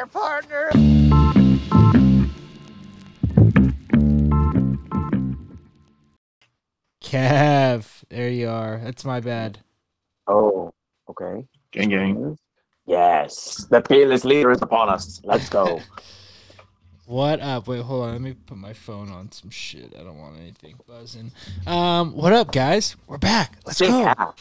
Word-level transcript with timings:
there, 0.00 0.06
partner. 0.06 0.70
Kev, 7.02 7.86
there 8.08 8.28
you 8.28 8.48
are. 8.48 8.80
That's 8.82 9.04
my 9.04 9.20
bad. 9.20 9.58
Oh, 10.26 10.72
okay. 11.08 11.46
Gang 11.72 11.90
gang. 11.90 12.38
Yes, 12.86 13.66
the 13.70 13.82
fearless 13.82 14.24
leader 14.24 14.50
is 14.50 14.62
upon 14.62 14.88
us. 14.88 15.20
Let's 15.24 15.48
go. 15.48 15.80
What 17.06 17.40
up? 17.40 17.66
Wait, 17.66 17.82
hold 17.82 18.04
on. 18.04 18.12
Let 18.12 18.20
me 18.20 18.34
put 18.34 18.56
my 18.56 18.72
phone 18.72 19.10
on 19.10 19.32
some 19.32 19.50
shit. 19.50 19.96
I 19.98 20.04
don't 20.04 20.16
want 20.16 20.38
anything 20.38 20.76
buzzing. 20.86 21.32
Um, 21.66 22.12
what 22.12 22.32
up, 22.32 22.52
guys? 22.52 22.94
We're 23.08 23.18
back. 23.18 23.58
Let's 23.66 23.78
Sick 23.78 23.88
go. 23.88 24.04
hat. 24.04 24.40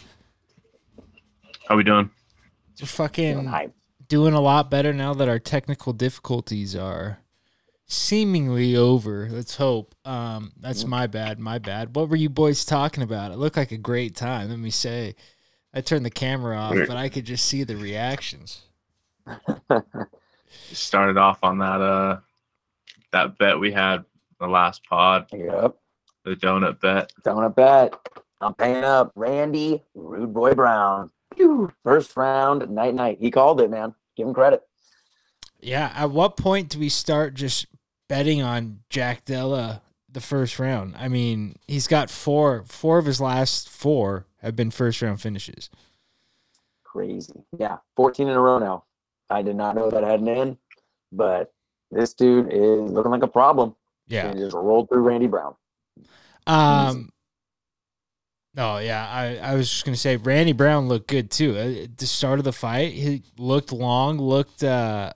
How 1.68 1.76
we 1.76 1.82
doing? 1.84 2.12
We're 2.80 2.86
Feeling 2.86 3.08
fucking 3.10 3.46
hype. 3.46 3.74
Doing 4.10 4.34
a 4.34 4.42
lot 4.42 4.70
better 4.70 4.92
now 4.92 5.14
that 5.14 5.30
our 5.30 5.40
technical 5.40 5.94
difficulties 5.94 6.76
are 6.76 7.20
seemingly 7.86 8.76
over. 8.76 9.28
Let's 9.30 9.56
hope. 9.56 9.96
Um, 10.04 10.52
that's 10.60 10.86
my 10.86 11.08
bad. 11.08 11.40
My 11.40 11.58
bad. 11.60 11.96
What 11.96 12.10
were 12.10 12.16
you 12.16 12.30
boys 12.30 12.66
talking 12.66 13.04
about? 13.04 13.32
It 13.32 13.38
looked 13.38 13.58
like 13.58 13.72
a 13.72 13.78
great 13.78 14.16
time. 14.16 14.50
Let 14.50 14.60
me 14.60 14.70
say. 14.72 15.16
I 15.74 15.82
turned 15.82 16.04
the 16.06 16.10
camera 16.10 16.58
off, 16.58 16.76
but 16.88 16.98
I 16.98 17.10
could 17.10 17.26
just 17.26 17.46
see 17.46 17.64
the 17.64 17.76
reactions. 17.78 18.64
Started 20.72 21.18
off 21.18 21.40
on 21.44 21.60
that 21.60 21.82
uh 21.82 22.20
that 23.12 23.38
bet 23.38 23.60
we 23.60 23.72
had 23.72 24.04
the 24.40 24.48
last 24.48 24.84
pod, 24.88 25.28
Yep. 25.32 25.76
the 26.26 26.36
donut 26.36 26.80
bet. 26.80 27.12
Donut 27.24 27.56
bet. 27.56 27.94
I'm 28.42 28.54
paying 28.56 28.84
up. 28.84 29.12
Randy 29.16 29.84
Rude 29.94 30.34
Boy 30.34 30.54
Brown. 30.54 31.12
First 31.84 32.16
round, 32.18 32.70
night 32.70 32.94
night. 32.94 33.18
He 33.20 33.32
called 33.32 33.62
it, 33.62 33.70
man. 33.70 33.96
Give 34.16 34.28
him 34.28 34.34
credit. 34.34 34.62
Yeah. 35.60 35.92
At 35.96 36.12
what 36.12 36.38
point 36.38 36.70
do 36.70 36.80
we 36.80 36.90
start 36.90 37.34
just 37.34 37.68
betting 38.08 38.42
on 38.42 38.80
Jack 38.90 39.26
Della 39.26 39.82
the 40.12 40.22
first 40.22 40.60
round? 40.60 40.96
I 40.98 41.08
mean, 41.08 41.56
he's 41.68 41.88
got 41.88 42.10
four. 42.10 42.64
Four 42.68 42.98
of 42.98 43.06
his 43.06 43.22
last 43.22 43.70
four 43.70 44.26
have 44.42 44.56
been 44.56 44.72
first 44.72 45.02
round 45.02 45.22
finishes. 45.22 45.70
Crazy. 46.84 47.44
Yeah. 47.58 47.78
14 47.96 48.28
in 48.28 48.36
a 48.36 48.40
row 48.40 48.60
now. 48.60 48.84
I 49.30 49.42
did 49.42 49.56
not 49.56 49.76
know 49.76 49.90
that 49.92 50.04
had 50.04 50.22
an 50.22 50.28
end, 50.28 50.58
but 51.12 51.54
this 51.92 52.14
dude 52.14 52.52
is 52.52 52.92
looking 52.92 53.12
like 53.12 53.24
a 53.24 53.28
problem. 53.28 53.76
Yeah. 54.08 54.28
And 54.28 54.40
just 54.40 54.56
rolled 54.56 54.90
through 54.90 55.02
Randy 55.02 55.28
Brown. 55.28 55.56
Um. 56.48 57.12
Oh 58.58 58.80
yeah, 58.80 59.08
I, 59.08 59.38
I 59.38 59.56
was 59.56 59.70
just 59.70 59.86
gonna 59.86 59.96
say 59.98 60.18
Randy 60.18 60.54
Brown 60.54 60.88
looked 60.88 61.08
good 61.08 61.30
too. 61.32 61.56
Uh, 61.56 61.84
At 61.84 61.98
the 61.98 62.08
start 62.08 62.40
of 62.40 62.46
the 62.46 62.52
fight, 62.54 62.94
he 62.94 63.24
looked 63.38 63.72
long, 63.72 64.18
looked 64.18 64.64
uh, 64.64 65.14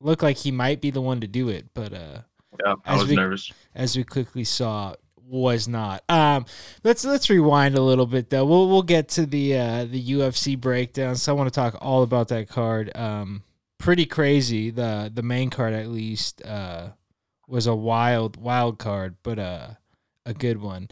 looked 0.00 0.22
like 0.22 0.36
he 0.38 0.50
might 0.50 0.80
be 0.80 0.90
the 0.90 1.00
one 1.00 1.20
to 1.20 1.26
do 1.26 1.48
it, 1.48 1.66
but 1.74 1.92
uh, 1.92 2.18
Yeah, 2.64 2.74
I 2.84 2.94
As 2.94 3.00
was 3.00 3.10
we- 3.10 3.16
nervous. 3.16 3.52
as 3.74 3.96
we 3.96 4.04
quickly 4.04 4.44
saw, 4.44 4.94
was 5.16 5.68
not. 5.68 6.04
Um, 6.08 6.44
let's 6.84 7.04
let's 7.04 7.30
rewind 7.30 7.76
a 7.76 7.80
little 7.82 8.06
bit 8.06 8.28
though. 8.30 8.44
We'll 8.44 8.68
we'll 8.68 8.82
get 8.82 9.08
to 9.10 9.24
the 9.26 9.56
uh, 9.56 9.84
the 9.86 10.02
UFC 10.12 10.60
breakdown. 10.60 11.16
So 11.16 11.32
I 11.32 11.36
want 11.36 11.46
to 11.52 11.54
talk 11.58 11.76
all 11.80 12.02
about 12.02 12.28
that 12.28 12.48
card. 12.48 12.94
Um, 12.94 13.42
pretty 13.78 14.04
crazy. 14.06 14.70
The 14.70 15.10
the 15.12 15.22
main 15.22 15.48
card 15.48 15.72
at 15.72 15.88
least 15.88 16.44
uh 16.44 16.90
was 17.48 17.66
a 17.66 17.74
wild 17.74 18.36
wild 18.36 18.78
card, 18.78 19.16
but 19.22 19.38
uh 19.38 19.68
a 20.26 20.34
good 20.34 20.60
one. 20.60 20.88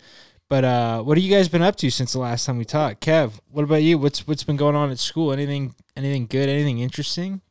But 0.49 0.65
uh, 0.65 1.03
what 1.03 1.19
have 1.19 1.25
you 1.25 1.35
guys 1.35 1.49
been 1.49 1.63
up 1.63 1.77
to 1.77 1.91
since 1.91 2.15
the 2.15 2.21
last 2.21 2.47
time 2.47 2.57
we 2.57 2.65
talked? 2.65 3.05
Kev, 3.05 3.33
what 3.51 3.65
about 3.65 3.83
you? 3.83 3.99
What's 3.99 4.27
what's 4.27 4.45
been 4.45 4.57
going 4.57 4.75
on 4.75 4.91
at 4.91 4.99
school? 4.99 5.33
Anything 5.33 5.75
anything 5.95 6.27
good? 6.27 6.49
Anything 6.49 6.79
interesting? 6.79 7.43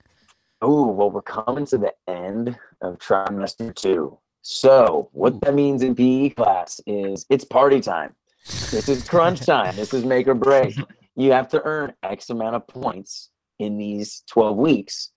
Oh, 0.62 0.88
well, 0.88 1.12
we're 1.12 1.22
coming 1.22 1.68
to 1.68 1.78
the 1.78 1.94
end 2.08 2.58
of 2.81 2.98
trimester 2.98 3.73
two. 3.75 4.18
So, 4.42 5.09
what 5.12 5.40
that 5.42 5.53
means 5.53 5.84
in 5.84 5.94
PE 5.94 6.30
class 6.30 6.81
is 6.88 7.25
it's 7.30 7.44
party 7.44 7.81
time. 7.81 8.16
This 8.46 8.90
is 8.90 9.07
crunch 9.07 9.41
time. 9.46 9.75
This 9.75 9.94
is 9.94 10.03
make 10.03 10.28
or 10.28 10.34
break. 10.34 10.75
You 11.16 11.31
have 11.34 11.50
to 11.50 11.62
earn 11.63 11.94
X 12.02 12.30
amount 12.31 12.56
of 12.56 12.66
points 12.66 13.30
in 13.59 13.78
these 13.78 14.24
12 14.28 14.57
weeks 14.57 15.12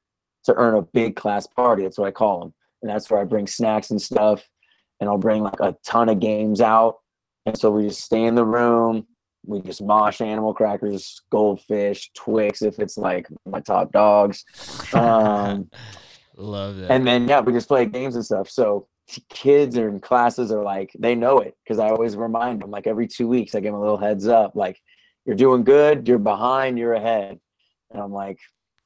to 0.44 0.54
earn 0.54 0.74
a 0.74 0.82
big 0.82 1.16
class 1.16 1.46
party. 1.46 1.84
That's 1.84 1.98
what 1.98 2.08
I 2.08 2.10
call 2.10 2.40
them. 2.40 2.54
And 2.82 2.90
that's 2.90 3.10
where 3.10 3.20
I 3.20 3.24
bring 3.24 3.46
snacks 3.46 3.90
and 3.90 4.00
stuff. 4.00 4.46
And 4.98 5.08
I'll 5.08 5.18
bring 5.18 5.42
like 5.42 5.60
a 5.60 5.76
ton 5.84 6.08
of 6.08 6.20
games 6.20 6.60
out. 6.60 6.96
And 7.46 7.56
so 7.56 7.70
we 7.70 7.88
just 7.88 8.02
stay 8.02 8.24
in 8.24 8.34
the 8.34 8.44
room. 8.44 9.06
We 9.46 9.60
just 9.60 9.82
mosh 9.82 10.20
animal 10.20 10.52
crackers, 10.52 11.22
goldfish, 11.30 12.10
Twix 12.14 12.62
if 12.62 12.78
it's 12.78 12.98
like 12.98 13.26
my 13.46 13.60
top 13.60 13.92
dogs. 13.92 14.44
Um, 14.92 15.70
Love 16.36 16.76
that. 16.76 16.90
and 16.90 17.06
then 17.06 17.28
yeah, 17.28 17.40
we 17.40 17.52
just 17.52 17.68
play 17.68 17.86
games 17.86 18.14
and 18.16 18.24
stuff. 18.24 18.48
So 18.50 18.86
kids 19.28 19.76
or 19.76 19.88
in 19.88 20.00
classes 20.00 20.52
are 20.52 20.62
like 20.62 20.90
they 20.98 21.14
know 21.14 21.40
it 21.40 21.56
because 21.64 21.78
I 21.78 21.88
always 21.88 22.16
remind 22.16 22.62
them 22.62 22.70
like 22.70 22.86
every 22.86 23.08
two 23.08 23.26
weeks 23.26 23.54
I 23.54 23.60
give 23.60 23.72
them 23.72 23.80
a 23.80 23.80
little 23.80 23.96
heads 23.98 24.28
up 24.28 24.54
like 24.54 24.80
you're 25.26 25.36
doing 25.36 25.64
good, 25.64 26.06
you're 26.06 26.18
behind, 26.18 26.78
you're 26.78 26.94
ahead, 26.94 27.38
and 27.90 28.02
I'm 28.02 28.12
like, 28.12 28.38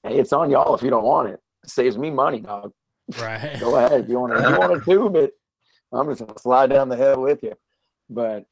hey, 0.03 0.19
it's 0.19 0.33
on 0.33 0.51
y'all 0.51 0.75
if 0.75 0.83
you 0.83 0.91
don't 0.91 1.05
want 1.05 1.29
it. 1.29 1.41
It 1.63 1.71
saves 1.71 1.97
me 1.97 2.11
money, 2.11 2.41
dog. 2.41 2.73
right. 3.19 3.57
Go 3.61 3.77
ahead 3.77 4.09
you 4.09 4.19
want 4.19 4.33
to. 4.33 4.39
If 4.43 4.51
you 4.51 4.59
want 4.59 4.75
to 4.75 4.91
tube 4.91 5.17
it, 5.17 5.35
I'm 5.93 6.09
just 6.09 6.21
gonna 6.21 6.39
slide 6.39 6.71
down 6.71 6.89
the 6.89 6.97
hill 6.97 7.21
with 7.21 7.43
you. 7.43 7.55
But 8.11 8.45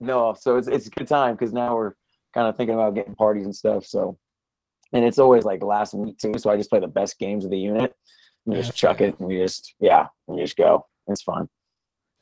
no, 0.00 0.34
so 0.38 0.56
it's 0.56 0.68
it's 0.68 0.86
a 0.86 0.90
good 0.90 1.08
time 1.08 1.34
because 1.34 1.52
now 1.52 1.74
we're 1.76 1.94
kind 2.34 2.46
of 2.48 2.56
thinking 2.56 2.74
about 2.74 2.94
getting 2.94 3.14
parties 3.14 3.44
and 3.44 3.54
stuff. 3.54 3.84
So, 3.84 4.18
and 4.92 5.04
it's 5.04 5.18
always 5.18 5.44
like 5.44 5.62
last 5.62 5.94
week 5.94 6.18
too. 6.18 6.34
So 6.38 6.50
I 6.50 6.56
just 6.56 6.70
play 6.70 6.80
the 6.80 6.86
best 6.88 7.18
games 7.18 7.44
of 7.44 7.50
the 7.50 7.58
unit. 7.58 7.94
We 8.46 8.56
just 8.56 8.74
chuck 8.74 9.00
it 9.00 9.18
and 9.18 9.28
we 9.28 9.36
just 9.38 9.74
yeah, 9.80 10.06
we 10.26 10.40
just 10.40 10.56
go. 10.56 10.86
It's 11.08 11.22
fun. 11.22 11.48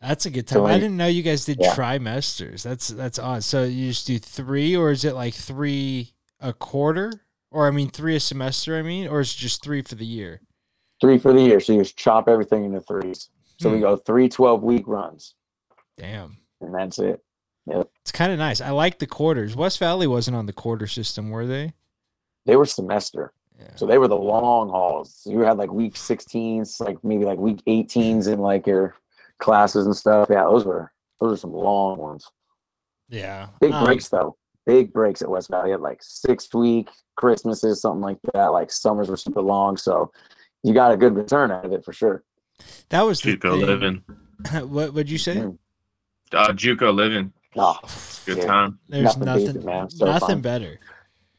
That's 0.01 0.27
a 0.27 0.31
good 0.31 0.49
So, 0.49 0.61
time. 0.61 0.67
I 0.67 0.73
like- 0.73 0.81
didn't 0.83 0.97
know 0.97 1.07
you 1.09 1.23
guys 1.23 1.45
did 1.45 1.59
Yeah. 1.61 1.75
trimesters. 1.75 2.63
That's 2.63 2.89
that's 2.89 3.19
odd. 3.19 3.45
So 3.45 3.65
you 3.65 3.89
just 3.89 4.07
do 4.07 4.19
three, 4.19 4.77
or 4.77 4.91
is 4.91 5.05
it 5.05 5.15
like 5.15 5.35
three 5.35 6.15
a 6.41 6.53
quarter, 6.53 7.13
or 7.51 7.67
I 7.67 7.71
mean 7.71 7.91
three 7.91 8.17
a 8.17 8.21
semester? 8.21 8.77
I 8.77 8.83
mean, 8.83 9.09
or 9.09 9.21
is 9.21 9.33
it 9.35 9.37
just 9.39 9.63
three 9.63 9.83
for 9.83 9.95
the 9.95 10.07
year? 10.07 10.41
Three 11.01 11.19
for 11.19 11.33
the 11.33 11.41
year. 11.43 11.61
So 11.61 11.73
you 11.75 11.83
just 11.83 11.97
chop 11.97 12.29
everything 12.29 12.65
into 12.65 12.81
threes. 12.81 13.31
So 13.61 13.71
we 13.71 13.77
Hmm. 13.77 13.83
go 13.83 13.97
three 13.97 14.29
12 14.29 14.63
week 14.63 14.87
runs, 14.87 15.35
Damn, 15.97 16.39
and 16.61 16.75
that's 16.75 16.99
it. 16.99 17.23
Yep. 17.67 17.89
it's 18.01 18.13
kind 18.13 18.33
of 18.33 18.39
nice. 18.39 18.61
I 18.63 18.71
like 18.71 18.99
the 18.99 19.07
quarters. 19.07 19.55
West 19.55 19.79
Valley 19.79 20.07
wasn't 20.07 20.37
on 20.37 20.47
the 20.47 20.55
quarter 20.55 20.87
system, 20.87 21.29
were 21.29 21.47
they? 21.47 21.75
They 22.47 22.57
were 22.57 22.65
semester. 22.65 23.33
Yeah. 23.61 23.75
So 23.75 23.85
they 23.87 23.99
were 23.99 24.09
the 24.09 24.17
long 24.17 24.71
hauls. 24.71 25.15
So 25.23 25.31
you 25.31 25.41
had 25.41 25.59
like 25.59 25.71
week 25.71 25.95
16s, 25.95 26.81
like 26.81 26.97
maybe 27.05 27.25
like 27.27 27.39
week 27.39 27.61
18s 27.67 28.27
in 28.33 28.39
like 28.39 28.67
your 28.67 28.95
classes 29.39 29.85
and 29.85 29.95
stuff. 29.95 30.29
Yeah, 30.31 30.45
those 30.45 30.65
were 30.65 30.91
those 31.21 31.35
are 31.35 31.37
some 31.41 31.53
long 31.53 31.99
ones. 31.99 32.27
Yeah. 33.11 33.49
Big 33.61 33.73
Um, 33.73 33.85
breaks 33.85 34.09
though. 34.09 34.37
Big 34.65 34.93
breaks 34.93 35.21
at 35.23 35.29
West 35.29 35.51
Valley. 35.51 35.69
You 35.69 35.73
had 35.73 35.81
like 35.83 35.99
six 36.03 36.49
week 36.55 36.89
Christmases, 37.17 37.81
something 37.83 38.01
like 38.01 38.19
that. 38.33 38.47
Like 38.47 38.71
summers 38.71 39.09
were 39.11 39.17
super 39.17 39.43
long. 39.43 39.77
So 39.77 40.11
you 40.63 40.73
got 40.73 40.93
a 40.93 40.97
good 40.97 41.15
return 41.17 41.51
out 41.51 41.65
of 41.67 41.73
it 41.73 41.85
for 41.85 41.93
sure. 41.93 42.23
That 42.91 43.03
was 43.03 43.21
the 43.21 43.37
Juco 43.37 43.59
thing. 43.59 43.67
living. 43.67 44.03
what 44.69 44.95
would 44.95 45.11
you 45.11 45.19
say? 45.19 45.37
Mm. 45.37 45.59
Uh, 46.33 46.49
Juco 46.53 46.95
living. 46.95 47.33
Oh, 47.57 47.79
Good 48.27 48.39
Yeah. 48.39 48.47
time. 48.47 48.79
There's 48.89 49.05
Nothing 49.05 49.25
nothing, 49.25 49.45
beats 49.47 49.57
it, 49.59 49.65
man. 49.65 49.91
So 49.91 50.05
nothing 50.07 50.29
fun. 50.29 50.41
better. 50.43 50.81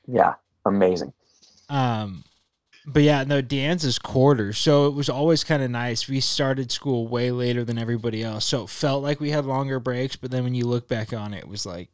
yeah, 0.08 0.34
amazing. 0.66 1.14
Um, 1.70 2.24
but 2.88 3.04
yeah, 3.04 3.24
no, 3.24 3.42
Danza's 3.42 4.00
quarter. 4.00 4.52
So 4.54 4.88
it 4.88 4.96
was 4.96 5.08
always 5.10 5.44
kind 5.44 5.62
of 5.62 5.70
nice. 5.70 6.08
We 6.08 6.20
started 6.20 6.72
school 6.72 7.08
way 7.08 7.30
later 7.32 7.64
than 7.64 7.78
everybody 7.78 8.24
else, 8.24 8.46
so 8.46 8.64
it 8.64 8.70
felt 8.70 9.04
like 9.04 9.20
we 9.20 9.30
had 9.30 9.46
longer 9.46 9.80
breaks. 9.80 10.16
But 10.16 10.32
then 10.32 10.44
when 10.44 10.56
you 10.56 10.66
look 10.66 10.88
back 10.88 11.14
on 11.14 11.34
it, 11.36 11.40
it 11.40 11.48
was 11.48 11.66
like 11.66 11.90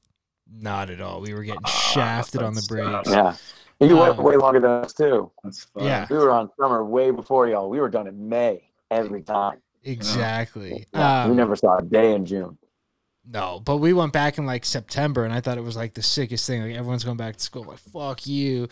not 0.50 0.89
at 0.89 1.01
all. 1.01 1.19
We 1.22 1.34
were 1.34 1.44
getting 1.44 1.61
Ah, 1.66 1.69
shafted 1.69 2.41
on 2.41 2.53
the 2.53 2.66
breaks. 2.69 2.89
tough. 2.89 3.07
Yeah. 3.09 3.35
And 3.81 3.89
you 3.89 3.97
went 3.97 4.17
Um, 4.17 4.23
way 4.23 4.38
longer 4.38 4.61
than 4.61 4.69
us 4.85 4.94
too. 4.94 5.29
That's 5.44 5.66
fun. 5.66 5.84
Yeah. 5.84 6.07
We 6.09 6.16
were 6.16 6.31
on 6.31 6.50
summer 6.57 6.85
way 6.85 7.11
before 7.11 7.49
y'all. 7.49 7.69
We 7.69 7.81
were 7.81 7.90
done 7.90 8.08
in 8.08 8.29
May 8.29 8.69
every 8.90 9.22
time. 9.23 9.58
Exactly. 9.84 10.85
Yeah, 10.93 11.25
we 11.25 11.31
Um, 11.31 11.37
never 11.37 11.55
saw 11.58 11.78
a 11.78 11.81
day 11.81 12.14
in 12.14 12.25
June. 12.25 12.58
No, 13.27 13.59
but 13.63 13.77
we 13.77 13.93
went 13.93 14.13
back 14.13 14.37
in 14.37 14.45
like 14.45 14.66
September, 14.66 15.25
and 15.25 15.33
I 15.33 15.41
thought 15.41 15.57
it 15.57 15.63
was 15.63 15.75
like 15.75 15.93
the 15.93 16.03
sickest 16.03 16.45
thing. 16.45 16.61
Like 16.61 16.75
everyone's 16.75 17.03
going 17.03 17.17
back 17.17 17.37
to 17.37 17.43
school. 17.43 17.63
Like 17.63 17.79
fuck 17.79 18.27
you, 18.27 18.67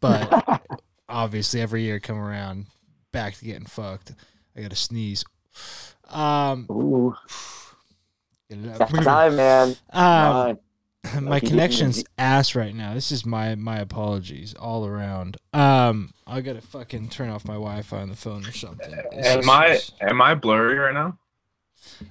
but 0.00 0.62
obviously 1.08 1.60
every 1.60 1.82
year 1.82 2.00
come 2.00 2.18
around, 2.18 2.66
back 3.12 3.34
to 3.34 3.44
getting 3.44 3.66
fucked. 3.66 4.14
I 4.56 4.62
got 4.62 4.70
to 4.70 4.76
sneeze. 4.76 5.24
Um, 6.08 6.66
Ooh, 6.70 7.14
that 8.48 8.88
time, 9.02 9.36
man. 9.36 9.76
um, 9.92 9.94
Fine. 9.94 10.58
my 11.22 11.40
connection's 11.40 12.04
ass 12.16 12.54
right 12.54 12.74
now. 12.74 12.94
This 12.94 13.12
is 13.12 13.24
my 13.24 13.54
my 13.54 13.78
apologies 13.78 14.54
all 14.54 14.86
around. 14.86 15.36
Um, 15.52 16.12
I 16.26 16.40
gotta 16.40 16.60
fucking 16.60 17.08
turn 17.10 17.30
off 17.30 17.44
my 17.44 17.54
Wi-Fi 17.54 18.00
on 18.00 18.08
the 18.08 18.16
phone 18.16 18.44
or 18.46 18.52
something. 18.52 18.90
This 19.12 19.26
Am 19.26 19.40
is 19.40 19.48
I 19.48 19.78
am 20.00 20.20
I 20.20 20.34
blurry 20.34 20.76
right 20.76 20.94
now? 20.94 21.18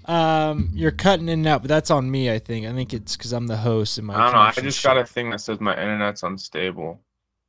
Um, 0.05 0.69
you're 0.73 0.91
cutting 0.91 1.29
in 1.29 1.39
and 1.39 1.47
out, 1.47 1.61
but 1.61 1.69
that's 1.69 1.91
on 1.91 2.09
me. 2.09 2.31
I 2.31 2.39
think. 2.39 2.65
I 2.65 2.73
think 2.73 2.93
it's 2.93 3.15
because 3.15 3.31
I'm 3.33 3.47
the 3.47 3.57
host 3.57 3.97
and 3.97 4.07
my. 4.07 4.15
I 4.15 4.23
don't 4.23 4.33
know. 4.33 4.39
I 4.39 4.51
connection's 4.51 4.75
just 4.75 4.83
got 4.83 4.97
a 4.97 5.05
thing 5.05 5.29
that 5.29 5.39
says 5.39 5.59
my 5.59 5.73
internet's 5.73 6.23
unstable. 6.23 6.99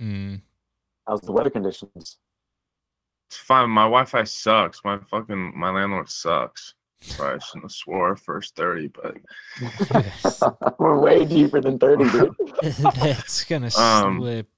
Mm. 0.00 0.40
How's 1.06 1.20
the 1.22 1.32
weather 1.32 1.50
conditions? 1.50 2.18
It's 3.28 3.36
fine. 3.36 3.68
My 3.70 3.82
Wi-Fi 3.82 4.24
sucks. 4.24 4.80
My 4.84 4.98
fucking 4.98 5.52
my 5.56 5.70
landlord 5.70 6.08
sucks. 6.08 6.74
Probably 7.16 7.36
I 7.36 7.38
shouldn't 7.38 7.64
have 7.64 7.72
swore 7.72 8.16
first 8.16 8.56
thirty, 8.56 8.88
but 8.88 9.16
We're 10.78 10.98
way 10.98 11.24
deeper 11.24 11.60
than 11.60 11.78
30, 11.78 12.10
dude. 12.10 12.34
That's 12.94 13.44
gonna 13.44 13.70
Um, 13.78 14.18
slip. 14.18 14.48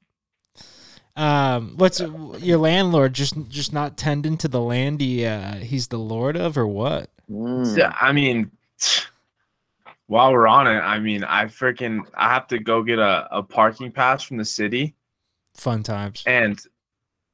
Um, 1.17 1.75
what's 1.77 2.01
your 2.01 2.59
landlord 2.59 3.13
just 3.15 3.35
just 3.49 3.73
not 3.73 3.97
tending 3.97 4.37
to 4.39 4.49
the 4.49 4.61
land 4.61 5.01
he 5.01 5.27
uh, 5.27 5.57
he's 5.57 5.89
the 5.89 5.99
lord 5.99 6.37
of, 6.37 6.57
or 6.57 6.67
what? 6.67 7.11
Mm. 7.31 7.77
yeah, 7.77 7.95
I 8.01 8.13
mean, 8.13 8.51
while 10.07 10.33
we're 10.33 10.49
on 10.49 10.67
it, 10.67 10.81
I 10.81 10.99
mean, 10.99 11.23
I 11.25 11.45
freaking 11.45 12.05
I 12.15 12.33
have 12.33 12.49
to 12.49 12.59
go 12.59 12.83
get 12.83 12.99
a, 12.99 13.29
a 13.31 13.43
parking 13.43 13.93
pass 13.93 14.23
from 14.23 14.37
the 14.37 14.45
city, 14.45 14.95
Fun 15.55 15.83
times. 15.83 16.23
and 16.27 16.61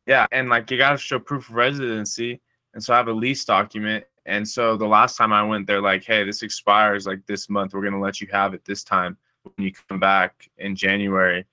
yeah, 0.07 0.27
and 0.33 0.49
like 0.49 0.71
you 0.71 0.77
gotta 0.79 0.99
show 0.99 1.19
proof 1.19 1.49
of 1.49 1.55
residency, 1.55 2.41
and 2.75 2.83
so 2.85 2.93
I 2.95 2.99
have 2.99 3.09
a 3.09 3.13
lease 3.13 3.45
document. 3.45 4.05
And 4.27 4.47
so 4.47 4.77
the 4.77 4.87
last 4.87 5.17
time 5.17 5.33
I 5.33 5.43
went, 5.43 5.67
they're 5.67 5.81
like, 5.81 6.05
"Hey, 6.05 6.25
this 6.25 6.43
expires 6.43 7.07
like 7.07 7.25
this 7.27 7.49
month. 7.49 7.73
We're 7.75 7.85
gonna 7.85 8.01
let 8.01 8.21
you 8.21 8.27
have 8.33 8.55
it 8.55 8.65
this 8.65 8.83
time. 8.85 9.17
When 9.45 9.67
you 9.67 9.73
come 9.89 10.01
back 10.01 10.51
in 10.59 10.75
January, 10.77 11.47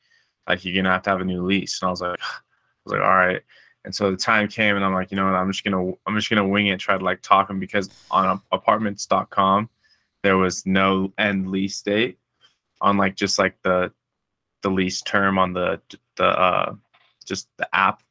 like 0.47 0.65
you're 0.65 0.75
gonna 0.75 0.91
have 0.93 1.03
to 1.03 1.11
have 1.11 1.21
a 1.21 1.25
new 1.25 1.43
lease." 1.45 1.81
And 1.81 1.87
I 1.87 1.91
was 1.91 2.01
like, 2.01 2.19
I 2.21 2.25
was 2.83 2.91
like, 2.93 3.01
"All 3.01 3.15
right." 3.15 3.41
And 3.85 3.93
so 3.93 4.11
the 4.11 4.17
time 4.17 4.47
came, 4.47 4.75
and 4.75 4.85
I'm 4.85 4.93
like, 4.93 5.11
you 5.11 5.17
know 5.17 5.25
what? 5.25 5.35
I'm 5.35 5.51
just 5.51 5.63
gonna 5.63 5.91
I'm 6.05 6.15
just 6.15 6.29
gonna 6.29 6.47
wing 6.47 6.67
it, 6.67 6.79
try 6.79 6.97
to 6.97 7.03
like 7.03 7.21
talk 7.21 7.49
him 7.49 7.59
because 7.59 7.89
on 8.11 8.41
apartments.com 8.51 9.69
there 10.23 10.37
was 10.37 10.65
no 10.65 11.11
end 11.17 11.49
lease 11.49 11.81
date 11.81 12.17
on 12.81 12.97
like 12.97 13.15
just 13.15 13.37
like 13.37 13.55
the 13.63 13.91
the 14.61 14.69
lease 14.69 15.01
term 15.01 15.37
on 15.37 15.53
the 15.53 15.79
the 16.15 16.25
uh 16.25 16.73
just 17.25 17.49
the 17.57 17.75
app 17.75 18.01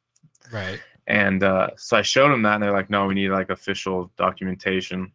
Right. 0.51 0.79
and 1.07 1.43
uh, 1.43 1.69
so 1.77 1.97
I 1.97 2.03
showed 2.03 2.29
them 2.29 2.43
that, 2.43 2.55
and 2.55 2.63
they're 2.63 2.71
like, 2.71 2.89
"No, 2.89 3.07
we 3.07 3.15
need 3.15 3.29
like 3.29 3.49
official 3.49 4.11
documentation." 4.17 5.11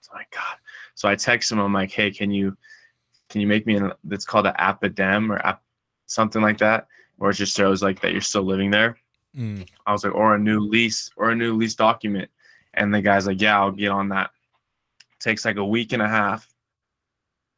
So 0.00 0.12
I 0.14 0.24
God. 0.30 0.56
So 0.94 1.08
I 1.08 1.16
text 1.16 1.50
them. 1.50 1.58
I'm 1.58 1.72
like, 1.72 1.90
"Hey, 1.90 2.10
can 2.10 2.30
you 2.30 2.56
can 3.28 3.40
you 3.40 3.46
make 3.46 3.66
me 3.66 3.76
an? 3.76 3.92
It's 4.10 4.24
called 4.24 4.46
an 4.46 4.54
appidem 4.54 5.30
or 5.30 5.44
app, 5.44 5.62
something 6.06 6.42
like 6.42 6.58
that, 6.58 6.86
where 7.16 7.30
it 7.30 7.34
just 7.34 7.56
shows 7.56 7.82
like 7.82 8.00
that 8.02 8.12
you're 8.12 8.20
still 8.20 8.44
living 8.44 8.70
there." 8.70 8.96
Mm. 9.36 9.66
I 9.86 9.92
was 9.92 10.04
like, 10.04 10.14
"Or 10.14 10.34
a 10.34 10.38
new 10.38 10.60
lease, 10.60 11.10
or 11.16 11.30
a 11.30 11.34
new 11.34 11.54
lease 11.54 11.74
document." 11.74 12.30
And 12.74 12.94
the 12.94 13.02
guy's 13.02 13.26
like, 13.26 13.40
"Yeah, 13.40 13.58
I'll 13.58 13.70
get 13.70 13.90
on 13.90 14.08
that." 14.10 14.30
Takes 15.20 15.44
like 15.44 15.56
a 15.56 15.64
week 15.64 15.92
and 15.92 16.02
a 16.02 16.08
half, 16.08 16.48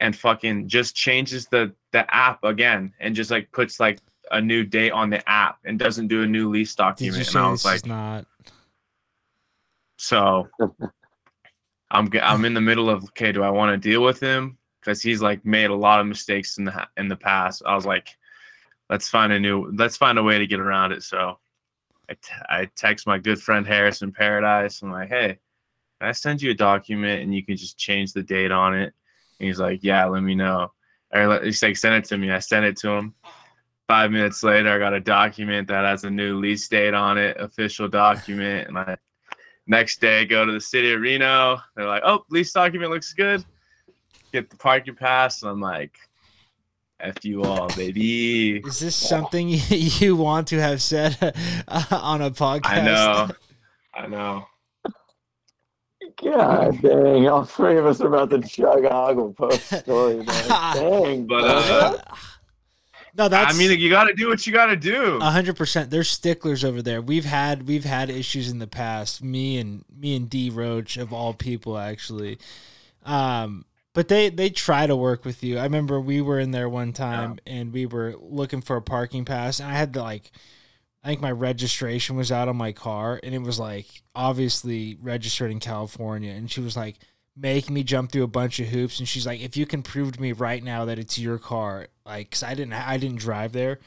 and 0.01 0.17
fucking 0.17 0.69
just 0.69 0.95
changes 0.95 1.47
the 1.49 1.75
the 1.93 2.13
app 2.15 2.45
again, 2.45 2.93
and 3.01 3.15
just 3.15 3.31
like 3.31 3.51
puts 3.53 3.79
like 3.81 3.99
a 4.31 4.41
new 4.41 4.65
date 4.65 4.91
on 4.91 5.11
the 5.11 5.29
app 5.29 5.59
and 5.65 5.79
doesn't 5.79 6.09
do 6.09 6.23
a 6.23 6.27
new 6.27 6.49
lease 6.51 6.75
document. 6.75 7.29
And 7.29 7.37
I 7.37 7.51
was 7.51 7.65
like, 7.65 7.87
not? 7.87 8.27
so 9.97 10.49
I'm 11.91 12.11
I'm 12.23 12.45
in 12.45 12.55
the 12.55 12.61
middle 12.61 12.91
of 12.91 13.05
okay, 13.05 13.33
do 13.33 13.43
I 13.43 13.51
want 13.51 13.71
to 13.71 13.89
deal 13.89 14.03
with 14.03 14.21
him 14.21 14.59
because 14.81 15.03
he's 15.03 15.23
like 15.23 15.45
made 15.45 15.71
a 15.71 15.75
lot 15.75 16.01
of 16.01 16.07
mistakes 16.07 16.59
in 16.59 16.65
the 16.65 16.89
in 16.97 17.09
the 17.09 17.17
past. 17.17 17.63
I 17.67 17.75
was 17.75 17.87
like, 17.87 18.17
let's 18.91 19.09
find 19.09 19.33
a 19.33 19.41
new 19.41 19.71
let's 19.75 19.97
find 19.97 20.19
a 20.19 20.23
way 20.23 20.39
to 20.39 20.47
get 20.47 20.61
around 20.61 20.93
it. 20.93 21.03
So 21.03 21.39
I, 22.09 22.15
t- 22.15 22.45
I 22.49 22.71
text 22.77 23.07
my 23.07 23.19
good 23.19 23.41
friend 23.41 23.67
Harrison 23.67 24.13
Paradise. 24.13 24.83
I'm 24.83 24.93
like, 24.93 25.09
hey, 25.09 25.39
I 26.01 26.13
send 26.13 26.43
you 26.43 26.51
a 26.51 26.55
document 26.55 27.23
and 27.23 27.35
you 27.35 27.45
can 27.45 27.57
just 27.57 27.79
change 27.79 28.13
the 28.13 28.23
date 28.23 28.53
on 28.53 28.75
it? 28.75 28.93
And 29.41 29.47
he's 29.47 29.59
like, 29.61 29.81
yeah, 29.83 30.05
let 30.07 30.23
me 30.23 30.35
know. 30.35 30.73
Or 31.13 31.43
he's 31.43 31.63
like, 31.63 31.77
send 31.77 31.95
it 31.95 32.05
to 32.07 32.19
me. 32.19 32.31
I 32.31 32.39
sent 32.39 32.65
it 32.65 32.77
to 32.79 32.91
him. 32.91 33.15
Five 33.89 34.11
minutes 34.11 34.43
later, 34.43 34.71
I 34.71 34.79
got 34.79 34.95
a 34.95 35.01
document 35.01 35.69
that 35.69 35.85
has 35.85 36.05
a 36.05 36.11
new 36.11 36.39
lease 36.39 36.67
date 36.69 36.95
on 36.95 37.19
it, 37.19 37.37
official 37.39 37.89
document, 37.89 38.69
and 38.69 38.79
I 38.79 38.97
Next 39.67 40.01
day, 40.01 40.25
go 40.25 40.45
to 40.45 40.53
the 40.53 40.61
city 40.61 40.93
of 40.93 41.01
Reno. 41.01 41.59
They're 41.75 41.89
like, 41.89 42.03
"Oh, 42.05 42.25
lease 42.31 42.53
document 42.53 42.93
looks 42.93 43.13
good. 43.13 43.45
Get 44.33 44.49
the 44.49 44.57
parking 44.57 44.95
pass." 44.95 45.43
And 45.43 45.51
I'm 45.51 45.61
like, 45.61 45.99
"F 47.01 47.25
you 47.25 47.45
all, 47.45 47.69
baby." 47.77 48.59
Is 48.59 48.81
this 48.81 48.97
something 48.97 49.49
you 49.69 50.17
want 50.17 50.49
to 50.49 50.61
have 50.61 50.83
said 50.83 51.17
uh, 51.69 51.85
on 51.91 52.23
a 52.23 52.31
podcast? 52.31 52.67
I 52.67 52.81
know, 52.81 53.29
I 53.95 54.07
know. 54.07 54.47
God 56.23 56.81
dang, 56.81 57.29
all 57.29 57.45
three 57.45 57.77
of 57.77 57.87
us 57.87 58.01
are 58.01 58.07
about 58.07 58.31
to 58.31 58.41
chug 58.41 58.83
Hoggle 58.85 59.37
post 59.37 59.67
story, 59.67 60.17
man. 60.17 60.27
Dang, 60.75 61.27
But, 61.27 61.45
uh, 61.45 61.99
no, 63.17 63.29
that's. 63.29 63.55
I 63.55 63.59
mean, 63.59 63.79
you 63.79 63.89
got 63.91 64.05
to 64.05 64.15
do 64.15 64.29
what 64.29 64.47
you 64.47 64.53
got 64.53 64.67
to 64.67 64.77
do. 64.77 65.19
A 65.21 65.31
hundred 65.31 65.57
percent. 65.57 65.91
There's 65.91 66.09
sticklers 66.09 66.65
over 66.65 66.83
there. 66.83 67.01
We've 67.01 67.25
had 67.25 67.67
we've 67.67 67.85
had 67.85 68.11
issues 68.11 68.51
in 68.51 68.59
the 68.59 68.67
past. 68.67 69.23
Me 69.23 69.59
and 69.59 69.85
me 69.95 70.17
and 70.17 70.29
D 70.29 70.51
Roach 70.51 70.97
of 70.97 71.13
all 71.13 71.33
people 71.33 71.79
actually. 71.79 72.39
Um, 73.05 73.65
but 73.97 74.09
they 74.09 74.29
they 74.29 74.51
try 74.51 74.87
to 74.87 74.95
work 74.95 75.25
with 75.25 75.43
you. 75.43 75.57
I 75.57 75.63
remember 75.63 75.99
we 75.99 76.21
were 76.21 76.39
in 76.39 76.51
there 76.51 76.69
one 76.69 76.93
time 76.93 77.39
and 77.47 77.73
we 77.73 77.87
were 77.87 78.15
looking 78.21 78.61
for 78.61 78.77
a 78.77 78.83
parking 78.83 79.25
pass, 79.25 79.59
and 79.59 79.71
I 79.71 79.73
had 79.73 79.95
to 79.95 80.03
like, 80.03 80.31
I 81.03 81.09
think 81.09 81.23
my 81.23 81.33
registration 81.33 82.15
was 82.15 82.31
out 82.31 82.47
on 82.47 82.57
my 82.57 82.73
car, 82.73 83.19
and 83.23 83.35
it 83.35 83.41
was 83.41 83.59
like 83.59 83.87
obviously 84.15 84.99
registered 85.01 85.51
in 85.51 85.61
California, 85.61 86.31
and 86.31 86.51
she 86.51 86.61
was 86.61 86.77
like 86.77 86.97
making 87.35 87.73
me 87.73 87.83
jump 87.85 88.13
through 88.13 88.25
a 88.25 88.27
bunch 88.29 88.61
of 88.61 88.67
hoops, 88.67 88.99
and 88.99 89.09
she's 89.09 89.27
like, 89.27 89.41
if 89.41 89.57
you 89.57 89.65
can 89.65 89.83
prove 89.83 90.13
to 90.13 90.21
me 90.21 90.33
right 90.33 90.63
now 90.63 90.85
that 90.85 90.99
it's 90.99 91.19
your 91.19 91.39
car, 91.39 91.87
like, 92.05 92.33
cause 92.33 92.43
I 92.43 92.53
didn't 92.53 92.75
I 92.75 92.99
didn't 92.99 93.21
drive 93.21 93.53
there. 93.53 93.79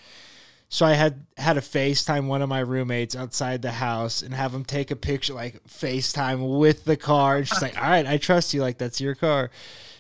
So 0.70 0.88
I 0.88 0.94
had 0.94 1.28
had 1.38 1.54
to 1.54 1.62
FaceTime 1.62 2.26
one 2.26 2.42
of 2.42 2.50
my 2.50 2.62
roommates 2.62 3.16
outside 3.16 3.62
the 3.62 3.74
house 3.74 4.24
and 4.24 4.34
have 4.34 4.56
him 4.56 4.66
take 4.66 4.90
a 4.90 4.96
picture, 4.96 5.36
like 5.36 5.64
FaceTime 5.68 6.58
with 6.58 6.86
the 6.86 6.98
car. 6.98 7.38
And 7.38 7.48
she's 7.48 7.62
like, 7.62 7.78
"All 7.82 7.88
right, 7.88 8.08
I 8.08 8.18
trust 8.18 8.56
you. 8.56 8.62
Like 8.62 8.80
that's 8.80 9.00
your 9.00 9.14
car." 9.14 9.52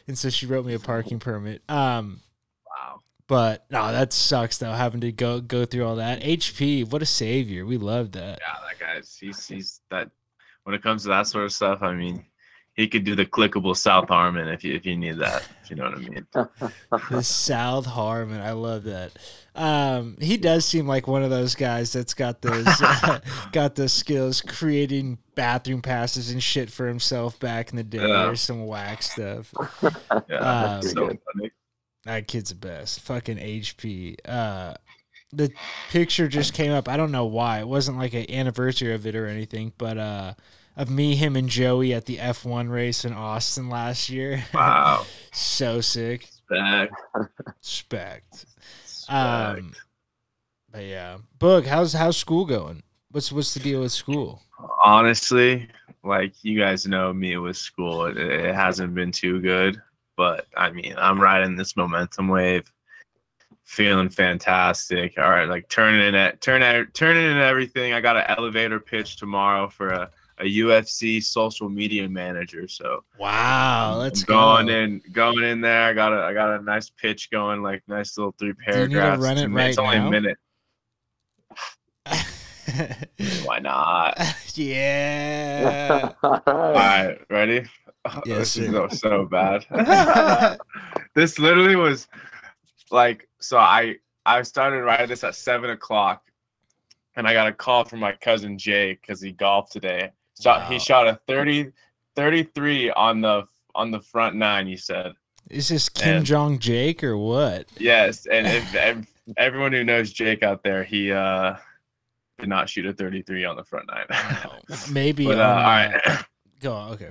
And 0.09 0.17
so 0.17 0.31
she 0.31 0.47
wrote 0.47 0.65
me 0.65 0.73
a 0.73 0.79
parking 0.79 1.19
permit. 1.19 1.61
Um, 1.69 2.21
wow. 2.65 3.01
but 3.27 3.63
no, 3.69 3.91
that 3.91 4.11
sucks 4.11 4.57
though, 4.57 4.71
having 4.71 5.01
to 5.01 5.11
go 5.11 5.39
go 5.39 5.65
through 5.65 5.85
all 5.85 5.97
that. 5.97 6.23
HP, 6.23 6.91
what 6.91 7.03
a 7.03 7.05
savior. 7.05 7.63
We 7.63 7.77
love 7.77 8.13
that. 8.13 8.39
Yeah, 8.41 8.55
that 8.67 8.79
guy's 8.79 9.15
he's 9.15 9.47
he's 9.47 9.81
that. 9.91 10.09
When 10.63 10.73
it 10.73 10.81
comes 10.81 11.03
to 11.03 11.09
that 11.09 11.27
sort 11.27 11.45
of 11.45 11.51
stuff, 11.51 11.83
I 11.83 11.93
mean, 11.93 12.25
he 12.79 12.87
could 12.87 13.03
do 13.03 13.13
the 13.13 13.25
clickable 13.25 13.75
South 13.75 14.07
Harmon 14.07 14.47
if 14.47 14.63
you 14.63 14.73
if 14.73 14.85
you 14.85 14.95
need 14.95 15.17
that. 15.19 15.45
If 15.63 15.69
you 15.69 15.75
know 15.75 15.83
what 15.83 15.95
I 15.95 15.97
mean. 15.97 16.27
The 17.11 17.21
South 17.23 17.85
Harmon, 17.85 18.39
I 18.39 18.53
love 18.53 18.83
that. 18.85 19.11
Um, 19.53 20.15
he 20.21 20.37
does 20.37 20.65
seem 20.65 20.87
like 20.87 21.05
one 21.07 21.21
of 21.21 21.29
those 21.29 21.55
guys 21.55 21.91
that's 21.91 22.13
got 22.13 22.41
those 22.41 22.65
got 23.51 23.75
those 23.75 23.91
skills 23.91 24.41
creating 24.41 25.17
bathroom 25.35 25.81
passes 25.81 26.31
and 26.31 26.41
shit 26.41 26.71
for 26.71 26.87
himself 26.87 27.37
back 27.39 27.71
in 27.71 27.75
the 27.75 27.83
day, 27.83 28.07
Yeah. 28.07 28.29
or 28.29 28.35
some 28.37 28.65
whack 28.65 29.03
stuff. 29.03 29.53
Yeah, 30.29 30.37
Um, 30.77 30.81
so 30.81 31.07
funny. 31.33 31.51
That 32.05 32.27
kid's 32.29 32.49
the 32.49 32.55
best. 32.55 33.01
Fucking 33.01 33.37
HP. 33.37 34.15
Uh, 34.25 34.75
the 35.33 35.51
picture 35.91 36.27
just 36.29 36.53
came 36.53 36.71
up. 36.71 36.87
I 36.87 36.95
don't 36.95 37.11
know 37.11 37.25
why. 37.25 37.59
It 37.59 37.67
wasn't 37.67 37.97
like 37.97 38.13
an 38.13 38.31
anniversary 38.31 38.93
of 38.93 39.05
it 39.05 39.15
or 39.15 39.27
anything, 39.27 39.73
but 39.77 39.97
uh, 39.97 40.33
of 40.79 40.89
me, 40.89 41.15
him, 41.15 41.35
and 41.35 41.49
Joey 41.49 41.93
at 41.93 42.05
the 42.05 42.17
F1 42.17 42.71
race 42.71 43.03
in 43.03 43.13
Austin 43.13 43.69
last 43.69 44.09
year. 44.09 44.43
Wow. 44.53 45.05
so 45.31 45.81
sick. 45.81 46.25
Spect. 46.25 46.93
Respect. 47.45 48.45
Um, 49.09 49.73
but 50.71 50.85
yeah, 50.85 51.17
Boog, 51.37 51.65
how's 51.65 51.93
how's 51.93 52.17
school 52.17 52.45
going? 52.45 52.83
What's 53.11 53.31
what's 53.31 53.53
the 53.53 53.59
deal 53.59 53.81
with 53.81 53.91
school? 53.91 54.41
honestly, 54.81 55.67
like 56.03 56.33
you 56.43 56.57
guys 56.59 56.87
know 56.87 57.13
me 57.13 57.37
with 57.37 57.57
school, 57.57 58.05
it, 58.05 58.17
it 58.17 58.55
hasn't 58.55 58.93
been 58.95 59.11
too 59.11 59.39
good. 59.41 59.81
But 60.15 60.47
I 60.55 60.69
mean, 60.71 60.95
I'm 60.97 61.19
riding 61.19 61.55
this 61.55 61.75
momentum 61.75 62.27
wave, 62.27 62.71
feeling 63.63 64.09
fantastic. 64.09 65.17
All 65.17 65.29
right, 65.29 65.47
like 65.47 65.69
turning 65.69 66.01
in 66.01 66.15
at 66.15 66.41
turn 66.41 66.61
at 66.61 66.93
turning 66.93 67.25
in 67.25 67.37
everything. 67.37 67.93
I 67.93 68.01
got 68.01 68.17
an 68.17 68.25
elevator 68.27 68.79
pitch 68.79 69.17
tomorrow 69.17 69.69
for 69.69 69.89
a, 69.89 70.11
a 70.39 70.45
UFC 70.45 71.21
social 71.23 71.67
media 71.69 72.07
manager. 72.07 72.67
So 72.67 73.03
Wow, 73.17 73.97
let's 73.99 74.23
going 74.23 74.67
go. 74.67 74.73
in, 74.73 75.01
going 75.11 75.43
in 75.43 75.61
there. 75.61 75.83
I 75.83 75.93
got 75.93 76.13
a 76.13 76.23
I 76.23 76.33
got 76.33 76.59
a 76.59 76.63
nice 76.63 76.89
pitch 76.89 77.29
going, 77.31 77.61
like 77.61 77.83
nice 77.87 78.17
little 78.17 78.33
three 78.39 78.49
you 78.49 78.53
need 78.53 78.65
to 78.65 78.71
paragraphs. 78.71 79.21
run 79.21 79.37
it 79.37 79.43
It's- 79.51 79.69
it's 79.69 79.77
right 79.77 79.85
only 79.85 79.99
now? 79.99 80.07
a 80.07 80.11
minute. 80.11 80.37
Why 83.45 83.59
not? 83.59 84.17
yeah. 84.55 86.11
All 86.23 86.41
right. 86.45 87.17
ready? 87.29 87.65
Yes, 88.25 88.53
this 88.55 88.57
is 88.57 88.71
sir. 88.71 88.89
so 88.89 89.25
bad. 89.25 89.65
this 91.15 91.39
literally 91.39 91.75
was 91.75 92.07
like 92.91 93.27
so. 93.39 93.57
I 93.57 93.95
I 94.25 94.41
started 94.43 94.83
writing 94.83 95.07
this 95.09 95.23
at 95.23 95.35
seven 95.35 95.71
o'clock, 95.71 96.23
and 97.15 97.27
I 97.27 97.33
got 97.33 97.47
a 97.47 97.53
call 97.53 97.83
from 97.85 97.99
my 97.99 98.13
cousin 98.13 98.57
Jay 98.57 98.93
because 98.93 99.19
he 99.21 99.31
golfed 99.31 99.71
today. 99.73 100.11
Shot 100.41 100.61
Wow. 100.61 100.69
he 100.69 100.79
shot 100.79 101.07
a 101.07 101.19
30, 101.27 101.71
33 102.15 102.91
on 102.91 103.21
the 103.21 103.43
on 103.75 103.91
the 103.91 103.99
front 103.99 104.35
nine. 104.35 104.67
He 104.67 104.77
said 104.77 105.13
Is 105.49 105.67
this 105.69 105.89
Kim 105.89 106.17
And- 106.17 106.25
Jong 106.25 106.59
Jake 106.59 107.03
or 107.03 107.17
what? 107.17 107.67
yes, 107.77 108.25
and 108.25 108.47
if, 108.47 108.75
ev- 108.75 109.07
everyone 109.37 109.71
who 109.73 109.83
knows 109.83 110.11
Jake 110.13 110.43
out 110.43 110.63
there, 110.63 110.83
he 110.83 111.11
uh 111.11 111.55
did 112.39 112.47
not 112.49 112.69
shoot 112.69 112.85
a 112.85 112.93
33 112.93 113.43
on 113.45 113.57
the 113.57 113.63
front 113.65 113.87
nine. 113.87 114.05
No, 114.69 114.75
maybe. 114.91 115.25
but 115.25 115.39
uh, 115.39 115.43
all 115.43 115.55
right. 115.55 116.23
Go 116.61 116.73
on. 116.73 116.91
Okay. 116.93 117.09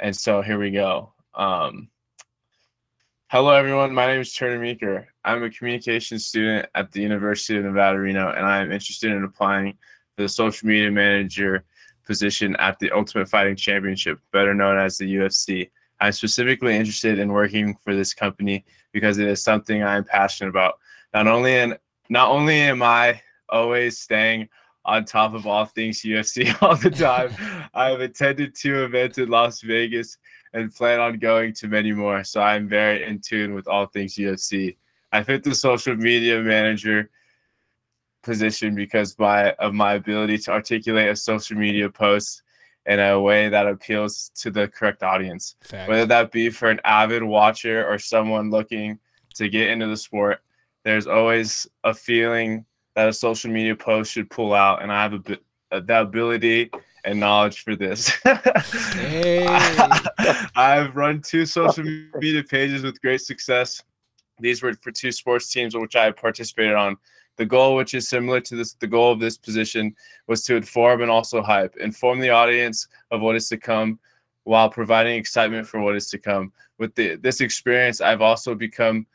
And 0.00 0.16
so 0.16 0.42
here 0.42 0.58
we 0.58 0.70
go. 0.72 1.12
Um, 1.34 1.88
hello, 3.28 3.50
everyone. 3.50 3.94
My 3.94 4.06
name 4.06 4.20
is 4.20 4.32
Turner 4.34 4.58
Meeker. 4.60 5.06
I'm 5.24 5.42
a 5.44 5.50
communications 5.50 6.26
student 6.26 6.68
at 6.74 6.90
the 6.92 7.00
University 7.00 7.56
of 7.58 7.64
Nevada, 7.64 7.98
Reno, 8.00 8.30
and 8.32 8.44
I 8.44 8.58
am 8.60 8.72
interested 8.72 9.12
in 9.12 9.22
applying 9.22 9.72
for 10.16 10.22
the 10.22 10.28
social 10.28 10.66
media 10.68 10.90
manager 10.90 11.64
position 12.04 12.56
at 12.56 12.78
the 12.78 12.90
Ultimate 12.90 13.28
Fighting 13.28 13.56
Championship, 13.56 14.18
better 14.32 14.54
known 14.54 14.78
as 14.78 14.98
the 14.98 15.16
UFC. 15.16 15.70
I'm 16.00 16.12
specifically 16.12 16.76
interested 16.76 17.18
in 17.18 17.32
working 17.32 17.76
for 17.84 17.94
this 17.94 18.12
company 18.12 18.64
because 18.92 19.18
it 19.18 19.28
is 19.28 19.42
something 19.42 19.82
I 19.82 19.96
am 19.96 20.04
passionate 20.04 20.50
about. 20.50 20.74
Not 21.14 21.28
only 21.28 21.54
in, 21.54 21.76
not 22.08 22.30
only 22.30 22.56
am 22.56 22.82
I 22.82 23.20
always 23.48 23.98
staying 23.98 24.48
on 24.84 25.04
top 25.04 25.34
of 25.34 25.46
all 25.46 25.64
things 25.64 26.02
UFC 26.02 26.54
all 26.62 26.76
the 26.76 26.90
time, 26.90 27.30
I 27.74 27.90
have 27.90 28.00
attended 28.00 28.54
two 28.54 28.82
events 28.84 29.18
in 29.18 29.28
Las 29.28 29.60
Vegas 29.60 30.18
and 30.54 30.74
plan 30.74 31.00
on 31.00 31.18
going 31.18 31.54
to 31.54 31.68
many 31.68 31.92
more. 31.92 32.24
So 32.24 32.40
I'm 32.40 32.68
very 32.68 33.04
in 33.04 33.20
tune 33.20 33.54
with 33.54 33.68
all 33.68 33.86
things 33.86 34.14
UFC. 34.14 34.76
I 35.12 35.22
fit 35.22 35.44
the 35.44 35.54
social 35.54 35.94
media 35.94 36.40
manager 36.40 37.10
position 38.22 38.74
because 38.74 39.18
my 39.18 39.52
of 39.54 39.74
my 39.74 39.94
ability 39.94 40.38
to 40.38 40.50
articulate 40.52 41.08
a 41.08 41.16
social 41.16 41.56
media 41.56 41.88
post 41.88 42.42
in 42.86 42.98
a 42.98 43.20
way 43.20 43.48
that 43.48 43.66
appeals 43.66 44.30
to 44.34 44.50
the 44.50 44.66
correct 44.68 45.02
audience 45.02 45.56
Fact. 45.62 45.88
whether 45.88 46.06
that 46.06 46.32
be 46.32 46.50
for 46.50 46.68
an 46.70 46.80
avid 46.84 47.22
watcher 47.22 47.86
or 47.86 47.98
someone 47.98 48.50
looking 48.50 48.98
to 49.34 49.48
get 49.48 49.68
into 49.70 49.86
the 49.86 49.96
sport 49.96 50.40
there's 50.84 51.06
always 51.06 51.66
a 51.84 51.94
feeling 51.94 52.64
that 52.96 53.08
a 53.08 53.12
social 53.12 53.50
media 53.50 53.74
post 53.76 54.12
should 54.12 54.28
pull 54.30 54.52
out 54.54 54.82
and 54.82 54.90
i 54.92 55.02
have 55.02 55.12
a 55.12 55.18
bit 55.18 55.42
uh, 55.70 55.80
the 55.80 56.00
ability 56.00 56.70
and 57.04 57.18
knowledge 57.18 57.62
for 57.64 57.74
this 57.76 58.10
Hey. 58.94 59.46
i've 60.56 60.94
run 60.96 61.20
two 61.22 61.46
social 61.46 61.84
media 62.20 62.42
pages 62.42 62.82
with 62.82 63.00
great 63.00 63.20
success 63.20 63.82
these 64.40 64.62
were 64.62 64.74
for 64.82 64.90
two 64.90 65.12
sports 65.12 65.50
teams 65.52 65.76
which 65.76 65.96
i 65.96 66.10
participated 66.10 66.74
on 66.74 66.96
the 67.36 67.46
goal 67.46 67.76
which 67.76 67.94
is 67.94 68.08
similar 68.08 68.40
to 68.40 68.56
this 68.56 68.74
the 68.74 68.86
goal 68.86 69.12
of 69.12 69.20
this 69.20 69.36
position 69.36 69.94
was 70.26 70.44
to 70.44 70.56
inform 70.56 71.02
and 71.02 71.10
also 71.10 71.42
hype 71.42 71.76
inform 71.76 72.20
the 72.20 72.30
audience 72.30 72.88
of 73.10 73.20
what 73.20 73.36
is 73.36 73.48
to 73.48 73.56
come 73.56 73.98
while 74.44 74.68
providing 74.68 75.16
excitement 75.16 75.66
for 75.66 75.80
what 75.80 75.96
is 75.96 76.10
to 76.10 76.18
come. 76.18 76.52
With 76.78 76.94
the, 76.94 77.16
this 77.16 77.40
experience, 77.40 78.00
I've 78.00 78.22
also 78.22 78.54
become 78.54 79.06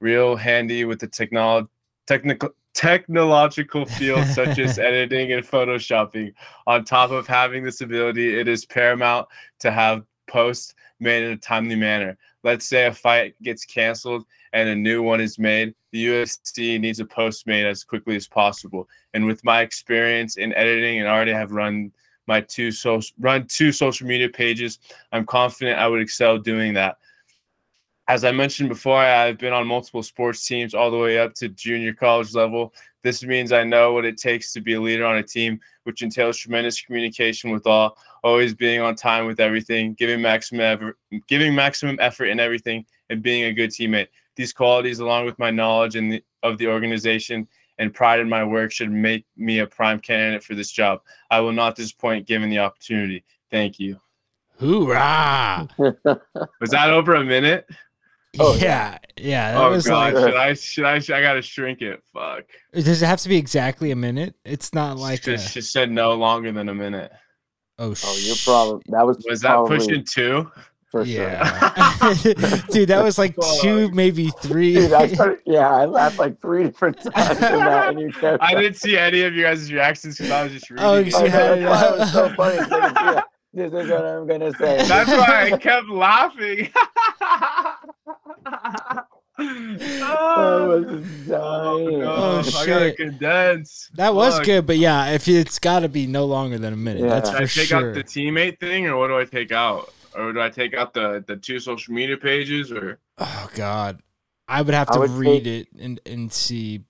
real 0.00 0.36
handy 0.36 0.84
with 0.84 1.00
the 1.00 1.08
technolo- 1.08 1.68
technical 2.06 2.50
technological 2.74 3.84
fields 3.86 4.34
such 4.34 4.58
as 4.58 4.78
editing 4.78 5.32
and 5.32 5.44
photoshopping. 5.44 6.32
On 6.66 6.84
top 6.84 7.10
of 7.10 7.26
having 7.26 7.64
this 7.64 7.80
ability, 7.80 8.38
it 8.38 8.46
is 8.46 8.64
paramount 8.64 9.26
to 9.60 9.70
have 9.72 10.04
posts 10.28 10.74
made 11.00 11.24
in 11.24 11.32
a 11.32 11.36
timely 11.36 11.74
manner. 11.74 12.16
Let's 12.44 12.66
say 12.66 12.86
a 12.86 12.92
fight 12.92 13.34
gets 13.42 13.64
canceled 13.64 14.26
and 14.52 14.68
a 14.68 14.74
new 14.74 15.02
one 15.02 15.20
is 15.20 15.38
made. 15.38 15.74
The 15.92 16.06
UFC 16.06 16.80
needs 16.80 17.00
a 17.00 17.04
post 17.04 17.46
made 17.46 17.66
as 17.66 17.84
quickly 17.84 18.16
as 18.16 18.28
possible. 18.28 18.88
And 19.14 19.26
with 19.26 19.44
my 19.44 19.62
experience 19.62 20.36
in 20.36 20.54
editing 20.54 20.98
and 20.98 21.08
already 21.08 21.32
have 21.32 21.52
run 21.52 21.92
my 22.28 22.42
two 22.42 22.70
social 22.70 23.16
run 23.18 23.46
two 23.48 23.72
social 23.72 24.06
media 24.06 24.28
pages. 24.28 24.78
I'm 25.10 25.26
confident 25.26 25.80
I 25.80 25.88
would 25.88 26.00
excel 26.00 26.38
doing 26.38 26.74
that. 26.74 26.98
As 28.06 28.24
I 28.24 28.32
mentioned 28.32 28.68
before, 28.68 28.98
I've 28.98 29.38
been 29.38 29.52
on 29.52 29.66
multiple 29.66 30.02
sports 30.02 30.46
teams 30.46 30.74
all 30.74 30.90
the 30.90 30.96
way 30.96 31.18
up 31.18 31.34
to 31.34 31.48
junior 31.48 31.92
college 31.92 32.34
level. 32.34 32.72
This 33.02 33.22
means 33.22 33.50
I 33.52 33.64
know 33.64 33.92
what 33.92 34.04
it 34.04 34.16
takes 34.16 34.52
to 34.52 34.60
be 34.60 34.74
a 34.74 34.80
leader 34.80 35.04
on 35.04 35.18
a 35.18 35.22
team, 35.22 35.60
which 35.84 36.02
entails 36.02 36.38
tremendous 36.38 36.80
communication 36.80 37.50
with 37.50 37.66
all, 37.66 37.98
always 38.22 38.54
being 38.54 38.80
on 38.80 38.94
time 38.94 39.26
with 39.26 39.40
everything, 39.40 39.94
giving 39.94 40.22
maximum 40.22 40.60
effort, 40.60 40.98
giving 41.28 41.54
maximum 41.54 41.98
effort 42.00 42.26
in 42.26 42.40
everything, 42.40 42.84
and 43.10 43.22
being 43.22 43.44
a 43.44 43.52
good 43.52 43.70
teammate. 43.70 44.08
These 44.38 44.52
qualities, 44.52 45.00
along 45.00 45.26
with 45.26 45.36
my 45.40 45.50
knowledge 45.50 45.96
in 45.96 46.10
the, 46.10 46.24
of 46.44 46.58
the 46.58 46.68
organization 46.68 47.48
and 47.78 47.92
pride 47.92 48.20
in 48.20 48.28
my 48.28 48.44
work 48.44 48.70
should 48.70 48.88
make 48.92 49.26
me 49.36 49.58
a 49.58 49.66
prime 49.66 49.98
candidate 49.98 50.44
for 50.44 50.54
this 50.54 50.70
job. 50.70 51.00
I 51.28 51.40
will 51.40 51.52
not 51.52 51.74
disappoint 51.74 52.28
given 52.28 52.48
the 52.48 52.60
opportunity. 52.60 53.24
Thank 53.50 53.80
you. 53.80 53.98
Hoorah! 54.60 55.66
Was 56.60 56.70
that 56.70 56.90
over 56.90 57.16
a 57.16 57.24
minute? 57.24 57.66
Oh, 58.38 58.54
yeah, 58.54 58.98
yeah. 59.16 59.52
That 59.52 59.60
oh 59.60 59.70
was 59.70 59.86
god, 59.88 60.14
like. 60.14 60.22
should 60.22 60.84
I 60.84 60.96
should 61.00 61.14
I 61.14 61.18
I 61.18 61.22
gotta 61.22 61.42
shrink 61.42 61.80
it. 61.80 62.00
Fuck. 62.12 62.44
Does 62.72 63.02
it 63.02 63.06
have 63.06 63.20
to 63.22 63.28
be 63.28 63.38
exactly 63.38 63.90
a 63.90 63.96
minute? 63.96 64.36
It's 64.44 64.72
not 64.72 64.98
like. 64.98 65.24
she, 65.24 65.34
A, 65.34 65.38
she 65.38 65.62
said 65.62 65.90
no 65.90 66.12
longer 66.12 66.52
than 66.52 66.68
a 66.68 66.74
minute. 66.74 67.10
oh, 67.78 67.94
Oh, 68.04 68.16
you're 68.20 68.36
probably 68.44 68.82
that 68.88 69.04
was 69.04 69.24
Was 69.28 69.40
that 69.40 69.64
pushing 69.66 70.04
two? 70.04 70.48
For 70.90 71.04
sure. 71.04 71.22
Yeah, 71.24 72.14
dude, 72.70 72.88
that 72.88 73.02
was 73.02 73.18
like 73.18 73.36
two, 73.60 73.90
maybe 73.92 74.30
three. 74.40 74.74
Dude, 74.74 74.92
I 74.92 75.06
started, 75.08 75.40
yeah, 75.46 75.68
I 75.68 75.84
laughed 75.84 76.18
like 76.18 76.40
three 76.40 76.64
different 76.64 77.00
times 77.02 77.36
in 77.36 77.40
that, 77.40 77.88
and 77.90 78.00
you 78.00 78.10
kept. 78.12 78.42
I 78.42 78.54
didn't 78.54 78.76
see 78.76 78.96
any 78.96 79.22
of 79.22 79.34
you 79.34 79.42
guys' 79.42 79.72
reactions 79.72 80.16
because 80.16 80.30
I 80.30 80.42
was 80.44 80.52
just 80.52 80.66
oh, 80.78 80.96
reading. 80.98 81.12
Oh, 81.14 81.24
it. 81.24 81.28
you 81.28 81.28
I 81.28 81.28
know, 81.28 81.30
had 81.30 81.58
that's 81.60 81.64
why 81.64 81.88
it 81.88 81.94
it 81.94 81.98
was 81.98 82.12
so 82.12 82.28
funny. 82.34 82.56
funny. 82.56 82.68
'cause 82.68 82.72
I 82.72 82.88
could 82.88 82.98
see 82.98 83.18
it. 83.18 83.24
This 83.54 83.72
is 83.72 83.90
what 83.90 84.04
I'm 84.04 84.26
gonna 84.26 84.52
say. 84.54 84.86
That's 84.86 85.10
why 85.10 85.50
I 85.52 85.56
kept 85.58 85.88
laughing. 85.88 86.68
Oh, 89.40 89.40
I 89.40 90.66
was 90.66 90.84
oh, 91.30 91.78
dying. 91.86 92.00
no, 92.00 92.06
Oh, 92.10 92.38
I 92.40 92.66
gotta 92.66 92.88
shit. 92.88 92.96
condense. 92.96 93.88
That 93.94 94.14
was 94.14 94.34
Fuck. 94.36 94.44
good, 94.46 94.66
but 94.66 94.78
yeah, 94.78 95.10
if 95.10 95.28
it's 95.28 95.58
got 95.60 95.80
to 95.80 95.88
be 95.88 96.06
no 96.08 96.24
longer 96.24 96.58
than 96.58 96.72
a 96.72 96.76
minute, 96.76 97.02
Yeah. 97.02 97.20
that's 97.20 97.30
Should 97.30 97.36
for 97.36 97.42
I 97.42 97.46
take 97.46 97.68
sure. 97.68 97.88
out 97.90 97.94
the 97.94 98.02
teammate 98.04 98.58
thing, 98.58 98.86
or 98.86 98.96
what 98.96 99.08
do 99.08 99.16
I 99.18 99.24
take 99.24 99.52
out? 99.52 99.92
Or 100.16 100.32
do 100.32 100.40
I 100.40 100.48
take 100.50 100.74
out 100.74 100.94
the 100.94 101.22
the 101.26 101.36
two 101.36 101.60
social 101.60 101.94
media 101.94 102.16
pages, 102.16 102.72
or 102.72 102.98
oh 103.18 103.50
God, 103.54 104.00
I 104.48 104.62
would 104.62 104.74
have 104.74 104.90
to 104.90 105.00
would 105.00 105.10
read 105.10 105.44
take- 105.44 105.68
it 105.74 105.80
and 105.80 106.00
and 106.06 106.32
see. 106.32 106.84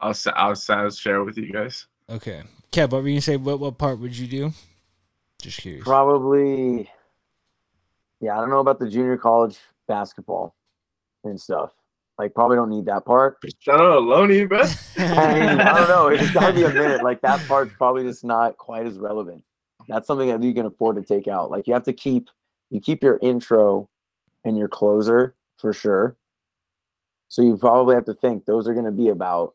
I'll 0.00 0.10
s- 0.10 0.26
I'll, 0.34 0.50
s- 0.52 0.68
I'll 0.70 0.90
share 0.90 1.22
with 1.24 1.38
you 1.38 1.50
guys. 1.52 1.86
Okay, 2.10 2.42
Kev, 2.72 2.90
what 2.90 3.02
were 3.02 3.08
you 3.08 3.14
gonna 3.14 3.20
say? 3.22 3.36
What 3.36 3.60
what 3.60 3.78
part 3.78 3.98
would 4.00 4.16
you 4.16 4.26
do? 4.26 4.52
Just 5.40 5.60
curious. 5.60 5.84
Probably. 5.84 6.90
Yeah, 8.20 8.36
I 8.36 8.40
don't 8.40 8.50
know 8.50 8.60
about 8.60 8.78
the 8.78 8.88
junior 8.88 9.16
college 9.16 9.58
basketball 9.86 10.54
and 11.24 11.38
stuff. 11.40 11.70
Like, 12.18 12.32
probably 12.32 12.56
don't 12.56 12.70
need 12.70 12.86
that 12.86 13.04
part. 13.04 13.38
Shout 13.58 13.80
out 13.80 13.92
to 13.94 13.98
Loney, 13.98 14.46
bro. 14.46 14.60
I 14.98 15.34
mean, 15.34 15.60
I 15.60 15.76
don't 15.78 15.88
know. 15.88 16.06
It's 16.08 16.30
got 16.30 16.46
to 16.48 16.52
be 16.54 16.62
a 16.62 16.68
minute. 16.68 17.02
Like 17.02 17.20
that 17.22 17.46
part's 17.48 17.72
probably 17.76 18.04
just 18.04 18.24
not 18.24 18.56
quite 18.56 18.86
as 18.86 18.98
relevant. 18.98 19.42
That's 19.88 20.06
something 20.06 20.28
that 20.28 20.42
you 20.42 20.54
can 20.54 20.64
afford 20.66 20.96
to 20.96 21.02
take 21.02 21.28
out. 21.28 21.50
Like 21.50 21.66
you 21.66 21.74
have 21.74 21.82
to 21.84 21.92
keep 21.92 22.28
you 22.74 22.80
keep 22.80 23.04
your 23.04 23.20
intro 23.22 23.88
and 24.44 24.58
your 24.58 24.66
closer 24.66 25.36
for 25.58 25.72
sure. 25.72 26.16
So 27.28 27.40
you 27.40 27.56
probably 27.56 27.94
have 27.94 28.04
to 28.06 28.14
think 28.14 28.46
those 28.46 28.66
are 28.66 28.74
going 28.74 28.84
to 28.84 28.90
be 28.90 29.10
about 29.10 29.54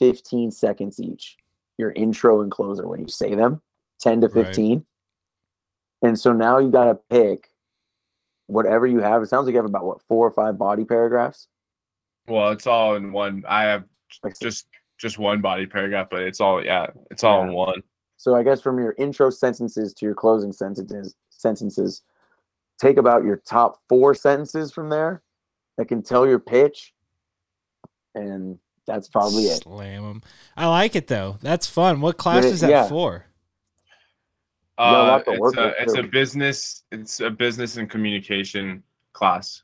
15 0.00 0.50
seconds 0.50 1.00
each. 1.00 1.38
Your 1.78 1.92
intro 1.92 2.42
and 2.42 2.50
closer 2.50 2.86
when 2.86 3.00
you 3.00 3.08
say 3.08 3.34
them, 3.34 3.62
10 4.00 4.20
to 4.20 4.28
Right. 4.28 4.46
15. 4.48 4.84
And 6.02 6.20
so 6.20 6.34
now 6.34 6.58
you 6.58 6.70
got 6.70 6.84
to 6.84 6.94
pick 7.08 7.50
whatever 8.48 8.86
you 8.86 8.98
have. 9.00 9.22
It 9.22 9.30
sounds 9.30 9.46
like 9.46 9.54
you 9.54 9.58
have 9.58 9.64
about 9.64 9.86
what 9.86 10.02
four 10.02 10.26
or 10.26 10.30
five 10.30 10.58
body 10.58 10.84
paragraphs. 10.84 11.48
Well, 12.28 12.50
it's 12.50 12.66
all 12.66 12.96
in 12.96 13.12
one. 13.12 13.44
I 13.48 13.62
have 13.62 13.84
just 14.42 14.66
just 14.98 15.18
one 15.18 15.40
body 15.40 15.64
paragraph, 15.64 16.08
but 16.10 16.20
it's 16.20 16.40
all 16.40 16.62
yeah, 16.62 16.88
it's 17.10 17.24
all 17.24 17.42
in 17.44 17.54
one. 17.54 17.82
So 18.18 18.34
I 18.34 18.42
guess 18.42 18.60
from 18.60 18.78
your 18.78 18.94
intro 18.98 19.30
sentences 19.30 19.94
to 19.94 20.04
your 20.04 20.14
closing 20.14 20.52
sentences, 20.52 21.14
sentences, 21.30 22.02
take 22.78 22.96
about 22.96 23.24
your 23.24 23.36
top 23.36 23.80
four 23.88 24.14
sentences 24.14 24.72
from 24.72 24.88
there 24.88 25.22
that 25.78 25.86
can 25.86 26.02
tell 26.02 26.26
your 26.26 26.38
pitch, 26.38 26.94
and 28.14 28.58
that's 28.86 29.08
probably 29.08 29.44
it. 29.44 29.62
Slam 29.62 30.02
them. 30.02 30.22
I 30.56 30.66
like 30.66 30.96
it 30.96 31.06
though. 31.06 31.36
That's 31.40 31.66
fun. 31.66 32.00
What 32.00 32.16
class 32.16 32.44
it- 32.44 32.52
is 32.52 32.60
that 32.60 32.70
yeah. 32.70 32.88
for? 32.88 33.26
Uh, 34.78 34.92
lot 34.92 35.22
it's 35.26 35.40
work 35.40 35.56
a 35.56 35.72
it's 35.82 35.94
a 35.94 36.02
business 36.02 36.82
it's 36.92 37.20
a 37.20 37.30
business 37.30 37.78
and 37.78 37.88
communication 37.88 38.82
class. 39.14 39.62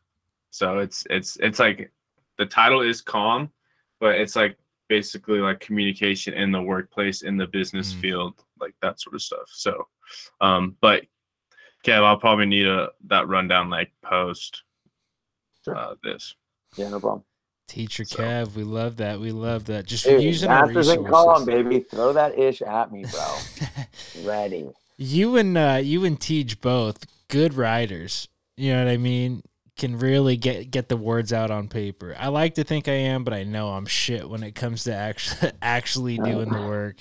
So 0.51 0.79
it's 0.79 1.05
it's 1.11 1.37
it's 1.41 1.59
like 1.59 1.93
the 2.39 2.47
title 2.47 2.81
is 2.81 3.03
calm, 3.03 3.51
but 4.01 4.15
it's 4.15 4.37
like 4.37 4.57
basically 4.89 5.41
like 5.41 5.61
communication 5.61 6.33
in 6.35 6.51
the 6.51 6.61
workplace 6.63 7.23
in 7.23 7.37
the 7.37 7.47
business 7.47 7.93
Mm. 7.93 8.01
field, 8.01 8.45
like 8.59 8.75
that 8.81 9.01
sort 9.01 9.15
of 9.15 9.23
stuff. 9.23 9.49
So, 9.49 9.87
um, 10.41 10.77
but 10.81 11.05
Kev, 11.85 12.03
I'll 12.05 12.17
probably 12.19 12.47
need 12.47 12.67
a 12.67 12.89
that 13.09 13.29
rundown 13.29 13.69
like 13.71 13.91
post 14.03 14.63
Sure. 15.65 15.77
uh, 15.77 15.95
this. 16.03 16.35
Yeah, 16.77 16.89
no 16.91 17.01
problem. 17.01 17.25
Teacher 17.69 18.05
So- 18.05 18.19
Kev, 18.23 18.55
we 18.55 18.63
love 18.65 18.97
that. 18.99 19.21
We 19.21 19.31
love 19.33 19.67
that. 19.67 19.87
Just 19.87 20.05
Dude, 20.05 20.23
using 20.23 20.51
our 20.51 20.67
masters 20.67 20.89
in 20.91 21.03
resources. 21.05 21.11
calm, 21.13 21.45
baby. 21.45 21.81
Throw 21.81 22.13
that 22.13 22.39
ish 22.39 22.61
at 22.63 22.93
me, 22.93 23.05
bro. 23.11 23.37
Ready. 24.25 24.69
you 24.99 25.37
and 25.37 25.57
uh, 25.57 25.81
you 25.83 26.05
and 26.05 26.21
Teach 26.21 26.61
both 26.61 27.07
good 27.29 27.55
writers. 27.55 28.29
You 28.57 28.73
know 28.75 28.85
what 28.85 28.91
I 28.93 28.97
mean? 28.97 29.43
can 29.79 29.99
really 29.99 30.37
get 30.37 30.71
get 30.71 30.91
the 30.91 30.97
words 30.99 31.33
out 31.33 31.51
on 31.51 31.67
paper. 31.67 32.15
I 32.19 32.29
like 32.29 32.55
to 32.57 32.63
think 32.63 32.89
I 32.89 32.93
am, 32.93 33.25
but 33.25 33.33
I 33.33 33.43
know 33.43 33.71
I'm 33.71 33.87
shit 33.87 34.29
when 34.29 34.43
it 34.43 34.55
comes 34.55 34.85
to 34.85 34.95
actually 34.95 35.51
actually 35.63 36.19
doing 36.19 36.51
the 36.51 36.61
work. 36.61 36.97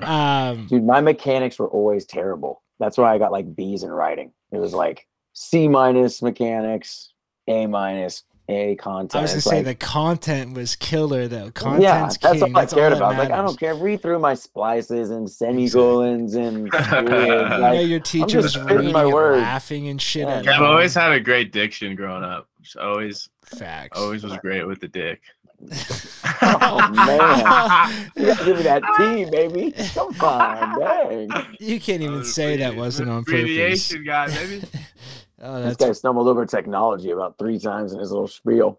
Um, 0.00 0.68
Dude, 0.68 0.84
my 0.84 1.00
mechanics 1.00 1.58
were 1.58 1.66
always 1.66 2.04
terrible. 2.06 2.62
That's 2.80 2.98
why 2.98 3.14
I 3.14 3.18
got 3.18 3.32
like 3.32 3.54
B's 3.54 3.82
in 3.82 3.90
writing. 3.90 4.32
It 4.52 4.58
was 4.58 4.74
like 4.74 5.06
C 5.32 5.68
minus 5.68 6.22
mechanics, 6.22 7.12
A 7.48 7.66
minus, 7.66 8.24
A 8.48 8.74
content. 8.76 9.14
I 9.16 9.22
was 9.22 9.30
gonna 9.30 9.36
It's 9.38 9.46
say 9.46 9.56
like, 9.56 9.64
the 9.66 9.74
content 9.74 10.54
was 10.54 10.76
killer 10.76 11.26
though. 11.28 11.44
yeah, 11.46 11.50
Content's 11.52 12.18
that's 12.18 12.42
king. 12.42 12.54
all 12.54 12.60
I 12.62 12.66
cared 12.66 12.92
all 12.94 12.98
that 12.98 13.14
about. 13.14 13.18
Like 13.18 13.30
I 13.30 13.42
don't 13.42 13.58
care. 13.58 13.74
Read 13.74 14.02
through 14.02 14.18
my 14.18 14.34
splices 14.34 15.10
and 15.10 15.30
semicolons 15.30 16.34
and 16.34 16.70
periods. 16.72 17.52
I 17.52 17.58
know 17.58 17.80
your 17.80 18.00
teacher 18.00 18.38
was 18.42 18.58
reading 18.58 18.92
my 18.92 19.06
words. 19.06 19.40
laughing 19.42 19.88
and 19.88 20.00
shit 20.00 20.26
Yeah. 20.28 20.38
at 20.38 20.44
Kev 20.44 20.58
you. 20.58 20.64
always 20.64 20.94
had 20.94 21.12
a 21.12 21.20
great 21.20 21.52
diction 21.52 21.94
growing 21.94 22.24
up. 22.24 22.48
Just 22.62 22.76
always, 22.76 23.28
facts. 23.44 23.98
always 23.98 24.24
was 24.24 24.36
great 24.38 24.66
with 24.66 24.80
the 24.80 24.88
dick. 24.88 25.20
Oh, 26.42 26.90
man. 26.92 28.08
you 28.16 28.26
gotta 28.26 28.44
give 28.44 28.56
me 28.56 28.62
that 28.64 28.82
T, 28.96 29.24
baby. 29.30 29.72
Come 29.94 30.20
on, 30.20 30.80
dang. 30.80 31.30
You 31.60 31.80
can't 31.80 32.02
even 32.02 32.24
say 32.24 32.56
that 32.58 32.76
wasn't 32.76 33.10
on 33.10 33.24
purpose. 33.24 33.40
Abbreviation 33.40 34.04
guy, 34.04 34.28
baby. 34.28 34.62
Oh, 35.46 35.62
This 35.62 35.76
guy 35.76 35.92
stumbled 35.92 36.26
over 36.26 36.46
technology 36.46 37.10
about 37.10 37.36
three 37.36 37.58
times 37.58 37.92
in 37.92 37.98
his 37.98 38.10
little 38.10 38.28
spiel. 38.28 38.78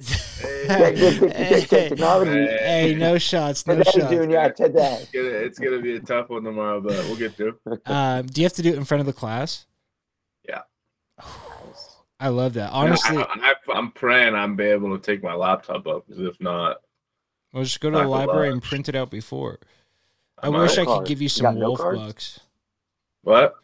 Hey. 0.67 1.63
technology. 1.69 2.31
hey, 2.31 2.95
no 2.97 3.19
shots, 3.19 3.67
no 3.67 3.75
Today, 3.75 3.91
shots. 3.91 4.09
Junior, 4.11 4.49
today. 4.49 4.97
It's 5.01 5.11
gonna, 5.11 5.27
it's 5.27 5.59
gonna 5.59 5.79
be 5.79 5.95
a 5.97 5.99
tough 5.99 6.29
one 6.29 6.43
tomorrow, 6.43 6.81
but 6.81 6.93
we'll 7.05 7.17
get 7.17 7.35
through. 7.35 7.59
Um, 7.85 8.25
do 8.25 8.41
you 8.41 8.45
have 8.45 8.53
to 8.53 8.63
do 8.63 8.69
it 8.69 8.77
in 8.77 8.83
front 8.85 9.01
of 9.01 9.05
the 9.05 9.13
class? 9.13 9.67
Yeah. 12.19 12.25
I 12.25 12.29
love 12.29 12.53
that. 12.53 12.71
Honestly, 12.71 13.17
I, 13.17 13.53
I, 13.73 13.77
am 13.77 13.91
praying 13.91 14.35
I'm 14.35 14.55
be 14.55 14.65
able 14.65 14.97
to 14.97 15.01
take 15.03 15.23
my 15.23 15.33
laptop 15.33 15.87
up. 15.87 16.07
'cause 16.07 16.19
if 16.19 16.39
not, 16.39 16.77
we'll 17.51 17.63
just 17.63 17.79
go 17.79 17.89
to 17.91 17.97
the 17.97 18.07
library 18.07 18.51
and 18.51 18.61
print 18.63 18.89
it 18.89 18.95
out 18.95 19.09
before. 19.11 19.59
I 20.41 20.49
might. 20.49 20.59
wish 20.61 20.77
I 20.77 20.85
could 20.85 21.05
give 21.05 21.21
you 21.21 21.25
You 21.25 21.29
some 21.29 21.43
got 21.43 21.55
note 21.55 21.67
wolf 21.67 21.79
cards? 21.79 21.99
bucks. 21.99 22.39
What? 23.23 23.55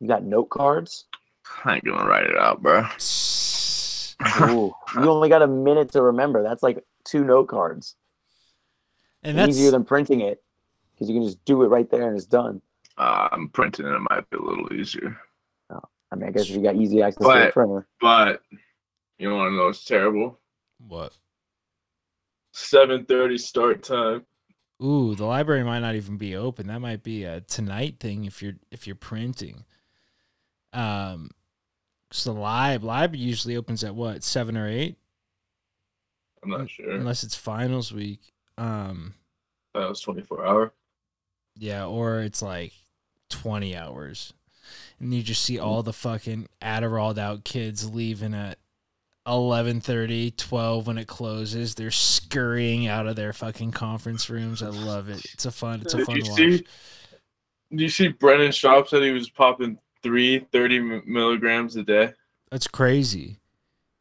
You 0.00 0.08
got 0.08 0.22
note 0.24 0.46
cards? 0.50 1.06
I 1.64 1.74
ain't 1.76 1.84
gonna 1.84 2.06
write 2.08 2.24
it 2.26 2.36
out, 2.36 2.62
bro. 2.62 2.80
Ooh, 4.50 4.72
you 4.94 5.10
only 5.10 5.28
got 5.28 5.42
a 5.42 5.46
minute 5.46 5.92
to 5.92 6.02
remember. 6.02 6.42
That's 6.42 6.62
like 6.62 6.84
two 7.04 7.24
note 7.24 7.48
cards. 7.48 7.96
And 9.22 9.36
that's 9.36 9.50
easier 9.50 9.70
than 9.70 9.84
printing 9.84 10.20
it 10.20 10.42
because 10.94 11.08
you 11.08 11.14
can 11.14 11.24
just 11.24 11.44
do 11.44 11.62
it 11.62 11.68
right 11.68 11.90
there 11.90 12.06
and 12.08 12.16
it's 12.16 12.26
done. 12.26 12.62
Uh, 12.96 13.28
I'm 13.32 13.48
printing 13.48 13.86
it. 13.86 13.92
It 13.92 14.00
might 14.10 14.28
be 14.30 14.36
a 14.38 14.42
little 14.42 14.72
easier, 14.72 15.18
I 16.12 16.16
mean, 16.16 16.28
I 16.28 16.32
guess 16.32 16.42
if 16.48 16.50
you 16.56 16.62
got 16.62 16.76
easy 16.76 17.02
access 17.02 17.22
to 17.24 17.30
a 17.30 17.34
But- 17.44 17.52
printer. 17.52 17.86
but 18.00 18.42
you 19.18 19.30
want 19.32 19.50
to 19.52 19.56
know 19.56 19.68
it's 19.68 19.84
terrible? 19.84 20.38
what? 20.78 21.16
7:30 22.54 23.38
start 23.38 23.82
time. 23.82 24.26
Ooh, 24.82 25.14
the 25.14 25.26
library 25.26 25.62
might 25.62 25.80
not 25.80 25.94
even 25.94 26.16
be 26.16 26.34
open. 26.34 26.66
That 26.68 26.80
might 26.80 27.02
be 27.02 27.24
a 27.24 27.42
tonight 27.42 28.00
thing 28.00 28.24
if 28.24 28.42
you're 28.42 28.56
if 28.70 28.86
you're 28.86 28.96
printing. 28.96 29.64
Um, 30.72 31.30
so 32.10 32.32
the 32.32 32.40
live 32.40 32.82
lib 32.82 33.14
usually 33.14 33.56
opens 33.56 33.84
at 33.84 33.94
what 33.94 34.24
seven 34.24 34.56
or 34.56 34.66
eight, 34.68 34.96
I'm 36.42 36.50
not 36.50 36.70
sure. 36.70 36.90
unless 36.92 37.22
it's 37.22 37.36
finals 37.36 37.92
week. 37.92 38.32
Um, 38.56 39.14
That 39.74 39.88
was 39.88 40.00
24 40.00 40.44
hour. 40.46 40.72
yeah, 41.56 41.84
or 41.86 42.20
it's 42.20 42.40
like 42.42 42.72
twenty 43.28 43.76
hours, 43.76 44.32
and 45.00 45.12
you 45.14 45.22
just 45.22 45.42
see 45.42 45.58
all 45.58 45.82
the 45.82 45.92
fucking 45.92 46.46
Adderalled 46.62 47.18
out 47.18 47.44
kids 47.44 47.90
leaving 47.90 48.34
at 48.34 48.58
11:30, 49.26 50.36
12 50.36 50.86
when 50.86 50.98
it 50.98 51.06
closes. 51.08 51.74
They're 51.74 51.90
scurrying 51.90 52.86
out 52.86 53.06
of 53.06 53.16
their 53.16 53.32
fucking 53.32 53.72
conference 53.72 54.28
rooms. 54.28 54.62
I 54.62 54.68
love 54.68 55.08
it. 55.08 55.22
It's 55.32 55.46
a 55.46 55.50
fun. 55.50 55.80
It's 55.80 55.94
a 55.94 55.98
Did 55.98 56.06
fun 56.06 56.16
you 56.16 56.24
watch. 56.24 56.36
see? 56.36 56.66
Did 57.70 57.80
you 57.80 57.88
see 57.88 58.08
Brendan 58.08 58.50
Schaub 58.50 58.88
said 58.88 59.02
he 59.02 59.10
was 59.10 59.30
popping 59.30 59.78
three 60.02 60.46
30 60.52 61.02
milligrams 61.06 61.76
a 61.76 61.82
day? 61.82 62.12
That's 62.50 62.66
crazy. 62.66 63.38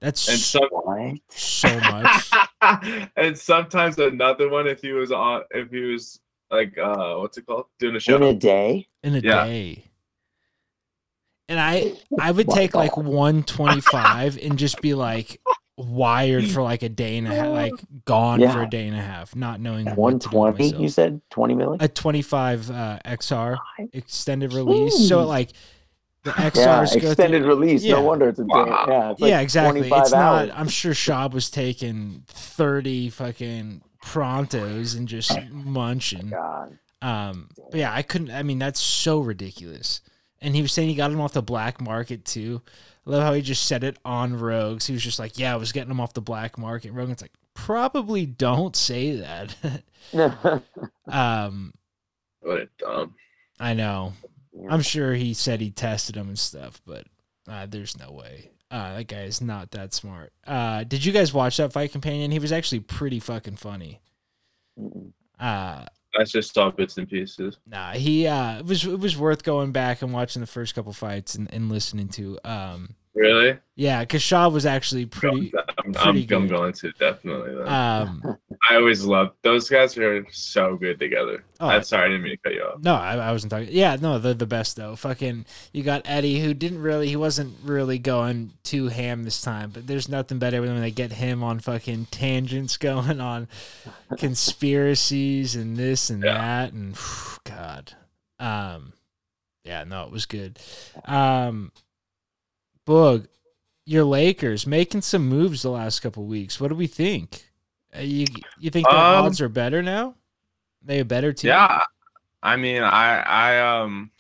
That's 0.02 0.30
And 0.30 0.40
so, 0.40 0.60
some 0.72 1.20
so 1.30 1.80
much. 1.82 2.32
and 3.16 3.38
sometimes 3.38 3.98
another 4.00 4.50
one 4.50 4.68
if 4.68 4.82
he 4.82 4.92
was 4.92 5.12
on 5.12 5.44
if 5.52 5.70
he 5.70 5.82
was 5.82 6.20
like 6.50 6.78
uh 6.78 7.16
what's 7.18 7.38
it 7.38 7.46
called 7.46 7.66
doing 7.80 7.96
a 7.96 8.00
show. 8.00 8.16
In 8.16 8.24
a 8.24 8.34
day? 8.34 8.88
in 9.04 9.16
a 9.16 9.22
Yeah. 9.22 9.46
day. 9.46 9.88
And 11.50 11.60
I 11.60 11.94
I 12.20 12.32
would 12.32 12.48
take 12.48 12.76
like 12.76 12.96
125 12.96 14.38
and 14.42 14.58
just 14.58 14.82
be 14.82 14.94
like 14.94 15.42
wired 15.78 16.48
for 16.48 16.62
like 16.62 16.84
a 16.84 16.90
day 16.90 17.18
and 17.18 17.28
a 17.28 17.32
half, 17.34 17.48
like 17.48 17.74
gone 18.06 18.40
for 18.40 18.62
a 18.64 18.70
day 18.70 18.88
and 18.88 18.96
a 18.96 19.02
half, 19.02 19.36
not 19.36 19.60
knowing 19.60 19.88
what 19.96 20.22
to 20.22 20.30
do 20.30 20.38
with 20.38 20.60
120, 20.60 20.82
you 20.84 20.90
said? 20.90 21.22
20 21.32 21.56
milli? 21.56 21.82
A 21.82 21.88
25 21.88 22.70
uh, 22.70 23.00
XR 23.06 23.58
extended 23.94 24.54
release. 24.54 25.08
So 25.08 25.26
like 25.26 25.50
the 26.24 26.32
Yeah, 26.38 26.50
XRs 26.52 27.02
go 27.02 27.08
extended 27.10 27.42
through. 27.42 27.50
release. 27.50 27.84
Yeah. 27.84 27.96
No 27.96 28.04
wonder 28.04 28.30
it's 28.30 28.40
a 28.40 28.44
day. 28.44 28.48
Wow. 28.50 28.86
Yeah, 28.88 29.12
it's 29.12 29.22
like 29.22 29.30
yeah, 29.30 29.40
exactly. 29.40 29.82
It's 29.82 30.14
hours. 30.14 30.50
not. 30.50 30.60
I'm 30.60 30.68
sure 30.70 30.94
Schaub 30.94 31.32
was 31.34 31.50
taking 31.50 32.24
30 32.28 33.10
fucking 33.10 33.82
prontos 34.04 34.96
and 34.98 35.08
just 35.08 35.32
munching. 35.52 36.30
God. 36.30 36.78
Um, 37.02 37.50
but 37.72 37.80
yeah, 37.80 37.94
I 37.94 38.02
couldn't. 38.02 38.32
I 38.32 38.44
mean, 38.44 38.60
that's 38.60 38.80
so 38.82 39.20
ridiculous. 39.20 40.02
And 40.41 40.56
he 40.56 40.62
was 40.62 40.71
saying 40.71 40.89
he 40.89 40.95
got 40.95 41.12
them 41.12 41.21
off 41.21 41.34
the 41.34 41.41
black 41.41 41.82
market 41.82 42.25
too. 42.25 42.62
I 43.06 43.10
love 43.10 43.23
how 43.23 43.34
he 43.34 43.41
just 43.41 43.65
said 43.65 43.84
it 43.84 43.97
on 44.06 44.38
Rogan's. 44.38 44.88
He 44.88 44.93
was 44.93 45.04
just 45.04 45.19
like, 45.19 45.38
"Yeah, 45.38 45.54
I 45.54 45.58
was 45.58 45.71
getting 45.71 45.89
them 45.89 45.99
off 45.99 46.13
the 46.13 46.21
black 46.21 46.58
market." 46.58 46.91
Rogan's 46.91 47.21
like, 47.21 47.34
"Probably 47.54 48.25
don't 48.25 48.75
say 48.75 49.17
that." 49.17 49.84
um, 51.08 51.73
what 52.41 52.60
a 52.60 52.69
dumb 52.78 53.15
I 53.60 53.73
know. 53.73 54.13
I'm 54.69 54.82
sure 54.82 55.13
he 55.13 55.34
said 55.34 55.62
he 55.62 55.71
tested 55.71 56.15
them 56.15 56.30
and 56.30 56.39
stuff, 56.39 56.82
but 56.86 57.06
uh, 57.47 57.65
there's 57.65 57.97
no 57.97 58.12
way. 58.12 58.52
Uh, 58.71 58.97
that 58.97 59.08
guy 59.08 59.21
is 59.21 59.41
not 59.41 59.71
that 59.71 59.93
smart. 59.93 60.32
Uh, 60.45 60.84
did 60.84 61.04
you 61.04 61.12
guys 61.12 61.34
watch 61.34 61.58
that 61.58 61.73
fight 61.73 61.91
companion? 61.91 62.32
He 62.32 62.39
was 62.39 62.52
actually 62.52 62.82
pretty 62.82 63.19
fucking 63.19 63.56
funny. 63.56 63.99
Uh, 65.39 65.86
I 66.17 66.24
just 66.24 66.54
saw 66.54 66.72
bits 66.72 66.98
and 66.98 67.10
pieces 67.10 67.58
Nah, 67.67 67.93
he 67.93 68.28
uh 68.28 68.60
it 68.60 68.65
was 68.65 68.86
it 68.86 69.00
was 69.00 69.17
worth 69.17 69.43
going 69.43 69.72
back 69.72 70.02
and 70.02 70.13
watching 70.13 70.39
the 70.41 70.48
first 70.48 70.76
couple 70.76 70.93
fights 70.93 71.36
and, 71.36 71.52
and 71.54 71.69
listening 71.69 72.10
to. 72.10 72.39
Um 72.43 72.95
really 73.15 73.58
yeah, 73.76 74.04
cause 74.06 74.22
Schaub 74.22 74.54
was 74.54 74.65
actually 74.65 75.06
pretty 75.06 75.52
I'm, 75.86 75.96
I'm, 75.98 76.18
I'm 76.32 76.48
going 76.48 76.74
to 76.74 76.92
definitely 76.94 77.62
um 77.63 78.38
I 78.70 78.76
always 78.76 79.04
love 79.04 79.32
those 79.42 79.70
guys 79.70 79.98
are 79.98 80.26
so 80.32 80.76
good 80.76 81.00
together 81.00 81.44
Oh. 81.62 81.68
I'm 81.68 81.84
sorry 81.84 82.06
I 82.06 82.08
didn't 82.10 82.24
mean 82.24 82.38
to 82.38 82.42
cut 82.44 82.54
you 82.54 82.62
off 82.63 82.82
no, 82.82 82.96
I, 82.96 83.15
I 83.15 83.32
wasn't 83.32 83.52
talking 83.52 83.70
yeah, 83.72 83.98
no, 84.00 84.18
they're 84.20 84.34
the 84.34 84.46
best 84.46 84.76
though. 84.76 84.96
Fucking 84.96 85.46
you 85.74 85.84
got 85.84 86.02
Eddie 86.06 86.39
who 86.39 86.54
didn't 86.54 86.82
really 86.82 87.08
he 87.10 87.15
wasn't 87.15 87.56
really 87.63 88.00
going 88.00 88.52
too 88.63 88.88
ham 88.88 89.24
this 89.24 89.42
time, 89.42 89.72
but 89.72 89.88
there's 89.88 90.08
nothing 90.10 90.39
better 90.39 90.62
when 90.62 90.80
they 90.82 90.92
get 90.92 91.13
him 91.13 91.44
on 91.44 91.60
fucking 91.60 92.08
tangents 92.12 92.78
going 92.89 93.20
on 93.22 93.48
conspiracies 94.18 95.56
and 95.56 95.78
this 95.78 96.10
and 96.10 96.24
Yeah. 96.24 96.34
that 96.38 96.74
and 96.74 96.98
God. 97.44 97.94
Um 98.39 98.94
yeah, 99.65 99.84
no, 99.84 100.04
it 100.06 100.12
was 100.12 100.26
good. 100.26 100.60
Um 101.06 101.72
Boog, 102.88 103.28
your 103.89 104.04
Lakers 104.04 104.67
making 104.67 105.02
some 105.02 105.28
moves 105.28 105.63
the 105.63 105.71
last 105.71 106.02
couple 106.02 106.25
weeks. 106.25 106.62
What 106.62 106.67
do 106.67 106.75
we 106.75 106.86
think? 106.86 107.49
Uh, 107.95 108.02
you 108.02 108.25
you 108.60 108.69
think 108.69 108.88
the 108.88 108.95
Um, 108.95 109.25
odds 109.25 109.41
are 109.41 109.49
better 109.49 109.82
now? 109.82 110.15
They 110.84 110.99
a 110.99 111.06
better 111.06 111.34
team? 111.34 111.49
Yeah, 111.49 111.82
I 112.43 112.56
mean, 112.56 112.84
I 112.84 113.19
I 113.21 113.82
um, 113.82 114.12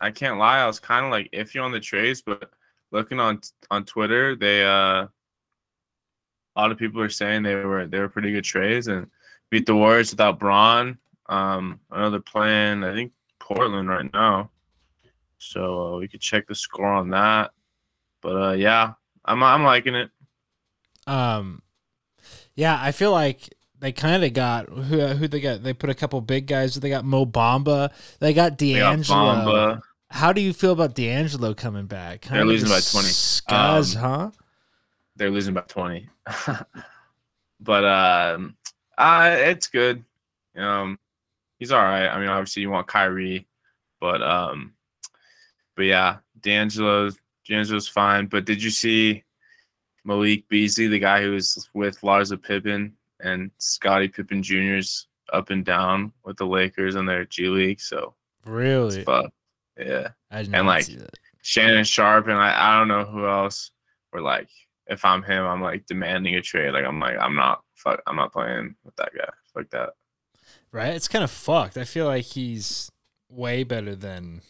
I 0.00 0.12
can't 0.12 0.38
lie. 0.38 0.60
I 0.60 0.66
was 0.66 0.78
kind 0.78 1.04
of 1.04 1.10
like 1.10 1.30
iffy 1.32 1.62
on 1.62 1.72
the 1.72 1.80
trades, 1.80 2.22
but 2.22 2.50
looking 2.92 3.18
on 3.18 3.40
on 3.70 3.84
Twitter, 3.84 4.36
they 4.36 4.64
uh, 4.64 5.06
a 5.08 5.10
lot 6.56 6.70
of 6.70 6.78
people 6.78 7.00
are 7.00 7.08
saying 7.08 7.42
they 7.42 7.56
were 7.56 7.86
they 7.88 7.98
were 7.98 8.08
pretty 8.08 8.32
good 8.32 8.44
trades 8.44 8.86
and 8.86 9.08
beat 9.50 9.66
the 9.66 9.74
Warriors 9.74 10.12
without 10.12 10.38
Bron. 10.38 10.98
Um, 11.26 11.80
they're 11.90 12.20
playing, 12.20 12.84
I 12.84 12.94
think 12.94 13.12
Portland 13.40 13.88
right 13.88 14.12
now, 14.12 14.50
so 15.38 15.94
uh, 15.94 15.98
we 15.98 16.08
could 16.08 16.20
check 16.20 16.46
the 16.46 16.54
score 16.54 16.86
on 16.86 17.10
that. 17.10 17.50
But 18.22 18.36
uh, 18.36 18.52
yeah, 18.52 18.94
I'm 19.24 19.42
I'm 19.42 19.64
liking 19.64 19.94
it. 19.94 20.10
Um, 21.06 21.62
yeah, 22.54 22.78
I 22.80 22.92
feel 22.92 23.10
like 23.12 23.52
they 23.80 23.92
kind 23.92 24.24
of 24.24 24.32
got 24.32 24.68
who 24.68 25.00
who 25.08 25.28
they 25.28 25.40
got. 25.40 25.62
They 25.62 25.72
put 25.74 25.90
a 25.90 25.94
couple 25.94 26.20
big 26.20 26.46
guys. 26.46 26.74
They 26.74 26.88
got 26.88 27.04
Mo 27.04 27.26
Bamba. 27.26 27.90
They 28.20 28.32
got 28.32 28.56
They 28.58 28.74
got 28.74 28.96
D'Angelo. 28.96 29.80
How 30.10 30.32
do 30.32 30.40
you 30.40 30.52
feel 30.52 30.72
about 30.72 30.94
D'Angelo 30.94 31.54
coming 31.54 31.86
back? 31.86 32.22
Kind 32.22 32.36
They're 32.38 32.44
losing 32.44 32.68
by 32.68 32.80
20. 32.80 33.08
Scuzz, 33.08 33.96
Um, 33.96 34.02
huh? 34.02 34.30
they're 35.16 35.30
losing 35.30 35.52
by 35.52 35.60
20 35.62 36.08
but 37.60 37.84
um 37.84 38.56
uh 38.96 39.36
it's 39.38 39.66
good 39.68 40.02
um 40.56 40.98
he's 41.58 41.70
all 41.70 41.82
right 41.82 42.08
i 42.08 42.18
mean 42.18 42.28
obviously 42.30 42.62
you 42.62 42.70
want 42.70 42.86
Kyrie 42.86 43.46
but 44.00 44.22
um 44.22 44.72
but 45.76 45.84
yeah 45.84 46.16
D'Angelo's 46.40 47.16
D'Angelo's 47.48 47.88
fine 47.88 48.26
but 48.26 48.44
did 48.44 48.62
you 48.62 48.70
see 48.70 49.24
Malik 50.04 50.48
Beasley, 50.48 50.88
the 50.88 50.98
guy 50.98 51.22
who 51.22 51.32
was 51.32 51.68
with 51.74 52.00
Larsa 52.00 52.40
Pippen 52.42 52.92
and 53.20 53.50
Scottie 53.58 54.08
Pippen 54.08 54.42
Jr.'s 54.42 55.06
up 55.32 55.50
and 55.50 55.64
down 55.64 56.12
with 56.24 56.36
the 56.36 56.44
Lakers 56.46 56.96
in 56.96 57.06
their 57.06 57.24
G 57.24 57.46
League. 57.46 57.80
So 57.80 58.14
Really? 58.44 58.98
it's 58.98 59.04
fucked. 59.04 59.32
Yeah. 59.78 60.08
And, 60.30 60.66
like. 60.66 60.86
Shannon 61.44 61.84
Sharpe 61.84 62.26
and 62.28 62.36
I, 62.38 62.54
I 62.74 62.78
don't 62.78 62.88
know 62.88 63.04
who 63.04 63.26
else 63.26 63.70
were 64.12 64.20
like 64.20 64.48
if 64.88 65.04
I'm 65.04 65.22
him, 65.22 65.44
I'm 65.44 65.62
like 65.62 65.86
demanding 65.86 66.34
a 66.34 66.42
trade. 66.42 66.72
Like 66.72 66.84
I'm 66.84 66.98
like 67.00 67.16
I'm 67.18 67.34
not 67.34 67.62
fuck 67.74 68.00
I'm 68.06 68.16
not 68.16 68.32
playing 68.32 68.74
with 68.84 68.94
that 68.96 69.10
guy. 69.16 69.28
Like 69.54 69.70
that. 69.70 69.90
right? 70.72 70.94
It's 70.94 71.08
kind 71.08 71.24
of 71.24 71.30
fucked. 71.30 71.76
I 71.78 71.84
feel 71.84 72.06
like 72.06 72.24
he's 72.24 72.90
way 73.28 73.62
better 73.64 73.94
than 73.94 74.42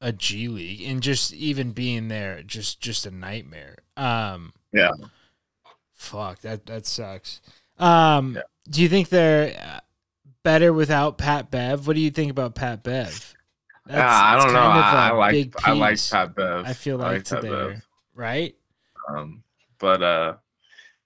a 0.00 0.12
G 0.12 0.48
League, 0.48 0.82
and 0.82 1.02
just 1.02 1.32
even 1.32 1.72
being 1.72 2.08
there, 2.08 2.42
just 2.42 2.80
just 2.80 3.06
a 3.06 3.10
nightmare. 3.10 3.78
Um, 3.96 4.52
Yeah. 4.72 4.90
Fuck 5.92 6.40
that. 6.40 6.66
That 6.66 6.86
sucks. 6.86 7.40
Um, 7.78 8.34
Yeah. 8.36 8.42
do 8.70 8.82
you 8.82 8.88
think 8.88 9.08
they're 9.08 9.56
uh, 9.60 9.80
better 10.44 10.72
without 10.72 11.18
Pat 11.18 11.50
Bev? 11.50 11.86
What 11.86 11.94
do 11.96 12.00
you 12.00 12.10
think 12.10 12.30
about 12.30 12.54
Pat 12.54 12.82
Bev? 12.82 13.34
Yeah, 13.88 14.06
I 14.06 14.36
don't 14.38 14.52
know. 14.52 14.60
I, 14.60 15.08
I 15.08 15.12
like 15.12 15.54
I 15.66 15.72
like 15.72 15.98
Pat 16.10 16.34
Bev. 16.34 16.66
I 16.66 16.72
feel 16.74 17.00
I 17.02 17.12
like 17.12 17.24
to 17.24 17.34
Pat 17.36 17.42
there, 17.42 17.68
Bev. 17.70 17.86
right? 18.14 18.54
Um, 19.08 19.42
but 19.78 20.02
uh, 20.02 20.34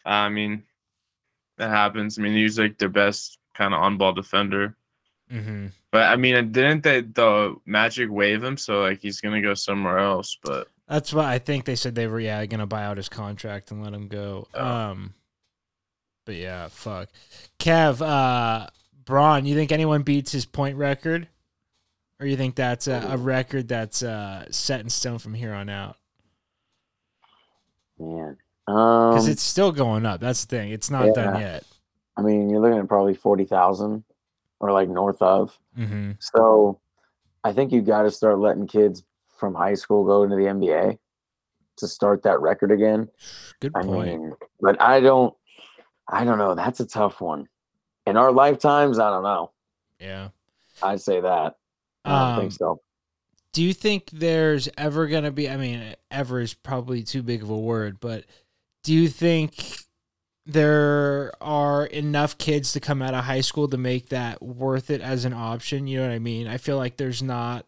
I 0.05 0.29
mean, 0.29 0.65
that 1.59 1.71
happens. 1.71 2.19
I 2.19 2.23
mean, 2.23 2.35
he's 2.35 2.59
like 2.59 2.79
their 2.79 2.89
best 2.89 3.39
kind 3.55 3.73
of 3.73 3.81
on-ball 3.81 4.15
defender. 4.15 4.77
Mm-hmm. 5.33 5.67
But 5.93 6.05
I 6.11 6.17
mean, 6.17 6.53
didn't 6.53 6.83
they 6.83 7.03
the 7.03 7.55
Magic 7.67 8.11
waive 8.11 8.43
him? 8.43 8.57
So 8.57 8.81
like 8.81 9.01
he's 9.01 9.21
gonna 9.21 9.43
go 9.43 9.53
somewhere 9.55 9.99
else. 9.99 10.37
But 10.43 10.69
That's 10.89 11.13
what 11.13 11.27
I 11.27 11.39
think 11.39 11.67
they 11.67 11.77
said 11.77 11.95
they 11.95 12.07
were 12.07 12.19
yeah 12.19 12.45
gonna 12.47 12.67
buy 12.67 12.85
out 12.85 12.97
his 12.97 13.11
contract 13.11 13.71
and 13.71 13.85
let 13.85 13.93
him 13.93 14.09
go. 14.09 14.49
Oh. 14.55 14.67
Um, 14.67 15.15
but 16.25 16.37
yeah, 16.37 16.69
fuck. 16.69 17.09
Kev, 17.59 18.01
uh, 18.01 18.69
Bron, 19.05 19.45
you 19.45 19.55
think 19.55 19.71
anyone 19.71 20.03
beats 20.03 20.33
his 20.33 20.47
point 20.47 20.77
record, 20.79 21.29
or 22.19 22.27
you 22.27 22.37
think 22.37 22.55
that's 22.55 22.87
a, 22.89 23.09
a 23.11 23.17
record 23.19 23.69
that's 23.69 24.03
uh 24.03 24.47
set 24.51 24.81
in 24.81 24.89
stone 24.89 25.19
from 25.19 25.35
here 25.35 25.53
on 25.53 25.69
out? 25.69 25.99
Man. 27.99 28.39
Because 28.67 29.27
Um, 29.27 29.31
it's 29.31 29.43
still 29.43 29.73
going 29.73 30.07
up. 30.07 30.21
That's 30.21 30.45
the 30.45 30.57
thing. 30.57 30.71
It's 30.71 30.89
not 30.91 31.15
done 31.15 31.41
yet. 31.41 31.65
I 32.17 32.23
mean, 32.23 32.49
you're 32.49 32.61
looking 32.61 32.79
at 32.79 32.89
probably 32.89 33.15
40,000 33.15 34.05
or 34.61 34.73
like 34.73 34.89
north 34.89 35.21
of. 35.21 35.59
Mm-hmm. 35.79 36.13
So 36.21 36.81
I 37.45 37.53
think 37.53 37.73
you 37.73 37.83
got 37.83 38.03
to 38.03 38.11
start 38.11 38.39
letting 38.39 38.67
kids 38.67 39.03
from 39.39 39.55
high 39.55 39.75
school 39.75 40.05
go 40.05 40.23
into 40.23 40.37
the 40.37 40.43
NBA 40.45 40.99
to 41.79 41.89
start 41.89 42.23
that 42.23 42.41
record 42.41 42.71
again. 42.71 43.09
Good 43.61 43.73
I 43.75 43.83
point. 43.83 44.09
mean, 44.21 44.33
but 44.61 44.81
I 44.81 45.01
don't, 45.01 45.35
I 46.09 46.25
don't 46.25 46.39
know. 46.39 46.55
That's 46.55 46.81
a 46.81 46.87
tough 46.87 47.21
one. 47.21 47.49
In 48.07 48.17
our 48.17 48.33
lifetimes, 48.33 48.99
I 48.99 49.11
don't 49.11 49.23
know. 49.23 49.53
yeah. 50.01 50.29
I'd 50.83 51.01
say 51.01 51.21
that. 51.21 51.55
I 52.05 52.11
don't 52.11 52.29
Um, 52.35 52.41
think 52.41 52.53
so. 52.53 52.81
Do 53.53 53.63
you 53.63 53.73
think 53.75 54.09
there's 54.11 54.69
ever 54.79 55.07
going 55.07 55.25
to 55.25 55.31
be, 55.31 55.49
I 55.49 55.57
mean, 55.57 55.95
ever 56.11 56.41
is 56.41 56.55
probably 56.55 57.03
too 57.03 57.23
big 57.23 57.43
of 57.43 57.51
a 57.51 57.59
word, 57.59 58.01
but 58.01 58.25
do 58.83 58.93
you 58.95 59.09
think 59.09 59.77
there 60.45 61.33
are 61.41 61.87
enough 61.87 62.39
kids 62.39 62.73
to 62.73 62.81
come 62.81 63.03
out 63.03 63.15
of 63.15 63.25
high 63.25 63.41
school 63.41 63.69
to 63.69 63.77
make 63.77 64.09
that 64.09 64.43
worth 64.43 64.91
it 64.91 65.01
as 65.01 65.25
an 65.25 65.33
option? 65.33 65.87
You 65.87 65.99
know 65.99 66.09
what 66.09 66.15
I 66.15 66.19
mean? 66.19 66.47
I 66.49 66.57
feel 66.57 66.77
like 66.77 66.97
there's 66.97 67.23
not, 67.23 67.67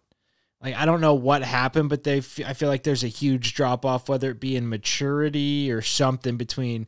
like, 0.61 0.75
I 0.75 0.85
don't 0.85 1.01
know 1.01 1.15
what 1.15 1.43
happened, 1.43 1.89
but 1.89 2.05
they, 2.05 2.19
f- 2.19 2.41
I 2.45 2.53
feel 2.53 2.69
like 2.69 2.83
there's 2.83 3.05
a 3.05 3.09
huge 3.09 3.55
drop 3.55 3.85
off, 3.85 4.09
whether 4.09 4.31
it 4.31 4.41
be 4.41 4.57
in 4.57 4.69
maturity 4.69 5.71
or 5.71 5.83
something 5.83 6.37
between 6.37 6.87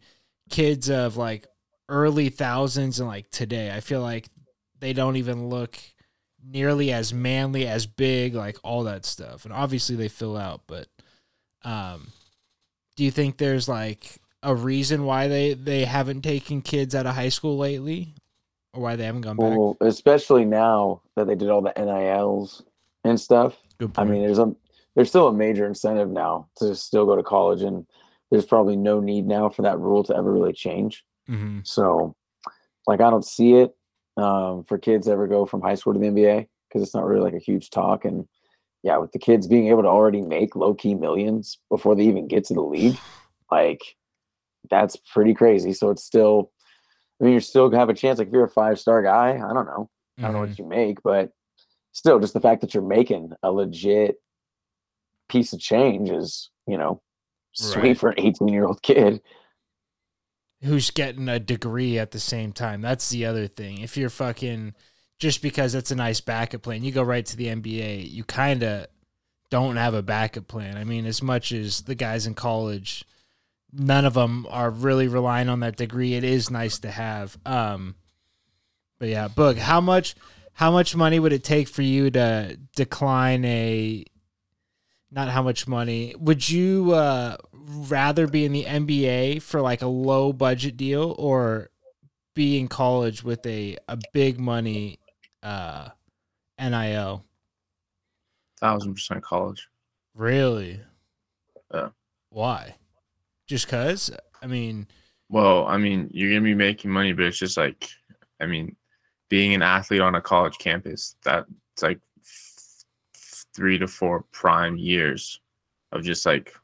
kids 0.50 0.90
of 0.90 1.16
like 1.16 1.46
early 1.88 2.28
thousands 2.30 2.98
and 2.98 3.08
like 3.08 3.30
today. 3.30 3.72
I 3.74 3.80
feel 3.80 4.00
like 4.00 4.28
they 4.80 4.92
don't 4.92 5.16
even 5.16 5.48
look 5.48 5.78
nearly 6.48 6.92
as 6.92 7.12
manly 7.12 7.66
as 7.66 7.86
big 7.86 8.34
like 8.34 8.56
all 8.62 8.84
that 8.84 9.04
stuff 9.04 9.44
and 9.44 9.52
obviously 9.52 9.96
they 9.96 10.08
fill 10.08 10.36
out 10.36 10.62
but 10.66 10.86
um 11.64 12.12
do 12.96 13.04
you 13.04 13.10
think 13.10 13.36
there's 13.36 13.68
like 13.68 14.20
a 14.42 14.54
reason 14.54 15.04
why 15.04 15.28
they 15.28 15.54
they 15.54 15.84
haven't 15.84 16.22
taken 16.22 16.62
kids 16.62 16.94
out 16.94 17.06
of 17.06 17.14
high 17.14 17.28
school 17.28 17.56
lately 17.56 18.14
or 18.72 18.82
why 18.82 18.96
they 18.96 19.04
haven't 19.04 19.22
gone 19.22 19.38
back 19.38 19.52
Well, 19.52 19.76
especially 19.80 20.44
now 20.44 21.02
that 21.14 21.26
they 21.26 21.34
did 21.34 21.50
all 21.50 21.62
the 21.62 21.78
NILs 21.78 22.62
and 23.04 23.20
stuff. 23.20 23.56
I 23.96 24.04
mean, 24.04 24.22
there's 24.22 24.38
a 24.38 24.54
there's 24.94 25.08
still 25.08 25.28
a 25.28 25.32
major 25.32 25.66
incentive 25.66 26.10
now 26.10 26.48
to 26.56 26.74
still 26.74 27.06
go 27.06 27.16
to 27.16 27.22
college, 27.22 27.62
and 27.62 27.86
there's 28.30 28.46
probably 28.46 28.76
no 28.76 29.00
need 29.00 29.26
now 29.26 29.48
for 29.48 29.62
that 29.62 29.78
rule 29.78 30.02
to 30.04 30.16
ever 30.16 30.32
really 30.32 30.52
change. 30.52 31.04
hmm 31.26 31.60
So, 31.64 32.16
like, 32.86 33.00
I 33.00 33.10
don't 33.10 33.24
see 33.24 33.54
it 33.54 33.74
um, 34.16 34.64
for 34.64 34.78
kids 34.78 35.06
to 35.06 35.12
ever 35.12 35.26
go 35.26 35.46
from 35.46 35.62
high 35.62 35.74
school 35.74 35.94
to 35.94 35.98
the 35.98 36.06
NBA 36.06 36.48
because 36.68 36.82
it's 36.82 36.94
not 36.94 37.04
really 37.06 37.22
like 37.22 37.34
a 37.34 37.38
huge 37.44 37.70
talk. 37.70 38.04
And 38.04 38.26
yeah, 38.82 38.98
with 38.98 39.12
the 39.12 39.18
kids 39.18 39.46
being 39.46 39.68
able 39.68 39.82
to 39.82 39.88
already 39.88 40.22
make 40.22 40.56
low 40.56 40.74
key 40.74 40.94
millions 40.94 41.58
before 41.70 41.94
they 41.96 42.04
even 42.04 42.28
get 42.28 42.44
to 42.46 42.54
the 42.54 42.62
league, 42.62 43.02
like 43.50 43.96
that's 44.70 44.96
pretty 44.96 45.34
crazy. 45.34 45.72
So 45.72 45.90
it's 45.90 46.04
still, 46.04 46.50
I 47.20 47.24
mean, 47.24 47.32
you're 47.32 47.40
still 47.40 47.70
have 47.70 47.88
a 47.88 47.94
chance. 47.94 48.18
Like 48.18 48.28
if 48.28 48.32
you're 48.32 48.44
a 48.44 48.48
five 48.48 48.78
star 48.78 49.02
guy, 49.02 49.34
I 49.34 49.52
don't 49.52 49.66
know, 49.66 49.88
I 50.18 50.22
don't 50.22 50.32
know 50.32 50.40
what 50.40 50.50
mm-hmm. 50.50 50.62
you 50.62 50.68
make, 50.68 51.02
but 51.02 51.30
still, 51.92 52.20
just 52.20 52.34
the 52.34 52.40
fact 52.40 52.60
that 52.60 52.74
you're 52.74 52.82
making 52.82 53.32
a 53.42 53.50
legit 53.50 54.16
piece 55.28 55.52
of 55.52 55.60
change 55.60 56.10
is, 56.10 56.50
you 56.66 56.78
know, 56.78 57.00
sweet 57.56 57.82
Right. 57.82 57.98
for 57.98 58.08
an 58.10 58.14
18 58.18 58.48
year 58.48 58.66
old 58.66 58.82
kid. 58.82 59.20
who's 60.62 60.90
getting 60.90 61.28
a 61.28 61.38
degree 61.38 61.98
at 61.98 62.10
the 62.10 62.18
same 62.18 62.52
time 62.52 62.80
that's 62.80 63.10
the 63.10 63.24
other 63.26 63.46
thing 63.46 63.78
if 63.78 63.96
you're 63.96 64.10
fucking 64.10 64.74
just 65.18 65.42
because 65.42 65.74
it's 65.74 65.90
a 65.90 65.94
nice 65.94 66.20
backup 66.20 66.62
plan 66.62 66.82
you 66.82 66.90
go 66.90 67.02
right 67.02 67.26
to 67.26 67.36
the 67.36 67.46
nba 67.46 68.10
you 68.10 68.24
kind 68.24 68.62
of 68.62 68.86
don't 69.50 69.76
have 69.76 69.94
a 69.94 70.02
backup 70.02 70.48
plan 70.48 70.76
i 70.76 70.82
mean 70.82 71.04
as 71.06 71.22
much 71.22 71.52
as 71.52 71.82
the 71.82 71.94
guys 71.94 72.26
in 72.26 72.34
college 72.34 73.04
none 73.72 74.04
of 74.04 74.14
them 74.14 74.46
are 74.48 74.70
really 74.70 75.08
relying 75.08 75.48
on 75.48 75.60
that 75.60 75.76
degree. 75.76 76.14
It 76.14 76.24
is 76.24 76.50
nice 76.50 76.78
to 76.80 76.90
have. 76.90 77.36
Um 77.44 77.96
but 78.98 79.08
yeah 79.08 79.28
book 79.28 79.58
how 79.58 79.80
much 79.80 80.14
how 80.54 80.70
much 80.70 80.96
money 80.96 81.18
would 81.18 81.32
it 81.32 81.44
take 81.44 81.68
for 81.68 81.82
you 81.82 82.10
to 82.10 82.58
decline 82.74 83.44
a 83.44 84.04
not 85.10 85.28
how 85.28 85.42
much 85.42 85.68
money 85.68 86.14
would 86.18 86.48
you 86.48 86.92
uh 86.92 87.36
rather 87.52 88.26
be 88.26 88.44
in 88.44 88.52
the 88.52 88.64
NBA 88.64 89.42
for 89.42 89.60
like 89.60 89.82
a 89.82 89.86
low 89.86 90.32
budget 90.32 90.76
deal 90.76 91.14
or 91.18 91.70
be 92.34 92.58
in 92.58 92.68
college 92.68 93.22
with 93.22 93.44
a 93.46 93.76
a 93.88 93.98
big 94.12 94.38
money 94.38 94.98
uh 95.42 95.88
NIL 96.58 97.24
thousand 98.60 98.94
percent 98.94 99.22
college. 99.22 99.68
really? 100.14 100.80
Yeah. 101.74 101.88
why 102.30 102.76
just 103.46 103.68
cuz 103.68 104.10
I 104.42 104.46
mean 104.46 104.86
Well, 105.28 105.66
I 105.66 105.76
mean, 105.76 106.08
you're 106.12 106.30
gonna 106.30 106.42
be 106.42 106.54
making 106.54 106.90
money, 106.90 107.12
but 107.12 107.24
it's 107.26 107.38
just 107.38 107.56
like, 107.56 107.88
I 108.40 108.46
mean, 108.46 108.76
being 109.28 109.54
an 109.54 109.62
athlete 109.62 110.00
on 110.00 110.14
a 110.14 110.20
college 110.20 110.56
campus, 110.58 111.16
that's 111.24 111.48
like 111.82 111.98
f- 112.20 112.84
three 113.54 113.76
to 113.78 113.88
four 113.88 114.22
prime 114.30 114.76
years 114.76 115.40
of 115.90 116.04
just 116.04 116.26
like 116.26 116.54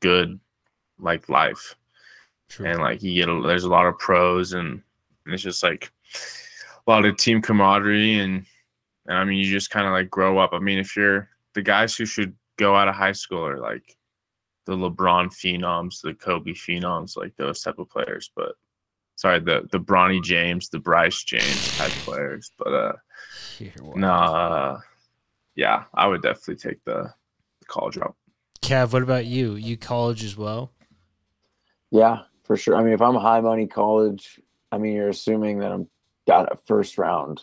good, 0.00 0.38
like 0.98 1.28
life, 1.28 1.74
true. 2.48 2.66
and 2.66 2.78
like 2.80 3.02
you 3.02 3.14
get 3.14 3.28
a, 3.28 3.42
there's 3.42 3.64
a 3.64 3.68
lot 3.68 3.86
of 3.86 3.98
pros, 3.98 4.52
and, 4.52 4.82
and 5.24 5.34
it's 5.34 5.42
just 5.42 5.62
like 5.64 5.90
a 6.86 6.90
lot 6.90 7.04
of 7.04 7.16
team 7.16 7.42
camaraderie, 7.42 8.20
and 8.20 8.46
and 9.06 9.18
I 9.18 9.24
mean, 9.24 9.38
you 9.38 9.50
just 9.50 9.70
kind 9.70 9.86
of 9.86 9.92
like 9.92 10.10
grow 10.10 10.38
up. 10.38 10.50
I 10.52 10.58
mean, 10.60 10.78
if 10.78 10.96
you're 10.96 11.28
the 11.54 11.62
guys 11.62 11.96
who 11.96 12.06
should 12.06 12.34
go 12.56 12.76
out 12.76 12.86
of 12.88 12.94
high 12.94 13.12
school 13.12 13.44
or 13.44 13.58
like 13.58 13.96
the 14.66 14.76
LeBron 14.76 15.28
phenoms, 15.28 16.00
the 16.00 16.14
Kobe 16.14 16.52
phenoms, 16.52 17.16
like 17.16 17.34
those 17.36 17.60
type 17.62 17.78
of 17.78 17.90
players. 17.90 18.30
But 18.34 18.54
sorry, 19.16 19.40
the 19.40 19.68
the 19.72 19.80
Bronny 19.80 20.22
James, 20.22 20.68
the 20.68 20.78
Bryce 20.78 21.22
James 21.24 21.76
type 21.78 21.90
players. 22.04 22.50
But 22.58 22.72
uh, 22.72 22.92
Here, 23.58 23.72
what? 23.80 23.96
no, 23.96 24.12
uh, 24.12 24.80
yeah, 25.54 25.84
I 25.94 26.06
would 26.06 26.22
definitely 26.22 26.56
take 26.56 26.82
the, 26.84 27.12
the 27.60 27.66
college 27.66 27.96
route. 27.96 28.14
Kev, 28.62 28.92
what 28.92 29.02
about 29.02 29.26
you? 29.26 29.54
You 29.56 29.76
college 29.76 30.22
as 30.24 30.36
well? 30.36 30.72
Yeah, 31.90 32.22
for 32.44 32.56
sure. 32.56 32.76
I 32.76 32.82
mean, 32.82 32.92
if 32.92 33.02
I'm 33.02 33.16
a 33.16 33.20
high 33.20 33.40
money 33.40 33.66
college, 33.66 34.40
I 34.70 34.78
mean, 34.78 34.94
you're 34.94 35.08
assuming 35.10 35.58
that 35.58 35.72
I'm 35.72 35.88
got 36.26 36.52
a 36.52 36.56
first 36.56 36.96
round 36.98 37.42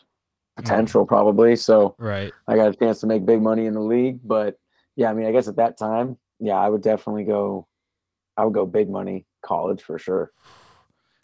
potential 0.56 1.06
probably. 1.06 1.56
So 1.56 1.96
Right. 2.00 2.32
I 2.48 2.56
got 2.56 2.70
a 2.70 2.74
chance 2.74 3.02
to 3.02 3.08
make 3.08 3.26
big 3.26 3.42
money 3.42 3.66
in 3.66 3.74
the 3.74 3.82
league. 3.82 4.20
But 4.24 4.58
yeah, 4.96 5.10
I 5.10 5.14
mean, 5.14 5.26
I 5.28 5.32
guess 5.32 5.48
at 5.48 5.58
that 5.58 5.78
time, 5.78 6.18
yeah, 6.39 6.56
I 6.56 6.69
would 6.69 6.82
definitely 6.82 7.25
go. 7.25 7.67
I 8.38 8.45
would 8.45 8.54
go 8.54 8.65
big 8.65 8.89
money 8.89 9.25
college 9.43 9.82
for 9.82 9.99
sure. 9.99 10.32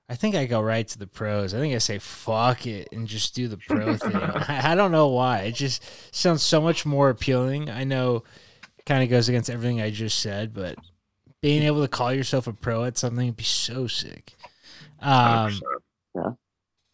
I 0.07 0.13
think 0.13 0.35
I 0.35 0.45
go 0.45 0.61
right 0.61 0.87
to 0.87 0.99
the 0.99 1.07
pros. 1.07 1.55
I 1.55 1.57
think 1.57 1.73
I 1.73 1.79
say 1.79 1.97
fuck 1.97 2.67
it 2.67 2.89
and 2.91 3.07
just 3.07 3.33
do 3.33 3.47
the 3.47 3.57
pro 3.57 3.97
thing. 3.97 4.15
I, 4.15 4.73
I 4.73 4.75
don't 4.75 4.91
know 4.91 5.07
why. 5.07 5.39
It 5.39 5.55
just 5.55 5.83
sounds 6.13 6.43
so 6.43 6.61
much 6.61 6.85
more 6.85 7.09
appealing. 7.09 7.71
I 7.71 7.85
know 7.85 8.17
it 8.77 8.85
kind 8.85 9.01
of 9.01 9.09
goes 9.09 9.29
against 9.29 9.49
everything 9.49 9.81
I 9.81 9.89
just 9.89 10.19
said, 10.19 10.53
but 10.53 10.77
being 11.41 11.63
able 11.63 11.81
to 11.81 11.87
call 11.87 12.13
yourself 12.13 12.45
a 12.45 12.53
pro 12.53 12.83
at 12.83 12.99
something 12.99 13.25
would 13.25 13.35
be 13.35 13.43
so 13.43 13.87
sick. 13.87 14.35
Um, 15.01 15.59
100%. 16.15 16.37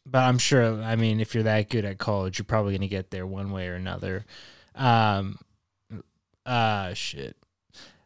but 0.05 0.19
I'm 0.19 0.37
sure. 0.37 0.81
I 0.81 0.95
mean, 0.95 1.19
if 1.19 1.33
you're 1.33 1.43
that 1.43 1.69
good 1.69 1.83
at 1.83 1.97
college, 1.97 2.39
you're 2.39 2.45
probably 2.45 2.73
gonna 2.77 2.87
get 2.87 3.11
there 3.11 3.27
one 3.27 3.51
way 3.51 3.67
or 3.67 3.75
another. 3.75 4.25
Um, 4.73 5.37
uh, 6.45 6.93
shit. 6.93 7.35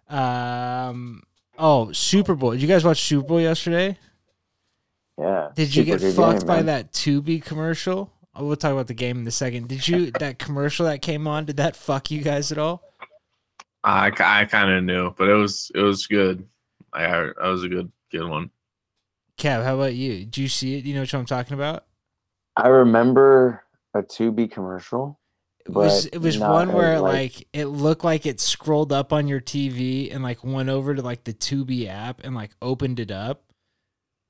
Um, 0.10 1.24
oh, 1.58 1.92
Super 1.92 2.36
Bowl. 2.36 2.52
Did 2.52 2.62
you 2.62 2.68
guys 2.68 2.84
watch 2.84 3.02
Super 3.02 3.28
Bowl 3.28 3.42
yesterday? 3.42 3.98
Yeah. 5.18 5.50
Did 5.56 5.76
you 5.76 5.84
get 5.84 6.02
fucked 6.02 6.40
game, 6.40 6.48
by 6.48 6.56
man. 6.58 6.66
that 6.68 6.92
Tubi 6.92 7.44
commercial? 7.44 8.12
Oh, 8.36 8.46
we'll 8.46 8.58
talk 8.58 8.74
about 8.74 8.88
the 8.88 8.94
game 8.94 9.20
in 9.20 9.28
a 9.28 9.32
second. 9.32 9.70
Did 9.70 9.88
you 9.88 10.12
that 10.20 10.40
commercial 10.40 10.86
that 10.86 11.02
came 11.02 11.28
on? 11.28 11.46
Did 11.46 11.58
that 11.58 11.76
fuck 11.76 12.12
you 12.12 12.22
guys 12.22 12.52
at 12.52 12.58
all? 12.58 12.84
I, 13.84 14.08
I 14.08 14.46
kind 14.46 14.72
of 14.72 14.84
knew, 14.84 15.14
but 15.18 15.30
it 15.30 15.36
was 15.36 15.72
it 15.76 15.82
was 15.82 16.08
good. 16.08 16.48
I 16.92 17.08
that 17.08 17.36
was 17.40 17.64
a 17.64 17.70
good 17.70 17.92
good 18.12 18.28
one. 18.28 18.50
Kev, 19.38 19.64
how 19.64 19.76
about 19.76 19.94
you? 19.94 20.20
Did 20.26 20.38
you 20.38 20.48
see 20.48 20.78
it? 20.78 20.82
Do 20.82 20.90
you 20.90 20.96
know 20.96 21.02
what 21.02 21.14
I'm 21.14 21.26
talking 21.26 21.54
about? 21.54 21.86
I 22.58 22.68
remember 22.68 23.64
a 23.94 24.02
Tubi 24.02 24.50
commercial. 24.50 25.20
It 25.66 25.72
was 25.72 26.06
it 26.06 26.20
was 26.20 26.38
one 26.38 26.74
where 26.74 27.00
like- 27.00 27.14
like 27.14 27.48
it 27.54 27.66
looked 27.66 28.04
like 28.04 28.26
it 28.26 28.40
scrolled 28.40 28.92
up 28.92 29.12
on 29.12 29.28
your 29.28 29.42
TV 29.42 30.14
and 30.14 30.24
like 30.24 30.44
went 30.44 30.70
over 30.70 30.94
to 30.94 31.02
like 31.02 31.24
the 31.24 31.34
Tubi 31.34 31.88
app 31.88 32.22
and 32.24 32.36
like 32.36 32.52
opened 32.62 33.00
it 33.00 33.12
up. 33.12 33.44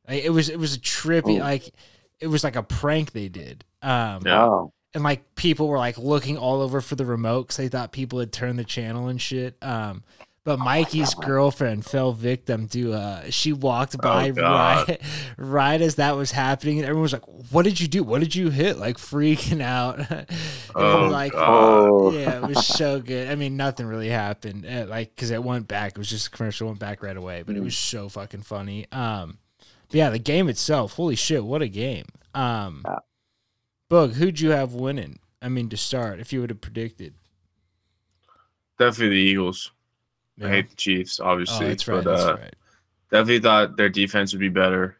Like 0.07 0.23
it 0.23 0.29
was 0.29 0.49
it 0.49 0.59
was 0.59 0.75
a 0.75 0.79
trippy 0.79 1.37
Ooh. 1.37 1.41
like 1.41 1.73
it 2.19 2.27
was 2.27 2.43
like 2.43 2.55
a 2.55 2.63
prank 2.63 3.11
they 3.11 3.27
did. 3.27 3.65
Um. 3.81 4.23
Oh, 4.25 4.71
and 4.93 5.03
like 5.03 5.35
people 5.35 5.67
were 5.67 5.77
like 5.77 5.97
looking 5.97 6.37
all 6.37 6.61
over 6.61 6.79
for 6.79 6.95
the 6.95 7.05
remote 7.05 7.43
because 7.43 7.57
they 7.57 7.67
thought 7.67 7.91
people 7.91 8.19
had 8.19 8.31
turned 8.31 8.57
the 8.57 8.63
channel 8.63 9.09
and 9.09 9.21
shit. 9.21 9.57
Um, 9.61 10.03
but 10.45 10.57
Mikey's 10.59 11.13
God. 11.15 11.25
girlfriend 11.25 11.85
fell 11.85 12.13
victim 12.13 12.67
to 12.69 12.93
uh 12.93 13.29
she 13.31 13.51
walked 13.51 13.97
by 13.99 14.29
God. 14.31 14.87
right 14.87 15.01
right 15.37 15.81
as 15.81 15.95
that 15.95 16.15
was 16.15 16.31
happening 16.31 16.77
and 16.77 16.85
everyone 16.85 17.01
was 17.03 17.11
like, 17.13 17.25
What 17.51 17.63
did 17.63 17.81
you 17.81 17.87
do? 17.89 18.03
What 18.03 18.19
did 18.21 18.33
you 18.35 18.49
hit? 18.51 18.77
Like 18.77 18.97
freaking 18.97 19.61
out. 19.61 19.99
And 20.77 20.83
Oh, 20.83 21.07
like 21.09 21.31
God. 21.31 21.87
oh. 21.89 22.11
yeah, 22.17 22.37
it 22.43 22.47
was 22.47 22.65
so 22.65 22.99
good. 23.01 23.29
I 23.29 23.35
mean, 23.35 23.55
nothing 23.57 23.85
really 23.85 24.09
happened. 24.09 24.65
Uh, 24.65 24.85
like, 24.89 25.15
because 25.15 25.31
it 25.31 25.41
went 25.43 25.67
back. 25.69 25.91
It 25.93 25.97
was 25.97 26.09
just 26.09 26.27
a 26.27 26.31
commercial 26.31 26.67
went 26.67 26.79
back 26.79 27.01
right 27.01 27.15
away, 27.15 27.43
but 27.43 27.55
it 27.55 27.61
Mm. 27.61 27.65
was 27.65 27.77
so 27.77 28.09
fucking 28.09 28.41
funny. 28.41 28.85
Um, 28.91 29.37
but 29.87 29.95
yeah, 29.95 30.09
the 30.09 30.19
game 30.19 30.49
itself, 30.49 30.93
holy 30.93 31.15
shit, 31.15 31.45
what 31.45 31.61
a 31.61 31.69
game. 31.69 32.05
Um, 32.33 32.83
Yeah. 32.85 32.99
Boog, 33.89 34.13
who'd 34.15 34.39
you 34.41 34.49
have 34.49 34.73
winning? 34.73 35.19
I 35.41 35.47
mean, 35.47 35.69
to 35.69 35.77
start, 35.77 36.19
if 36.19 36.33
you 36.33 36.41
would 36.41 36.49
have 36.49 36.59
predicted. 36.59 37.13
Definitely 38.77 39.15
the 39.15 39.21
Eagles. 39.21 39.71
Yeah. 40.37 40.47
I 40.47 40.49
hate 40.49 40.69
the 40.69 40.75
Chiefs, 40.75 41.19
Oh, 41.19 41.25
obviously, 41.27 41.67
that's 41.69 41.87
right. 41.87 42.03
but 42.03 42.11
That's 42.11 42.23
uh, 42.23 42.37
right. 42.37 42.55
definitely 43.11 43.39
thought 43.39 43.77
their 43.77 43.89
defense 43.89 44.33
would 44.33 44.39
be 44.41 44.49
better. 44.49 44.97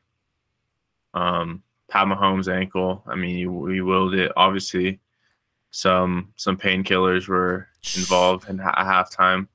Um, 1.14 1.62
Pat 1.90 2.08
Mahomes' 2.08 2.52
ankle. 2.52 3.04
I 3.08 3.16
mean, 3.16 3.36
he, 3.36 3.42
he 3.74 3.82
willed 3.82 4.14
it. 4.16 4.32
Obviously, 4.36 5.00
some 5.72 6.34
some 6.36 6.58
painkillers 6.58 7.28
were 7.28 7.68
involved 7.98 8.50
in 8.50 8.58
ha- 8.58 8.76
halftime. 8.78 9.48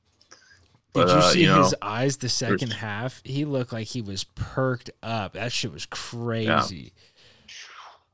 Did 0.92 1.08
you 1.08 1.14
uh, 1.14 1.20
see 1.32 1.40
you 1.42 1.46
know, 1.46 1.62
his 1.62 1.74
eyes 1.80 2.16
the 2.18 2.28
second 2.28 2.72
half? 2.72 3.20
He 3.24 3.44
looked 3.44 3.72
like 3.72 3.86
he 3.86 4.02
was 4.02 4.24
perked 4.24 4.90
up. 5.02 5.34
That 5.34 5.52
shit 5.52 5.72
was 5.72 5.86
crazy. 5.86 6.92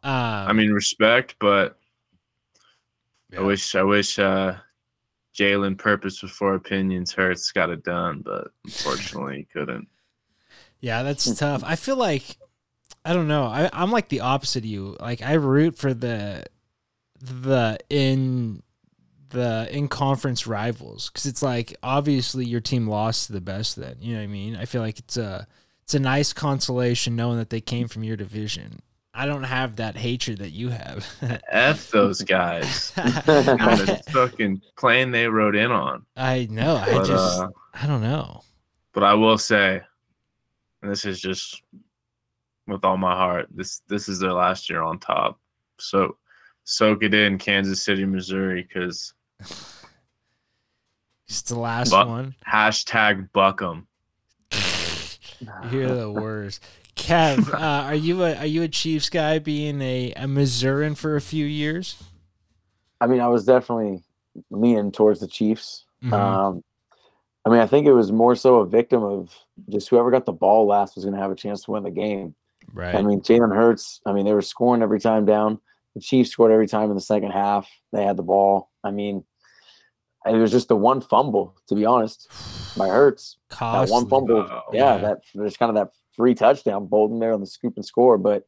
Um, 0.02 0.12
I 0.12 0.52
mean, 0.52 0.72
respect, 0.72 1.36
but 1.40 1.78
yeah. 3.32 3.40
I 3.40 3.42
wish 3.42 3.74
I 3.74 3.82
wish 3.82 4.18
uh, 4.18 4.56
Jalen 5.36 5.78
Purpose 5.78 6.20
before 6.20 6.54
opinions 6.54 7.12
hurts 7.12 7.52
got 7.52 7.70
it 7.70 7.84
done, 7.84 8.22
but 8.24 8.48
unfortunately 8.64 9.38
he 9.38 9.44
couldn't. 9.44 9.88
Yeah, 10.80 11.02
that's 11.02 11.26
hmm. 11.26 11.34
tough. 11.34 11.62
I 11.64 11.76
feel 11.76 11.96
like 11.96 12.36
I 13.04 13.12
don't 13.12 13.28
know. 13.28 13.44
I, 13.44 13.70
I'm 13.72 13.90
like 13.90 14.08
the 14.08 14.20
opposite 14.20 14.64
of 14.64 14.70
you. 14.70 14.96
Like 15.00 15.22
I 15.22 15.34
root 15.34 15.76
for 15.76 15.94
the 15.94 16.44
the 17.20 17.78
in 17.88 18.62
the 19.30 19.68
in 19.70 19.88
conference 19.88 20.46
rivals 20.46 21.10
because 21.10 21.26
it's 21.26 21.42
like 21.42 21.76
obviously 21.82 22.44
your 22.44 22.60
team 22.60 22.88
lost 22.88 23.26
to 23.26 23.32
the 23.32 23.40
best. 23.40 23.76
Then 23.76 23.96
you 24.00 24.14
know 24.14 24.20
what 24.20 24.24
I 24.24 24.28
mean. 24.28 24.56
I 24.56 24.64
feel 24.64 24.82
like 24.82 24.98
it's 24.98 25.16
a 25.16 25.46
it's 25.82 25.94
a 25.94 26.00
nice 26.00 26.32
consolation 26.32 27.14
knowing 27.14 27.38
that 27.38 27.50
they 27.50 27.60
came 27.60 27.88
from 27.88 28.02
your 28.04 28.16
division. 28.16 28.80
I 29.18 29.24
don't 29.26 29.44
have 29.44 29.76
that 29.76 29.96
hatred 29.96 30.38
that 30.38 30.50
you 30.50 30.68
have. 30.68 31.06
F 31.50 31.90
those 31.90 32.20
guys. 32.22 32.92
on 32.98 33.04
the 33.04 34.02
fucking 34.10 34.60
plane 34.76 35.10
they 35.10 35.26
rode 35.26 35.56
in 35.56 35.70
on. 35.72 36.04
I 36.16 36.46
know. 36.50 36.76
I 36.76 37.02
just 37.02 37.40
uh, 37.40 37.48
I 37.74 37.86
don't 37.86 38.02
know. 38.02 38.42
but 38.92 39.02
I 39.02 39.14
will 39.14 39.38
say, 39.38 39.80
and 40.82 40.90
this 40.90 41.04
is 41.06 41.20
just 41.20 41.62
with 42.66 42.84
all 42.84 42.96
my 42.98 43.14
heart, 43.16 43.48
this 43.54 43.80
this 43.88 44.08
is 44.08 44.18
their 44.20 44.32
last 44.34 44.68
year 44.68 44.82
on 44.82 44.98
top. 44.98 45.38
So 45.78 46.16
soak 46.64 47.02
it 47.02 47.14
in, 47.14 47.38
Kansas 47.38 47.80
City, 47.82 48.04
Missouri, 48.04 48.62
because 48.68 49.14
It's 51.28 51.42
the 51.42 51.58
last 51.58 51.90
But- 51.90 52.06
one. 52.08 52.34
hashtag 52.46 53.30
buck 53.32 53.60
'em. 53.62 53.86
You're 55.72 55.94
the 55.94 56.10
worst. 56.10 56.62
Kev, 56.96 57.52
uh, 57.54 57.56
are 57.86 57.94
you 57.94 58.24
a 58.24 58.34
are 58.36 58.46
you 58.46 58.62
a 58.62 58.68
Chiefs 58.68 59.08
guy 59.10 59.38
being 59.38 59.80
a, 59.82 60.12
a 60.16 60.26
Missourian 60.26 60.94
for 60.94 61.16
a 61.16 61.20
few 61.20 61.44
years? 61.46 62.02
I 63.00 63.06
mean, 63.06 63.20
I 63.20 63.28
was 63.28 63.44
definitely 63.44 64.02
leaning 64.50 64.90
towards 64.92 65.20
the 65.20 65.28
Chiefs. 65.28 65.84
Mhm. 66.02 66.12
Um, 66.12 66.64
I 67.44 67.50
mean, 67.50 67.60
I 67.60 67.66
think 67.66 67.86
it 67.86 67.92
was 67.92 68.10
more 68.10 68.34
so 68.34 68.56
a 68.56 68.66
victim 68.66 69.02
of 69.04 69.32
just 69.68 69.88
whoever 69.88 70.10
got 70.10 70.26
the 70.26 70.32
ball 70.32 70.66
last 70.66 70.96
was 70.96 71.04
going 71.04 71.14
to 71.14 71.20
have 71.20 71.30
a 71.30 71.36
chance 71.36 71.62
to 71.64 71.70
win 71.70 71.84
the 71.84 71.90
game. 71.90 72.34
right. 72.72 72.94
I 72.94 73.02
mean, 73.02 73.20
Jalen 73.20 73.54
Hurts. 73.54 74.00
I 74.04 74.12
mean, 74.12 74.24
they 74.24 74.32
were 74.32 74.42
scoring 74.42 74.82
every 74.82 74.98
time 74.98 75.24
down. 75.26 75.60
The 75.94 76.00
Chiefs 76.00 76.30
scored 76.30 76.50
every 76.52 76.66
time 76.66 76.88
in 76.90 76.94
the 76.96 77.00
second 77.00 77.30
half. 77.30 77.68
They 77.92 78.02
had 78.04 78.16
the 78.16 78.22
ball. 78.24 78.70
I 78.82 78.90
mean, 78.90 79.24
it 80.26 80.36
was 80.36 80.50
just 80.50 80.68
the 80.68 80.76
one 80.76 81.00
fumble, 81.00 81.54
to 81.68 81.74
be 81.76 81.86
honest, 81.86 82.28
by 82.76 82.88
Hurts. 82.88 83.36
That 83.60 83.88
one 83.90 84.08
fumble, 84.08 84.38
Wow. 84.42 84.64
yeah, 84.72 84.96
Yeah. 84.96 84.98
that 85.02 85.18
there's 85.34 85.56
kind 85.56 85.70
of 85.70 85.76
that 85.76 85.90
free 86.16 86.34
touchdown, 86.34 86.86
Bolton 86.86 87.18
there 87.18 87.32
on 87.32 87.40
the 87.40 87.46
scoop 87.46 87.74
and 87.76 87.84
score, 87.84 88.18
but 88.18 88.44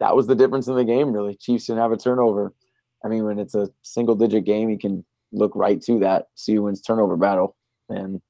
that 0.00 0.16
was 0.16 0.26
the 0.26 0.34
difference 0.34 0.66
in 0.66 0.74
the 0.74 0.84
game. 0.84 1.12
Really, 1.12 1.36
Chiefs 1.36 1.66
didn't 1.66 1.82
have 1.82 1.92
a 1.92 1.96
turnover. 1.96 2.54
I 3.04 3.08
mean, 3.08 3.24
when 3.24 3.38
it's 3.38 3.54
a 3.54 3.70
single 3.82 4.14
digit 4.14 4.44
game, 4.44 4.70
you 4.70 4.78
can 4.78 5.04
look 5.32 5.52
right 5.54 5.80
to 5.82 5.98
that, 6.00 6.26
see 6.34 6.54
who 6.54 6.62
wins 6.62 6.80
turnover 6.80 7.16
battle, 7.16 7.56
and 7.88 8.20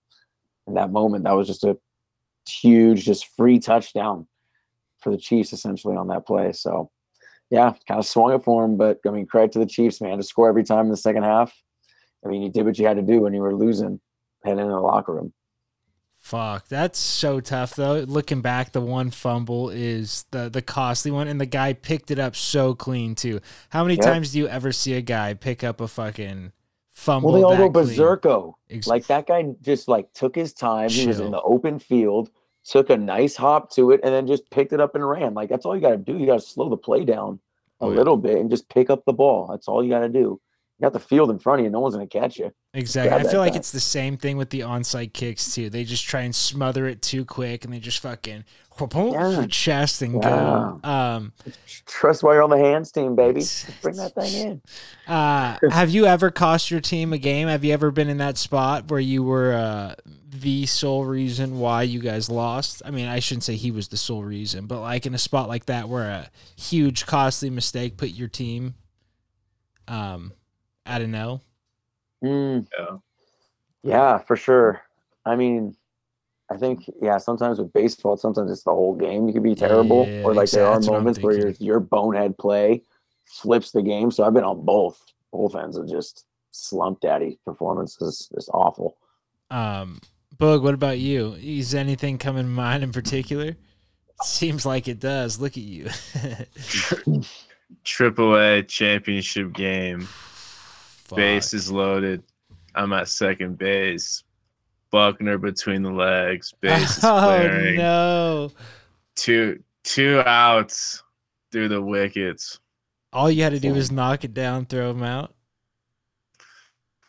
in 0.67 0.75
that 0.75 0.91
moment, 0.91 1.25
that 1.25 1.33
was 1.33 1.47
just 1.47 1.65
a 1.65 1.79
huge, 2.49 3.05
just 3.05 3.27
free 3.37 3.59
touchdown 3.59 4.27
for 5.01 5.11
the 5.11 5.19
Chiefs 5.19 5.53
essentially 5.53 5.97
on 5.97 6.09
that 6.09 6.27
play. 6.27 6.53
So, 6.53 6.91
yeah, 7.51 7.75
kind 7.87 7.99
of 7.99 8.07
swung 8.07 8.33
it 8.33 8.45
for 8.45 8.65
him, 8.65 8.77
but 8.77 8.99
I 9.07 9.11
mean, 9.11 9.27
credit 9.27 9.53
to 9.53 9.59
the 9.59 9.67
Chiefs, 9.67 10.01
man, 10.01 10.19
to 10.19 10.23
score 10.23 10.49
every 10.49 10.65
time 10.65 10.87
in 10.87 10.91
the 10.91 10.97
second 10.97 11.25
half. 11.25 11.53
I 12.25 12.29
mean, 12.29 12.43
you 12.43 12.51
did 12.51 12.65
what 12.65 12.79
you 12.79 12.87
had 12.87 12.97
to 12.97 13.03
do 13.03 13.21
when 13.21 13.35
you 13.35 13.41
were 13.41 13.55
losing, 13.55 14.01
heading 14.45 14.61
in 14.61 14.69
the 14.69 14.81
locker 14.81 15.13
room. 15.15 15.33
Fuck, 16.23 16.69
that's 16.69 17.01
so 17.01 17.41
tough 17.41 17.75
though. 17.75 17.95
Looking 18.07 18.43
back, 18.43 18.71
the 18.71 18.81
one 18.81 19.11
fumble 19.11 19.71
is 19.71 20.25
the 20.31 20.49
the 20.49 20.63
costly 20.63 21.11
one, 21.11 21.27
and 21.27 21.41
the 21.41 21.47
guy 21.47 21.73
picked 21.73 22.13
it 22.13 22.21
up 22.21 22.37
so 22.37 22.77
clean 22.77 23.17
too. 23.17 23.41
How 23.71 23.83
many 23.83 23.97
Yep. 23.97 24.05
times 24.05 24.33
do 24.33 24.39
you 24.39 24.47
ever 24.47 24.71
see 24.71 24.95
a 24.95 25.01
guy 25.03 25.35
pick 25.35 25.65
up 25.65 25.81
a 25.81 25.89
fucking 25.89 26.53
fumble? 26.91 27.33
Well, 27.33 27.41
they 27.57 27.63
all 27.65 27.69
go 27.69 27.81
berserko. 27.81 28.55
Ex- 28.71 28.87
Like 28.87 29.09
that 29.09 29.27
guy 29.27 29.45
just 29.63 29.89
like 29.89 30.13
took 30.13 30.37
his 30.37 30.53
time. 30.53 30.91
He 30.91 31.09
was 31.09 31.19
in 31.19 31.33
the 31.33 31.43
open 31.43 31.81
field, 31.81 32.31
took 32.65 32.89
a 32.91 32.97
nice 32.97 33.35
hop 33.35 33.73
to 33.73 33.91
it, 33.91 34.01
and 34.05 34.15
then 34.15 34.29
just 34.29 34.49
picked 34.49 34.73
it 34.73 34.81
up 34.81 34.95
and 34.95 35.07
ran. 35.07 35.35
Like 35.35 35.49
that's 35.49 35.67
all 35.67 35.75
you 35.75 35.83
got 35.83 35.91
to 35.91 35.97
do. 35.97 36.17
You 36.17 36.27
got 36.27 36.35
to 36.41 36.47
slow 36.47 36.69
the 36.69 36.77
play 36.77 37.05
down 37.05 37.41
a 37.81 37.87
Oh, 37.87 37.91
yeah. 37.91 37.97
little 37.99 38.17
bit 38.17 38.39
and 38.39 38.49
just 38.49 38.69
pick 38.69 38.91
up 38.91 39.05
the 39.07 39.13
ball. 39.13 39.49
That's 39.51 39.67
all 39.67 39.83
you 39.83 39.91
got 39.91 40.01
to 40.01 40.09
do. 40.09 40.41
You 40.83 40.87
got 40.87 40.95
the 40.95 40.99
field 40.99 41.31
in 41.31 41.39
front 41.39 41.61
of 41.61 41.65
you. 41.65 41.71
No 41.71 41.79
one's 41.79 41.95
gonna 41.95 42.09
catch 42.09 42.41
you. 42.41 42.53
Exactly. 42.75 43.17
I 43.17 43.31
feel 43.31 43.39
like 43.39 43.53
guy. 43.53 43.59
it's 43.61 43.71
the 43.71 43.79
same 43.79 44.17
thing 44.17 44.37
with 44.37 44.51
the 44.51 44.61
onside 44.61 45.13
kicks 45.13 45.55
too. 45.55 45.71
They 45.71 45.85
just 45.85 46.05
try 46.05 46.23
and 46.23 46.35
smother 46.35 46.89
it 46.89 47.03
too 47.03 47.25
quick, 47.25 47.65
and 47.65 47.73
they 47.73 47.79
just 47.79 48.01
fucking 48.01 48.45
Yeah. 48.91 49.47
chest 49.47 50.03
and 50.03 50.21
go. 50.21 50.81
Um, 50.83 51.35
Trust 51.87 52.25
while 52.25 52.35
you're 52.35 52.43
on 52.43 52.51
the 52.51 52.59
hands 52.59 52.91
team, 52.91 53.15
baby. 53.15 53.45
Bring 53.81 53.95
that 53.95 54.13
thing 54.17 54.35
in. 54.35 54.63
uh, 55.07 55.59
have 55.71 55.91
you 55.91 56.07
ever 56.07 56.33
cost 56.33 56.69
your 56.73 56.81
team 56.81 57.13
a 57.13 57.19
game? 57.19 57.47
Have 57.47 57.63
you 57.63 57.73
ever 57.73 57.93
been 57.93 58.09
in 58.09 58.19
that 58.19 58.37
spot 58.37 58.91
where 58.91 58.99
you 58.99 59.23
were 59.23 59.53
uh, 59.53 59.95
the 60.29 60.67
sole 60.67 61.05
reason 61.05 61.61
why 61.61 61.85
you 61.85 62.01
guys 62.01 62.29
lost? 62.29 62.83
I 62.85 62.91
mean, 62.91 63.07
I 63.07 63.21
shouldn't 63.21 63.45
say 63.45 63.55
he 63.55 63.71
was 63.71 63.87
the 63.87 63.97
sole 63.97 64.25
reason, 64.25 64.67
but 64.67 64.81
like 64.81 65.07
in 65.07 65.15
a 65.15 65.19
spot 65.19 65.47
like 65.47 65.67
that 65.67 65.89
where 65.89 66.11
a 66.11 66.31
huge 66.61 67.07
costly 67.07 67.51
mistake 67.51 67.97
put 67.97 68.09
your 68.09 68.27
team 68.27 68.75
um, 69.87 70.33
at 70.87 71.03
an 71.03 71.15
L. 71.15 71.43
Mm, 72.25 72.67
Yeah. 72.79 72.97
yeah, 73.83 74.19
for 74.19 74.37
sure. 74.37 74.83
I 75.25 75.37
mean, 75.37 75.77
I 76.51 76.57
think 76.57 76.91
yeah. 77.01 77.19
Sometimes 77.19 77.59
with 77.59 77.73
baseball, 77.73 78.17
sometimes 78.17 78.51
it's 78.51 78.65
the 78.65 78.71
whole 78.71 78.95
game. 78.95 79.27
You 79.27 79.33
could 79.33 79.43
be 79.43 79.55
terrible, 79.55 80.07
Yeah, 80.07 80.23
or 80.25 80.35
like 80.35 80.51
there 80.51 80.67
are 80.67 80.75
that's 80.77 80.89
moments 80.89 81.21
where 81.21 81.37
your 81.37 81.51
your 81.59 81.81
bonehead 81.81 82.37
play 82.39 82.83
flips 83.25 83.71
the 83.71 83.83
game. 83.83 84.11
So 84.11 84.25
I've 84.25 84.35
been 84.35 84.45
on 84.45 84.65
both. 84.65 85.01
Both 85.33 85.57
ends 85.57 85.77
of 85.77 85.89
just 85.89 86.27
slump 86.51 87.01
daddy 87.01 87.39
performances. 87.47 88.29
It's 88.35 88.51
awful. 88.51 88.99
Um, 89.51 90.01
Boog, 90.37 90.63
what 90.63 90.75
about 90.75 90.99
you? 90.99 91.35
Is 91.41 91.75
anything 91.75 92.19
coming 92.19 92.45
to 92.45 92.51
mind 92.51 92.83
in 92.83 92.93
particular? 92.93 93.57
Seems 94.23 94.67
like 94.67 94.89
it 94.89 95.01
does. 95.01 95.41
Look 95.41 95.53
at 95.57 95.63
you. 95.63 95.89
Triple 97.85 98.37
A 98.37 98.63
championship 98.63 99.53
game. 99.53 100.07
Fuck. 101.17 101.55
is 101.55 101.71
loaded. 101.71 102.23
I'm 102.75 102.93
at 102.93 103.09
second 103.09 103.59
base. 103.59 104.25
Buckner 104.91 105.39
between 105.39 105.83
the 105.83 105.91
legs. 105.91 106.53
Base 106.61 107.03
Oh 107.03 107.19
clearing. 107.19 107.81
Oh, 107.81 107.83
no! 107.83 108.51
Two 109.15 109.63
two 109.85 110.21
outs 110.21 111.03
through 111.51 111.69
the 111.69 111.81
wickets. 111.81 112.61
All 113.13 113.31
you 113.31 113.43
had 113.43 113.53
to 113.53 113.61
do 113.61 113.75
was 113.75 113.91
knock 113.91 114.25
it 114.25 114.33
down, 114.33 114.67
throw 114.67 114.91
him 114.91 115.03
out. 115.03 115.35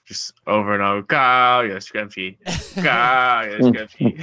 Just 0.06 0.34
over 0.46 0.74
and 0.74 0.84
over. 0.84 1.02
Go, 1.04 1.66
yes, 1.66 1.88
Grumpy. 1.88 2.38
Go, 2.76 2.82
yes, 2.84 3.62
Grumpy. 3.62 4.20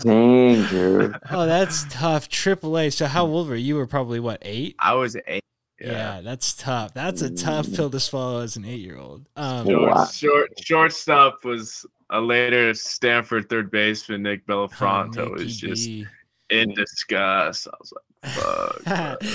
Dang, 0.00 0.66
dude. 0.68 1.16
oh, 1.32 1.46
that's 1.46 1.84
tough. 1.90 2.28
Triple 2.28 2.78
A. 2.78 2.90
So 2.90 3.06
how 3.06 3.26
old 3.26 3.48
were 3.48 3.56
you? 3.56 3.66
You 3.66 3.74
were 3.74 3.88
probably 3.88 4.20
what 4.20 4.38
eight? 4.42 4.76
I 4.78 4.94
was 4.94 5.16
eight. 5.26 5.42
Yeah. 5.80 5.90
Yeah. 5.90 6.20
that's 6.22 6.54
tough. 6.54 6.94
That's 6.94 7.22
a 7.22 7.30
tough 7.30 7.72
pill 7.72 7.90
to 7.90 8.00
swallow 8.00 8.40
as 8.40 8.56
an 8.56 8.64
eight-year-old. 8.64 9.26
Um, 9.36 9.66
Short, 9.66 10.12
short 10.12 10.60
shortstop 10.60 11.44
was 11.44 11.84
a 12.10 12.20
later 12.20 12.72
Stanford 12.74 13.48
third 13.48 13.70
baseman, 13.70 14.22
Nick 14.22 14.42
oh, 14.48 14.68
Belafronto, 14.68 15.30
Nicky 15.30 15.44
was 15.44 15.56
just 15.56 15.86
B. 15.86 16.06
in 16.50 16.72
disgust. 16.74 17.68
I 17.68 17.76
was 17.80 17.92
like, 17.92 18.32
fuck. 18.32 18.82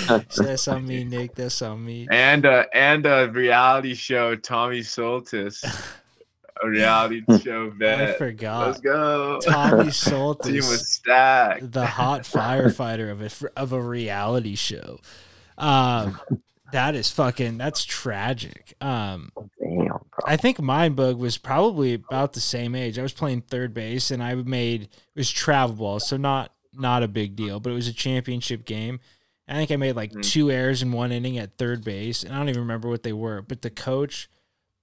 bro. 0.06 0.22
that's 0.44 0.68
on 0.68 0.86
me, 0.86 1.04
Nick. 1.08 1.34
That's 1.34 1.60
on 1.62 1.84
me. 1.84 2.06
and 2.10 2.46
uh 2.46 2.64
and 2.72 3.06
a 3.06 3.30
reality 3.30 3.94
show, 3.94 4.36
Tommy 4.36 4.80
Soltis, 4.80 5.62
a 6.62 6.68
reality 6.68 7.22
show 7.42 7.70
man. 7.76 7.94
I 7.94 8.06
vet. 8.06 8.06
Let's 8.08 8.18
forgot. 8.18 8.82
go. 8.82 9.40
Tommy 9.42 9.82
Team 9.84 9.90
Soltis, 9.90 10.70
was 10.70 10.88
stacked. 10.88 11.72
the 11.72 11.86
hot 11.86 12.22
firefighter 12.22 13.10
of 13.10 13.22
a 13.22 13.50
of 13.58 13.72
a 13.72 13.80
reality 13.80 14.54
show. 14.54 14.98
Um, 15.58 16.20
that 16.72 16.94
is 16.94 17.10
fucking. 17.10 17.58
That's 17.58 17.84
tragic. 17.84 18.74
Um, 18.80 19.30
Damn, 19.60 19.86
bro. 19.86 20.00
I 20.26 20.36
think 20.36 20.60
mine 20.60 20.94
bug 20.94 21.16
was 21.18 21.36
probably 21.38 21.94
about 21.94 22.32
the 22.32 22.40
same 22.40 22.74
age. 22.74 22.98
I 22.98 23.02
was 23.02 23.12
playing 23.12 23.42
third 23.42 23.74
base 23.74 24.10
and 24.10 24.22
I 24.22 24.34
made 24.34 24.82
it 24.84 24.88
was 25.14 25.30
travel 25.30 25.76
ball, 25.76 26.00
so 26.00 26.16
not 26.16 26.52
not 26.74 27.02
a 27.02 27.08
big 27.08 27.36
deal, 27.36 27.60
but 27.60 27.70
it 27.70 27.74
was 27.74 27.88
a 27.88 27.92
championship 27.92 28.64
game. 28.64 29.00
I 29.46 29.54
think 29.54 29.70
I 29.70 29.76
made 29.76 29.96
like 29.96 30.12
Mhm. 30.12 30.22
two 30.22 30.50
errors 30.50 30.80
in 30.82 30.92
one 30.92 31.12
inning 31.12 31.36
at 31.36 31.58
third 31.58 31.84
base, 31.84 32.22
and 32.22 32.32
I 32.34 32.38
don't 32.38 32.48
even 32.48 32.62
remember 32.62 32.88
what 32.88 33.02
they 33.02 33.12
were. 33.12 33.42
But 33.42 33.60
the 33.60 33.68
coach 33.70 34.30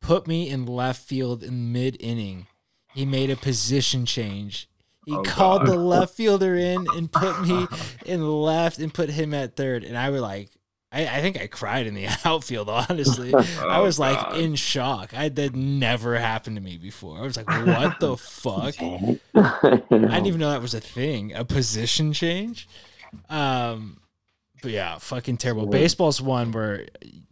put 0.02 0.28
me 0.28 0.48
in 0.50 0.68
left 0.68 1.02
field 1.02 1.42
in 1.44 1.72
mid 1.72 1.98
inning. 2.00 2.46
He 2.94 3.06
made 3.06 3.32
a 3.32 3.36
position 3.36 4.06
change. 4.06 4.70
He 5.06 5.14
Oh, 5.16 5.24
called 5.24 5.62
God. 5.66 5.72
the 5.72 5.78
left 5.80 6.14
fielder 6.14 6.54
in 6.56 6.86
and 6.96 7.12
put 7.12 7.42
me 7.42 7.66
in 8.06 8.22
left 8.30 8.78
and 8.78 8.94
put 8.94 9.10
him 9.10 9.34
at 9.34 9.56
third. 9.56 9.84
And 9.84 9.98
I 9.98 10.12
was 10.12 10.22
like, 10.22 10.52
I, 10.92 11.06
I 11.08 11.22
think 11.22 11.40
I 11.40 11.46
cried 11.48 11.86
in 11.86 11.94
the 11.94 12.08
outfield, 12.26 12.68
honestly. 12.70 13.34
I 13.36 13.46
Oh, 13.80 13.84
was 13.84 14.00
like 14.00 14.18
God. 14.20 14.38
in 14.40 14.56
shock. 14.56 15.14
I 15.16 15.30
that 15.30 15.54
never 15.56 16.18
happened 16.18 16.56
to 16.58 16.62
me 16.62 16.78
before. 16.78 17.18
I 17.20 17.22
was 17.22 17.38
like, 17.38 17.48
what 17.48 18.00
the 18.00 18.18
fuck? 18.18 18.76
I 19.36 19.82
didn't 19.92 20.26
even 20.26 20.40
know 20.40 20.50
that 20.52 20.62
was 20.62 20.74
a 20.74 20.82
thing, 20.82 21.34
a 21.34 21.46
position 21.46 22.12
change. 22.14 22.68
Um, 23.30 24.00
but 24.62 24.72
yeah, 24.72 24.98
fucking 24.98 25.38
terrible. 25.38 25.64
Sure. 25.64 25.72
Baseball's 25.72 26.22
one 26.22 26.52
where 26.52 26.88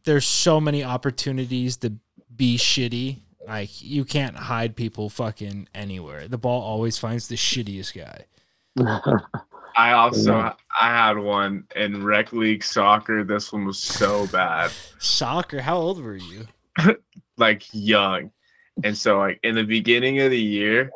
there's 0.05 0.25
so 0.25 0.61
many 0.61 0.83
opportunities 0.83 1.77
to 1.77 1.93
be 2.35 2.57
shitty. 2.57 3.21
Like 3.47 3.81
you 3.81 4.05
can't 4.05 4.35
hide 4.35 4.75
people 4.75 5.09
fucking 5.09 5.67
anywhere. 5.73 6.27
The 6.27 6.37
ball 6.37 6.61
always 6.61 6.97
finds 6.97 7.27
the 7.27 7.35
shittiest 7.35 7.95
guy. 7.95 8.25
I 9.77 9.91
also 9.91 10.35
Yeah. 10.35 10.53
I 10.81 10.87
had 10.87 11.19
one 11.19 11.65
in 11.75 12.03
rec 12.03 12.33
league 12.33 12.63
soccer. 12.63 13.23
This 13.23 13.53
one 13.53 13.65
was 13.65 13.77
so 13.77 14.25
bad. 14.27 14.71
Soccer. 14.97 15.61
How 15.61 15.77
old 15.77 16.01
were 16.01 16.15
you? 16.17 16.47
like 17.37 17.63
young. 17.71 18.31
And 18.83 18.97
so 18.97 19.19
like 19.19 19.39
in 19.43 19.53
the 19.55 19.63
beginning 19.63 20.19
of 20.19 20.31
the 20.31 20.41
year, 20.41 20.89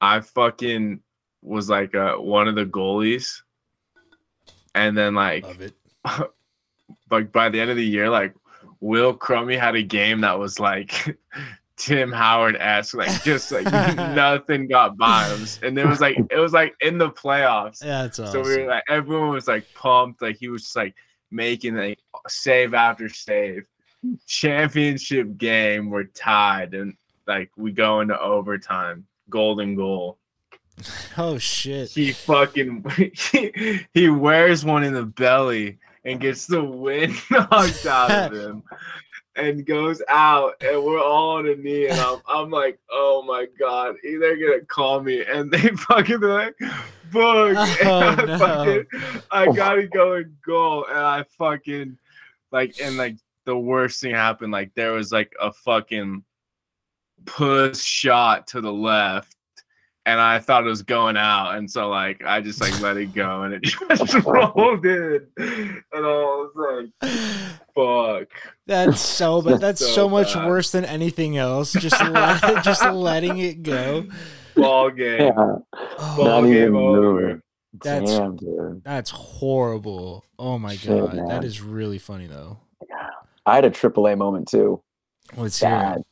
I 0.00 0.20
fucking 0.20 1.00
was 1.42 1.68
like 1.68 1.94
uh, 1.94 2.16
one 2.16 2.48
of 2.48 2.54
the 2.54 2.64
goalies. 2.64 3.42
And 4.74 4.96
then 4.96 5.14
like 5.14 5.44
Love 5.44 5.60
it. 5.60 5.74
like 7.10 7.30
by 7.30 7.50
the 7.50 7.60
end 7.60 7.70
of 7.70 7.76
the 7.76 7.86
year, 7.86 8.08
like 8.08 8.34
Will 8.80 9.12
Crummy 9.12 9.56
had 9.56 9.76
a 9.76 9.82
game 9.82 10.22
that 10.22 10.38
was 10.38 10.58
like 10.58 11.18
Tim 11.76 12.12
Howard 12.12 12.56
esque, 12.56 12.94
like 12.94 13.22
just 13.22 13.50
like 13.50 13.64
nothing 13.96 14.68
got 14.68 14.96
by 14.96 15.28
him. 15.28 15.46
And 15.62 15.78
it 15.78 15.86
was 15.86 16.00
like 16.00 16.16
it 16.30 16.38
was 16.38 16.52
like 16.52 16.74
in 16.80 16.98
the 16.98 17.10
playoffs. 17.10 17.84
Yeah, 17.84 18.02
that's 18.02 18.18
awesome. 18.18 18.44
So 18.44 18.48
we 18.48 18.62
were 18.62 18.68
like, 18.68 18.84
everyone 18.88 19.30
was 19.30 19.48
like 19.48 19.66
pumped. 19.74 20.22
Like 20.22 20.36
he 20.36 20.48
was 20.48 20.62
just 20.62 20.76
like 20.76 20.94
making 21.30 21.76
like 21.76 21.98
save 22.28 22.74
after 22.74 23.08
save. 23.08 23.66
Championship 24.26 25.38
game, 25.38 25.88
we're 25.88 26.04
tied, 26.04 26.74
and 26.74 26.94
like 27.26 27.50
we 27.56 27.72
go 27.72 28.00
into 28.00 28.18
overtime. 28.20 29.06
Golden 29.30 29.74
goal. 29.74 30.18
oh 31.18 31.38
shit. 31.38 31.90
He 31.90 32.12
fucking 32.12 32.84
he, 33.14 33.86
he 33.92 34.08
wears 34.08 34.64
one 34.64 34.84
in 34.84 34.92
the 34.92 35.04
belly 35.06 35.78
and 36.04 36.20
gets 36.20 36.46
the 36.46 36.62
wind 36.62 37.16
knocked 37.30 37.86
out 37.86 38.10
of 38.10 38.32
him. 38.32 38.62
And 39.36 39.66
goes 39.66 40.00
out, 40.08 40.54
and 40.62 40.80
we're 40.84 41.02
all 41.02 41.38
on 41.38 41.48
a 41.48 41.56
knee, 41.56 41.88
and 41.88 41.98
I'm, 41.98 42.20
I'm 42.28 42.50
like, 42.50 42.78
oh 42.90 43.22
my 43.26 43.46
god, 43.58 43.96
they're 44.04 44.36
gonna 44.36 44.64
call 44.66 45.00
me, 45.00 45.24
and 45.24 45.50
they 45.50 45.58
fucking 45.88 46.20
be 46.20 46.26
like, 46.26 46.54
book, 47.10 47.56
oh, 47.56 47.76
and 47.80 47.88
Oh, 47.88 48.22
I 48.22 48.24
no. 48.26 48.38
fucking, 48.38 48.86
I 49.32 49.46
gotta 49.52 49.88
go 49.88 50.12
and 50.14 50.36
go, 50.46 50.84
and 50.84 50.98
I 50.98 51.24
fucking, 51.36 51.98
like, 52.52 52.76
and 52.80 52.96
like 52.96 53.16
the 53.44 53.58
worst 53.58 54.00
thing 54.00 54.14
happened, 54.14 54.52
like 54.52 54.72
there 54.74 54.92
was 54.92 55.10
like 55.10 55.32
a 55.40 55.52
fucking 55.52 56.22
puss 57.26 57.82
shot 57.82 58.46
to 58.48 58.60
the 58.60 58.72
left, 58.72 59.33
and 60.06 60.20
I 60.20 60.38
thought 60.38 60.64
it 60.66 60.68
was 60.68 60.82
going 60.82 61.16
out, 61.16 61.52
and 61.56 61.70
so 61.70 61.88
like 61.88 62.22
I 62.24 62.40
just 62.40 62.60
like 62.60 62.78
let 62.80 62.96
it 62.96 63.14
go, 63.14 63.42
and 63.42 63.54
it 63.54 63.62
just 63.96 64.14
rolled 64.24 64.84
in, 64.84 65.26
and 65.38 65.82
I 65.92 66.00
was 66.00 66.90
like, 67.02 67.10
fuck. 67.74 68.28
That's 68.66 69.00
so 69.00 69.42
bad. 69.42 69.60
That's 69.60 69.80
so, 69.80 69.86
So 69.86 70.08
much 70.08 70.34
bad. 70.34 70.48
worse 70.48 70.70
than 70.70 70.84
anything 70.84 71.36
else. 71.36 71.72
Just 71.72 72.00
let, 72.02 72.64
just 72.64 72.84
letting 72.92 73.38
it 73.38 73.62
go. 73.62 74.06
Ball 74.56 74.90
game. 74.90 75.20
Yeah, 75.20 75.32
Oh, 75.72 76.14
Ball 76.16 76.42
not 76.42 76.48
game 76.48 76.56
even 76.56 76.74
over. 76.76 77.42
That's- 77.82 78.10
Damn, 78.18 78.36
dude. 78.36 78.82
that's 78.84 79.10
horrible. 79.10 80.24
Oh 80.38 80.58
my 80.58 80.76
Shit, 80.76 80.90
god, 80.90 81.14
man. 81.14 81.26
that 81.26 81.44
is 81.44 81.60
really 81.60 81.98
funny 81.98 82.26
though. 82.28 82.58
I 83.46 83.56
had 83.56 83.64
a 83.64 83.70
AAA 83.70 84.16
moment 84.16 84.46
too. 84.48 84.80
Let's 85.36 85.58
hear 85.60 85.70
Bad. 85.70 86.02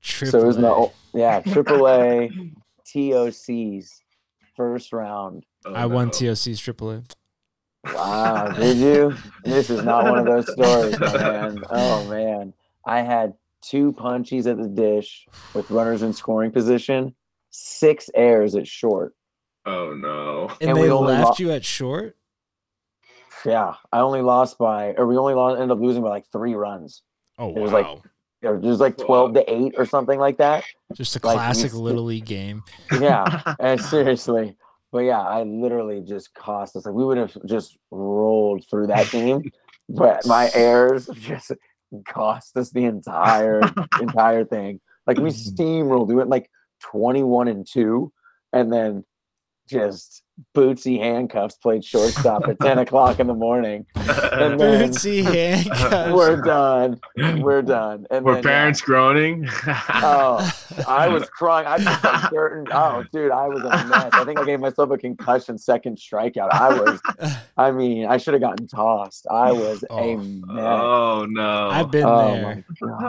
Triple 0.00 0.30
So 0.30 0.44
it 0.44 0.46
was 0.46 0.56
A. 0.56 0.60
no, 0.60 0.92
yeah, 1.12 1.40
AAA 1.42 2.54
TOCs 2.94 4.00
first 4.56 4.92
round. 4.92 5.44
Oh, 5.64 5.74
I 5.74 5.86
won. 5.86 6.10
TOC's 6.10 6.60
Triple 6.60 6.90
A. 6.92 7.02
Wow, 7.94 8.48
did 8.52 8.76
you? 8.76 9.14
This 9.44 9.70
is 9.70 9.82
not 9.82 10.04
one 10.04 10.18
of 10.18 10.24
those 10.26 10.52
stories, 10.52 10.98
man. 11.00 11.62
Oh 11.70 12.08
man, 12.08 12.52
I 12.86 13.00
had 13.02 13.34
two 13.60 13.92
punchies 13.92 14.50
at 14.50 14.56
the 14.58 14.68
dish 14.68 15.26
with 15.54 15.70
runners 15.70 16.02
in 16.02 16.12
scoring 16.12 16.50
position, 16.52 17.14
six 17.50 18.08
airs 18.14 18.54
at 18.54 18.66
short. 18.68 19.14
Oh 19.66 19.94
no. 19.94 20.48
And, 20.60 20.70
And 20.70 20.78
they 20.78 20.82
we 20.82 20.90
only 20.90 21.12
left 21.14 21.40
lo- 21.40 21.46
you 21.46 21.50
at 21.52 21.64
short. 21.64 22.16
Yeah, 23.44 23.74
I 23.92 23.98
only 24.00 24.22
lost 24.22 24.58
by, 24.58 24.94
or 24.96 25.06
we 25.06 25.16
only 25.16 25.34
lost, 25.34 25.60
ended 25.60 25.76
up 25.76 25.82
losing 25.82 26.02
by 26.02 26.10
like 26.10 26.26
three 26.30 26.54
runs. 26.54 27.02
Oh 27.38 27.48
It 27.54 27.58
was 27.60 27.72
like- 27.72 27.86
wow, 27.86 27.92
It 27.94 28.02
was 28.04 28.11
just 28.42 28.80
like 28.80 28.96
twelve 28.96 29.30
uh, 29.30 29.40
to 29.40 29.52
eight 29.52 29.74
or 29.76 29.86
something 29.86 30.18
like 30.18 30.38
that. 30.38 30.64
just 30.94 31.16
a 31.16 31.20
classic 31.20 31.70
st- 31.70 31.82
little 31.82 32.04
league 32.04 32.24
game. 32.24 32.62
Yeah, 32.92 33.54
and 33.60 33.80
seriously. 33.80 34.56
But 34.90 35.00
yeah, 35.00 35.20
I 35.20 35.42
literally 35.42 36.02
just 36.02 36.34
cost 36.34 36.76
us 36.76 36.84
like 36.84 36.94
we 36.94 37.04
would 37.04 37.16
have 37.16 37.36
just 37.46 37.78
rolled 37.90 38.64
through 38.68 38.88
that 38.88 39.06
team, 39.06 39.50
but 39.88 40.26
my 40.26 40.50
errors 40.54 41.08
just 41.14 41.52
cost 42.06 42.56
us 42.56 42.70
the 42.70 42.84
entire 42.84 43.62
entire 44.00 44.44
thing. 44.44 44.80
Like 45.06 45.18
we 45.18 45.30
mm. 45.30 45.52
steamrolled, 45.52 46.08
we 46.08 46.14
went 46.14 46.28
like 46.28 46.50
twenty 46.80 47.22
one 47.22 47.48
and 47.48 47.66
two, 47.66 48.12
and 48.52 48.72
then 48.72 49.04
just 49.68 50.21
bootsy 50.54 50.98
handcuffs 50.98 51.56
played 51.56 51.84
shortstop 51.84 52.46
at 52.48 52.58
10 52.60 52.78
o'clock 52.84 53.20
in 53.20 53.26
the 53.26 53.34
morning. 53.34 53.86
And 53.96 54.58
then 54.58 54.90
Bootsy 54.90 55.22
handcuffs. 55.22 56.12
we're 56.12 56.40
done. 56.42 57.00
We're 57.16 57.62
done. 57.62 58.06
And 58.10 58.24
Were 58.24 58.34
then, 58.34 58.42
parents 58.42 58.80
groaning? 58.80 59.48
Oh, 59.66 60.50
I 60.88 61.08
was 61.08 61.28
crying. 61.30 61.66
I 61.66 61.78
just 61.78 62.04
like 62.04 62.30
certain. 62.30 62.66
Oh, 62.72 63.04
dude, 63.12 63.30
I 63.30 63.48
was 63.48 63.62
a 63.62 63.86
mess. 63.88 64.10
I 64.12 64.24
think 64.24 64.38
I 64.38 64.44
gave 64.44 64.60
myself 64.60 64.90
a 64.90 64.98
concussion 64.98 65.58
second 65.58 65.98
strikeout. 65.98 66.52
I 66.52 66.78
was. 66.80 67.00
I 67.56 67.70
mean, 67.70 68.06
I 68.06 68.16
should 68.16 68.34
have 68.34 68.40
gotten 68.40 68.66
tossed. 68.66 69.26
I 69.30 69.52
was 69.52 69.82
a 69.84 69.92
Oh. 69.92 70.16
mess. 70.16 70.58
oh 70.60 71.26
no! 71.28 71.68
I've 71.70 71.90
been 71.90 72.04
Oh 72.04 72.32
there. 72.34 72.64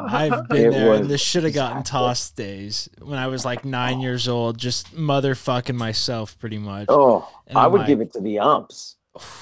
I've 0.08 0.48
been 0.50 0.68
It 0.68 0.72
there 0.72 0.94
in 0.94 1.00
was 1.02 1.08
the 1.08 1.18
should 1.18 1.44
have 1.44 1.54
gotten 1.54 1.82
disaster. 1.82 1.98
tossed 1.98 2.36
days 2.36 2.90
when 3.02 3.18
I 3.20 3.28
was 3.28 3.46
like 3.46 3.64
nine 3.66 4.00
years 4.02 4.28
old, 4.28 4.58
just 4.58 4.94
motherfucking 4.96 5.76
myself 5.76 6.38
pretty 6.40 6.58
much. 6.58 6.86
Oh, 6.90 7.23
And 7.48 7.58
I 7.58 7.68
would 7.68 7.80
like- 7.80 7.88
give 7.88 8.02
it 8.02 8.14
to 8.14 8.22
the 8.22 8.40
umps. 8.40 8.96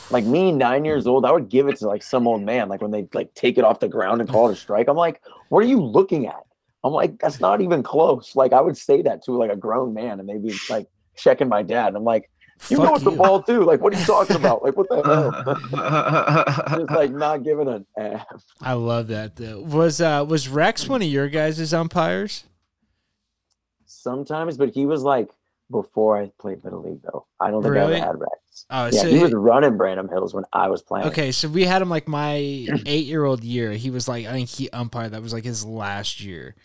Like 0.10 0.26
me, 0.26 0.52
nine 0.52 0.84
years 0.84 1.08
old, 1.08 1.26
I 1.26 1.32
would 1.32 1.48
give 1.48 1.70
it 1.70 1.78
to 1.78 1.88
like 1.88 2.04
some 2.04 2.28
old 2.28 2.42
man. 2.42 2.68
Like 2.68 2.82
when 2.82 2.92
they 2.92 3.08
like 3.14 3.34
take 3.36 3.58
it 3.58 3.64
off 3.64 3.80
the 3.80 3.88
ground 3.88 4.20
and 4.20 4.30
call 4.30 4.50
it 4.50 4.54
a 4.54 4.56
strike. 4.58 4.90
I'm 4.90 4.98
like, 4.98 5.22
what 5.48 5.64
are 5.64 5.68
you 5.68 5.82
looking 5.82 6.28
at? 6.28 6.44
I'm 6.84 6.92
like, 6.92 7.18
that's 7.20 7.40
not 7.40 7.62
even 7.62 7.82
close. 7.82 8.36
Like 8.36 8.52
I 8.52 8.60
would 8.60 8.76
say 8.78 9.02
that 9.04 9.24
to 9.26 9.32
like 9.32 9.50
a 9.50 9.56
grown 9.56 9.94
man, 9.94 10.20
and 10.20 10.28
they'd 10.28 10.44
be 10.44 10.54
like 10.70 10.88
checking 11.16 11.48
my 11.48 11.64
dad. 11.64 11.96
I'm 11.96 12.04
like, 12.04 12.30
you 12.70 12.78
know 12.78 12.92
what 12.92 12.96
it's 12.96 13.04
the 13.06 13.12
ball 13.12 13.40
do? 13.40 13.64
Like, 13.64 13.80
what 13.80 13.94
are 13.96 14.00
you 14.00 14.06
talking 14.06 14.36
about? 14.36 14.62
Like, 14.62 14.76
what 14.76 14.90
the 14.90 15.02
hell? 16.68 16.80
Just 16.80 16.92
like 16.92 17.12
not 17.12 17.44
giving 17.44 17.70
an 17.70 17.86
F. 17.98 18.26
I 18.62 18.74
love 18.74 19.08
that. 19.08 19.38
Though. 19.38 19.62
Was 19.62 20.02
uh 20.02 20.26
was 20.28 20.50
Rex 20.50 20.90
one 20.90 21.02
of 21.02 21.08
your 21.08 21.30
guys' 21.30 21.74
umpires? 21.74 22.44
Sometimes, 23.86 24.58
but 24.58 24.74
he 24.74 24.86
was 24.86 25.04
like 25.04 25.30
before 25.72 26.18
I 26.18 26.32
played 26.40 26.64
Little 26.64 26.82
League 26.82 27.02
though. 27.04 27.26
I 27.40 27.50
don't 27.50 27.62
think 27.64 27.74
Really? 27.74 27.96
I 27.96 27.98
ever 27.98 28.06
had 28.06 28.20
Rex. 28.20 28.66
Oh, 28.70 28.86
yeah, 28.86 29.02
so 29.02 29.08
he 29.08 29.20
was 29.20 29.34
running 29.34 29.78
Branham 29.78 30.10
Hills 30.10 30.34
when 30.34 30.44
I 30.52 30.68
was 30.68 30.82
playing. 30.82 31.08
Okay, 31.08 31.32
so 31.32 31.48
we 31.48 31.64
had 31.64 31.82
him 31.82 31.90
like 31.90 32.08
my 32.08 32.36
eight 32.86 33.06
year 33.06 33.24
old 33.24 33.44
year. 33.44 33.72
He 33.72 33.90
was 33.90 34.08
like 34.08 34.26
I 34.26 34.34
think 34.34 34.50
he 34.50 34.70
umpired. 34.70 35.12
That 35.14 35.22
was 35.22 35.34
like 35.34 35.46
his 35.46 35.66
last 35.66 36.22
year. 36.22 36.56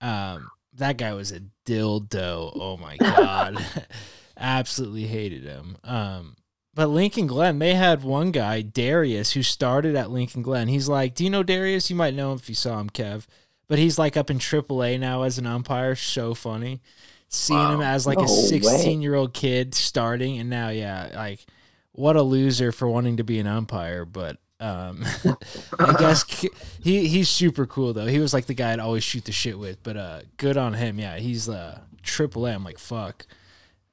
Um, 0.00 0.50
that 0.74 0.96
guy 0.96 1.12
was 1.14 1.32
a 1.32 1.40
dildo. 1.66 2.52
Oh 2.54 2.76
my 2.76 2.96
god, 2.96 3.64
absolutely 4.36 5.06
hated 5.06 5.44
him. 5.44 5.76
Um, 5.84 6.36
but 6.74 6.88
Lincoln 6.88 7.28
Glen, 7.28 7.60
they 7.60 7.74
had 7.74 8.02
one 8.02 8.32
guy, 8.32 8.60
Darius, 8.60 9.32
who 9.32 9.42
started 9.42 9.94
at 9.94 10.10
Lincoln 10.10 10.42
Glen. 10.42 10.66
He's 10.66 10.88
like, 10.88 11.14
do 11.14 11.22
you 11.22 11.30
know 11.30 11.44
Darius? 11.44 11.88
You 11.88 11.94
might 11.94 12.14
know 12.14 12.32
him 12.32 12.38
if 12.38 12.48
you 12.48 12.56
saw 12.56 12.80
him, 12.80 12.90
Kev. 12.90 13.26
But 13.68 13.78
he's 13.78 13.98
like 13.98 14.16
up 14.16 14.28
in 14.28 14.38
AAA 14.38 14.98
now 14.98 15.22
as 15.22 15.38
an 15.38 15.46
umpire. 15.46 15.94
So 15.94 16.34
funny. 16.34 16.82
Seeing 17.28 17.70
him 17.70 17.80
as 17.80 18.06
like 18.06 18.18
No 18.18 18.24
a 18.24 18.26
way. 18.26 18.46
16 18.48 19.02
year 19.02 19.14
old 19.14 19.34
kid 19.34 19.74
starting, 19.74 20.38
and 20.38 20.48
now, 20.48 20.68
yeah, 20.68 21.10
like 21.14 21.44
what 21.92 22.16
a 22.16 22.22
loser 22.22 22.72
for 22.72 22.88
wanting 22.88 23.16
to 23.16 23.24
be 23.24 23.38
an 23.38 23.46
umpire. 23.46 24.04
But 24.04 24.38
um, 24.60 25.04
I 25.78 25.96
guess 25.98 26.24
he 26.82 27.08
he's 27.08 27.28
super 27.28 27.66
cool 27.66 27.92
though. 27.92 28.06
He 28.06 28.18
was 28.18 28.32
like 28.32 28.46
the 28.46 28.54
guy 28.54 28.72
I'd 28.72 28.78
always 28.78 29.04
shoot 29.04 29.24
the 29.24 29.32
shit 29.32 29.58
with. 29.58 29.82
But 29.82 29.96
uh, 29.96 30.20
good 30.36 30.56
on 30.56 30.74
him. 30.74 30.98
Yeah, 30.98 31.16
he's 31.18 31.48
uh 31.48 31.80
triple 32.02 32.46
A. 32.46 32.52
I'm 32.52 32.64
like 32.64 32.78
fuck. 32.78 33.26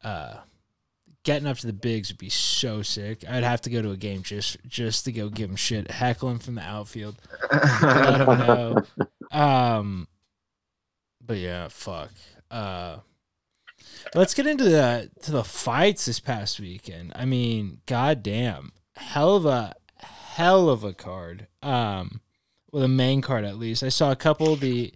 Uh, 0.03 0.37
getting 1.23 1.47
up 1.47 1.57
to 1.57 1.67
the 1.67 1.73
bigs 1.73 2.09
would 2.09 2.17
be 2.17 2.29
so 2.29 2.81
sick. 2.81 3.23
I'd 3.29 3.43
have 3.43 3.61
to 3.61 3.69
go 3.69 3.81
to 3.81 3.91
a 3.91 3.97
game 3.97 4.23
just 4.23 4.57
just 4.67 5.05
to 5.05 5.11
go 5.11 5.29
give 5.29 5.49
him 5.49 5.55
shit, 5.55 5.89
heckle 5.91 6.29
him 6.29 6.39
from 6.39 6.55
the 6.55 6.61
outfield. 6.61 7.15
Let 7.51 8.21
him 8.21 8.37
know. 8.39 8.83
Um, 9.31 10.09
but 11.25 11.37
yeah, 11.37 11.69
fuck. 11.69 12.11
Uh, 12.49 12.97
let's 14.15 14.33
get 14.33 14.47
into 14.47 14.65
the 14.65 15.09
to 15.21 15.31
the 15.31 15.43
fights 15.43 16.05
this 16.05 16.19
past 16.19 16.59
weekend. 16.59 17.11
I 17.15 17.25
mean, 17.25 17.81
goddamn, 17.85 18.73
hell 18.95 19.35
of 19.35 19.45
a 19.45 19.75
hell 19.97 20.69
of 20.69 20.83
a 20.83 20.93
card. 20.93 21.47
Um, 21.61 22.21
well, 22.71 22.81
the 22.81 22.87
main 22.87 23.21
card 23.21 23.45
at 23.45 23.57
least. 23.57 23.83
I 23.83 23.89
saw 23.89 24.11
a 24.11 24.15
couple 24.15 24.53
of 24.53 24.59
the 24.59 24.93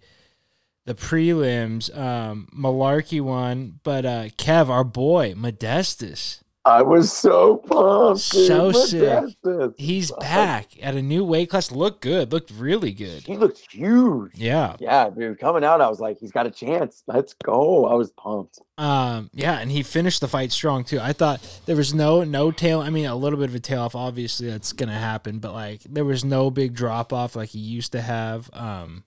the 0.84 0.94
prelims. 0.94 1.96
Um, 1.96 2.48
Mullarkey 2.56 3.20
won, 3.20 3.80
but 3.82 4.06
uh, 4.06 4.24
Kev, 4.38 4.68
our 4.68 4.84
boy 4.84 5.34
Modestas, 5.34 6.40
I 6.66 6.82
was 6.82 7.12
so 7.12 7.58
pumped. 7.58 8.22
So 8.22 8.72
sick. 8.72 9.36
he's 9.76 10.10
back 10.18 10.70
at 10.82 10.96
a 10.96 11.00
new 11.00 11.24
weight 11.24 11.48
class. 11.48 11.70
Looked 11.70 12.00
good. 12.00 12.32
Looked 12.32 12.50
really 12.50 12.90
good. 12.90 13.22
He 13.22 13.36
looked 13.36 13.72
huge. 13.72 14.32
Yeah. 14.34 14.74
Yeah, 14.80 15.08
dude. 15.10 15.38
Coming 15.38 15.62
out, 15.62 15.80
I 15.80 15.88
was 15.88 16.00
like, 16.00 16.18
he's 16.18 16.32
got 16.32 16.44
a 16.44 16.50
chance. 16.50 17.04
Let's 17.06 17.34
go. 17.34 17.86
I 17.86 17.94
was 17.94 18.10
pumped. 18.10 18.58
Um, 18.78 19.30
yeah, 19.32 19.60
and 19.60 19.70
he 19.70 19.84
finished 19.84 20.20
the 20.20 20.26
fight 20.26 20.50
strong 20.50 20.82
too. 20.82 20.98
I 20.98 21.12
thought 21.12 21.40
there 21.66 21.76
was 21.76 21.94
no 21.94 22.24
no 22.24 22.50
tail. 22.50 22.80
I 22.80 22.90
mean, 22.90 23.06
a 23.06 23.14
little 23.14 23.38
bit 23.38 23.48
of 23.48 23.54
a 23.54 23.60
tail 23.60 23.82
off. 23.82 23.94
Obviously, 23.94 24.50
that's 24.50 24.72
gonna 24.72 24.98
happen, 24.98 25.38
but 25.38 25.52
like 25.52 25.82
there 25.88 26.04
was 26.04 26.24
no 26.24 26.50
big 26.50 26.74
drop 26.74 27.12
off 27.12 27.36
like 27.36 27.50
he 27.50 27.60
used 27.60 27.92
to 27.92 28.02
have. 28.02 28.50
Um, 28.52 29.04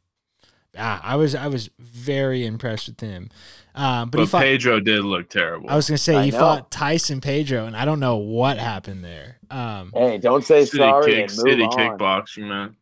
yeah, 0.74 1.00
I 1.04 1.16
was 1.16 1.36
I 1.36 1.48
was 1.48 1.70
very 1.80 2.46
impressed 2.46 2.88
with 2.88 3.00
him. 3.00 3.30
Um, 3.76 4.10
but, 4.10 4.18
But 4.18 4.20
he 4.22 4.28
fought. 4.28 4.42
Pedro 4.42 4.80
did 4.80 5.04
look 5.06 5.30
terrible. 5.30 5.70
I 5.70 5.76
was 5.76 5.88
gonna 5.88 5.98
say 5.98 6.16
I 6.16 6.26
he 6.26 6.32
know. 6.32 6.40
fought 6.40 6.72
Tyson 6.72 7.22
Pedro, 7.22 7.66
and 7.66 7.76
I 7.76 7.86
don't 7.86 8.00
know 8.00 8.18
what 8.18 8.58
happened 8.58 9.04
there. 9.04 9.38
Um, 9.50 9.92
Hey, 9.94 10.18
don't 10.18 10.44
say 10.44 10.66
city 10.66 10.78
sorry 10.78 11.12
kick, 11.14 11.30
and 11.30 11.38
move 11.38 11.44
city 11.52 11.64
on. 11.64 11.72
kickboxing, 11.72 12.48
man. 12.48 12.76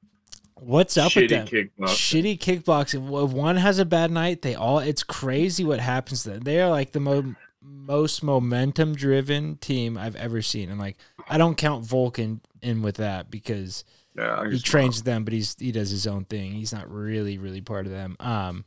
what's 0.55 0.97
up 0.97 1.15
with 1.15 1.25
Shitty 1.25 1.29
them? 1.29 1.47
kickboxing. 1.47 1.87
Shitty 1.89 2.39
kickboxing. 2.39 3.25
If 3.25 3.31
one 3.31 3.57
has 3.57 3.79
a 3.79 3.85
bad 3.85 4.11
night, 4.11 4.41
they 4.41 4.55
all. 4.55 4.79
It's 4.79 5.03
crazy 5.03 5.63
what 5.63 5.79
happens 5.79 6.23
to 6.23 6.31
them. 6.31 6.41
They 6.41 6.59
are 6.61 6.69
like 6.69 6.91
the 6.93 6.99
mo- 6.99 7.35
most 7.61 8.23
momentum 8.23 8.95
driven 8.95 9.57
team 9.57 9.97
I've 9.97 10.15
ever 10.15 10.41
seen, 10.41 10.69
and 10.69 10.79
like 10.79 10.97
I 11.29 11.37
don't 11.37 11.55
count 11.57 11.85
Vulcan 11.85 12.41
in 12.61 12.81
with 12.81 12.95
that 12.95 13.29
because 13.29 13.83
Yeah, 14.17 14.49
he 14.49 14.59
trains 14.59 15.03
them, 15.03 15.23
but 15.23 15.33
he's 15.33 15.55
he 15.59 15.71
does 15.71 15.89
his 15.91 16.07
own 16.07 16.25
thing. 16.25 16.53
He's 16.53 16.73
not 16.73 16.91
really 16.91 17.37
really 17.37 17.61
part 17.61 17.85
of 17.85 17.91
them. 17.91 18.15
Um, 18.19 18.65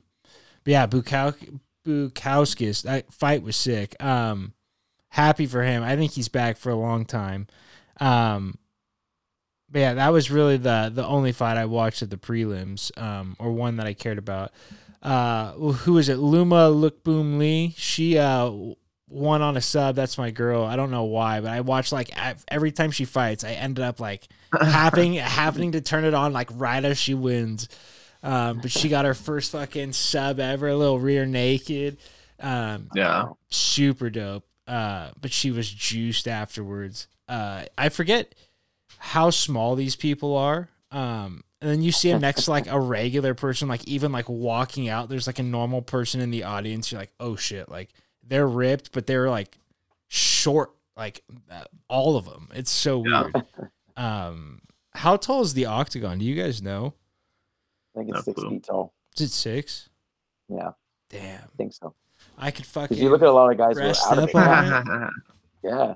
but 0.64 0.70
yeah, 0.70 0.86
Bukaw- 0.86 1.60
Bukauskas. 1.86 2.82
That 2.82 3.12
fight 3.12 3.42
was 3.42 3.56
sick. 3.56 4.00
Um, 4.02 4.52
happy 5.08 5.46
for 5.46 5.62
him. 5.62 5.82
I 5.82 5.96
think 5.96 6.12
he's 6.12 6.28
back 6.28 6.56
for 6.56 6.70
a 6.70 6.76
long 6.76 7.04
time. 7.04 7.48
Um, 7.98 8.58
but 9.70 9.78
yeah, 9.80 9.94
that 9.94 10.12
was 10.12 10.30
really 10.30 10.56
the 10.56 10.90
the 10.94 11.06
only 11.06 11.32
fight 11.32 11.56
I 11.56 11.64
watched 11.64 12.02
at 12.02 12.10
the 12.10 12.16
prelims, 12.16 12.96
um, 13.00 13.36
or 13.38 13.52
one 13.52 13.76
that 13.76 13.86
I 13.86 13.94
cared 13.94 14.18
about. 14.18 14.52
Uh, 15.02 15.52
who 15.52 15.96
is 15.98 16.08
it? 16.08 16.16
Loma 16.18 16.70
Lookboonmee. 16.70 17.74
She 17.76 18.18
uh 18.18 18.52
won 19.10 19.42
on 19.42 19.56
a 19.56 19.60
sub. 19.60 19.96
That's 19.96 20.16
my 20.16 20.30
girl. 20.30 20.64
I 20.64 20.76
don't 20.76 20.90
know 20.90 21.04
why, 21.04 21.40
but 21.40 21.50
I 21.50 21.60
watch 21.60 21.92
like 21.92 22.10
every 22.48 22.72
time 22.72 22.90
she 22.90 23.04
fights, 23.04 23.44
I 23.44 23.52
ended 23.52 23.84
up 23.84 24.00
like 24.00 24.28
happening 24.60 25.14
happening 25.14 25.72
to 25.72 25.80
turn 25.80 26.04
it 26.04 26.14
on 26.14 26.32
like 26.32 26.48
right 26.54 26.84
as 26.84 26.96
she 26.98 27.14
wins. 27.14 27.68
Um, 28.22 28.58
but 28.60 28.70
she 28.70 28.88
got 28.88 29.04
her 29.06 29.14
first 29.14 29.52
fucking 29.52 29.92
sub 29.92 30.40
ever, 30.40 30.68
a 30.68 30.76
little 30.76 30.98
rear 31.00 31.26
naked. 31.26 31.98
Um, 32.38 32.88
Yeah. 32.94 33.28
super 33.48 34.10
dope. 34.10 34.44
Uh, 34.66 35.10
but 35.20 35.32
she 35.32 35.50
was 35.50 35.68
juiced 35.68 36.28
afterwards. 36.28 37.08
Uh, 37.28 37.64
I 37.76 37.88
forget 37.88 38.34
how 38.98 39.30
small 39.30 39.74
these 39.74 39.96
people 39.96 40.36
are. 40.36 40.68
Um, 40.92 41.42
and 41.60 41.70
then 41.70 41.82
you 41.82 41.92
see 41.92 42.10
them 42.10 42.20
next 42.20 42.44
to 42.44 42.50
like 42.50 42.66
a 42.70 42.78
regular 42.78 43.34
person, 43.34 43.68
like 43.68 43.86
even 43.86 44.12
like 44.12 44.28
walking 44.28 44.88
out. 44.88 45.08
There's 45.08 45.26
like 45.26 45.38
a 45.38 45.42
normal 45.44 45.82
person 45.82 46.20
in 46.20 46.30
the 46.30 46.44
audience. 46.44 46.90
You're 46.92 47.00
like, 47.00 47.12
oh 47.20 47.36
shit, 47.36 47.68
like 47.68 47.90
they're 48.26 48.46
ripped, 48.46 48.92
but 48.92 49.06
they're 49.06 49.28
like 49.30 49.58
short, 50.08 50.70
like 50.96 51.22
uh, 51.50 51.64
all 51.88 52.16
of 52.16 52.24
them. 52.24 52.48
It's 52.54 52.70
so 52.70 53.04
Yeah. 53.06 53.22
weird. 53.32 53.44
Um, 53.96 54.60
how 54.94 55.16
tall 55.16 55.42
is 55.42 55.54
the 55.54 55.66
octagon? 55.66 56.18
Do 56.18 56.24
you 56.24 56.40
guys 56.40 56.62
know? 56.62 56.94
I 57.94 57.98
think 58.00 58.10
it's 58.10 58.16
No 58.18 58.22
six 58.22 58.40
clue. 58.40 58.50
feet 58.50 58.64
tall. 58.64 58.92
Is 59.16 59.20
it 59.22 59.30
six? 59.32 59.88
Yeah, 60.48 60.70
Damn, 61.08 61.42
I 61.44 61.56
think 61.56 61.72
so. 61.74 61.94
I 62.38 62.50
could 62.50 62.58
Because 62.66 62.72
fucking. 62.72 62.98
you 62.98 63.10
look 63.10 63.22
at 63.22 63.28
a 63.28 63.32
lot 63.32 63.50
of 63.52 63.58
guys 63.58 63.76
who 63.78 63.84
are 63.84 64.12
out 64.12 64.18
of 64.18 65.04
it. 65.04 65.10
Yeah. 65.62 65.94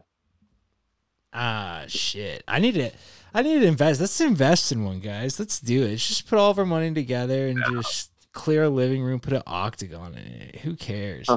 Ah, 1.32 1.84
shit. 1.88 2.44
I 2.46 2.58
need 2.60 2.74
to. 2.74 2.90
I 3.32 3.42
need 3.42 3.60
to 3.60 3.66
invest. 3.66 4.00
Let's 4.00 4.20
invest 4.20 4.70
in 4.70 4.84
one, 4.84 5.00
guys. 5.00 5.40
Let's 5.40 5.58
do 5.58 5.82
it. 5.82 5.90
Let's 5.90 6.06
just 6.06 6.28
put 6.28 6.38
all 6.38 6.50
of 6.52 6.58
our 6.58 6.64
money 6.66 6.92
together 6.94 7.48
and 7.48 7.60
just 7.82 8.10
clear 8.32 8.64
a 8.64 8.68
living 8.68 9.02
room, 9.02 9.18
put 9.18 9.32
an 9.32 9.42
octagon 9.46 10.12
in 10.14 10.26
it. 10.26 10.56
Who 10.60 10.76
cares? 10.76 11.28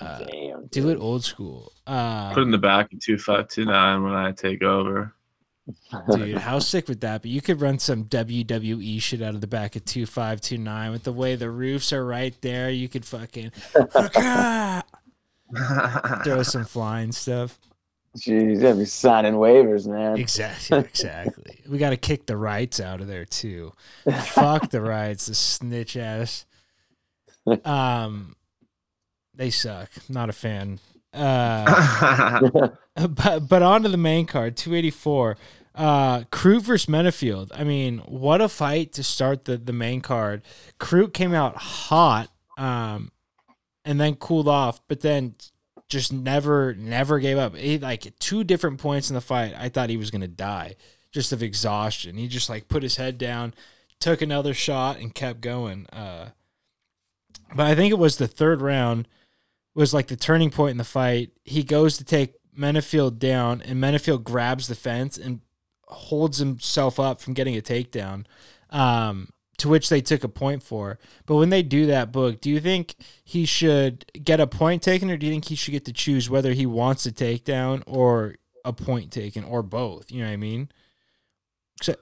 Uh, 0.00 0.24
Damn. 0.24 0.66
do 0.66 0.88
it 0.90 0.96
old 0.98 1.24
school. 1.24 1.72
Uh, 1.86 2.32
Put 2.32 2.42
in 2.44 2.50
the 2.50 2.58
back 2.58 2.92
of 2.92 3.00
two 3.00 3.18
five 3.18 3.48
two 3.48 3.64
nine 3.64 4.02
when 4.02 4.14
I 4.14 4.32
take 4.32 4.62
over. 4.62 5.12
dude, 6.12 6.38
how 6.38 6.58
sick 6.60 6.88
would 6.88 7.00
that 7.02 7.22
be? 7.22 7.28
You 7.30 7.40
could 7.42 7.60
run 7.60 7.78
some 7.78 8.04
WWE 8.04 9.00
shit 9.02 9.20
out 9.22 9.34
of 9.34 9.40
the 9.40 9.46
back 9.46 9.76
of 9.76 9.84
2529 9.84 10.90
with 10.92 11.02
the 11.02 11.12
way 11.12 11.36
the 11.36 11.50
roofs 11.50 11.92
are 11.92 12.04
right 12.06 12.34
there. 12.40 12.70
You 12.70 12.88
could 12.88 13.04
fucking 13.04 13.52
throw 16.24 16.42
some 16.42 16.64
flying 16.64 17.12
stuff. 17.12 17.58
Jeez, 18.16 18.54
you 18.54 18.60
gotta 18.60 18.76
be 18.76 18.84
signing 18.86 19.34
waivers, 19.34 19.86
man. 19.86 20.16
Exactly, 20.16 20.78
exactly. 20.78 21.60
we 21.68 21.78
got 21.78 21.90
to 21.90 21.96
kick 21.96 22.26
the 22.26 22.36
rights 22.36 22.80
out 22.80 23.00
of 23.00 23.06
there 23.06 23.24
too. 23.26 23.72
Fuck 24.24 24.70
the 24.70 24.80
rights, 24.80 25.26
the 25.26 25.34
snitch 25.34 25.96
ass. 25.96 26.44
Um, 27.64 28.36
they 29.38 29.50
suck. 29.50 29.88
Not 30.10 30.28
a 30.28 30.34
fan. 30.34 30.80
Uh, 31.14 32.68
but 33.08 33.48
but 33.48 33.62
on 33.62 33.84
to 33.84 33.88
the 33.88 33.96
main 33.96 34.26
card, 34.26 34.56
284. 34.56 35.38
Uh, 35.74 36.20
Crute 36.24 36.62
versus 36.62 36.86
Menifield. 36.86 37.50
I 37.54 37.62
mean, 37.62 37.98
what 38.00 38.40
a 38.40 38.48
fight 38.48 38.92
to 38.94 39.02
start 39.02 39.46
the 39.46 39.56
the 39.56 39.72
main 39.72 40.00
card. 40.00 40.42
Crute 40.78 41.14
came 41.14 41.32
out 41.32 41.56
hot, 41.56 42.30
um, 42.58 43.12
and 43.84 44.00
then 44.00 44.16
cooled 44.16 44.48
off, 44.48 44.80
but 44.88 45.00
then 45.00 45.36
just 45.88 46.12
never 46.12 46.74
never 46.74 47.20
gave 47.20 47.38
up. 47.38 47.56
He, 47.56 47.78
like 47.78 48.12
two 48.18 48.42
different 48.42 48.78
points 48.78 49.08
in 49.08 49.14
the 49.14 49.20
fight, 49.20 49.54
I 49.56 49.68
thought 49.68 49.88
he 49.88 49.96
was 49.96 50.10
gonna 50.10 50.28
die 50.28 50.74
just 51.12 51.32
of 51.32 51.42
exhaustion. 51.42 52.16
He 52.16 52.26
just 52.26 52.50
like 52.50 52.68
put 52.68 52.82
his 52.82 52.96
head 52.96 53.16
down, 53.16 53.54
took 54.00 54.20
another 54.20 54.52
shot, 54.52 54.98
and 54.98 55.14
kept 55.14 55.40
going. 55.40 55.86
Uh, 55.86 56.30
but 57.54 57.66
I 57.66 57.76
think 57.76 57.92
it 57.92 57.98
was 57.98 58.16
the 58.16 58.28
third 58.28 58.60
round 58.60 59.06
was 59.78 59.94
like 59.94 60.08
the 60.08 60.16
turning 60.16 60.50
point 60.50 60.72
in 60.72 60.76
the 60.78 60.84
fight. 60.84 61.30
He 61.44 61.62
goes 61.62 61.96
to 61.98 62.04
take 62.04 62.34
Menifield 62.58 63.18
down, 63.18 63.62
and 63.62 63.82
Menifield 63.82 64.24
grabs 64.24 64.66
the 64.66 64.74
fence 64.74 65.16
and 65.16 65.40
holds 65.86 66.38
himself 66.38 66.98
up 66.98 67.20
from 67.20 67.32
getting 67.32 67.56
a 67.56 67.60
takedown. 67.60 68.26
Um, 68.70 69.28
to 69.58 69.68
which 69.68 69.88
they 69.88 70.00
took 70.00 70.22
a 70.24 70.28
point 70.28 70.62
for. 70.62 70.98
But 71.26 71.36
when 71.36 71.50
they 71.50 71.62
do 71.62 71.86
that 71.86 72.12
book, 72.12 72.40
do 72.40 72.48
you 72.48 72.60
think 72.60 72.94
he 73.24 73.44
should 73.44 74.06
get 74.24 74.40
a 74.40 74.46
point 74.46 74.82
taken, 74.82 75.10
or 75.10 75.16
do 75.16 75.26
you 75.26 75.32
think 75.32 75.46
he 75.46 75.56
should 75.56 75.72
get 75.72 75.84
to 75.86 75.92
choose 75.92 76.30
whether 76.30 76.52
he 76.52 76.64
wants 76.64 77.06
a 77.06 77.12
takedown 77.12 77.82
or 77.86 78.36
a 78.64 78.72
point 78.72 79.12
taken, 79.12 79.44
or 79.44 79.62
both? 79.62 80.10
You 80.10 80.20
know 80.20 80.28
what 80.28 80.32
I 80.32 80.36
mean? 80.36 80.70
Except, 81.78 82.00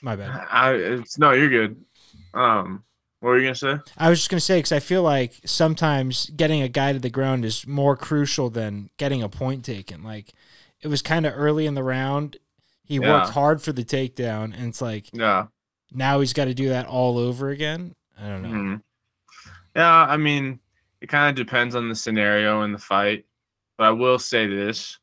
my 0.00 0.16
bad. 0.16 0.46
I, 0.50 0.74
it's 0.74 1.18
no, 1.18 1.32
you're 1.32 1.48
good. 1.48 1.84
Um, 2.32 2.84
what 3.22 3.30
were 3.30 3.38
you 3.38 3.44
gonna 3.44 3.54
say? 3.54 3.78
I 3.96 4.10
was 4.10 4.18
just 4.18 4.30
gonna 4.30 4.40
say 4.40 4.58
because 4.58 4.72
I 4.72 4.80
feel 4.80 5.02
like 5.04 5.34
sometimes 5.44 6.28
getting 6.36 6.60
a 6.60 6.68
guy 6.68 6.92
to 6.92 6.98
the 6.98 7.08
ground 7.08 7.44
is 7.44 7.64
more 7.68 7.96
crucial 7.96 8.50
than 8.50 8.90
getting 8.96 9.22
a 9.22 9.28
point 9.28 9.64
taken. 9.64 10.02
Like 10.02 10.32
it 10.80 10.88
was 10.88 11.02
kind 11.02 11.24
of 11.24 11.32
early 11.36 11.66
in 11.66 11.74
the 11.74 11.84
round. 11.84 12.36
He 12.82 12.96
Yeah. 12.96 13.08
worked 13.12 13.30
hard 13.30 13.62
for 13.62 13.72
the 13.72 13.84
takedown, 13.84 14.52
and 14.52 14.66
it's 14.66 14.82
like 14.82 15.06
Yeah. 15.12 15.46
now 15.92 16.18
he's 16.18 16.32
got 16.32 16.46
to 16.46 16.54
do 16.54 16.68
that 16.70 16.86
all 16.86 17.16
over 17.16 17.50
again. 17.50 17.94
I 18.20 18.26
don't 18.28 18.42
know. 18.42 18.48
Mhm. 18.48 18.82
Yeah, 19.76 20.02
I 20.06 20.16
mean, 20.16 20.58
it 21.00 21.08
kind 21.08 21.30
of 21.30 21.46
depends 21.46 21.76
on 21.76 21.88
the 21.88 21.94
scenario 21.94 22.62
and 22.62 22.74
the 22.74 22.78
fight. 22.78 23.24
But 23.78 23.84
I 23.86 23.90
will 23.90 24.18
say 24.18 24.48
this: 24.48 24.98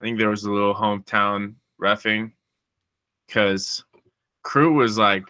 I 0.00 0.04
think 0.04 0.18
there 0.18 0.30
was 0.30 0.42
a 0.42 0.50
little 0.50 0.74
hometown 0.74 1.54
refing 1.80 2.32
because 3.26 3.84
Crute 4.44 4.74
was 4.74 4.98
like 4.98 5.24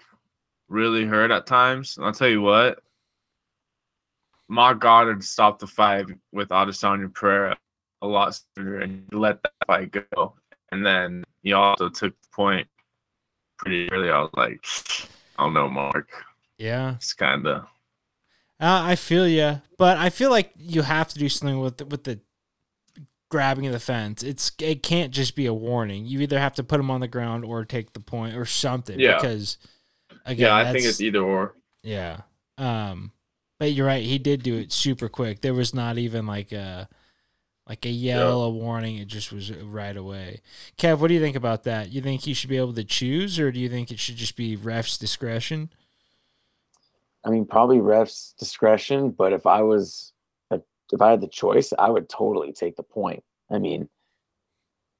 really 0.68 1.04
hurt 1.04 1.30
at 1.30 1.46
times. 1.46 1.96
And 1.96 2.06
I'll 2.06 2.12
tell 2.12 2.28
you 2.28 2.42
what, 2.42 2.80
Marc 4.48 4.80
Goddard 4.80 5.24
stopped 5.24 5.60
the 5.60 5.66
fight 5.66 6.06
with 6.32 6.48
Adesanya 6.48 7.12
Pereira 7.12 7.56
a 8.02 8.06
lot 8.06 8.38
sooner 8.56 8.80
and 8.80 9.04
let 9.12 9.42
that 9.42 9.52
fight 9.66 10.06
go. 10.12 10.34
And 10.70 10.84
then 10.84 11.24
he 11.42 11.52
also 11.52 11.88
took 11.88 12.14
the 12.20 12.28
point 12.32 12.68
pretty 13.58 13.90
early. 13.90 14.10
I 14.10 14.20
was 14.20 14.30
like, 14.36 14.64
I 15.38 15.44
don't 15.44 15.54
know, 15.54 15.68
Mark. 15.68 16.08
Yeah, 16.58 16.94
It's 16.94 17.12
kind 17.12 17.46
of 17.46 17.66
uh, 18.58 18.80
I 18.84 18.96
feel 18.96 19.28
you, 19.28 19.60
but 19.76 19.98
I 19.98 20.08
feel 20.08 20.30
like 20.30 20.52
you 20.56 20.82
have 20.82 21.08
to 21.08 21.18
do 21.18 21.28
something 21.28 21.60
with 21.60 21.76
the, 21.76 21.84
with 21.84 22.04
the 22.04 22.20
grabbing 23.28 23.66
of 23.66 23.72
the 23.72 23.78
fence. 23.80 24.22
It's 24.22 24.50
it 24.60 24.82
can't 24.82 25.12
just 25.12 25.36
be 25.36 25.44
a 25.44 25.52
warning. 25.52 26.06
You 26.06 26.20
either 26.20 26.38
have 26.38 26.54
to 26.54 26.64
put 26.64 26.80
him 26.80 26.90
on 26.90 27.00
the 27.00 27.08
ground 27.08 27.44
or 27.44 27.66
take 27.66 27.92
the 27.92 28.00
point 28.00 28.34
or 28.34 28.46
something. 28.46 28.98
Yeah. 28.98 29.16
Because 29.16 29.58
again, 30.26 30.48
yeah. 30.48 30.54
I 30.56 30.72
think 30.72 30.84
it's 30.84 31.00
either 31.00 31.20
or. 31.20 31.54
Yeah. 31.82 32.20
Um 32.58 33.12
but 33.58 33.72
you're 33.72 33.86
right, 33.86 34.04
he 34.04 34.18
did 34.18 34.42
do 34.42 34.56
it 34.56 34.72
super 34.72 35.08
quick. 35.08 35.40
There 35.40 35.54
was 35.54 35.72
not 35.72 35.96
even 35.96 36.26
like 36.26 36.52
a 36.52 36.88
like 37.66 37.84
a 37.84 37.90
yell, 37.90 38.42
a 38.42 38.50
warning, 38.50 38.96
it 38.96 39.08
just 39.08 39.32
was 39.32 39.50
right 39.52 39.96
away. 39.96 40.40
Kev, 40.78 40.98
what 40.98 41.08
do 41.08 41.14
you 41.14 41.20
think 41.20 41.36
about 41.36 41.64
that? 41.64 41.90
You 41.90 42.00
think 42.00 42.22
he 42.22 42.34
should 42.34 42.50
be 42.50 42.58
able 42.58 42.74
to 42.74 42.84
choose 42.84 43.40
or 43.40 43.50
do 43.50 43.58
you 43.58 43.68
think 43.68 43.90
it 43.90 43.98
should 43.98 44.16
just 44.16 44.36
be 44.36 44.56
ref's 44.56 44.98
discretion? 44.98 45.70
I 47.24 47.30
mean, 47.30 47.44
probably 47.44 47.80
ref's 47.80 48.34
discretion, 48.38 49.10
but 49.10 49.32
if 49.32 49.46
I 49.46 49.62
was, 49.62 50.12
if 50.92 51.02
I 51.02 51.10
had 51.10 51.20
the 51.20 51.26
choice, 51.26 51.72
I 51.76 51.90
would 51.90 52.08
totally 52.08 52.52
take 52.52 52.76
the 52.76 52.84
point. 52.84 53.24
I 53.50 53.58
mean, 53.58 53.88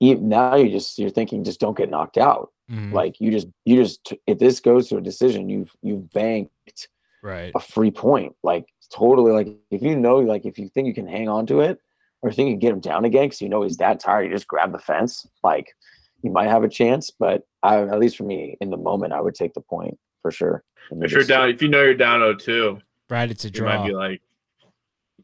even 0.00 0.28
now 0.28 0.56
you 0.56 0.70
just 0.70 0.98
you're 0.98 1.10
thinking 1.10 1.44
just 1.44 1.60
don't 1.60 1.76
get 1.76 1.90
knocked 1.90 2.18
out. 2.18 2.50
Mhm. 2.70 2.92
Like 2.92 3.20
you 3.20 3.30
just 3.30 3.48
you 3.64 3.76
just 3.76 4.12
if 4.26 4.38
this 4.38 4.60
goes 4.60 4.88
to 4.88 4.96
a 4.96 5.00
decision, 5.00 5.48
you've 5.48 5.70
you've 5.82 6.10
banked 6.10 6.88
right. 7.22 7.52
a 7.54 7.60
free 7.60 7.90
point. 7.90 8.34
Like 8.42 8.66
totally, 8.90 9.32
like 9.32 9.48
if 9.70 9.82
you 9.82 9.96
know, 9.96 10.16
like 10.18 10.44
if 10.44 10.58
you 10.58 10.68
think 10.68 10.86
you 10.88 10.94
can 10.94 11.06
hang 11.06 11.28
on 11.28 11.46
to 11.46 11.60
it, 11.60 11.78
or 12.22 12.32
think 12.32 12.48
you 12.48 12.54
can 12.54 12.60
get 12.60 12.72
him 12.72 12.80
down 12.80 13.04
again 13.04 13.26
because 13.26 13.40
you 13.40 13.48
know 13.48 13.62
he's 13.62 13.76
that 13.76 14.00
tired, 14.00 14.24
you 14.24 14.30
just 14.30 14.48
grab 14.48 14.72
the 14.72 14.78
fence. 14.78 15.26
Like 15.44 15.74
you 16.22 16.30
might 16.30 16.48
have 16.48 16.64
a 16.64 16.68
chance, 16.68 17.10
but 17.10 17.46
I, 17.62 17.82
at 17.82 17.98
least 17.98 18.16
for 18.16 18.24
me, 18.24 18.56
in 18.60 18.70
the 18.70 18.76
moment, 18.76 19.12
I 19.12 19.20
would 19.20 19.34
take 19.34 19.54
the 19.54 19.60
point 19.60 19.98
for 20.22 20.30
sure. 20.30 20.64
If 20.90 21.12
you're 21.12 21.24
down, 21.24 21.50
if 21.50 21.62
you 21.62 21.68
know 21.68 21.82
you're 21.82 21.94
down 21.94 22.20
0-2, 22.20 22.80
Right, 23.08 23.30
it's 23.30 23.44
a 23.44 23.50
draw. 23.50 23.72
you 23.72 23.78
might 23.78 23.86
be 23.88 23.94
like, 23.94 24.22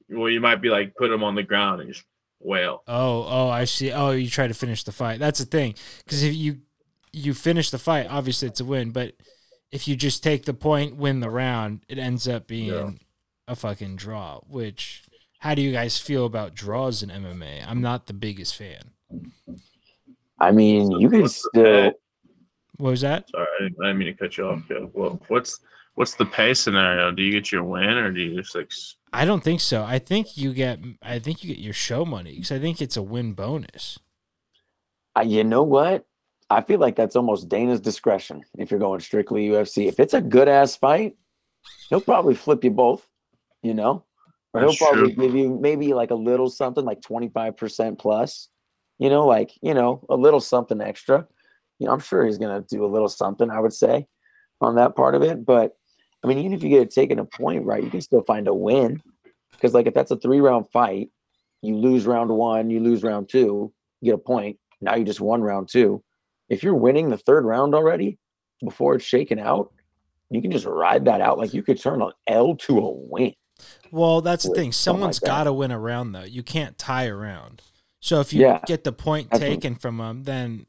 well, 0.09 0.29
you 0.29 0.41
might 0.41 0.61
be 0.61 0.69
like, 0.69 0.95
put 0.97 1.11
him 1.11 1.25
on 1.25 1.35
the 1.35 1.43
ground 1.43 1.81
and 1.81 1.93
just 1.93 2.05
wail. 2.41 2.83
Oh, 2.87 3.27
oh, 3.29 3.49
I 3.49 3.65
see. 3.65 3.91
Oh, 3.93 4.11
you 4.11 4.29
try 4.29 4.47
to 4.47 4.55
finish 4.55 4.85
the 4.85 4.93
fight. 4.93 5.19
That's 5.19 5.39
the 5.39 5.47
thing. 5.47 5.75
Because 6.05 6.23
if 6.23 6.35
you 6.35 6.59
you 7.13 7.35
finish 7.35 7.71
the 7.71 7.79
fight, 7.79 8.07
obviously 8.09 8.49
it's 8.49 8.61
a 8.61 8.65
win. 8.65 8.91
But 8.91 9.15
if 9.71 9.87
you 9.89 9.97
just 9.97 10.23
take 10.23 10.45
the 10.45 10.55
point, 10.55 10.97
win 10.97 11.21
the 11.21 11.31
round, 11.31 11.81
it 11.89 11.99
ends 11.99 12.27
up 12.29 12.47
being 12.47 12.69
Yeah. 12.69 12.91
a 13.49 13.55
fucking 13.57 13.97
draw. 13.97 14.41
Which, 14.49 15.03
how 15.41 15.55
do 15.55 15.63
you 15.63 15.73
guys 15.73 15.99
feel 15.99 16.25
about 16.27 16.55
draws 16.55 17.03
in 17.03 17.11
MMA? 17.11 17.65
I'm 17.67 17.81
not 17.81 18.07
the 18.07 18.13
biggest 18.15 18.57
fan. 18.57 18.93
I 20.39 20.51
mean, 20.51 20.91
you 20.93 21.09
can 21.09 21.29
still. 21.29 21.93
What 22.79 22.91
was 22.91 23.01
that? 23.03 23.29
Sorry, 23.31 23.47
I 23.61 23.63
didn't, 23.65 23.77
I 23.81 23.87
didn't 23.89 23.99
mean 23.99 24.07
to 24.09 24.15
cut 24.15 24.37
you 24.37 24.47
off. 24.47 24.63
Yeah. 24.69 24.87
Well, 24.93 25.21
what's 25.29 25.61
what's 25.95 26.15
the 26.15 26.25
pay 26.27 26.55
scenario? 26.55 27.13
Do 27.13 27.23
you 27.23 27.31
get 27.33 27.53
your 27.53 27.63
win 27.63 27.85
or 27.91 28.11
do 28.11 28.21
you 28.21 28.41
just 28.41 28.55
like? 28.55 28.71
I 29.13 29.25
don't 29.25 29.45
think 29.45 29.61
so. 29.61 29.85
I 29.85 29.99
think 29.99 30.37
you 30.37 30.53
get. 30.53 30.81
I 31.03 31.19
think 31.19 31.45
you 31.45 31.55
get 31.55 31.63
your 31.63 31.75
show 31.75 32.05
money 32.05 32.33
because 32.35 32.51
I 32.51 32.59
think 32.59 32.81
it's 32.81 32.97
a 32.97 33.03
win 33.03 33.35
bonus. 33.35 33.99
I, 35.15 35.23
you 35.23 35.45
know 35.45 35.63
what? 35.63 36.07
I 36.53 36.61
feel 36.61 36.79
like 36.79 36.97
that's 36.97 37.17
almost 37.17 37.49
Dana's 37.49 37.81
discretion 37.81 38.43
if 38.59 38.71
you're 38.71 38.81
going 38.81 39.01
strictly 39.01 39.49
UFC. 39.49 39.89
If 39.89 39.99
it's 39.99 40.15
a 40.15 40.21
good 40.21 40.49
ass 40.49 40.77
fight, 40.77 41.17
he'll 41.89 42.01
probably 42.01 42.35
flip 42.35 42.63
you 42.65 42.71
both, 42.71 43.07
you 43.63 43.75
know? 43.75 44.05
Or 44.53 44.61
he'll 44.61 44.71
That's 44.71 44.79
probably 44.79 45.15
true. 45.15 45.25
give 45.25 45.35
you 45.35 45.59
maybe 45.61 45.95
like 45.95 46.11
a 46.11 46.17
little 46.17 46.51
something 46.51 46.85
like 46.85 47.01
25% 47.01 47.99
plus, 47.99 48.49
you 48.99 49.09
know, 49.09 49.27
like, 49.27 49.53
you 49.63 49.73
know, 49.73 50.05
a 50.11 50.17
little 50.17 50.41
something 50.41 50.81
extra. 50.81 51.27
You 51.79 51.87
know, 51.87 51.93
I'm 51.93 52.01
sure 52.01 52.25
he's 52.27 52.39
going 52.39 52.63
to 52.63 52.67
do 52.69 52.85
a 52.85 52.87
little 52.87 53.09
something, 53.09 53.51
I 53.51 53.59
would 53.59 53.73
say, 53.73 54.07
on 54.61 54.75
that 54.77 54.95
part 54.95 55.15
of 55.15 55.23
it. 55.23 55.45
But 55.45 55.75
I 56.23 56.29
mean, 56.29 56.39
even 56.39 56.53
if 56.53 56.63
you 56.63 56.69
get 56.69 56.83
it 56.83 56.91
taken 56.91 57.19
a 57.19 57.25
point, 57.25 57.65
right, 57.65 57.83
you 57.83 57.91
can 57.91 58.01
still 58.01 58.23
find 58.23 58.47
a 58.47 58.55
win. 58.55 59.03
Because, 59.53 59.75
like, 59.75 59.87
if 59.87 59.95
that's 59.95 60.11
a 60.11 60.17
three 60.17 60.41
round 60.41 60.69
fight, 60.71 61.11
you 61.63 61.77
lose 61.77 62.07
round 62.07 62.31
one, 62.31 62.71
you 62.71 62.81
lose 62.81 63.03
round 63.03 63.29
two, 63.29 63.73
you 64.01 64.13
get 64.13 64.17
a 64.17 64.19
point. 64.19 64.59
Now 64.81 64.97
you 64.97 65.05
just 65.05 65.21
won 65.21 65.43
round 65.43 65.69
two. 65.69 66.03
If 66.49 66.63
you're 66.63 66.75
winning 66.75 67.09
the 67.09 67.17
third 67.19 67.45
round 67.45 67.75
already 67.75 68.19
before 68.65 68.95
it's 68.97 69.05
shaken 69.05 69.39
out, 69.39 69.73
you 70.31 70.41
can 70.43 70.51
just 70.51 70.67
ride 70.67 71.05
that 71.07 71.21
out. 71.21 71.39
Like 71.39 71.55
you 71.55 71.63
could 71.63 71.81
turn 71.81 72.03
an 72.03 72.13
L 72.27 72.57
to 72.57 72.79
a 72.79 72.91
win. 72.91 73.35
Well, 73.91 74.21
that's 74.23 74.45
the 74.45 74.55
thing. 74.55 74.73
Someone's 74.73 75.23
like 75.23 75.29
got 75.29 75.45
to 75.45 75.53
win 75.53 75.71
a 75.71 75.79
round, 75.79 76.15
though. 76.15 76.25
You 76.25 76.43
can't 76.43 76.77
tie 76.79 77.05
a 77.05 77.15
round. 77.15 77.63
So 78.01 78.21
if 78.21 78.33
you 78.33 78.41
Yeah. 78.43 78.61
get 78.67 78.83
the 78.85 78.93
point 78.93 79.31
taken 79.31 79.75
from 79.77 80.01
him, 80.01 80.25
then 80.25 80.67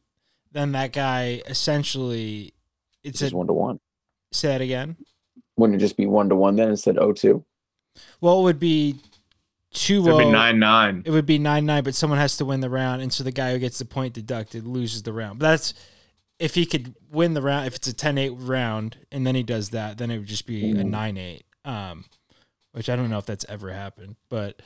then 0.51 0.73
that 0.73 0.93
guy 0.93 1.41
essentially 1.47 2.53
It's 3.03 3.21
it's 3.23 3.33
a 3.33 3.35
one 3.35 3.47
to 3.47 3.53
one. 3.53 3.79
say 4.31 4.49
that 4.49 4.61
again. 4.61 4.97
Wouldn't 5.57 5.77
it 5.77 5.79
just 5.79 5.97
be 5.97 6.05
one 6.05 6.29
to 6.29 6.35
one 6.35 6.55
then 6.57 6.69
instead 6.69 6.97
of 6.99 7.15
2 7.15 7.43
Well, 8.21 8.39
it 8.39 8.43
would 8.43 8.59
be 8.59 8.97
two 9.73 10.03
It'd 10.03 10.17
be 10.17 10.23
oh. 10.25 10.31
nine 10.31 10.59
nine. 10.59 11.03
It 11.05 11.11
would 11.11 11.25
be 11.25 11.39
nine 11.39 11.65
nine, 11.65 11.83
but 11.83 11.95
someone 11.95 12.19
has 12.19 12.37
to 12.37 12.45
win 12.45 12.61
the 12.61 12.69
round, 12.69 13.01
and 13.01 13.11
so 13.11 13.23
the 13.23 13.31
guy 13.31 13.51
who 13.51 13.59
gets 13.59 13.79
the 13.79 13.85
point 13.85 14.13
deducted 14.13 14.65
loses 14.65 15.03
the 15.03 15.13
round. 15.13 15.39
But 15.39 15.49
that's 15.49 15.73
if 16.39 16.55
he 16.55 16.65
could 16.65 16.95
win 17.11 17.33
the 17.33 17.41
round. 17.41 17.67
If 17.67 17.75
it's 17.75 17.87
a 17.87 17.93
10-8 17.93 18.35
round, 18.37 18.97
and 19.11 19.25
then 19.25 19.35
he 19.35 19.43
does 19.43 19.69
that, 19.69 19.97
then 19.97 20.11
it 20.11 20.17
would 20.17 20.27
just 20.27 20.45
be 20.45 20.71
a 20.71 20.75
Mhm. 20.75 20.85
nine 20.85 21.17
eight. 21.17 21.45
Um, 21.65 22.05
which 22.73 22.89
I 22.89 22.95
don't 22.95 23.09
know 23.09 23.19
if 23.19 23.25
that's 23.25 23.45
ever 23.47 23.71
happened, 23.71 24.15
but 24.29 24.61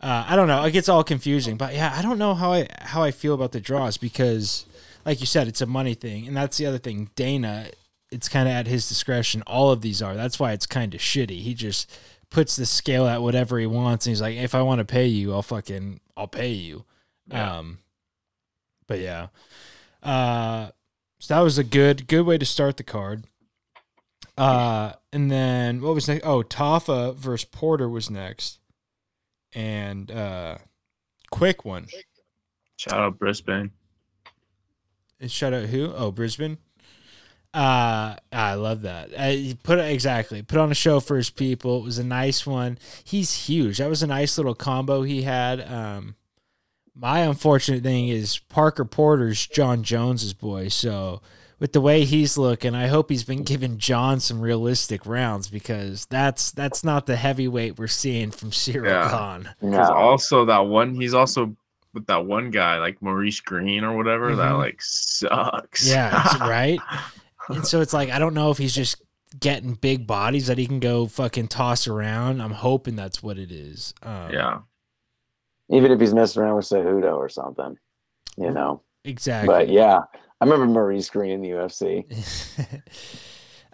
uh, 0.00 0.24
I 0.28 0.36
don't 0.36 0.46
know. 0.46 0.62
It 0.64 0.72
gets 0.72 0.88
all 0.88 1.02
confusing. 1.02 1.56
But 1.56 1.74
yeah, 1.74 1.92
I 1.96 2.02
don't 2.02 2.18
know 2.18 2.34
how 2.34 2.52
I 2.52 2.68
how 2.80 3.02
I 3.02 3.10
feel 3.10 3.34
about 3.34 3.52
the 3.52 3.60
draws 3.60 3.96
because, 3.96 4.66
like 5.04 5.20
you 5.20 5.26
said, 5.26 5.48
it's 5.48 5.62
a 5.62 5.66
money 5.66 5.94
thing, 5.94 6.26
and 6.28 6.36
that's 6.36 6.58
the 6.58 6.66
other 6.66 6.78
thing. 6.78 7.10
Dana, 7.16 7.68
it's 8.12 8.28
kind 8.28 8.46
of 8.46 8.54
at 8.54 8.66
his 8.66 8.88
discretion. 8.88 9.42
All 9.46 9.70
of 9.70 9.80
these 9.80 10.02
are. 10.02 10.14
That's 10.14 10.38
why 10.38 10.52
it's 10.52 10.66
kind 10.66 10.94
of 10.94 11.00
shitty. 11.00 11.40
He 11.40 11.54
just 11.54 11.90
puts 12.30 12.56
the 12.56 12.66
scale 12.66 13.06
at 13.06 13.22
whatever 13.22 13.58
he 13.58 13.66
wants, 13.66 14.06
and 14.06 14.10
he's 14.12 14.20
like, 14.20 14.36
if 14.36 14.54
I 14.54 14.62
want 14.62 14.78
to 14.80 14.84
pay 14.84 15.06
you, 15.06 15.32
I'll 15.32 15.42
fucking 15.42 16.00
I'll 16.16 16.26
pay 16.28 16.50
you. 16.52 16.84
Yeah. 17.28 17.58
Um, 17.58 17.78
but 18.86 19.00
yeah, 19.00 19.28
uh, 20.02 20.70
so 21.18 21.34
that 21.34 21.40
was 21.40 21.58
a 21.58 21.64
good 21.64 22.06
good 22.06 22.22
way 22.22 22.38
to 22.38 22.46
start 22.46 22.76
the 22.76 22.82
card. 22.84 23.24
Uh, 24.38 24.92
and 25.12 25.30
then 25.30 25.80
what 25.80 25.94
was 25.94 26.08
next? 26.08 26.24
Oh, 26.26 26.42
Tafa 26.42 27.14
versus 27.16 27.48
Porter 27.50 27.88
was 27.88 28.10
next. 28.10 28.58
and 29.54 30.10
uh, 30.10 30.58
quick 31.30 31.64
one. 31.64 31.86
Shout 32.76 33.00
out 33.00 33.18
Brisbane. 33.18 33.70
And 35.18 35.30
Shout 35.32 35.54
out 35.54 35.64
who? 35.66 35.92
Oh, 35.96 36.10
Brisbane. 36.12 36.58
Uh, 37.54 38.16
I 38.32 38.54
love 38.54 38.82
that. 38.82 39.10
Uh, 39.16 39.28
he 39.30 39.54
put 39.54 39.78
exactly 39.78 40.42
put 40.42 40.58
on 40.58 40.70
a 40.70 40.74
show 40.74 41.00
for 41.00 41.16
his 41.16 41.30
people. 41.30 41.78
It 41.78 41.84
was 41.84 41.98
a 41.98 42.04
nice 42.04 42.46
one. 42.46 42.78
He's 43.04 43.32
huge. 43.48 43.78
That 43.78 43.88
was 43.88 44.02
a 44.02 44.06
nice 44.06 44.36
little 44.36 44.54
combo 44.54 45.02
he 45.02 45.22
had. 45.22 45.60
Um, 45.60 46.16
my 46.94 47.20
unfortunate 47.20 47.82
thing 47.82 48.08
is 48.08 48.38
Parker 48.38 48.84
Porter's 48.84 49.46
Jon 49.46 49.82
Jones's 49.82 50.34
boy. 50.34 50.68
So 50.68 51.22
with 51.58 51.72
the 51.72 51.80
way 51.80 52.04
he's 52.04 52.36
looking, 52.36 52.74
I 52.74 52.86
hope 52.88 53.08
he's 53.10 53.24
been 53.24 53.42
giving 53.42 53.78
Jon 53.78 54.20
some 54.20 54.40
realistic 54.40 55.06
rounds 55.06 55.48
because 55.48 56.04
that's 56.06 56.50
that's 56.52 56.84
not 56.84 57.06
the 57.06 57.16
heavyweight 57.16 57.78
we're 57.78 57.86
seeing 57.86 58.30
from 58.30 58.50
Ciryl 58.50 58.86
Yeah. 58.86 59.10
Gane. 59.38 59.54
Because 59.60 59.88
No. 59.88 59.94
also 59.94 60.44
that 60.46 60.66
one, 60.66 60.94
he's 60.94 61.14
also 61.14 61.56
with 61.94 62.06
that 62.08 62.26
one 62.26 62.50
guy 62.50 62.76
like 62.78 63.00
Maurice 63.00 63.40
Greene 63.40 63.82
or 63.84 63.96
whatever 63.96 64.36
that 64.36 64.52
Mhm. 64.52 64.58
like 64.58 64.76
sucks. 64.82 65.88
Yeah, 65.88 66.36
right. 66.46 66.78
And 67.48 67.66
so 67.66 67.80
it's 67.80 67.92
like 67.92 68.10
I 68.10 68.18
don't 68.18 68.34
know 68.34 68.50
if 68.50 68.58
he's 68.58 68.74
just 68.74 69.02
getting 69.38 69.74
big 69.74 70.06
bodies 70.06 70.46
that 70.46 70.58
he 70.58 70.66
can 70.66 70.80
go 70.80 71.06
fucking 71.06 71.48
toss 71.48 71.86
around. 71.86 72.40
I'm 72.40 72.52
hoping 72.52 72.96
that's 72.96 73.22
what 73.22 73.38
it 73.38 73.50
is. 73.50 73.94
Um, 74.02 74.32
yeah. 74.32 74.58
Even 75.68 75.90
if 75.90 76.00
he's 76.00 76.14
messing 76.14 76.42
around 76.42 76.56
with 76.56 76.66
Cejudo 76.66 77.16
or 77.16 77.28
something, 77.28 77.76
you 78.36 78.50
know. 78.50 78.82
exactly. 79.04 79.48
But 79.52 79.68
yeah, 79.68 79.98
I 80.40 80.44
remember 80.44 80.66
Maurice 80.66 81.10
Greene 81.10 81.32
in 81.32 81.42
the 81.42 81.50
UFC. 81.50 82.04
uh, 82.58 82.80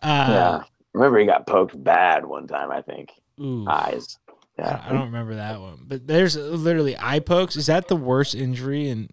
yeah, 0.03 0.61
I 0.63 0.65
remember 0.95 1.19
he 1.19 1.27
got 1.27 1.47
poked 1.47 1.83
bad 1.83 2.25
one 2.25 2.47
time. 2.47 2.71
I 2.71 2.81
think 2.81 3.11
ooh, 3.41 3.67
eyes. 3.69 4.19
I 4.29 4.33
Yeah, 4.59 4.83
I 4.87 4.93
don't 4.93 5.07
remember 5.07 5.35
that 5.35 5.61
one. 5.61 5.85
But 5.87 6.07
there's 6.07 6.35
literally 6.37 6.97
eye 6.99 7.21
pokes. 7.21 7.57
Is 7.57 7.67
that 7.67 7.89
the 7.89 7.97
worst 7.97 8.35
injury 8.35 8.89
in 8.89 9.11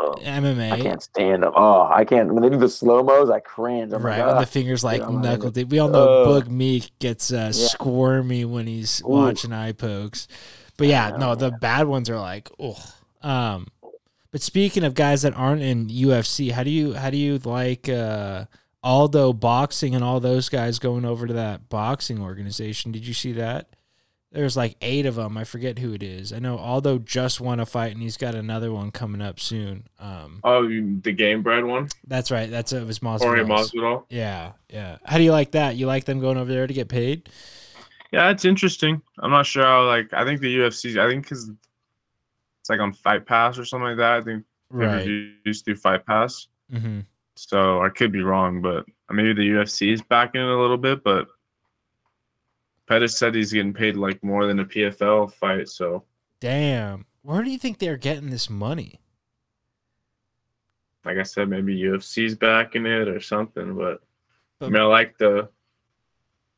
Oh, 0.00 0.14
MMA? 0.22 0.70
I 0.70 0.80
can't 0.80 1.02
stand 1.02 1.42
them. 1.42 1.52
Oh, 1.56 1.88
I 1.92 2.04
can't. 2.04 2.32
When 2.32 2.42
they 2.42 2.48
do 2.50 2.56
the 2.56 2.68
slow 2.68 3.02
mos, 3.02 3.30
I 3.30 3.40
cringe. 3.40 3.92
I'm 3.92 4.00
Right, 4.00 4.18
like, 4.18 4.28
when 4.28 4.36
the 4.36 4.46
fingers 4.46 4.84
like 4.84 5.00
Yeah, 5.00 5.08
knuckle 5.08 5.50
deep. 5.50 5.70
We 5.70 5.80
all 5.80 5.88
know 5.88 6.22
ugh. 6.22 6.44
Boog 6.44 6.50
Meek 6.50 6.96
gets 7.00 7.32
uh, 7.32 7.50
squirmy 7.52 8.44
when 8.44 8.68
he's 8.68 9.02
Ooh. 9.02 9.08
watching 9.08 9.52
eye 9.52 9.72
pokes. 9.72 10.28
But 10.76 10.86
yeah, 10.86 11.10
no, 11.10 11.18
know. 11.18 11.34
the 11.34 11.50
bad 11.50 11.88
ones 11.88 12.08
are 12.08 12.20
like, 12.20 12.48
oh. 12.60 12.76
Um, 13.22 13.66
but 14.30 14.40
speaking 14.42 14.84
of 14.84 14.94
guys 14.94 15.22
that 15.22 15.34
aren't 15.34 15.62
in 15.62 15.88
UFC, 15.88 16.52
how 16.52 16.62
do 16.62 16.70
you 16.70 16.94
how 16.94 17.10
do 17.10 17.16
you 17.16 17.38
like 17.38 17.88
uh, 17.88 18.44
Aldo 18.84 19.32
boxing 19.32 19.94
and 19.94 20.04
all 20.04 20.20
those 20.20 20.48
guys 20.48 20.78
going 20.78 21.04
over 21.04 21.26
to 21.26 21.32
that 21.32 21.68
boxing 21.68 22.20
organization? 22.20 22.92
Did 22.92 23.06
you 23.06 23.14
see 23.14 23.32
that? 23.32 23.68
There's 24.30 24.56
like 24.58 24.76
eight 24.82 25.06
of 25.06 25.14
them. 25.14 25.38
I 25.38 25.44
forget 25.44 25.78
who 25.78 25.94
it 25.94 26.02
is. 26.02 26.34
I 26.34 26.38
know 26.38 26.58
Aldo 26.58 26.98
just 26.98 27.40
won 27.40 27.60
a 27.60 27.66
fight 27.66 27.92
and 27.92 28.02
he's 28.02 28.18
got 28.18 28.34
another 28.34 28.70
one 28.70 28.90
coming 28.90 29.22
up 29.22 29.40
soon. 29.40 29.88
Um, 29.98 30.40
Oh, 30.44 30.62
you- 30.68 31.00
the 31.00 31.14
Gamebred 31.14 31.66
one, 31.66 31.88
that's 32.06 32.30
right. 32.30 32.50
That's 32.50 32.72
it. 32.72 32.86
Was 32.86 32.98
Jorge 32.98 33.42
Masvidal's. 33.42 33.72
Masvidal. 33.72 34.04
Yeah, 34.10 34.52
yeah. 34.68 34.98
How 35.04 35.16
do 35.16 35.22
you 35.24 35.32
like 35.32 35.52
that? 35.52 35.76
You 35.76 35.86
like 35.86 36.04
them 36.04 36.20
going 36.20 36.36
over 36.36 36.52
there 36.52 36.66
to 36.66 36.74
get 36.74 36.88
paid? 36.88 37.30
Yeah, 38.12 38.30
it's 38.30 38.44
interesting. 38.44 39.00
I'm 39.18 39.30
not 39.30 39.46
sure 39.46 39.64
how. 39.64 39.86
Like, 39.86 40.12
I 40.12 40.24
think 40.24 40.40
the 40.40 40.54
UFC. 40.58 40.98
I 40.98 41.08
think 41.08 41.24
because 41.24 41.48
it's 41.48 42.68
like 42.70 42.80
on 42.80 42.92
Fight 42.92 43.24
Pass 43.26 43.58
or 43.58 43.64
something 43.64 43.88
like 43.88 43.96
that. 43.98 44.12
I 44.18 44.20
think 44.22 44.44
Right. 44.70 45.06
used 45.46 45.64
through 45.64 45.76
Fight 45.76 46.04
Pass. 46.04 46.48
hmm 46.70 47.00
So 47.36 47.82
I 47.82 47.88
could 47.88 48.12
be 48.12 48.22
wrong, 48.22 48.60
but 48.60 48.84
maybe 49.10 49.32
the 49.32 49.48
UFC 49.48 49.90
is 49.92 50.02
backing 50.02 50.40
it 50.42 50.46
a 50.48 50.60
little 50.60 50.76
bit. 50.76 51.02
But 51.02 51.28
Pettis 52.88 53.18
said 53.18 53.34
he's 53.34 53.52
getting 53.52 53.74
paid 53.74 53.96
like 53.96 54.22
more 54.24 54.46
than 54.46 54.60
a 54.60 54.64
PFL 54.64 55.30
fight. 55.32 55.68
So 55.68 56.04
Damn. 56.40 57.04
Where 57.22 57.42
do 57.42 57.50
you 57.50 57.58
think 57.58 57.78
they're 57.78 57.96
getting 57.96 58.30
this 58.30 58.48
money? 58.48 59.00
like 61.04 61.16
I 61.16 61.22
said, 61.22 61.48
maybe 61.48 61.80
UFC's 61.80 62.34
backing 62.34 62.84
it 62.84 63.08
or 63.08 63.18
something. 63.20 63.74
But 63.74 64.00
I 64.60 64.68
mean, 64.68 64.82
I 64.82 64.84
like 64.84 65.16
the, 65.16 65.48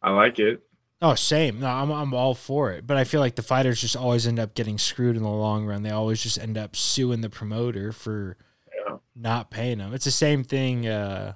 I 0.02 0.10
like 0.10 0.38
it. 0.40 0.60
Oh, 1.02 1.14
same. 1.14 1.60
No, 1.60 1.68
I'm 1.68 1.90
I'm 1.92 2.12
all 2.14 2.34
for 2.34 2.72
it. 2.72 2.84
But 2.86 2.96
I 2.96 3.04
feel 3.04 3.20
like 3.20 3.36
the 3.36 3.42
fighters 3.42 3.80
just 3.80 3.96
always 3.96 4.26
end 4.26 4.38
up 4.40 4.54
getting 4.54 4.76
screwed 4.76 5.16
in 5.16 5.22
the 5.22 5.28
long 5.28 5.66
run. 5.66 5.82
They 5.82 5.90
always 5.90 6.20
just 6.22 6.38
end 6.38 6.58
up 6.58 6.74
suing 6.74 7.20
the 7.20 7.30
promoter 7.30 7.92
for 7.92 8.36
Yeah. 8.74 8.96
not 9.14 9.50
paying 9.50 9.78
them. 9.78 9.94
It's 9.94 10.04
the 10.04 10.10
same 10.10 10.42
thing 10.42 10.86
uh, 10.88 11.34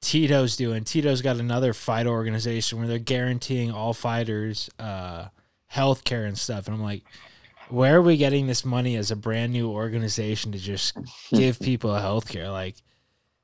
Tito's 0.00 0.56
doing. 0.56 0.84
Tito's 0.84 1.22
got 1.22 1.36
another 1.36 1.72
fight 1.72 2.06
organization 2.06 2.78
where 2.78 2.86
they're 2.86 2.98
guaranteeing 2.98 3.70
all 3.70 3.92
fighters 3.92 4.70
uh, 4.78 5.26
health 5.66 6.04
care 6.04 6.24
and 6.24 6.38
stuff. 6.38 6.66
And 6.66 6.74
I'm 6.74 6.82
like, 6.82 7.02
where 7.68 7.96
are 7.96 8.02
we 8.02 8.16
getting 8.16 8.46
this 8.46 8.64
money 8.64 8.96
as 8.96 9.10
a 9.10 9.16
brand 9.16 9.52
new 9.52 9.70
organization 9.70 10.52
to 10.52 10.58
just 10.58 10.96
give 11.30 11.58
people 11.60 11.94
health 11.94 12.28
care? 12.28 12.50
Like, 12.50 12.76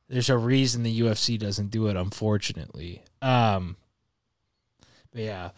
there's 0.09 0.31
a 0.31 0.37
reason 0.37 0.83
the 0.83 1.01
UFC 1.01 1.39
doesn't 1.39 1.71
do 1.71 1.87
it, 1.89 1.97
unfortunately. 1.97 3.03
Um, 3.21 3.77
but 5.13 5.23
yeah. 5.23 5.51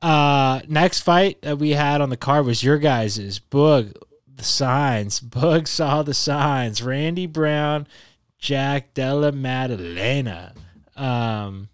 Uh, 0.00 0.60
next 0.68 1.00
fight 1.00 1.42
that 1.42 1.58
we 1.58 1.70
had 1.70 2.00
on 2.00 2.08
the 2.08 2.16
card 2.16 2.46
was 2.46 2.62
your 2.62 2.78
guys's 2.78 3.38
Boog. 3.38 3.94
The 4.34 4.44
signs. 4.44 5.20
Boog 5.20 5.66
saw 5.68 6.02
the 6.02 6.14
signs. 6.14 6.82
Randy 6.82 7.26
Brown, 7.26 7.86
Jack 8.38 8.94
Della 8.94 9.32
Maddalena. 9.32 10.52
Um, 10.96 11.68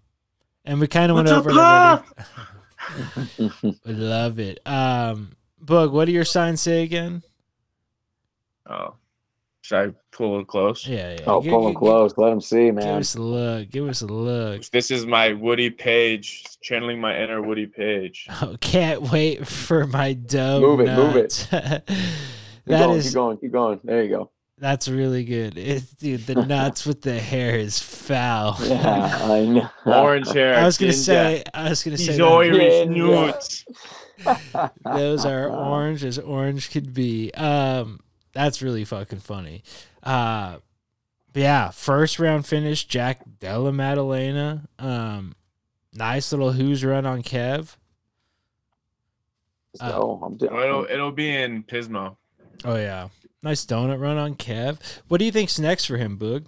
and 0.65 0.79
we 0.79 0.87
kind 0.87 1.11
of 1.11 1.15
went 1.15 1.29
over 1.29 1.51
up, 1.51 2.05
it 2.07 2.25
already. 2.25 3.79
We 3.85 3.93
love 3.93 4.39
it. 4.39 4.59
Um, 4.65 5.35
Boog, 5.63 5.91
what 5.91 6.05
do 6.05 6.11
your 6.11 6.25
signs 6.25 6.61
say 6.61 6.83
again? 6.83 7.23
Oh, 8.69 8.95
should 9.61 9.89
I 9.89 9.93
pull 10.11 10.39
it 10.39 10.47
close? 10.47 10.87
Yeah, 10.87 11.13
yeah. 11.13 11.23
oh, 11.25 11.41
Gi- 11.41 11.49
pull 11.49 11.67
him 11.67 11.73
gi- 11.73 11.77
close. 11.79 12.13
Let 12.17 12.31
him 12.31 12.41
see, 12.41 12.69
man. 12.71 12.83
Give 12.85 12.95
us 12.97 13.15
a 13.15 13.21
look. 13.21 13.69
Give 13.69 13.87
us 13.87 14.01
a 14.01 14.07
look. 14.07 14.63
This 14.69 14.91
is 14.91 15.05
my 15.07 15.33
Woody 15.33 15.69
Paige, 15.71 16.43
channeling 16.61 16.99
my 17.01 17.19
inner 17.19 17.41
Woody 17.41 17.65
Paige. 17.65 18.27
Oh, 18.41 18.55
can't 18.61 19.01
wait 19.11 19.47
for 19.47 19.87
my 19.87 20.13
dough. 20.13 20.61
Move 20.61 20.81
it, 20.81 20.95
move 20.95 21.15
it. 21.15 21.47
it. 21.51 21.83
Keep 22.67 22.77
going, 22.79 22.97
is 22.97 23.05
keep 23.05 23.13
going, 23.13 23.37
keep 23.37 23.51
going. 23.51 23.79
There 23.83 24.03
you 24.03 24.09
go. 24.09 24.31
That's 24.57 24.87
really 24.87 25.23
good. 25.25 25.57
It, 25.57 25.83
dude, 25.99 26.25
the 26.25 26.35
nuts 26.45 26.85
with 26.85 27.01
the 27.01 27.19
hair 27.19 27.55
is 27.57 27.79
foul. 27.79 28.55
Yeah, 28.63 29.19
I 29.23 29.45
know. 29.45 29.69
Orange 29.85 30.29
hair. 30.31 30.55
I 30.55 30.63
was 30.65 30.77
gonna 30.77 30.91
ginger. 30.91 31.03
say, 31.03 31.43
I 31.53 31.69
was 31.69 31.83
gonna 31.83 31.97
say 31.97 32.05
He's 32.05 32.17
that 32.17 32.23
Irish 32.23 32.73
Ginger. 32.85 32.85
nudes. 32.93 33.65
those 34.83 35.25
are 35.25 35.49
orange 35.49 36.03
as 36.03 36.17
orange 36.19 36.71
could 36.71 36.93
be. 36.93 37.31
Um, 37.33 37.99
that's 38.33 38.61
really 38.61 38.85
fucking 38.85 39.19
funny. 39.19 39.63
Uh, 40.03 40.57
yeah, 41.33 41.69
first 41.71 42.17
round 42.19 42.45
finish, 42.45 42.85
Jack 42.85 43.21
Della 43.39 43.71
Maddalena. 43.73 44.67
Um, 44.79 45.35
nice 45.93 46.31
little 46.31 46.53
who's 46.53 46.83
run 46.85 47.05
on 47.05 47.23
Kev. 47.23 47.75
So 49.75 50.21
I'm 50.23 50.37
Well, 50.39 50.63
it'll, 50.63 50.85
it'll 50.89 51.11
be 51.11 51.35
in 51.35 51.63
Pismo. 51.63 52.15
Oh 52.63 52.77
yeah, 52.77 53.09
nice 53.45 53.65
donut 53.65 53.99
run 54.01 54.17
on 54.17 54.35
Kev. 54.35 54.79
What 55.07 55.19
do 55.19 55.25
you 55.25 55.31
think's 55.31 55.59
next 55.59 55.85
for 55.85 55.97
him, 55.97 56.17
Boog? 56.17 56.45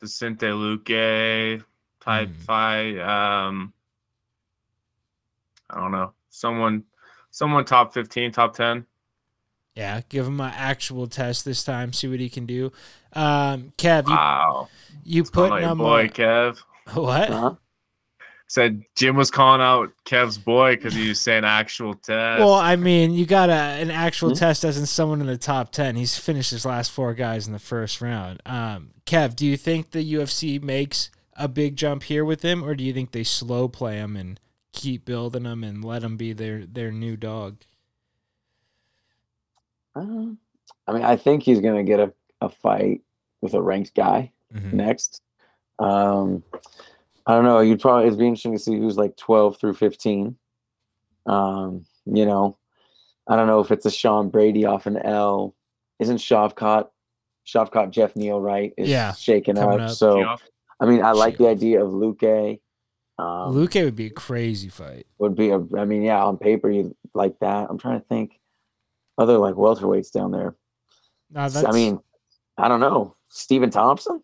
Vicente 0.00 0.46
Luque 0.46 1.62
type 2.00 2.28
Hmm. 2.28 2.34
fight. 2.42 2.98
Um, 2.98 3.72
I 5.68 5.80
don't 5.80 5.92
know. 5.92 6.12
Someone, 6.30 6.84
someone 7.30 7.64
top 7.64 7.92
fifteen, 7.94 8.30
top 8.32 8.54
ten. 8.54 8.86
Yeah, 9.74 10.00
give 10.08 10.26
him 10.26 10.40
an 10.40 10.52
actual 10.54 11.06
test 11.06 11.44
this 11.44 11.62
time. 11.64 11.92
See 11.92 12.08
what 12.08 12.20
he 12.20 12.28
can 12.28 12.44
do. 12.44 12.72
Um, 13.12 13.72
Kev, 13.78 14.06
you 14.08 14.14
Wow. 14.14 14.68
you 15.04 15.24
Calling 15.24 15.50
put 15.50 15.54
out 15.54 15.60
your 15.66 15.76
boy 15.76 16.08
Kev. 16.08 16.58
what? 16.94 17.28
Huh? 17.28 17.54
Said 18.50 18.82
Jim 18.96 19.14
was 19.14 19.30
calling 19.30 19.60
out 19.60 19.92
Kev's 20.04 20.36
boy 20.36 20.74
because 20.74 20.92
he 20.92 21.08
was 21.08 21.20
saying 21.20 21.44
actual 21.44 21.94
test. 21.94 22.40
Well, 22.40 22.54
I 22.54 22.74
mean, 22.74 23.12
you 23.12 23.24
got 23.24 23.48
a, 23.48 23.52
an 23.52 23.92
actual 23.92 24.30
Hmm? 24.30 24.34
test 24.34 24.64
as 24.64 24.76
in 24.76 24.86
someone 24.86 25.20
in 25.20 25.28
the 25.28 25.38
top 25.38 25.70
10. 25.70 25.94
He's 25.94 26.18
finished 26.18 26.50
his 26.50 26.66
last 26.66 26.90
four 26.90 27.14
guys 27.14 27.46
in 27.46 27.52
the 27.52 27.60
first 27.60 28.00
round. 28.00 28.42
Um, 28.44 28.90
Kev, 29.06 29.36
do 29.36 29.46
you 29.46 29.56
think 29.56 29.92
the 29.92 30.14
UFC 30.14 30.60
makes 30.60 31.10
a 31.36 31.46
big 31.46 31.76
jump 31.76 32.02
here 32.02 32.24
with 32.24 32.42
him, 32.42 32.64
or 32.64 32.74
do 32.74 32.82
you 32.82 32.92
think 32.92 33.12
they 33.12 33.22
slow 33.22 33.68
play 33.68 33.98
him 33.98 34.16
and 34.16 34.40
keep 34.72 35.04
building 35.04 35.44
him 35.44 35.62
and 35.62 35.84
let 35.84 36.02
him 36.02 36.16
be 36.16 36.32
their, 36.32 36.66
their 36.66 36.90
new 36.90 37.16
dog? 37.16 37.58
Uh, 39.94 40.26
I 40.88 40.92
mean, 40.92 41.04
I 41.04 41.14
think 41.14 41.44
he's 41.44 41.60
gonna 41.60 41.84
get 41.84 42.00
a, 42.00 42.12
a 42.40 42.48
fight 42.48 43.02
with 43.42 43.54
a 43.54 43.62
ranked 43.62 43.94
guy 43.94 44.32
Mhm. 44.52 44.72
next. 44.72 45.22
Um, 45.78 46.42
I 47.26 47.34
don't 47.34 47.44
know. 47.44 47.60
You'd 47.60 47.80
probably 47.80 48.06
it'd 48.06 48.18
be 48.18 48.26
interesting 48.26 48.52
to 48.52 48.58
see 48.58 48.76
who's 48.78 48.96
like 48.96 49.16
twelve 49.16 49.58
through 49.58 49.74
fifteen. 49.74 50.36
Um, 51.26 51.84
you 52.06 52.24
know, 52.26 52.56
I 53.28 53.36
don't 53.36 53.46
know 53.46 53.60
if 53.60 53.70
it's 53.70 53.86
a 53.86 53.90
Sean 53.90 54.30
Brady 54.30 54.64
off 54.64 54.86
an 54.86 54.96
L. 54.96 55.54
Isn't 55.98 56.16
Shavkat 56.16 56.88
Shavkat 57.46 57.90
Geoff 57.90 58.16
Neal 58.16 58.40
right? 58.40 58.72
Is 58.78 58.88
Yeah, 58.88 59.12
shaking 59.12 59.58
up. 59.58 59.80
up. 59.80 59.90
So 59.90 60.18
Yeah. 60.20 60.36
I 60.80 60.86
mean, 60.86 61.02
I 61.04 61.12
like 61.12 61.36
the 61.36 61.48
idea 61.48 61.84
of 61.84 61.92
Luque. 61.92 62.60
Um, 63.18 63.54
Luque 63.54 63.84
would 63.84 63.96
be 63.96 64.06
a 64.06 64.10
crazy 64.10 64.70
fight. 64.70 65.06
would 65.18 65.34
be 65.34 65.50
a. 65.50 65.60
I 65.76 65.84
mean, 65.84 66.02
yeah, 66.02 66.24
on 66.24 66.38
paper 66.38 66.70
you 66.70 66.96
like 67.12 67.38
that. 67.40 67.68
I'm 67.68 67.76
trying 67.76 68.00
to 68.00 68.06
think 68.06 68.40
other 69.18 69.36
like 69.36 69.56
welterweights 69.56 70.10
down 70.10 70.30
there. 70.30 70.56
No, 71.30 71.42
S- 71.42 71.52
that's, 71.52 71.66
I 71.66 71.72
mean, 71.72 72.00
I 72.56 72.68
don't 72.68 72.80
know. 72.80 73.16
Stephen 73.28 73.68
Thompson, 73.70 74.22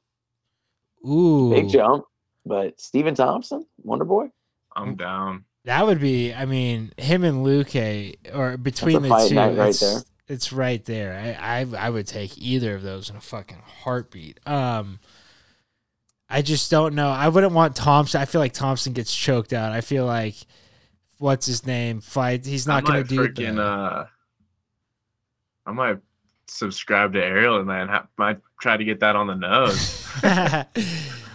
ooh, 1.07 1.51
big 1.51 1.69
jump, 1.69 2.05
but 2.47 2.81
Stephen 2.81 3.15
Thompson, 3.15 3.67
Wonder 3.83 4.05
Boy. 4.05 4.31
I'm 4.75 4.95
down. 4.95 5.45
That 5.65 5.85
would 5.85 6.01
be. 6.01 6.33
I 6.33 6.47
mean, 6.47 6.93
him 6.97 7.25
and 7.25 7.45
Luque, 7.45 8.17
or 8.33 8.57
between 8.57 9.03
the 9.03 9.09
two, 9.29 9.37
right 9.37 9.69
it's, 9.69 9.81
there. 9.81 10.01
it's 10.29 10.53
right 10.53 10.85
there. 10.85 11.37
I, 11.41 11.63
I 11.63 11.87
I 11.87 11.91
would 11.91 12.07
take 12.07 12.39
either 12.39 12.77
of 12.77 12.83
those 12.83 13.11
in 13.11 13.17
a 13.17 13.21
fucking 13.21 13.63
heartbeat. 13.83 14.39
Um, 14.47 15.01
I 16.31 16.43
just 16.43 16.71
don't 16.71 16.95
know. 16.95 17.09
I 17.09 17.29
wouldn't 17.29 17.53
want 17.53 17.75
Thompson. 17.75 18.21
I 18.21 18.27
feel 18.27 18.41
like 18.41 18.53
Thompson 18.53 18.93
gets 18.93 19.15
choked 19.15 19.53
out. 19.53 19.73
I 19.73 19.81
feel 19.81 20.07
like 20.07 20.37
what's 21.19 21.47
his 21.47 21.67
name 21.67 22.01
fight. 22.01 22.47
He's 22.47 22.67
not 22.67 22.85
going 22.85 23.03
to 23.03 23.09
do 23.09 23.29
freaking, 23.29 23.57
the, 23.57 23.63
uh, 23.63 24.07
I 25.67 25.73
might 25.73 25.99
subscribe 26.47 27.13
to 27.15 27.25
Ariel 27.25 27.59
and 27.59 27.69
then 27.69 27.89
ha- 27.89 28.07
might 28.19 28.39
try 28.61 28.77
to 28.77 28.85
get 28.85 29.01
that 29.01 29.17
on 29.17 29.27
the 29.27 29.35
nose. 29.35 30.07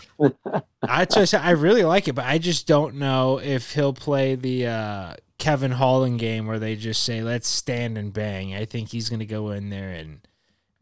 I 0.84 1.06
just 1.06 1.34
I 1.34 1.52
really 1.52 1.84
like 1.84 2.08
it, 2.08 2.14
but 2.14 2.26
I 2.26 2.38
just 2.38 2.68
don't 2.68 2.96
know 2.96 3.40
if 3.40 3.74
he'll 3.74 3.94
play 3.94 4.36
the 4.36 4.68
uh, 4.68 5.16
Kevin 5.38 5.72
Holland 5.72 6.20
game 6.20 6.48
where 6.48 6.60
they 6.60 6.76
just 6.76 7.04
say 7.04 7.22
let's 7.22 7.48
stand 7.48 7.98
and 7.98 8.14
bang. 8.14 8.56
I 8.56 8.66
think 8.66 8.90
he's 8.90 9.10
gonna 9.10 9.26
go 9.26 9.52
in 9.52 9.70
there 9.70 9.90
and 9.90 10.22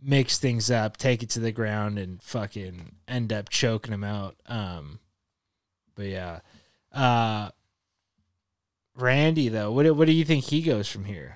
mix 0.02 0.38
things 0.38 0.72
up, 0.72 0.98
take 0.98 1.24
it 1.24 1.30
to 1.32 1.40
the 1.40 1.52
ground, 1.52 1.98
and 1.98 2.22
fucking 2.22 2.96
end 3.08 3.34
up 3.34 3.50
choking 3.50 3.94
him 3.94 4.04
out. 4.04 4.36
Um, 4.46 5.00
but 5.96 6.06
yeah, 6.06 6.40
uh, 6.92 7.50
Randy 8.96 9.50
though, 9.50 9.72
what 9.72 9.90
what 9.96 10.06
do 10.06 10.14
you 10.14 10.26
think 10.26 10.46
he 10.46 10.62
goes 10.62 10.90
from 10.90 11.06
here? 11.06 11.36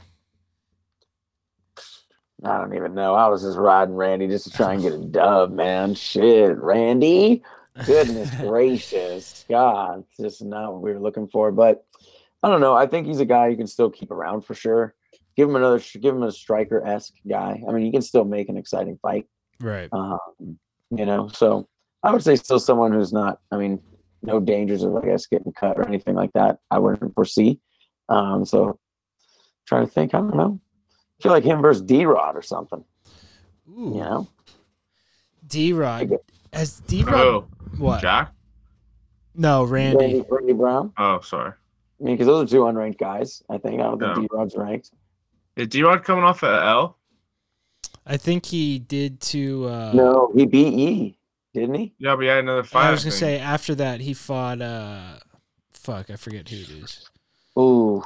I 2.43 2.58
don't 2.58 2.76
even 2.76 2.93
know. 2.93 3.16
I 3.16 3.28
was 3.28 3.41
just 3.43 3.58
riding 3.58 3.95
Randy 3.95 4.28
just 4.28 4.45
to 4.45 4.51
try 4.51 4.74
and 4.74 4.82
get 4.82 4.93
a 4.93 4.97
dub, 4.97 5.51
man. 5.54 5.95
Shit, 5.95 6.58
Randy. 6.58 7.41
Goodness 7.86 8.34
gracious, 8.36 9.45
God, 9.49 10.03
it's 10.07 10.17
just 10.17 10.43
not 10.43 10.74
what 10.74 10.82
we 10.82 10.93
were 10.93 10.99
looking 10.99 11.28
for. 11.28 11.51
But 11.51 11.86
I 12.43 12.49
don't 12.49 12.61
know. 12.61 12.76
I 12.76 12.86
think 12.88 13.07
he's 13.07 13.19
a 13.19 13.26
guy 13.26 13.47
you 13.47 13.57
can 13.57 13.67
still 13.67 13.89
keep 13.89 14.11
around 14.11 14.41
for 14.41 14.53
sure. 14.53 14.93
Give 15.36 15.49
him 15.49 15.55
another. 15.55 15.82
Give 15.99 16.15
him 16.15 16.24
a 16.24 16.32
striker 16.32 16.86
esque 16.86 17.13
guy. 17.28 17.63
I 17.67 17.71
mean, 17.71 17.86
you 17.86 17.91
can 17.91 18.03
still 18.03 18.26
make 18.26 18.49
an 18.49 18.57
exciting 18.57 18.99
fight. 19.01 19.26
Right. 19.59 19.89
Um, 19.91 20.19
you 20.91 21.05
know, 21.05 21.28
so 21.30 21.67
I 22.03 22.11
would 22.11 22.24
say 22.24 22.36
still 22.36 22.59
someone 22.59 22.93
who's 22.93 23.11
not. 23.11 23.39
I 23.51 23.57
mean, 23.57 23.82
no 24.21 24.39
dangers 24.39 24.84
of 24.84 24.95
I 24.95 25.01
guess 25.05 25.26
getting 25.26 25.53
cut 25.53 25.78
or 25.80 25.88
anything 25.88 26.13
like 26.15 26.34
that. 26.34 26.59
I 26.69 26.78
wouldn't 26.80 27.15
foresee. 27.15 27.59
Um, 28.09 28.45
so 28.45 28.80
trying 29.65 29.88
to 29.88 29.91
think. 29.91 30.13
I 30.13 30.19
don't 30.19 30.36
know. 30.36 30.59
I 31.19 31.24
feel 31.24 31.32
like 31.32 31.43
him 31.43 31.61
versus 31.61 31.82
D 31.82 32.05
Rod 32.05 32.36
or 32.36 32.41
something. 32.43 32.84
Ooh, 33.69 33.93
You 33.95 34.01
know, 34.01 34.30
D 35.47 35.74
Rod. 35.74 36.11
Okay. 36.54 36.60
Has 36.60 36.80
D 36.82 37.04
Rod 37.04 37.16
oh, 37.16 37.47
what? 37.78 38.01
Jack? 38.01 38.32
No, 39.36 39.64
Randy. 39.64 39.97
Randy, 39.97 40.26
Randy 40.30 40.54
Brown. 40.54 40.93
Oh, 40.97 41.20
sorry. 41.22 41.51
I 41.99 42.04
mean, 42.04 42.16
because 42.16 42.28
those 42.28 42.47
are 42.47 42.56
two 42.56 42.62
unranked 42.64 42.99
guys. 42.99 43.41
I 43.49 43.58
think 43.58 43.80
I 43.82 43.84
don't 43.86 43.99
think 43.99 44.16
Yeah. 44.16 44.22
D 44.22 44.28
Rod's 44.32 44.56
ranked. 44.56 44.91
Is 45.56 45.68
D 45.68 45.84
Rod 45.84 46.04
coming 46.04 46.24
off 46.24 46.43
at 46.43 46.64
L? 46.64 46.97
I 48.06 48.18
think 48.18 48.45
he 48.45 48.80
did 48.80 49.20
to. 49.22 49.66
Uh, 49.68 49.91
no, 49.95 50.32
he 50.36 50.45
beat 50.45 50.74
E, 50.74 51.18
didn't 51.54 51.76
he? 51.76 51.93
Yeah, 51.97 52.16
but 52.16 52.22
he 52.22 52.28
had 52.28 52.39
another 52.39 52.64
fight. 52.64 52.88
I 52.88 52.91
was 52.91 53.04
gonna 53.04 53.12
think. 53.12 53.20
say 53.20 53.39
after 53.39 53.76
that 53.76 54.01
he 54.01 54.14
fought. 54.14 54.62
uh 54.62 55.18
Fuck, 55.72 56.10
I 56.10 56.16
forget 56.16 56.47
who 56.47 56.56
it 56.58 56.70
is. 56.70 57.10
Ooh, 57.60 58.04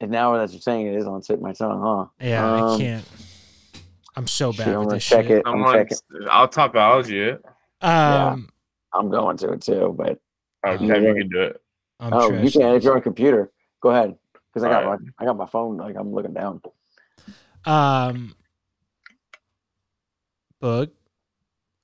and 0.00 0.10
now 0.10 0.36
that 0.36 0.52
you're 0.52 0.60
saying 0.60 0.86
it 0.86 0.94
is 0.94 1.06
on 1.06 1.14
the 1.20 1.24
tip 1.24 1.36
of 1.36 1.42
my 1.42 1.52
tongue, 1.52 1.80
huh? 1.82 2.06
Yeah, 2.24 2.44
I 2.54 2.60
Um, 2.60 2.78
can't. 2.78 3.04
I'm 4.16 4.26
so 4.28 4.52
shit, 4.52 4.64
bad 4.66 4.74
I'm 4.74 4.78
with 4.80 4.86
gonna 4.88 4.96
this 4.96 5.04
check 5.04 5.26
shit. 5.26 5.38
it. 5.38 5.42
I'm 5.46 5.54
I'm 5.54 5.64
on, 5.64 5.74
checking. 5.74 5.98
I'll 6.30 6.48
topology 6.48 7.32
it. 7.32 7.44
Um, 7.80 8.48
I'm 8.92 9.10
going 9.10 9.36
to 9.38 9.52
it 9.52 9.62
too, 9.62 9.94
but 9.96 10.18
Okay, 10.66 10.86
Yeah. 10.86 10.98
we 10.98 11.20
can 11.20 11.28
do 11.28 11.42
it. 11.42 11.62
I'm 12.00 12.12
oh, 12.12 12.32
you 12.42 12.50
can 12.50 12.74
if 12.74 12.82
you're 12.82 12.92
on 12.92 12.98
a 12.98 13.02
computer. 13.02 13.50
Go 13.80 13.90
ahead, 13.90 14.16
because 14.32 14.64
I 14.64 14.68
got 14.68 14.84
Alright. 14.84 15.00
my 15.00 15.06
I 15.18 15.24
got 15.24 15.36
my 15.36 15.46
phone 15.46 15.76
like 15.76 15.96
I'm 15.96 16.12
looking 16.12 16.34
down. 16.34 16.60
Um, 17.64 18.34
Bug, 20.60 20.90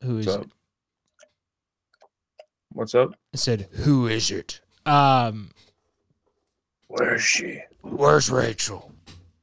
who 0.03 0.19
is 0.19 0.27
What's 0.27 0.39
it? 0.39 0.53
What's 2.73 2.95
up? 2.95 3.15
I 3.33 3.37
said, 3.37 3.69
"Who 3.73 4.09
is 4.09 4.31
it?" 4.33 4.61
Um, 4.87 5.51
Where 6.89 7.15
is 7.15 7.23
she? 7.23 7.61
where's 7.83 8.31
Rachel? 8.31 8.93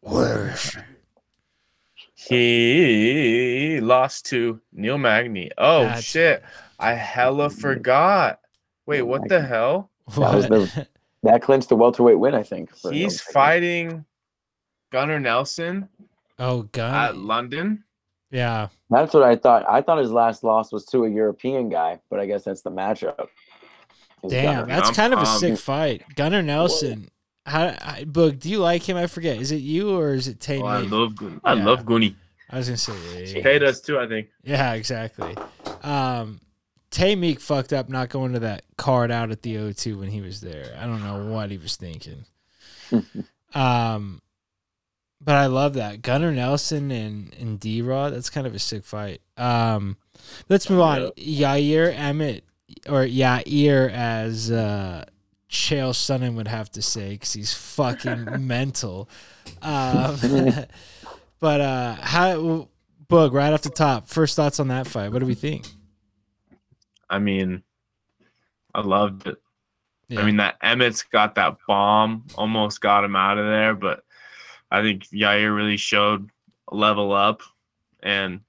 Where 0.02 0.49
is 0.49 0.60
she? 0.60 0.80
He 2.30 3.80
lost 3.82 4.26
to 4.28 4.59
Neil 4.74 4.97
Magny. 4.97 5.51
Oh 5.57 5.84
That's- 5.84 6.03
shit! 6.03 6.43
I 6.80 6.93
hella 6.93 7.49
forgot. 7.49 8.39
Wait, 8.86 8.97
Neil 8.97 9.07
what 9.07 9.28
the 9.28 9.41
hell? 9.41 9.89
That 10.17 10.36
was 10.36 10.47
the- 10.47 10.88
That 11.24 11.43
clinched 11.43 11.69
the 11.69 11.76
welterweight 11.76 12.17
win, 12.17 12.34
I 12.34 12.41
think. 12.41 12.76
for 12.76 12.91
He's 12.91 13.22
him. 13.22 13.32
fighting 13.32 14.05
Gunnar 14.91 15.19
Nelson 15.19 15.88
oh, 16.39 16.61
at 16.61 16.72
gun. 16.72 17.28
London. 17.28 17.84
Yeah, 18.32 18.69
That's 18.89 19.13
what 19.13 19.22
I 19.24 19.36
thought. 19.36 19.69
I 19.69 19.82
thought 19.82 19.99
his 19.99 20.11
last 20.11 20.43
loss 20.43 20.72
was 20.72 20.84
to 20.86 21.03
a 21.05 21.09
European 21.09 21.69
guy, 21.69 21.99
but 22.09 22.19
I 22.19 22.26
guess 22.26 22.43
that's 22.45 22.61
the 22.61 22.72
matchup. 22.72 23.28
Is 24.24 24.32
damn, 24.32 24.61
Gunnar. 24.61 24.65
that's 24.67 24.86
I'm- 24.88 24.93
kind 24.95 25.13
of 25.13 25.19
a 25.19 25.24
um, 25.30 25.38
sick 25.39 25.57
fight. 25.59 26.03
Gunnar 26.15 26.41
Nelson. 26.41 27.09
How, 27.45 27.75
I, 27.81 28.05
Boog, 28.07 28.39
do 28.39 28.49
you 28.49 28.59
like 28.59 28.87
him? 28.87 28.97
I 28.97 29.07
forget. 29.07 29.37
Is 29.37 29.51
it 29.51 29.57
you 29.57 29.97
or 29.97 30.13
is 30.13 30.27
it 30.27 30.39
Tate? 30.39 30.61
Oh, 30.61 30.65
I 30.65 30.79
love 30.81 31.15
Gun- 31.15 31.41
I 31.43 31.53
Yeah. 31.53 31.65
love 31.65 31.85
Goonie. 31.85 32.15
I 32.49 32.57
was 32.57 32.67
gonna 32.67 32.77
say. 32.77 33.33
yeah. 33.35 33.41
Tay 33.43 33.59
does 33.59 33.81
too, 33.81 33.97
I 33.97 34.07
think. 34.07 34.27
Yeah, 34.43 34.73
exactly. 34.73 35.35
Um, 35.83 36.39
Tay 36.91 37.15
Meek 37.15 37.39
fucked 37.39 37.71
up 37.73 37.87
not 37.89 38.09
going 38.09 38.33
to 38.33 38.39
that 38.39 38.63
card 38.77 39.09
out 39.11 39.31
at 39.31 39.41
the 39.41 39.55
O2 39.55 39.97
when 39.99 40.09
he 40.09 40.19
was 40.21 40.41
there. 40.41 40.75
I 40.79 40.85
don't 40.85 41.01
know 41.01 41.33
what 41.33 41.49
he 41.49 41.57
was 41.57 41.77
thinking. 41.77 42.25
um, 43.53 44.21
but 45.19 45.35
I 45.35 45.45
love 45.47 45.75
that 45.75 46.01
Gunnar 46.01 46.31
Nelson 46.31 46.91
and 46.91 47.33
and 47.39 47.59
D 47.59 47.81
Rod. 47.81 48.13
That's 48.13 48.29
kind 48.29 48.45
of 48.47 48.53
a 48.55 48.59
sick 48.59 48.83
fight. 48.83 49.21
Um, 49.37 49.97
let's 50.49 50.69
move 50.69 50.81
on. 50.81 51.11
Yair 51.17 51.93
Emmett 51.95 52.43
or 52.89 53.03
Yair 53.05 53.91
as 53.91 54.51
uh, 54.51 55.05
Chael 55.52 55.91
Sonnen 55.91 56.36
would 56.36 56.47
have 56.47 56.72
to 56.72 56.82
say 56.82 57.12
because 57.12 57.34
he's 57.34 57.54
fucking 57.54 58.26
mental. 58.47 59.10
Um, 59.62 60.18
but 61.39 61.62
uh, 61.62 61.95
how? 61.95 62.70
Boog, 63.10 63.34
right 63.34 63.52
off 63.52 63.62
the 63.62 63.70
top, 63.70 64.08
first 64.08 64.38
thoughts 64.38 64.62
on 64.62 64.70
that 64.70 64.88
fight. 64.88 65.12
What 65.12 65.20
do 65.20 65.26
we 65.26 65.34
think? 65.34 65.68
I 67.10 67.20
mean, 67.20 67.62
I 68.74 68.80
loved 68.80 69.28
it. 69.28 69.38
Yeah. 70.08 70.22
I 70.22 70.26
mean, 70.26 70.38
that 70.38 70.56
Emmett's 70.64 71.04
got 71.04 71.36
that 71.36 71.58
bomb, 71.68 72.26
almost 72.36 72.80
got 72.80 73.04
him 73.04 73.18
out 73.18 73.38
of 73.38 73.45
there, 73.45 73.76
but 73.76 74.06
I 74.70 74.82
think 74.82 75.04
Yair 75.10 75.54
really 75.54 75.76
showed 75.76 76.30
level 76.72 77.12
up, 77.12 77.41
and 78.02 78.39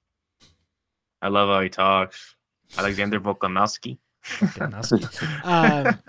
I 1.21 1.27
love 1.27 1.49
how 1.49 1.59
he 1.59 1.67
talks. 1.67 2.35
Alexander 2.77 3.19
Volkanovski. 3.19 3.97
um, 5.43 5.99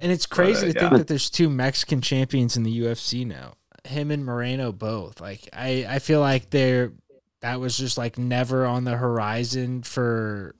and 0.00 0.12
it's 0.12 0.26
crazy 0.26 0.68
uh, 0.68 0.72
to 0.72 0.74
yeah. 0.74 0.80
think 0.80 0.98
that 0.98 1.08
there's 1.08 1.30
two 1.30 1.48
Mexican 1.48 2.00
champions 2.00 2.56
in 2.56 2.62
the 2.62 2.80
UFC 2.80 3.26
now. 3.26 3.54
Him 3.84 4.10
and 4.10 4.24
Moreno 4.24 4.72
both. 4.72 5.20
Like 5.20 5.48
I, 5.52 5.86
I 5.88 5.98
feel 5.98 6.20
like 6.20 6.50
they're 6.50 6.92
that 7.40 7.60
was 7.60 7.76
just 7.76 7.98
like 7.98 8.16
never 8.16 8.64
on 8.64 8.84
the 8.84 8.96
horizon 8.96 9.82
for 9.82 10.54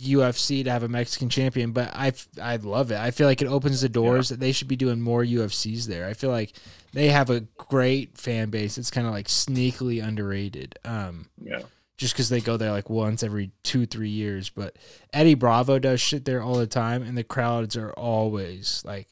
UFC 0.00 0.64
to 0.64 0.70
have 0.70 0.82
a 0.82 0.88
Mexican 0.88 1.28
champion. 1.28 1.72
But 1.72 1.90
I, 1.92 2.12
I 2.40 2.56
love 2.56 2.92
it. 2.92 2.98
I 2.98 3.10
feel 3.10 3.26
like 3.26 3.42
it 3.42 3.48
opens 3.48 3.80
the 3.80 3.88
doors 3.88 4.28
that 4.28 4.40
they 4.40 4.52
should 4.52 4.68
be 4.68 4.76
doing 4.76 5.00
more 5.00 5.24
UFCs 5.24 5.86
there. 5.86 6.06
I 6.06 6.14
feel 6.14 6.30
like 6.30 6.52
they 6.92 7.08
have 7.08 7.30
a 7.30 7.40
great 7.40 8.16
fan 8.16 8.50
base. 8.50 8.78
It's 8.78 8.90
kind 8.90 9.06
of 9.06 9.12
like 9.12 9.26
sneakily 9.26 10.02
underrated. 10.02 10.78
Um, 10.84 11.28
yeah. 11.42 11.62
Just 12.00 12.14
because 12.14 12.30
they 12.30 12.40
go 12.40 12.56
there 12.56 12.70
like 12.72 12.88
once 12.88 13.22
every 13.22 13.50
two 13.62 13.84
three 13.84 14.08
years. 14.08 14.48
But 14.48 14.76
Eddie 15.12 15.34
Bravo 15.34 15.78
does 15.78 16.00
shit 16.00 16.24
there 16.24 16.42
all 16.42 16.54
the 16.54 16.66
time, 16.66 17.02
and 17.02 17.16
the 17.16 17.22
crowds 17.24 17.76
are 17.76 17.92
always 17.92 18.82
like 18.86 19.06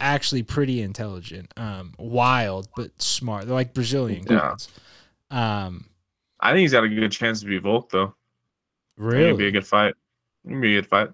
actually 0.00 0.44
pretty 0.44 0.80
intelligent, 0.80 1.52
um, 1.56 1.94
wild 1.98 2.68
but 2.76 3.02
smart. 3.02 3.46
They're 3.46 3.54
like 3.54 3.74
Brazilian 3.74 4.24
Yeah. 4.28 4.38
crowds. 4.38 4.68
Um, 5.32 5.86
I 6.40 6.50
think 6.52 6.60
he's 6.60 6.72
got 6.72 6.84
a 6.84 6.88
good 6.88 7.10
chance 7.12 7.40
to 7.40 7.46
be 7.46 7.58
Volk, 7.58 7.90
though. 7.90 8.14
really 8.96 9.26
It'd 9.26 9.38
be 9.38 9.46
a 9.48 9.50
good 9.50 9.66
fight. 9.66 9.94
It'd 10.46 10.60
be 10.60 10.76
a 10.76 10.80
good 10.80 10.88
fight. 10.88 11.08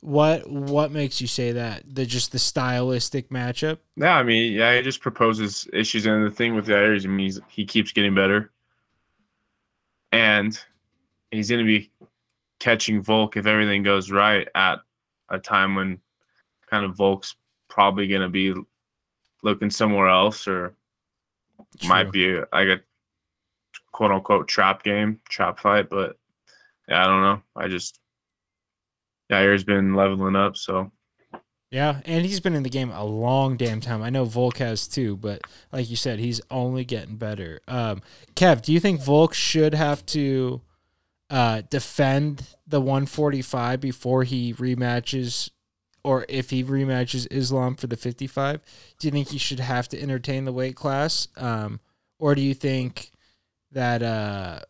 what 0.00 0.48
what 0.48 0.90
makes 0.92 1.20
you 1.20 1.26
say 1.26 1.52
that? 1.52 1.82
The 1.94 2.06
just 2.06 2.32
the 2.32 2.38
stylistic 2.38 3.28
matchup. 3.30 3.78
Yeah, 3.96 4.16
I 4.16 4.22
mean, 4.22 4.52
yeah, 4.54 4.74
he 4.76 4.82
just 4.82 5.00
proposes 5.02 5.68
issues, 5.74 6.06
and 6.06 6.24
the 6.24 6.30
thing 6.30 6.54
with 6.54 6.66
the 6.66 6.92
is, 6.94 7.04
I 7.04 7.08
mean, 7.08 7.32
he 7.48 7.64
keeps 7.66 7.92
getting 7.92 8.14
better, 8.14 8.50
and 10.12 10.58
he's 11.30 11.48
going 11.48 11.64
to 11.64 11.66
be 11.66 11.90
catching 12.60 13.02
Volk 13.02 13.36
if 13.36 13.46
everything 13.46 13.82
goes 13.82 14.10
right 14.12 14.48
at 14.54 14.78
a 15.30 15.38
time 15.38 15.74
when 15.74 15.98
kind 16.70 16.84
of 16.84 16.96
Volk's 16.96 17.34
probably 17.68 18.06
gonna 18.06 18.28
be 18.28 18.54
looking 19.42 19.70
somewhere 19.70 20.08
else 20.08 20.46
or 20.46 20.74
might 21.88 22.12
be 22.12 22.36
like 22.36 22.68
a 22.68 22.80
quote 23.92 24.12
unquote 24.12 24.46
trap 24.46 24.82
game, 24.82 25.20
trap 25.28 25.58
fight. 25.58 25.90
But 25.90 26.18
yeah, 26.86 27.02
I 27.02 27.06
don't 27.06 27.22
know. 27.22 27.42
I 27.56 27.68
just 27.68 27.98
Yair's 29.30 29.64
been 29.64 29.94
leveling 29.94 30.36
up, 30.36 30.56
so 30.56 30.92
Yeah, 31.72 32.02
and 32.04 32.26
he's 32.26 32.38
been 32.38 32.54
in 32.54 32.64
the 32.64 32.68
game 32.68 32.90
a 32.90 33.02
long 33.02 33.56
damn 33.56 33.80
time. 33.80 34.02
I 34.02 34.10
know 34.10 34.26
Volk 34.26 34.58
has 34.58 34.86
too, 34.86 35.16
but 35.16 35.40
like 35.72 35.88
you 35.88 35.96
said, 35.96 36.18
he's 36.18 36.38
only 36.50 36.84
getting 36.84 37.16
better. 37.16 37.60
Um, 37.66 38.02
Kev, 38.36 38.60
do 38.60 38.74
you 38.74 38.78
think 38.78 39.00
Volk 39.00 39.32
should 39.32 39.72
have 39.72 40.04
to 40.06 40.60
uh, 41.30 41.62
defend 41.70 42.46
the 42.66 42.78
145 42.78 43.80
before 43.80 44.22
he 44.24 44.52
rematches, 44.52 45.48
or 46.04 46.26
if 46.28 46.50
he 46.50 46.62
rematches 46.62 47.26
Islam 47.30 47.76
for 47.76 47.86
the 47.86 47.96
55? 47.96 48.60
Do 48.98 49.06
you 49.08 49.10
think 49.10 49.28
he 49.28 49.38
should 49.38 49.60
have 49.60 49.88
to 49.88 50.00
entertain 50.00 50.44
the 50.44 50.52
weight 50.52 50.76
class, 50.76 51.26
um, 51.38 51.80
or 52.18 52.34
do 52.34 52.42
you 52.42 52.52
think 52.52 53.12
that 53.70 54.02
uh, 54.02 54.60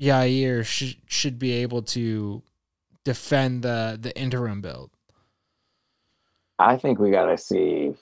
Yair 0.00 0.64
sh- 0.64 0.96
should 1.06 1.38
be 1.38 1.52
able 1.52 1.82
to 1.82 2.42
defend 3.04 3.60
the 3.60 3.98
the 4.00 4.18
interim 4.18 4.62
belt? 4.62 4.90
I 6.62 6.76
think 6.76 6.98
we 6.98 7.10
got 7.10 7.26
to 7.26 7.36
see 7.38 7.94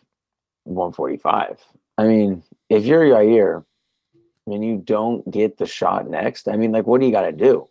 145. 0.64 1.58
I 1.98 2.06
mean, 2.06 2.42
if 2.68 2.84
you're 2.84 3.04
Yair 3.04 3.64
and 4.46 4.64
you 4.64 4.78
don't 4.78 5.28
get 5.30 5.56
the 5.56 5.66
shot 5.66 6.08
next, 6.08 6.48
I 6.48 6.56
mean, 6.56 6.72
like, 6.72 6.86
what 6.86 7.00
do 7.00 7.06
you 7.06 7.12
got 7.12 7.22
to 7.22 7.32
do? 7.32 7.68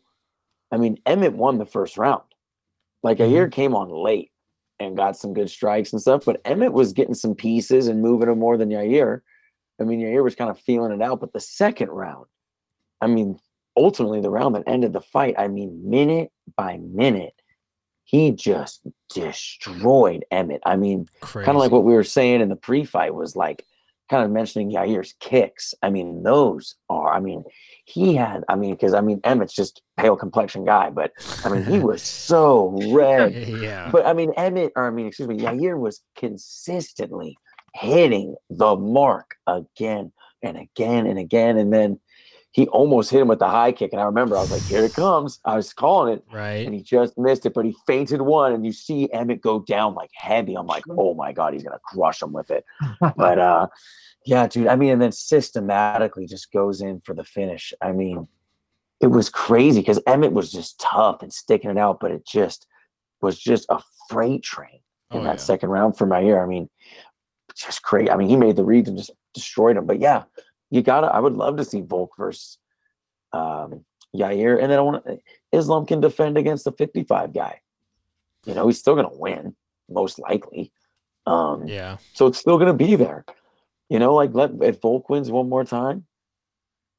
I 0.71 0.77
mean, 0.77 0.99
Emmett 1.05 1.33
won 1.33 1.57
the 1.57 1.65
first 1.65 1.97
round. 1.97 2.23
Like, 3.03 3.17
Mhm. 3.19 3.31
Yair 3.31 3.51
came 3.51 3.75
on 3.75 3.89
late 3.89 4.31
and 4.79 4.97
got 4.97 5.17
some 5.17 5.33
good 5.33 5.49
strikes 5.49 5.91
and 5.91 6.01
stuff, 6.01 6.25
but 6.25 6.41
Emmett 6.45 6.73
was 6.73 6.93
getting 6.93 7.13
some 7.13 7.35
pieces 7.35 7.87
and 7.87 8.01
moving 8.01 8.27
them 8.27 8.39
more 8.39 8.57
than 8.57 8.69
Yair. 8.69 9.21
I 9.79 9.83
mean, 9.83 9.99
Yair 9.99 10.23
was 10.23 10.35
kind 10.35 10.49
of 10.49 10.59
feeling 10.59 10.91
it 10.91 11.01
out, 11.01 11.19
but 11.19 11.33
the 11.33 11.39
second 11.39 11.89
round, 11.89 12.25
I 13.01 13.07
mean, 13.07 13.39
ultimately 13.77 14.21
the 14.21 14.29
round 14.29 14.55
that 14.55 14.63
ended 14.67 14.93
the 14.93 15.01
fight, 15.01 15.35
I 15.37 15.47
mean, 15.47 15.89
minute 15.89 16.31
by 16.55 16.77
minute, 16.77 17.33
he 18.09 18.31
just 18.31 18.81
destroyed 19.13 20.25
Emmett. 20.31 20.61
I 20.65 20.77
mean, 20.77 21.07
kind 21.21 21.49
of 21.49 21.57
like 21.57 21.69
what 21.69 21.83
we 21.83 21.93
were 21.93 22.03
saying 22.03 22.41
in 22.41 22.49
the 22.49 22.55
pre-fight 22.55 23.13
was 23.13 23.35
like 23.35 23.67
kind 24.09 24.25
of 24.25 24.31
mentioning 24.31 24.71
Yair's 24.71 25.13
kicks. 25.19 25.75
I 25.83 25.91
mean, 25.91 26.23
those 26.23 26.73
are. 26.89 27.13
I 27.13 27.19
mean, 27.19 27.43
he 27.85 28.15
had. 28.15 28.43
I 28.49 28.55
mean, 28.55 28.71
because 28.73 28.95
I 28.95 29.01
mean, 29.01 29.21
Emmett's 29.23 29.53
just 29.53 29.83
pale 29.95 30.15
complexion 30.15 30.65
guy, 30.65 30.89
but 30.89 31.11
I 31.45 31.49
mean, 31.49 31.63
he 31.65 31.77
was 31.77 32.01
so 32.29 32.79
red. 32.91 33.35
yeah. 33.35 33.91
But 33.91 34.07
I 34.07 34.13
mean, 34.13 34.33
Emmett, 34.37 34.71
or 34.75 34.87
I 34.87 34.89
mean, 34.89 35.05
excuse 35.05 35.29
me, 35.29 35.37
Yair 35.37 35.79
was 35.79 36.01
consistently 36.15 37.37
hitting 37.75 38.35
the 38.49 38.75
mark 38.75 39.35
again 39.45 40.11
and 40.41 40.57
again 40.57 41.05
and 41.05 41.19
again, 41.19 41.59
and 41.59 41.71
then 41.71 41.99
he 42.51 42.67
almost 42.69 43.11
hit 43.11 43.21
him 43.21 43.27
with 43.27 43.39
the 43.39 43.47
high 43.47 43.71
kick. 43.71 43.91
And 43.93 44.01
I 44.01 44.05
remember 44.05 44.35
I 44.35 44.41
was 44.41 44.51
like, 44.51 44.63
"Here 44.63 44.83
it 44.83 44.93
comes!" 44.93 45.39
I 45.45 45.55
was 45.55 45.71
calling 45.73 46.13
it, 46.15 46.23
Right. 46.31 46.65
and 46.65 46.73
he 46.73 46.81
just 46.81 47.17
missed 47.17 47.45
it, 47.45 47.53
but 47.53 47.63
he 47.65 47.75
fainted 47.85 48.21
one, 48.21 48.53
and 48.53 48.65
you 48.65 48.71
see 48.71 49.11
Emmett 49.13 49.41
go 49.41 49.59
down 49.59 49.93
like 49.93 50.09
heavy. 50.13 50.55
I'm 50.55 50.65
like, 50.67 50.83
oh 50.89 51.13
my 51.13 51.31
god, 51.31 51.53
he's 51.53 51.63
gonna 51.63 51.79
crush 51.83 52.21
him 52.21 52.33
with 52.33 52.49
it. 52.51 52.65
But 53.17 53.39
uh, 53.39 53.67
yeah, 54.25 54.47
dude. 54.47 54.67
I 54.67 54.75
mean, 54.75 54.89
and 54.91 55.01
then 55.01 55.11
systematically 55.11 56.25
just 56.25 56.51
goes 56.51 56.81
in 56.81 57.01
for 57.01 57.13
the 57.13 57.23
finish. 57.23 57.73
I 57.81 57.91
mean, 57.91 58.27
it 58.99 59.07
was 59.07 59.29
crazy 59.29 59.81
because 59.81 60.01
Emmett 60.07 60.33
was 60.33 60.51
just 60.51 60.79
tough 60.79 61.21
and 61.21 61.31
sticking 61.31 61.69
it 61.69 61.77
out, 61.77 61.99
but 61.99 62.11
it 62.11 62.25
just 62.25 62.65
was 63.21 63.37
just 63.39 63.65
a 63.69 63.79
freight 64.09 64.43
train 64.43 64.79
in 65.11 65.19
Oh, 65.19 65.23
that 65.23 65.29
yeah. 65.33 65.35
second 65.37 65.69
round 65.69 65.97
for 65.97 66.05
my 66.05 66.21
ear. 66.21 66.41
I 66.41 66.45
mean, 66.47 66.69
just 67.55 67.81
crazy. 67.83 68.09
I 68.11 68.15
mean, 68.15 68.27
he 68.29 68.35
made 68.35 68.55
the 68.55 68.63
reads 68.63 68.89
and 68.89 68.97
just 68.97 69.11
destroyed 69.33 69.77
him. 69.77 69.85
But 69.85 69.99
yeah, 69.99 70.23
you 70.69 70.81
gotta. 70.81 71.07
I 71.07 71.19
would 71.19 71.33
love 71.33 71.57
to 71.57 71.65
see 71.65 71.81
Volk 71.81 72.11
versus 72.17 72.57
um, 73.33 73.85
Yair, 74.15 74.61
and 74.61 74.71
then 74.71 74.79
I 74.79 74.81
want 74.81 75.05
Islam 75.51 75.85
can 75.85 75.99
defend 76.01 76.37
against 76.37 76.63
the 76.65 76.71
55 76.71 77.33
guy. 77.33 77.61
You 78.45 78.53
know, 78.53 78.67
he's 78.67 78.79
still 78.79 78.95
gonna 78.95 79.09
win, 79.13 79.55
most 79.89 80.19
likely. 80.19 80.71
Um, 81.25 81.67
Yeah. 81.67 81.97
so 82.13 82.27
it's 82.27 82.39
still 82.39 82.57
gonna 82.57 82.73
be 82.73 82.95
there. 82.95 83.25
You 83.89 83.99
know, 83.99 84.13
like 84.15 84.33
let 84.33 84.51
if 84.61 84.81
Volk 84.81 85.09
wins 85.09 85.29
one 85.31 85.49
more 85.49 85.63
time. 85.63 86.05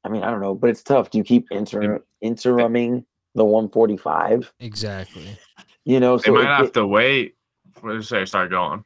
I 0.03 0.09
mean, 0.09 0.23
I 0.23 0.31
don't 0.31 0.41
know, 0.41 0.55
but 0.55 0.69
it's 0.69 0.83
tough. 0.83 1.09
Do 1.09 1.17
you 1.17 1.23
keep 1.23 1.47
inter 1.51 2.03
interiming 2.23 3.05
the 3.35 3.45
145? 3.45 4.53
Exactly. 4.59 5.37
You 5.85 5.99
know, 5.99 6.17
so 6.17 6.21
they 6.21 6.27
so 6.27 6.33
might 6.33 6.41
it- 6.51 6.55
have 6.57 6.65
it- 6.67 6.73
to 6.73 6.87
wait. 6.87 7.35
What 7.79 7.91
did 7.91 7.97
you 7.97 8.01
say? 8.03 8.25
Start 8.25 8.49
going. 8.51 8.83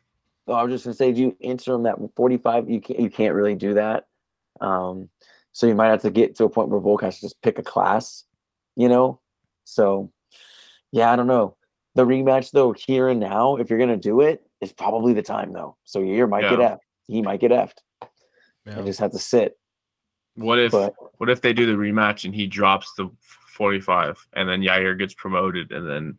Oh, 0.48 0.54
I 0.54 0.64
was 0.64 0.72
just 0.72 0.86
gonna 0.86 0.94
say, 0.96 1.12
do 1.12 1.22
you 1.22 1.38
interim 1.40 1.84
that 1.84 1.98
45? 2.16 2.70
You 2.70 2.80
can't 2.80 3.00
you 3.00 3.10
can't 3.10 3.34
really 3.36 3.56
do 3.56 3.74
that. 3.76 4.06
Um, 4.62 5.10
so 5.52 5.68
you 5.68 5.76
might 5.76 5.88
have 5.90 6.02
to 6.02 6.12
get 6.12 6.36
to 6.36 6.46
a 6.46 6.50
point 6.50 6.70
where 6.70 6.80
Volk 6.80 7.02
has 7.04 7.16
to 7.16 7.22
just 7.22 7.42
pick 7.42 7.60
a 7.60 7.64
class, 7.64 8.26
you 8.76 8.90
know? 8.90 9.20
So 9.64 10.12
yeah, 10.92 11.12
I 11.12 11.16
don't 11.16 11.28
know. 11.28 11.56
The 11.96 12.06
rematch 12.06 12.52
though, 12.52 12.74
here 12.74 13.08
and 13.08 13.20
now, 13.20 13.56
if 13.58 13.70
you're 13.70 13.80
gonna 13.80 13.98
do 13.98 14.22
it, 14.22 14.42
is 14.62 14.72
probably 14.74 15.14
the 15.14 15.22
time 15.22 15.54
though. 15.54 15.78
So 15.84 16.00
Yair 16.02 16.30
might 16.30 16.42
get 16.42 16.60
Yeah. 16.60 16.72
effed. 16.76 16.80
He 17.08 17.22
might 17.22 17.40
get 17.40 17.52
effed. 17.52 17.78
Yeah. 18.66 18.80
I 18.80 18.82
just 18.84 19.00
have 19.00 19.12
to 19.12 19.20
sit. 19.20 19.58
What 20.36 20.60
if 20.60 20.72
But 20.72 20.94
what 21.18 21.30
if 21.30 21.40
they 21.42 21.54
do 21.54 21.66
the 21.66 21.74
rematch 21.82 22.26
and 22.26 22.36
he 22.36 22.48
drops 22.48 22.94
the 22.96 23.10
45 23.22 24.18
and 24.34 24.50
then 24.50 24.62
Yair 24.62 24.98
gets 24.98 25.14
promoted 25.14 25.72
and 25.72 25.88
then 25.90 26.18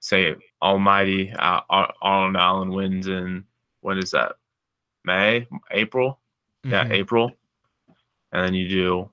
say 0.00 0.34
Almighty 0.60 1.32
uh, 1.32 1.60
Arnold 1.70 2.36
Allen 2.36 2.70
wins 2.70 3.06
in 3.08 3.44
when 3.80 3.96
is 3.98 4.10
that? 4.10 4.34
May, 5.04 5.46
April? 5.70 6.20
Yeah, 6.64 6.84
Mhm. 6.84 6.90
April. 6.92 7.32
And 8.32 8.46
then 8.46 8.54
you 8.54 8.68
do 8.68 9.10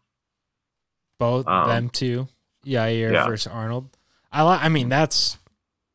Both 1.19 1.47
um, 1.47 1.67
them 1.67 1.89
two. 1.89 2.27
Yair 2.65 3.11
yeah. 3.11 3.25
versus 3.27 3.51
Arnold. 3.51 3.89
I 4.31 4.43
li- 4.43 4.59
I 4.61 4.69
mean, 4.69 4.89
that's 4.89 5.37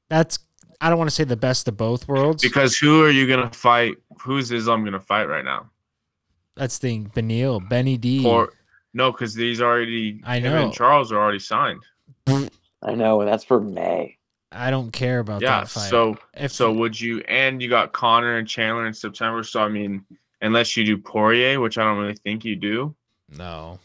that's. 0.08 0.38
I 0.80 0.88
don't 0.90 0.98
want 0.98 1.08
to 1.08 1.14
say 1.14 1.24
the 1.24 1.36
best 1.36 1.68
of 1.68 1.76
both 1.76 2.06
worlds. 2.08 2.42
because 2.42 2.76
who 2.76 3.02
are 3.02 3.10
you 3.10 3.26
gonna 3.26 3.50
fight? 3.50 3.94
Who's 4.22 4.50
Islam 4.50 4.84
gonna 4.84 5.00
fight 5.00 5.24
right 5.28 5.44
now? 5.44 5.70
that's 6.56 6.78
the 6.78 6.88
thing. 6.88 7.10
Beneil, 7.14 7.66
Benny 7.68 7.96
D. 7.96 8.24
Or 8.26 8.52
no, 8.92 9.10
because 9.12 9.34
these 9.34 9.60
already 9.60 10.20
I 10.24 10.38
him 10.38 10.52
know. 10.52 10.64
and 10.64 10.72
Charles 10.72 11.10
are 11.12 11.18
already 11.18 11.38
signed. 11.38 11.82
I 12.26 12.94
know, 12.94 13.20
and 13.20 13.28
that's 13.30 13.44
for 13.44 13.60
May. 13.60 14.18
I 14.52 14.70
don't 14.70 14.92
care 14.92 15.18
about 15.18 15.42
Yeah. 15.42 15.60
that 15.60 15.68
fight. 15.68 15.90
So 15.90 16.16
if 16.34 16.52
so 16.52 16.72
would 16.72 16.98
you 17.00 17.20
and 17.28 17.60
you 17.62 17.68
got 17.68 17.92
Conor 17.92 18.36
and 18.36 18.46
Chandler 18.48 18.86
in 18.86 18.94
September. 18.94 19.42
So 19.42 19.60
I 19.62 19.68
mean, 19.68 20.04
unless 20.42 20.76
you 20.76 20.84
do 20.84 20.96
Poirier, 20.98 21.60
which 21.60 21.76
I 21.78 21.84
don't 21.84 21.98
really 21.98 22.14
think 22.24 22.44
you 22.44 22.56
do. 22.56 22.94
No, 23.36 23.78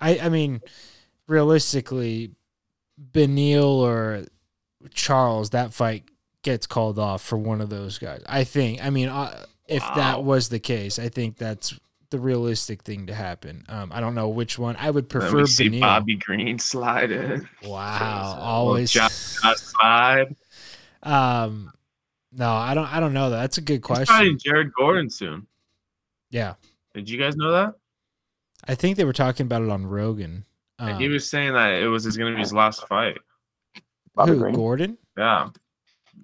I 0.00 0.18
I 0.18 0.28
mean, 0.28 0.60
realistically, 1.26 2.32
Beneil 3.12 3.64
or 3.64 4.24
Charles, 4.92 5.50
that 5.50 5.72
fight 5.72 6.04
gets 6.42 6.66
called 6.66 6.98
off 6.98 7.22
for 7.22 7.36
one 7.36 7.60
of 7.60 7.68
those 7.70 7.98
guys. 7.98 8.22
I 8.26 8.44
think. 8.44 8.84
I 8.84 8.90
mean, 8.90 9.08
uh, 9.08 9.44
if 9.66 9.82
that 9.96 10.22
was 10.24 10.48
the 10.48 10.58
case, 10.60 10.98
I 10.98 11.08
think 11.08 11.36
that's 11.36 11.78
the 12.10 12.18
realistic 12.18 12.82
thing 12.84 13.06
to 13.08 13.14
happen. 13.14 13.64
Um, 13.68 13.92
I 13.92 14.00
don't 14.00 14.14
know 14.14 14.28
which 14.28 14.58
one. 14.58 14.76
I 14.76 14.90
would 14.90 15.04
Let 15.04 15.20
prefer 15.20 15.36
me 15.40 15.46
see 15.46 15.68
Beneil. 15.68 15.80
Bobby 15.80 16.16
Green 16.16 16.58
slide 16.58 17.10
in. 17.10 17.46
Wow, 17.64 18.38
always. 18.40 18.92
slide. 18.92 20.34
Um, 21.02 21.70
no, 22.32 22.50
I 22.50 22.74
don't. 22.74 22.90
I 22.92 23.00
don't 23.00 23.12
know. 23.12 23.30
that. 23.30 23.40
That's 23.40 23.58
a 23.58 23.62
good 23.62 23.74
He's 23.74 23.82
question. 23.84 24.06
fighting 24.06 24.38
Jared 24.38 24.72
Gordon 24.72 25.10
soon. 25.10 25.46
Yeah, 26.30 26.54
Did 26.94 27.08
you 27.08 27.18
guys 27.18 27.36
know 27.36 27.52
that? 27.52 27.74
I 28.68 28.74
think 28.74 28.96
they 28.96 29.04
were 29.04 29.12
talking 29.14 29.46
about 29.46 29.62
it 29.62 29.70
on 29.70 29.86
Rogan. 29.86 30.44
Um, 30.78 30.98
he 31.00 31.08
was 31.08 31.28
saying 31.28 31.54
that 31.54 31.82
it 31.82 31.88
was 31.88 32.04
going 32.16 32.32
to 32.32 32.36
be 32.36 32.40
his 32.42 32.52
last 32.52 32.86
fight. 32.86 33.18
Bobby 34.14 34.32
who? 34.32 34.38
Green. 34.38 34.54
Gordon? 34.54 34.98
Yeah, 35.16 35.48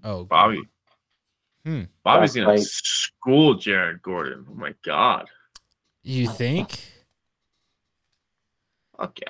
Oh, 0.04 0.24
Bobby. 0.24 0.62
Hmm. 1.64 1.82
Bobby's 2.04 2.34
going 2.34 2.56
to 2.58 2.62
school 2.62 3.54
Jared 3.54 4.02
Gordon. 4.02 4.44
Oh 4.50 4.54
my 4.54 4.74
god. 4.84 5.28
You 6.02 6.28
think? 6.28 6.78
Fuck 8.98 9.18
yeah. 9.20 9.28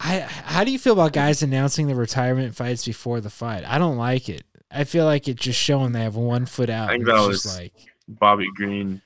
I 0.00 0.20
how 0.20 0.64
do 0.64 0.70
you 0.70 0.78
feel 0.78 0.92
about 0.92 1.12
guys 1.12 1.42
announcing 1.42 1.86
the 1.86 1.94
retirement 1.94 2.54
fights 2.54 2.84
before 2.84 3.20
the 3.20 3.30
fight? 3.30 3.64
I 3.66 3.78
don't 3.78 3.96
like 3.96 4.28
it. 4.28 4.42
I 4.70 4.84
feel 4.84 5.04
like 5.04 5.28
it's 5.28 5.42
just 5.42 5.58
showing 5.58 5.92
they 5.92 6.02
have 6.02 6.16
one 6.16 6.46
foot 6.46 6.68
out. 6.68 6.90
I 6.90 6.94
think 6.94 7.06
that 7.06 7.26
was- 7.26 7.56
like 7.56 7.72
Bobby 8.06 8.48
Green 8.54 9.00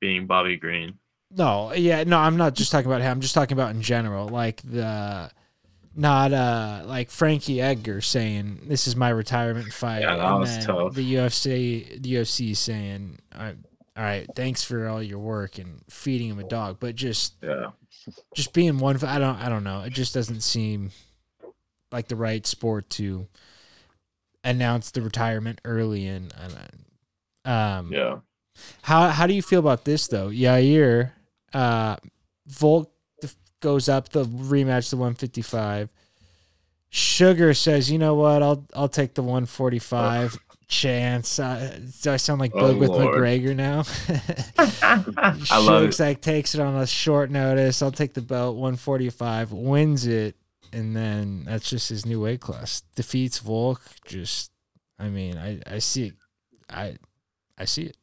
being 0.00 0.26
Bobby 0.26 0.56
Green. 0.56 0.98
No, 1.36 1.72
yeah, 1.74 2.04
no. 2.04 2.18
I'm 2.18 2.36
not 2.36 2.54
just 2.54 2.70
talking 2.72 2.86
about 2.86 3.00
him. 3.00 3.10
I'm 3.12 3.20
just 3.20 3.34
talking 3.34 3.56
about 3.56 3.74
in 3.74 3.82
general, 3.82 4.28
like 4.28 4.62
the 4.62 5.30
not 5.96 6.32
uh 6.32 6.82
like 6.86 7.10
Frankie 7.10 7.60
Edgar 7.60 8.00
saying 8.00 8.62
this 8.66 8.86
is 8.86 8.96
my 8.96 9.08
retirement 9.10 9.72
fight, 9.72 10.02
Yeah, 10.02 10.16
that 10.16 10.24
and 10.26 10.40
was 10.40 10.64
tough. 10.64 10.94
the 10.94 11.14
UFC 11.14 12.02
the 12.02 12.14
UFC 12.14 12.56
saying, 12.56 13.18
"All 13.38 13.52
right, 13.96 14.26
thanks 14.34 14.64
for 14.64 14.88
all 14.88 15.02
your 15.02 15.20
work 15.20 15.58
and 15.58 15.82
feeding 15.88 16.28
him 16.30 16.38
a 16.40 16.44
dog," 16.44 16.78
but 16.80 16.94
just 16.96 17.34
Yeah. 17.42 17.70
just 18.34 18.52
being 18.52 18.78
one 18.78 18.96
I 19.04 19.18
don't 19.18 19.36
I 19.36 19.48
don't 19.48 19.64
know. 19.64 19.82
It 19.82 19.92
just 19.92 20.14
doesn't 20.14 20.40
seem 20.42 20.90
like 21.92 22.08
the 22.08 22.16
right 22.16 22.44
sport 22.44 22.90
to 22.90 23.28
announce 24.42 24.90
the 24.90 25.00
retirement 25.00 25.60
early 25.64 26.06
and 26.06 26.32
um 27.44 27.92
Yeah. 27.92 28.18
How 28.82 29.08
how 29.10 29.26
do 29.26 29.34
you 29.34 29.42
feel 29.42 29.60
about 29.60 29.84
this 29.84 30.06
though? 30.08 30.28
Yair, 30.28 31.12
uh, 31.54 31.96
Volk 32.46 32.90
goes 33.60 33.88
up 33.88 34.10
the 34.10 34.24
rematch 34.26 34.90
to 34.90 34.96
155. 34.96 35.90
Sugar 36.90 37.54
says, 37.54 37.90
"You 37.90 37.98
know 37.98 38.14
what? 38.14 38.42
I'll 38.42 38.66
I'll 38.74 38.88
take 38.88 39.14
the 39.14 39.22
145 39.22 40.38
chance." 40.68 41.38
Uh, 41.40 41.78
do 42.02 42.12
I 42.12 42.16
sound 42.18 42.40
like 42.40 42.52
Oh, 42.54 42.60
Bug 42.60 42.76
with 42.78 42.90
Lord. 42.90 43.16
McGregor 43.16 43.56
now? 43.56 43.84
I 45.50 45.58
love 45.58 45.84
it. 45.84 45.98
like 45.98 46.20
takes 46.20 46.54
it 46.54 46.60
on 46.60 46.76
a 46.76 46.86
short 46.86 47.30
notice. 47.30 47.82
I'll 47.82 47.90
take 47.90 48.14
the 48.14 48.22
belt. 48.22 48.54
145 48.56 49.50
wins 49.52 50.06
it, 50.06 50.36
and 50.72 50.94
then 50.94 51.44
that's 51.46 51.68
just 51.68 51.88
his 51.88 52.06
new 52.06 52.20
weight 52.20 52.40
class. 52.40 52.82
Defeats 52.94 53.38
Volk. 53.38 53.80
Just, 54.06 54.52
I 54.98 55.08
mean, 55.08 55.36
I 55.36 55.60
I 55.66 55.78
see 55.80 56.08
it. 56.08 56.14
I 56.70 56.96
I 57.58 57.64
see 57.64 57.84
it. 57.86 57.96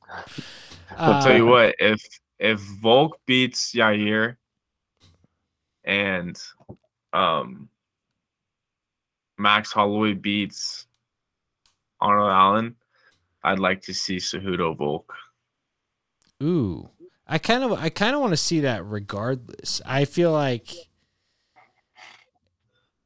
I'll 0.98 1.24
tell 1.24 1.38
you 1.38 1.48
Uh, 1.48 1.52
what, 1.52 1.76
if 1.80 2.02
if 2.42 2.60
Volk 2.60 3.20
beats 3.28 3.74
Yair 3.74 4.36
and 5.86 6.38
um 7.14 7.70
Max 9.38 9.72
Holloway 9.72 10.14
beats 10.14 10.88
Arnold 12.00 12.32
Allen, 12.32 12.76
I'd 13.44 13.60
like 13.60 13.82
to 13.84 13.94
see 13.94 14.18
Cejudo 14.18 14.76
Volk. 14.78 15.14
Ooh, 16.44 16.90
I 17.28 17.38
kind 17.38 17.64
of 17.64 17.74
I 17.74 17.90
kind 17.90 18.16
of 18.16 18.22
want 18.22 18.34
to 18.34 18.38
see 18.38 18.62
that. 18.62 18.84
Regardless, 18.86 19.82
I 19.86 20.06
feel 20.06 20.32
like. 20.32 20.68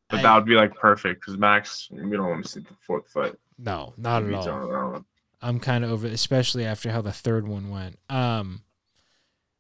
But 0.10 0.20
I- 0.20 0.24
that 0.24 0.36
would 0.36 0.46
be 0.46 0.56
like 0.56 0.76
perfect 0.76 1.22
because 1.22 1.38
Max, 1.38 1.90
we 1.92 2.16
don't 2.16 2.30
want 2.30 2.46
to 2.46 2.50
see 2.52 2.60
the 2.62 2.76
fourth 2.80 3.10
fight. 3.10 3.36
no, 3.58 3.94
not 3.98 4.24
at 4.24 4.34
all. 4.34 5.04
I'm 5.42 5.60
kind 5.60 5.84
of 5.84 5.92
over, 5.92 6.08
especially 6.08 6.66
after 6.66 6.90
how 6.92 7.02
the 7.02 7.12
third 7.12 7.48
one 7.48 7.70
went. 7.70 8.00
Um, 8.10 8.62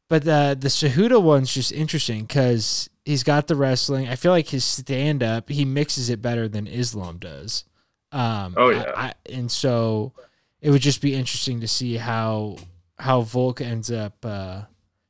but 0.07 0.23
the 0.23 0.57
the 0.59 0.67
Cejudo 0.69 1.21
one's 1.21 1.53
just 1.53 1.71
interesting 1.71 2.21
because 2.25 2.89
he's 3.05 3.23
got 3.23 3.47
the 3.47 3.55
wrestling. 3.55 4.07
I 4.07 4.15
feel 4.15 4.31
like 4.31 4.47
his 4.49 4.63
stand 4.63 5.23
up, 5.23 5.49
he 5.49 5.65
mixes 5.65 6.09
it 6.09 6.21
better 6.21 6.47
than 6.47 6.67
Islam 6.67 7.17
does. 7.17 7.63
Um, 8.11 8.53
Oh, 8.57 8.69
yeah. 8.69 8.91
I, 8.95 9.13
and 9.31 9.51
so 9.51 10.13
it 10.61 10.69
would 10.69 10.81
just 10.81 11.01
be 11.01 11.13
interesting 11.15 11.59
to 11.61 11.67
see 11.67 11.97
how 11.97 12.57
how 12.97 13.21
Volk 13.21 13.59
ends 13.61 13.91
up 13.91 14.23
uh, 14.25 14.61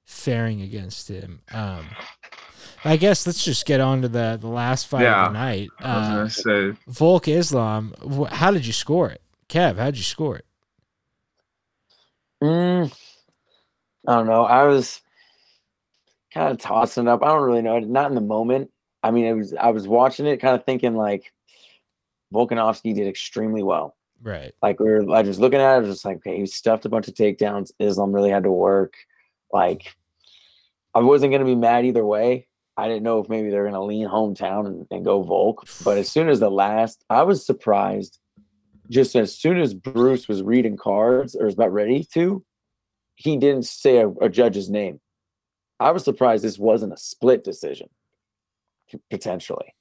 faring 0.06 0.62
against 0.62 1.08
him. 1.10 1.42
Um, 1.52 1.86
I 2.84 2.98
guess 2.98 3.26
let's 3.28 3.44
just 3.44 3.66
get 3.66 3.80
on 3.82 4.02
to 4.04 4.08
the 4.08 4.38
the 4.40 4.48
last 4.48 4.88
fight 4.88 5.04
Yeah. 5.04 5.26
of 5.28 5.34
the 5.34 5.40
night. 5.40 5.70
I 5.80 6.30
Uh, 6.30 6.74
Volk 6.88 7.28
Islam. 7.28 7.94
wh- 8.02 8.32
How 8.34 8.52
did 8.52 8.66
you 8.66 8.74
score 8.74 9.10
it, 9.10 9.22
Kev? 9.50 9.78
How 9.78 9.86
did 9.86 9.98
you 9.98 10.04
score 10.04 10.38
it? 10.38 10.46
Mm, 12.44 12.94
I 14.08 14.16
don't 14.16 14.28
know. 14.28 14.44
I 14.44 14.64
was 14.64 15.02
kind 16.34 16.52
of 16.52 16.60
tossing 16.60 17.08
up. 17.08 17.24
I 17.24 17.28
don't 17.28 17.44
really 17.44 17.62
know. 17.62 17.80
Not 17.80 18.10
in 18.10 18.16
the 18.16 18.22
moment. 18.22 18.72
I 19.04 19.12
mean, 19.12 19.26
it 19.26 19.34
was. 19.34 19.54
I 19.54 19.70
was 19.70 19.88
watching 19.88 20.26
it, 20.26 20.42
kind 20.42 20.56
of 20.56 20.66
thinking 20.66 20.96
like 20.96 21.32
Volkanovski 22.34 22.94
did 22.94 23.08
extremely 23.08 23.64
well. 23.64 23.96
Right. 24.22 24.54
Like 24.62 24.80
we 24.80 24.88
were, 24.88 25.16
I 25.16 25.22
was 25.22 25.40
looking 25.40 25.60
at 25.60 25.74
it, 25.74 25.76
I 25.76 25.80
was 25.80 25.90
just 25.90 26.06
like, 26.06 26.18
okay, 26.18 26.40
he 26.40 26.46
stuffed 26.46 26.86
a 26.86 26.90
bunch 26.90 27.08
of 27.08 27.14
takedowns. 27.14 27.72
Islam 27.80 28.12
really 28.12 28.32
had 28.32 28.44
to 28.44 28.52
work. 28.52 28.96
Like, 29.54 29.96
I 30.94 31.00
wasn't 31.00 31.32
gonna 31.32 31.46
be 31.46 31.56
mad 31.56 31.86
either 31.86 32.06
way. 32.06 32.48
I 32.78 32.88
didn't 32.88 33.04
know 33.04 33.20
if 33.20 33.30
maybe 33.30 33.50
they're 33.50 33.66
gonna 33.66 33.84
lean 33.84 34.08
hometown 34.08 34.66
and, 34.66 34.88
and 34.92 35.06
go 35.06 35.22
Volk. 35.22 35.68
But 35.84 35.98
as 35.98 36.10
soon 36.10 36.30
as 36.30 36.40
the 36.40 36.50
last, 36.50 37.04
I 37.10 37.24
was 37.24 37.46
surprised. 37.46 38.20
Just 38.90 39.16
as 39.16 39.36
soon 39.36 39.60
as 39.60 39.74
Bruce 39.74 40.28
was 40.28 40.44
reading 40.44 40.78
cards 40.78 41.36
or 41.36 41.46
was 41.46 41.56
about 41.56 41.74
ready 41.74 42.04
to, 42.14 42.44
he 43.16 43.38
didn't 43.38 43.66
say 43.66 43.98
a, 43.98 44.10
a 44.10 44.30
judge's 44.30 44.70
name. 44.70 45.00
I 45.80 45.92
was 45.92 46.04
surprised 46.04 46.44
this 46.44 46.60
wasn't 46.60 46.94
a 46.94 46.98
split 46.98 47.44
decision, 47.44 47.90
potentially. 49.10 49.74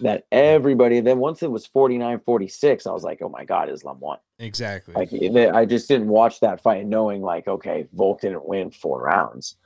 That 0.00 0.26
everybody, 0.30 1.00
then 1.00 1.18
once 1.18 1.42
it 1.42 1.50
was 1.50 1.66
49 1.66 2.20
46, 2.24 2.86
I 2.86 2.92
was 2.92 3.02
like, 3.02 3.20
oh 3.20 3.28
my 3.28 3.44
God, 3.44 3.68
Islam 3.68 3.98
won. 3.98 4.18
Exactly. 4.38 4.94
Like 4.94 5.12
I 5.52 5.64
just 5.64 5.88
didn't 5.88 6.08
watch 6.08 6.38
that 6.40 6.60
fight 6.60 6.86
knowing 6.86 7.20
like, 7.20 7.48
okay, 7.48 7.88
Volk 7.92 8.20
didn't 8.20 8.46
win 8.46 8.70
four 8.70 9.02
rounds. 9.02 9.56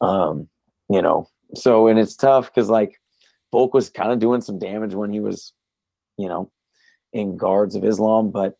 Um, 0.00 0.48
you 0.88 1.02
know, 1.02 1.28
so 1.54 1.88
and 1.88 1.98
it's 1.98 2.16
tough 2.16 2.46
because 2.46 2.70
like 2.70 2.98
Volk 3.52 3.74
was 3.74 3.90
kind 3.90 4.12
of 4.12 4.18
doing 4.18 4.40
some 4.40 4.58
damage 4.58 4.94
when 4.94 5.12
he 5.12 5.20
was, 5.20 5.52
you 6.16 6.28
know, 6.28 6.50
in 7.12 7.36
guards 7.36 7.74
of 7.74 7.84
Islam, 7.84 8.30
but 8.30 8.56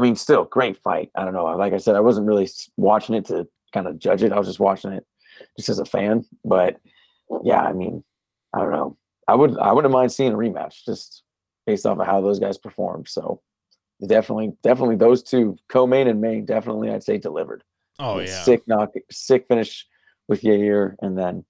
I 0.00 0.02
mean, 0.02 0.16
still 0.16 0.44
great 0.44 0.78
fight. 0.78 1.10
I 1.14 1.24
don't 1.24 1.34
know. 1.34 1.44
Like 1.44 1.74
I 1.74 1.76
said, 1.76 1.94
I 1.94 2.00
wasn't 2.00 2.26
really 2.26 2.48
watching 2.78 3.14
it 3.14 3.26
to 3.26 3.46
kind 3.74 3.86
of 3.86 3.98
judge 3.98 4.22
it. 4.22 4.32
I 4.32 4.38
was 4.38 4.48
just 4.48 4.58
watching 4.58 4.92
it 4.92 5.04
just 5.58 5.68
as 5.68 5.78
a 5.78 5.84
fan. 5.84 6.24
But 6.42 6.80
yeah, 7.44 7.60
I 7.60 7.74
mean, 7.74 8.02
I 8.54 8.60
don't 8.60 8.72
know. 8.72 8.96
I 9.28 9.34
would 9.34 9.58
I 9.58 9.72
wouldn't 9.72 9.92
mind 9.92 10.10
seeing 10.10 10.32
a 10.32 10.36
rematch 10.36 10.84
just 10.86 11.22
based 11.66 11.84
off 11.84 11.98
of 11.98 12.06
how 12.06 12.22
those 12.22 12.38
guys 12.38 12.56
performed. 12.56 13.08
So 13.08 13.42
definitely, 14.06 14.52
definitely 14.62 14.96
those 14.96 15.22
two, 15.22 15.58
co-main 15.68 16.08
and 16.08 16.20
main, 16.20 16.46
definitely 16.46 16.90
I'd 16.90 17.04
say 17.04 17.18
delivered. 17.18 17.62
oh 17.98 18.20
yeah. 18.20 18.42
sick 18.42 18.62
knock, 18.66 18.94
sick 19.10 19.46
finish 19.48 19.86
with 20.28 20.40
Yair, 20.40 20.96
and 21.02 21.18
then 21.18 21.44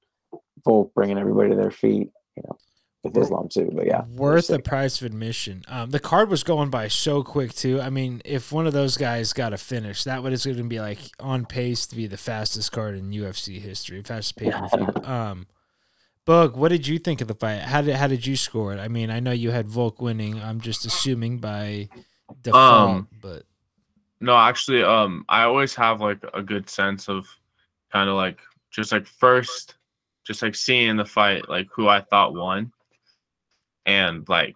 Volk 0.65 0.93
bringing 0.93 1.19
everybody 1.19 1.51
to 1.51 1.57
their 1.57 1.71
feet. 1.71 2.11
You 2.37 2.43
know, 2.49 2.59
with 3.03 3.15
Wor- 3.15 3.25
Islam 3.25 3.49
too. 3.49 3.71
But 3.75 3.87
yeah, 3.87 4.05
Worth 4.15 4.49
the 4.49 4.59
price 4.59 5.01
of 5.01 5.07
admission. 5.07 5.63
Um, 5.69 5.91
the 5.91 6.01
card 6.01 6.29
was 6.31 6.43
going 6.43 6.71
by 6.71 6.89
so 6.89 7.23
quick 7.23 7.55
too. 7.55 7.81
I 7.81 7.91
mean, 7.91 8.21
if 8.25 8.53
one 8.53 8.67
of 8.67 8.73
those 8.73 8.97
guys 8.97 9.33
got 9.33 9.53
a 9.53 9.59
finish, 9.59 10.05
that 10.05 10.23
would 10.23 10.33
is 10.33 10.45
going 10.45 10.57
to 10.59 10.65
be 10.65 10.81
like 10.81 10.99
on 11.19 11.47
pace 11.47 11.87
to 11.87 11.97
be 11.97 12.07
the 12.07 12.17
fastest 12.17 12.73
card 12.73 12.97
in 12.97 13.11
UFC 13.11 13.61
history, 13.61 14.03
fastest 14.03 14.37
pay 14.37 14.51
per 14.51 14.69
view. 14.69 15.05
Um, 15.05 15.47
Bug, 16.27 16.55
what 16.57 16.69
did 16.69 16.87
you 16.87 16.99
think 16.99 17.21
of 17.23 17.29
the 17.29 17.35
fight? 17.35 17.61
How 17.61 17.81
did 17.81 17.97
how 17.97 18.07
did 18.07 18.27
you 18.27 18.37
score 18.37 18.73
it? 18.75 18.79
I 18.79 18.89
mean, 18.89 19.11
I 19.11 19.21
know 19.21 19.33
you 19.33 19.51
had 19.51 19.69
Volk 19.69 20.01
winning. 20.01 20.41
I'm 20.41 20.61
just 20.61 20.85
assuming 20.85 21.39
by 21.39 21.89
default, 22.43 22.91
Um, 22.91 23.09
but 23.21 23.45
No, 24.21 24.37
actually, 24.37 24.83
um, 24.85 25.25
I 25.29 25.43
always 25.45 25.75
have 25.75 26.01
like 26.01 26.23
a 26.35 26.43
good 26.43 26.69
sense 26.69 27.09
of 27.09 27.27
kind 27.91 28.09
of 28.11 28.17
like 28.17 28.39
just 28.71 28.93
like 28.93 29.07
first, 29.07 29.77
just 30.25 30.43
like 30.43 30.55
seeing 30.55 30.97
the 30.97 31.05
fight, 31.07 31.49
like 31.49 31.67
who 31.75 31.89
I 31.89 32.03
thought 32.03 32.35
won, 32.35 32.71
and 33.87 34.29
like 34.29 34.55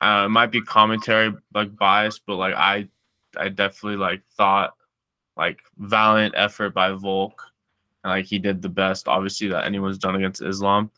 uh, 0.00 0.24
it 0.26 0.30
might 0.30 0.50
be 0.50 0.60
commentary 0.60 1.32
like 1.54 1.76
bias, 1.76 2.18
but 2.18 2.36
like 2.36 2.54
I, 2.54 2.88
I 3.36 3.48
definitely 3.48 3.96
like 3.96 4.22
thought 4.36 4.74
like 5.36 5.60
valiant 5.78 6.34
effort 6.36 6.70
by 6.74 6.92
Volk, 6.92 7.42
and 8.04 8.10
like 8.12 8.26
he 8.26 8.38
did 8.38 8.62
the 8.62 8.68
best, 8.68 9.08
obviously 9.08 9.48
that 9.48 9.64
anyone's 9.64 9.98
done 9.98 10.16
against 10.16 10.42
Islam, 10.42 10.90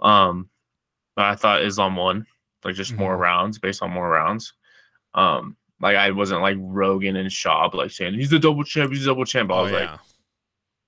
um, 0.00 0.48
but 1.16 1.24
I 1.26 1.34
thought 1.34 1.62
Islam 1.64 1.96
won, 1.96 2.26
like 2.64 2.74
just 2.74 2.92
more 2.94 3.16
Mhm. 3.16 3.20
rounds 3.20 3.58
based 3.58 3.82
on 3.82 3.90
more 3.90 4.08
rounds, 4.08 4.52
um. 5.14 5.56
Like 5.80 5.94
I 5.94 6.10
wasn't 6.10 6.42
like 6.42 6.56
Rogan 6.58 7.14
and 7.14 7.30
Schaub, 7.30 7.72
like 7.72 7.92
saying 7.92 8.14
he's 8.14 8.32
a 8.32 8.38
double 8.40 8.64
champ, 8.64 8.90
he's 8.90 9.04
a 9.04 9.10
double 9.10 9.24
champ. 9.24 9.52
I 9.52 9.54
oh 9.54 9.62
was 9.62 9.70
like, 9.70 9.82
yeah, 9.82 9.98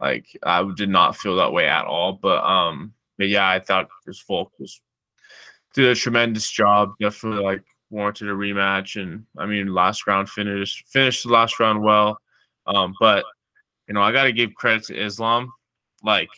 like 0.00 0.26
I 0.42 0.68
did 0.76 0.88
not 0.88 1.16
feel 1.16 1.36
that 1.36 1.52
way 1.52 1.68
at 1.68 1.84
all. 1.84 2.14
But 2.14 2.42
um, 2.42 2.92
but 3.16 3.28
yeah, 3.28 3.48
I 3.48 3.60
thought 3.60 3.88
this 4.04 4.20
Volk 4.26 4.50
was 4.58 4.80
did 5.74 5.86
a 5.86 5.94
tremendous 5.94 6.50
job. 6.50 6.92
Definitely 7.00 7.42
like 7.44 7.62
warranted 7.90 8.28
a 8.28 8.32
rematch, 8.32 9.00
and 9.00 9.24
I 9.38 9.46
mean 9.46 9.74
last 9.74 10.06
round 10.06 10.28
finished 10.28 10.88
finished 10.88 11.24
the 11.24 11.32
last 11.32 11.58
round 11.60 11.82
well. 11.82 12.18
Um, 12.66 12.94
but 13.00 13.24
you 13.88 13.94
know 13.94 14.02
I 14.02 14.12
got 14.12 14.24
to 14.24 14.32
give 14.32 14.54
credit 14.54 14.84
to 14.84 15.00
Islam. 15.00 15.52
Like 16.02 16.28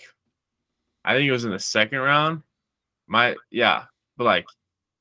I 1.04 1.14
think 1.14 1.28
it 1.28 1.32
was 1.32 1.44
in 1.44 1.50
the 1.50 1.58
second 1.58 1.98
round. 1.98 2.42
My 3.08 3.36
yeah, 3.50 3.84
but 4.16 4.24
like 4.24 4.46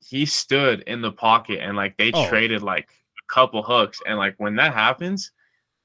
he 0.04 0.26
stood 0.26 0.80
in 0.86 1.00
the 1.00 1.12
pocket 1.12 1.60
and 1.60 1.76
like 1.76 1.96
they 1.96 2.10
Oh. 2.12 2.28
traded 2.28 2.62
like 2.62 2.88
a 2.90 3.32
couple 3.32 3.62
hooks, 3.62 4.00
and 4.06 4.18
like 4.18 4.34
when 4.38 4.56
that 4.56 4.74
happens, 4.74 5.30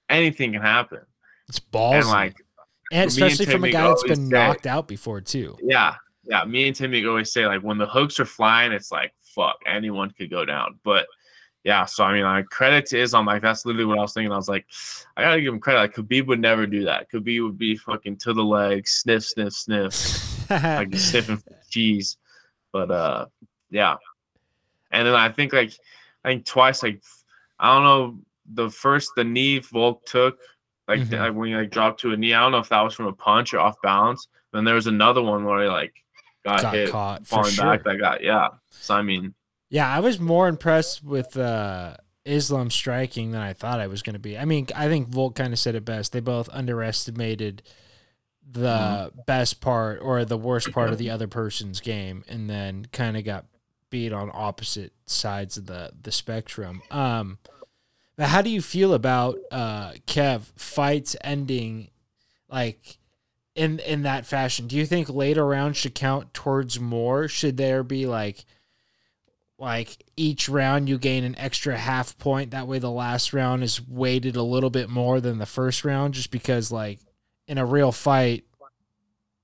anything 0.10 0.54
can 0.54 0.62
happen. 0.62 1.00
it's 1.48 1.60
balls. 1.60 1.96
And 1.96 2.08
like 2.08 2.36
and 2.92 2.92
me 2.92 2.98
and 3.04 3.08
especially 3.32 3.46
from 3.46 3.64
a 3.64 3.72
guy 3.72 3.88
that's 3.88 4.04
been 4.04 4.28
knocked 4.30 4.66
out 4.68 4.88
before 4.88 5.22
too. 5.22 5.58
Yeah, 5.62 5.96
yeah. 6.30 6.44
Me 6.46 6.68
and 6.68 6.76
Timmy 6.76 7.06
always 7.06 7.32
say 7.32 7.46
like 7.46 7.62
when 7.62 7.78
the 7.78 7.88
hooks 7.88 8.20
are 8.20 8.26
flying, 8.26 8.72
it's 8.72 8.92
like 8.92 9.14
fuck, 9.20 9.58
anyone 9.66 10.12
could 10.12 10.30
go 10.30 10.46
down. 10.46 10.80
But 10.84 11.08
yeah, 11.64 11.86
so 11.86 12.04
I 12.04 12.14
mean, 12.14 12.24
like 12.24 12.46
credit 12.48 12.86
to 12.88 13.00
Islam. 13.00 13.26
Like 13.26 13.42
that's 13.42 13.66
literally 13.66 13.86
what 13.86 13.98
I 13.98 14.02
was 14.02 14.14
thinking. 14.14 14.32
I 14.32 14.38
was 14.38 14.48
like, 14.50 14.66
I 15.16 15.22
gotta 15.24 15.42
give 15.42 15.54
him 15.54 15.60
credit. 15.60 15.80
Like 15.80 15.96
Khabib 15.96 16.28
would 16.28 16.40
never 16.40 16.66
do 16.66 16.86
that. 16.86 17.12
Khabib 17.12 17.44
would 17.44 17.58
be 17.58 17.76
fucking 17.76 18.18
to 18.18 18.34
the 18.34 18.44
leg, 18.44 18.88
sniff, 18.88 19.26
sniff, 19.26 19.54
sniff, 19.54 20.50
like 20.50 20.96
sniffing 20.96 21.42
cheese. 21.70 22.18
But 22.72 22.90
uh, 22.92 23.26
yeah. 23.70 23.96
And 24.92 25.06
then 25.08 25.16
I 25.16 25.30
think 25.30 25.52
like 25.54 25.74
I 26.24 26.30
think 26.30 26.46
twice 26.46 26.84
like 26.84 27.02
I 27.60 27.74
don't 27.74 27.84
know 27.84 28.20
the 28.54 28.70
first 28.70 29.12
the 29.16 29.24
knee 29.26 29.60
Volk 29.60 30.06
took 30.06 30.40
like, 30.88 31.02
Mhm. 31.02 31.20
like 31.20 31.34
when 31.36 31.50
he 31.50 31.56
like 31.56 31.70
dropped 31.70 32.00
to 32.02 32.14
a 32.14 32.18
knee. 32.18 32.34
I 32.34 32.40
don't 32.40 32.54
know 32.54 32.60
if 32.60 32.70
that 32.70 32.82
was 32.82 32.94
from 32.94 33.08
a 33.08 33.14
punch 33.14 33.54
or 33.54 33.60
off 33.60 33.76
balance. 33.82 34.30
Then 34.54 34.64
there 34.64 34.76
was 34.76 34.88
another 34.88 35.22
one 35.22 35.44
where 35.44 35.64
he 35.64 35.68
like 35.68 35.94
got, 36.48 36.62
got 36.64 36.74
hit 36.74 36.90
caught 36.90 37.28
for 37.28 37.36
falling 37.36 37.52
sure. 37.52 37.66
back. 37.66 37.84
That 37.84 37.98
got 38.00 38.24
yeah. 38.24 38.50
So 38.70 38.96
I 38.96 39.02
mean 39.02 39.34
Yeah, 39.70 39.88
I 39.88 40.00
was 40.00 40.20
more 40.20 40.48
impressed 40.48 41.04
with 41.04 41.36
uh, 41.38 41.96
Islam 42.26 42.70
striking 42.70 43.32
than 43.32 43.42
I 43.42 43.54
thought 43.54 43.80
I 43.80 43.88
was 43.88 44.02
going 44.02 44.14
to 44.16 44.20
be. 44.20 44.38
I 44.38 44.46
mean, 44.46 44.68
I 44.76 44.88
think 44.88 45.10
Volk 45.10 45.36
kind 45.36 45.54
of 45.54 45.60
said 45.60 45.76
it 45.76 45.86
best. 45.86 46.12
They 46.12 46.20
both 46.20 46.50
underestimated 46.52 47.64
the 48.50 48.68
Mm-hmm. 49.12 49.20
best 49.26 49.60
part 49.62 50.00
or 50.02 50.24
the 50.24 50.38
worst 50.38 50.72
part 50.72 50.90
of 50.90 50.98
the 50.98 51.10
other 51.16 51.28
person's 51.28 51.80
game, 51.82 52.24
and 52.30 52.50
then 52.50 52.86
kind 52.92 53.18
of 53.18 53.24
got 53.26 53.46
beat 53.90 54.12
on 54.14 54.30
opposite 54.34 54.94
sides 55.06 55.58
of 55.58 55.66
the 55.66 55.92
the 56.02 56.12
spectrum. 56.12 56.82
Um, 56.92 57.40
but 58.18 58.28
how 58.28 58.42
do 58.42 58.50
you 58.50 58.62
feel 58.62 58.94
about 58.94 59.38
uh, 59.52 59.92
Kev 60.08 60.42
fights 60.56 61.16
ending 61.22 61.90
like 62.50 62.98
in 63.58 63.80
in 63.80 64.04
that 64.04 64.26
fashion? 64.26 64.68
Do 64.68 64.76
you 64.76 64.86
think 64.86 65.10
later 65.10 65.46
rounds 65.46 65.78
should 65.78 65.96
count 65.96 66.34
towards 66.34 66.80
more? 66.80 67.28
Should 67.28 67.58
there 67.58 67.84
be 67.84 68.06
like 68.06 68.46
like 69.60 70.04
each 70.16 70.48
round 70.48 70.88
you 70.88 70.98
gain 71.00 71.24
an 71.24 71.36
extra 71.38 71.76
half 71.76 72.18
point 72.20 72.52
that 72.52 72.68
way 72.68 72.78
the 72.78 72.92
last 72.92 73.34
round 73.34 73.64
is 73.64 73.82
weighted 73.86 74.36
a 74.36 74.44
little 74.44 74.70
bit 74.70 74.88
more 74.88 75.20
than 75.20 75.40
the 75.40 75.48
first 75.48 75.84
round 75.84 76.14
just 76.14 76.30
because 76.30 76.72
like 76.72 77.00
in 77.48 77.58
a 77.58 77.66
real 77.66 77.92
fight 77.92 78.44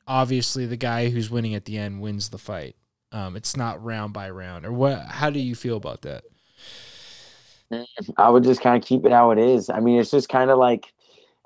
obviously 0.05 0.67
the 0.67 0.77
guy 0.77 1.09
who's 1.09 1.31
winning 1.31 1.55
at 1.55 1.65
the 1.65 1.79
end 1.79 1.99
wins 1.99 2.29
the 2.29 2.37
fight 2.37 2.75
um 3.11 3.35
it's 3.35 3.57
not 3.57 3.83
round 3.83 4.13
by 4.13 4.29
round 4.29 4.67
or 4.67 4.71
what 4.71 5.03
how 5.07 5.31
do 5.31 5.39
you 5.39 5.55
feel 5.55 5.77
about 5.77 6.03
that 6.03 6.23
I 8.17 8.29
would 8.29 8.43
just 8.43 8.61
kind 8.61 8.81
of 8.81 8.87
keep 8.87 9.05
it 9.05 9.11
how 9.11 9.31
it 9.31 9.39
is. 9.39 9.69
I 9.69 9.79
mean, 9.79 9.99
it's 9.99 10.11
just 10.11 10.29
kind 10.29 10.49
of 10.49 10.57
like, 10.57 10.93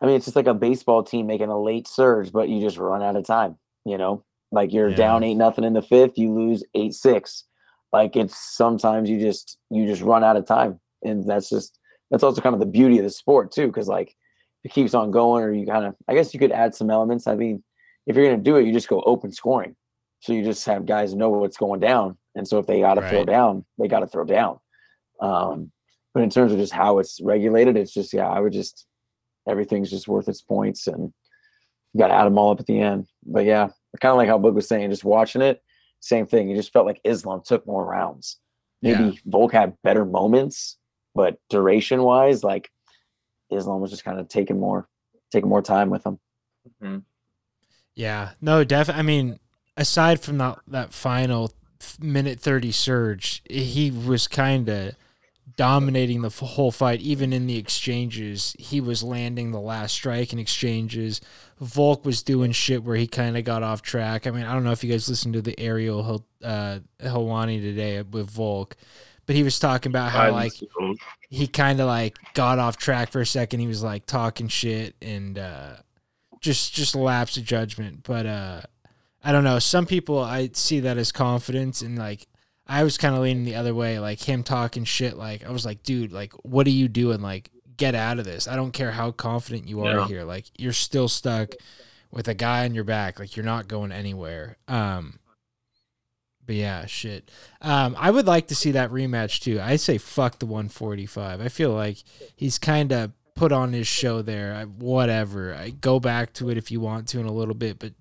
I 0.02 0.06
mean, 0.06 0.16
it's 0.16 0.26
just 0.26 0.36
like 0.36 0.48
a 0.48 0.54
baseball 0.54 1.04
team 1.04 1.26
making 1.28 1.50
a 1.50 1.60
late 1.60 1.88
surge, 1.88 2.32
but 2.32 2.50
you 2.50 2.62
just 2.62 2.78
run 2.78 3.02
out 3.02 3.16
of 3.16 3.26
time. 3.26 3.58
You 3.86 3.98
know, 3.98 4.24
like 4.52 4.72
you're 4.74 4.90
Yeah. 4.90 4.96
down 4.96 5.24
eight 5.24 5.36
nothing 5.36 5.64
in 5.64 5.74
the 5.74 5.82
fifth, 5.82 6.18
you 6.18 6.34
lose 6.34 6.64
eight 6.76 6.94
six. 6.94 7.46
Like 7.94 8.16
it's 8.16 8.38
sometimes 8.38 9.10
you 9.10 9.20
just 9.20 9.58
you 9.70 9.86
just 9.86 10.02
run 10.02 10.24
out 10.24 10.36
of 10.38 10.46
time, 10.46 10.80
and 11.04 11.28
that's 11.28 11.50
just 11.50 11.80
that's 12.12 12.24
also 12.24 12.42
kind 12.42 12.54
of 12.54 12.60
the 12.60 12.66
beauty 12.66 12.98
of 13.00 13.04
the 13.04 13.10
sport 13.10 13.52
too, 13.52 13.68
because 13.68 13.88
like 13.88 14.16
it 14.64 14.72
keeps 14.72 14.94
on 14.94 15.10
going, 15.12 15.44
or 15.44 15.52
you 15.54 15.66
kind 15.66 15.86
of 15.86 15.96
I 16.08 16.14
guess 16.14 16.34
you 16.34 16.40
could 16.40 16.52
add 16.52 16.76
some 16.76 16.90
elements. 16.90 17.28
I 17.28 17.36
mean, 17.36 17.64
if 18.06 18.16
you're 18.16 18.26
gonna 18.30 18.42
do 18.44 18.58
it, 18.58 18.66
you 18.66 18.74
just 18.74 18.90
go 18.90 19.02
open 19.06 19.32
scoring, 19.32 19.76
so 20.20 20.34
you 20.34 20.44
just 20.44 20.66
have 20.66 20.86
guys 20.86 21.16
know 21.16 21.30
what's 21.30 21.58
going 21.58 21.80
down, 21.80 22.18
and 22.36 22.46
so 22.48 22.60
if 22.60 22.68
they 22.68 22.82
got 22.82 22.96
to 22.96 23.02
throw 23.10 23.24
down, 23.26 23.66
they 23.80 23.88
got 23.88 24.02
to 24.02 24.08
throw 24.08 24.26
down. 24.26 24.60
Um, 25.22 25.72
but 26.14 26.24
in 26.24 26.30
terms 26.30 26.52
of 26.52 26.60
just 26.60 26.74
how 26.74 27.00
it's 27.00 27.20
regulated, 27.22 27.78
it's 27.78 27.94
just 27.94 28.14
yeah, 28.14 28.28
I 28.28 28.40
would 28.42 28.54
just 28.54 28.86
everything's 29.48 29.90
just 29.90 30.08
worth 30.08 30.28
its 30.28 30.42
points, 30.42 30.88
and 30.88 31.14
you 31.94 32.00
got 32.00 32.08
to 32.08 32.14
add 32.14 32.26
them 32.26 32.38
all 32.38 32.52
up 32.52 32.60
at 32.60 32.66
the 32.66 32.80
end. 32.80 33.08
But 33.26 33.46
yeah, 33.46 33.70
kind 34.02 34.12
of 34.12 34.18
like 34.18 34.28
how 34.28 34.40
Boog 34.40 34.54
was 34.54 34.68
saying, 34.68 34.90
just 34.90 35.04
watching 35.04 35.42
it, 35.42 35.62
same 36.00 36.26
thing. 36.26 36.50
You 36.50 36.56
just 36.56 36.74
felt 36.74 36.86
like 36.86 37.02
Islam 37.04 37.42
took 37.46 37.66
more 37.66 37.86
rounds. 37.86 38.38
Maybe 38.82 39.20
Volk 39.26 39.54
had 39.54 39.76
better 39.84 40.06
moments, 40.06 40.78
but 41.16 41.40
duration 41.50 42.04
wise, 42.04 42.44
like 42.44 42.70
Islam 43.50 43.82
was 43.82 43.90
just 43.90 44.04
kind 44.04 44.20
of 44.20 44.28
taking 44.28 44.60
more, 44.60 44.88
taking 45.32 45.50
more 45.50 45.64
time 45.64 45.90
with 45.90 46.06
him. 46.06 46.20
Mm-hmm. 46.82 47.00
Yeah, 47.96 48.32
no, 48.40 48.64
definitely. 48.64 49.00
I 49.00 49.04
mean, 49.04 49.40
aside 49.76 50.20
from 50.20 50.38
that 50.38 50.60
that 50.68 50.94
final 50.94 51.52
minute 52.00 52.40
thirty 52.40 52.72
surge, 52.72 53.42
he 53.50 53.90
was 53.90 54.28
kind 54.28 54.70
of 54.70 54.96
dominating 55.58 56.22
the 56.22 56.28
f- 56.28 56.40
whole 56.40 56.72
fight. 56.72 57.02
Even 57.02 57.34
in 57.34 57.48
the 57.48 57.58
exchanges, 57.58 58.56
he 58.58 58.80
was 58.80 59.04
landing 59.04 59.52
the 59.52 59.60
last 59.60 59.94
strike 59.94 60.32
in 60.32 60.40
exchanges. 60.40 61.20
Volk 61.60 62.06
was 62.06 62.24
doing 62.24 62.54
shit 62.54 62.84
where 62.84 62.96
he 62.96 63.08
kind 63.08 63.36
of 63.36 63.44
got 63.44 63.64
off 63.64 63.82
track. 63.82 64.26
I 64.26 64.32
mean, 64.32 64.46
I 64.46 64.54
don't 64.54 64.64
know 64.64 64.72
if 64.72 64.84
you 64.84 64.92
guys 64.92 65.10
listened 65.10 65.34
to 65.34 65.42
the 65.42 65.60
Ariel 65.60 66.24
uh, 66.44 66.80
Helwani 67.02 67.60
today 67.60 68.02
with 68.04 68.30
Volk, 68.30 68.78
but 69.26 69.36
he 69.36 69.44
was 69.44 69.60
talking 69.60 69.92
about 69.92 70.12
how 70.12 70.32
like 70.32 70.54
he 71.30 71.48
kind 71.48 71.82
of 71.82 71.88
like 71.88 72.16
got 72.34 72.60
off 72.60 72.78
track 72.78 73.12
for 73.12 73.20
a 73.20 73.26
second. 73.26 73.60
He 73.60 73.68
was 73.68 73.84
like 73.84 74.06
talking 74.06 74.48
shit 74.48 74.96
and 75.02 75.38
uh, 75.38 75.74
just 76.40 76.74
just 76.74 76.96
lapse 76.96 77.36
of 77.36 77.44
judgment. 77.44 78.04
But 78.04 78.28
uh, 78.28 78.62
I 79.24 79.32
don't 79.32 79.44
know. 79.44 79.58
Some 79.60 79.88
people 79.88 80.20
I 80.20 80.52
see 80.54 80.82
that 80.82 80.98
as 80.98 81.12
confidence, 81.12 81.82
and 81.82 81.98
like 81.98 82.28
I 82.68 82.84
was 82.84 82.98
kind 82.98 83.16
of 83.16 83.22
leaning 83.22 83.46
the 83.46 83.56
other 83.56 83.74
way. 83.74 84.00
Like 84.00 84.20
him 84.22 84.44
talking 84.44 84.84
shit. 84.84 85.18
Like 85.18 85.46
I 85.46 85.52
was 85.52 85.66
like, 85.66 85.84
dude, 85.84 86.12
like 86.12 86.34
what 86.44 86.68
are 86.68 86.72
you 86.72 86.88
doing? 86.88 87.22
Like 87.22 87.50
get 87.78 87.96
out 87.96 88.20
of 88.20 88.26
this. 88.26 88.48
I 88.48 88.56
don't 88.56 88.72
care 88.72 88.92
how 88.92 89.12
confident 89.12 89.68
you 89.68 89.84
are 89.86 89.96
Yeah. 90.00 90.08
here. 90.08 90.24
Like 90.24 90.46
you're 90.58 90.74
still 90.74 91.08
stuck 91.08 91.54
with 92.12 92.28
a 92.28 92.34
guy 92.34 92.66
on 92.66 92.74
your 92.76 92.84
back. 92.84 93.20
Like 93.20 93.36
you're 93.36 93.46
not 93.46 93.68
going 93.68 93.92
anywhere. 93.92 94.58
Um. 94.68 95.20
But 96.46 96.56
yeah, 96.56 96.86
shit. 96.86 97.30
Um, 97.62 97.94
I 98.00 98.10
would 98.10 98.26
like 98.26 98.48
to 98.48 98.56
see 98.56 98.72
that 98.72 98.90
rematch 98.92 99.42
too. 99.42 99.60
I 99.62 99.76
say 99.76 99.98
fuck 99.98 100.40
the 100.40 100.46
145. 100.46 101.42
I 101.42 101.50
feel 101.50 101.72
like 101.74 101.98
he's 102.38 102.58
kind 102.58 102.94
of 102.94 103.12
put 103.36 103.52
on 103.52 103.74
his 103.74 103.86
show 103.86 104.22
there. 104.22 104.56
I, 104.56 104.64
whatever. 104.64 105.54
I 105.54 105.72
go 105.72 106.00
back 106.00 106.32
to 106.36 106.50
it 106.50 106.58
if 106.58 106.72
you 106.72 106.80
want 106.80 107.10
to 107.10 107.20
in 107.20 107.26
a 107.26 107.34
little 107.34 107.54
bit, 107.54 107.80
but 107.80 107.92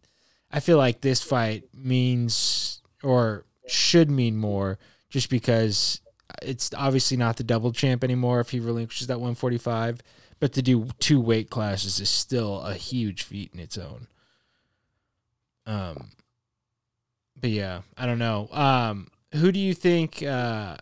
I 0.52 0.60
feel 0.60 0.78
like 0.78 1.00
this 1.00 1.22
fight 1.24 1.64
means 1.74 2.80
or 3.02 3.44
should 3.66 4.10
mean 4.10 4.36
more 4.36 4.78
just 5.08 5.30
because 5.30 6.00
it's 6.42 6.70
obviously 6.74 7.16
not 7.16 7.36
the 7.36 7.44
double 7.44 7.72
champ 7.72 8.02
anymore 8.04 8.40
if 8.40 8.50
he 8.50 8.60
relinquishes 8.60 9.06
that 9.06 9.18
145. 9.18 10.00
But 10.38 10.52
to 10.52 10.62
do 10.62 10.88
two 10.98 11.20
weight 11.20 11.48
classes 11.48 11.98
is 11.98 12.10
still 12.10 12.60
a 12.60 12.74
huge 12.74 13.22
feat 13.22 13.52
in 13.54 13.60
its 13.60 13.78
own. 13.78 14.06
Um, 15.66 16.10
but 17.40 17.50
yeah, 17.50 17.82
I 17.96 18.06
don't 18.06 18.18
know. 18.18 18.48
Um, 18.52 19.08
who 19.32 19.50
do 19.50 19.58
you 19.58 19.72
think 19.74 20.22
uh, 20.22 20.76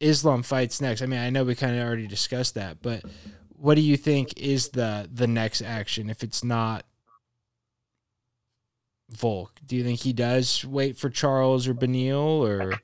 Islam 0.00 0.42
fights 0.42 0.80
next? 0.80 1.02
I 1.02 1.06
mean, 1.06 1.20
I 1.20 1.30
know 1.30 1.44
we 1.44 1.54
kind 1.54 1.76
of 1.76 1.86
already 1.86 2.06
discussed 2.06 2.54
that, 2.54 2.80
but 2.82 3.02
what 3.50 3.74
do 3.74 3.80
you 3.80 3.96
think 3.96 4.38
is 4.38 4.70
the 4.70 5.08
the 5.12 5.26
next 5.26 5.62
action 5.62 6.08
if 6.08 6.22
it's 6.22 6.44
not 6.44 6.84
Volk? 9.10 9.52
Do 9.66 9.76
you 9.76 9.84
think 9.84 10.00
he 10.00 10.12
does 10.12 10.64
wait 10.64 10.96
for 10.96 11.08
Charles 11.10 11.66
or 11.66 11.74
Beneil 11.74 12.40
or 12.40 12.78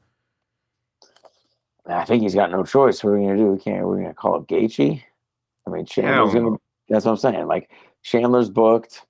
I 1.87 2.05
think 2.05 2.23
he's 2.23 2.35
got 2.35 2.51
no 2.51 2.65
choice. 2.65 3.05
What 3.05 3.11
are 3.11 3.19
we 3.19 3.27
gonna 3.27 3.37
do? 3.37 3.49
We 3.53 3.59
can't. 3.59 3.87
We're 3.87 4.01
gonna 4.01 4.15
call 4.15 4.37
up 4.37 4.49
Gaethje. 4.49 5.03
I 5.67 5.71
mean, 5.71 5.85
Chandler's 5.85 6.33
Hell 6.33 6.43
gonna. 6.43 6.57
That's 6.89 7.05
what 7.05 7.13
I'm 7.13 7.17
saying. 7.19 7.47
Like 7.47 7.71
Chandler's 8.03 8.49
booked. 8.49 9.03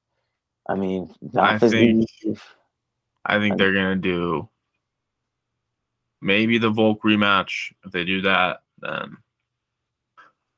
I 0.69 0.75
mean, 0.75 1.15
not 1.21 1.53
I 1.53 1.59
think- 1.59 2.09
I 3.27 3.39
think 3.39 3.59
they're 3.59 3.73
gonna 3.73 3.97
do 3.97 4.49
maybe 6.21 6.59
the 6.59 6.71
Volk 6.71 7.03
rematch. 7.03 7.73
If 7.85 7.93
they 7.93 8.05
do 8.05 8.23
that, 8.23 8.63
then 8.81 9.17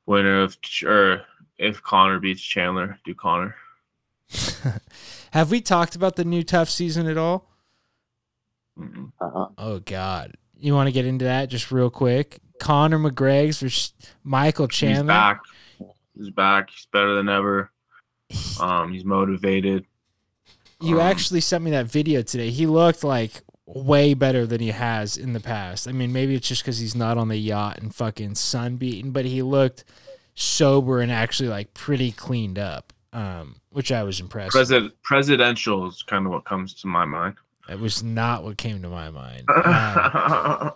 winner 0.05 0.41
of 0.41 0.59
Ch- 0.61 0.83
or 0.83 1.23
if 1.57 1.81
Conor 1.83 2.19
beats 2.19 2.41
Chandler, 2.41 2.97
do 3.05 3.13
Conor. 3.13 3.55
have 5.31 5.51
we 5.51 5.61
talked 5.61 5.95
about 5.95 6.15
the 6.15 6.25
new 6.25 6.43
TUF 6.43 6.69
season 6.69 7.07
at 7.07 7.17
all? 7.17 7.49
Uh-huh. 8.79 9.47
Oh 9.57 9.79
God, 9.79 10.35
you 10.57 10.73
want 10.73 10.87
to 10.87 10.91
get 10.91 11.05
into 11.05 11.25
that 11.25 11.49
just 11.49 11.71
real 11.71 11.89
quick? 11.89 12.39
Conor 12.59 12.99
McGregor's 12.99 13.59
versus 13.59 13.93
Michael 14.23 14.67
Chandler. 14.67 14.93
He's 14.95 14.97
Chandler. 14.99 15.13
back. 15.13 15.41
He's 16.17 16.29
back. 16.31 16.69
He's 16.71 16.85
better 16.87 17.15
than 17.15 17.29
ever. 17.29 17.71
Um, 18.59 18.91
he's 18.91 19.05
motivated. 19.05 19.85
You 20.81 20.99
Um, 21.01 21.07
actually 21.07 21.41
sent 21.41 21.63
me 21.63 21.71
that 21.71 21.85
video 21.87 22.21
today. 22.21 22.49
He 22.49 22.65
looked 22.67 23.03
like 23.03 23.41
way 23.65 24.13
better 24.13 24.45
than 24.45 24.61
he 24.61 24.69
has 24.69 25.17
in 25.17 25.33
the 25.33 25.39
past. 25.39 25.87
I 25.87 25.91
mean, 25.91 26.13
maybe 26.13 26.35
it's 26.35 26.47
just 26.47 26.63
because 26.63 26.79
he's 26.79 26.95
not 26.95 27.17
on 27.17 27.27
the 27.27 27.37
yacht 27.37 27.79
and 27.79 27.93
fucking 27.93 28.35
sunbeaten, 28.35 29.11
but 29.11 29.25
he 29.25 29.41
looked 29.41 29.83
sober 30.35 30.99
and 31.01 31.11
actually 31.11 31.49
like 31.49 31.73
pretty 31.73 32.11
cleaned 32.11 32.59
up, 32.59 32.93
um, 33.13 33.55
which 33.71 33.91
I 33.91 34.03
was 34.03 34.19
impressed. 34.19 34.53
with. 34.55 35.01
Presidential 35.03 35.87
is 35.87 36.03
kind 36.03 36.25
of 36.25 36.31
what 36.31 36.45
comes 36.45 36.73
to 36.75 36.87
my 36.87 37.05
mind. 37.05 37.35
It 37.69 37.79
was 37.79 38.01
not 38.03 38.43
what 38.43 38.57
came 38.57 38.81
to 38.81 38.89
my 38.89 39.09
mind. 39.09 39.43
Um, 39.55 40.71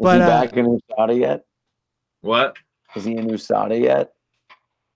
Is 0.00 0.04
But, 0.04 0.16
he 0.16 0.22
uh, 0.22 0.26
back 0.28 0.52
in 0.56 0.66
USADA 0.98 1.18
yet? 1.20 1.44
what? 2.22 2.56
Is 2.96 3.04
he 3.04 3.16
in 3.16 3.28
USADA 3.28 3.82
yet? 3.82 4.14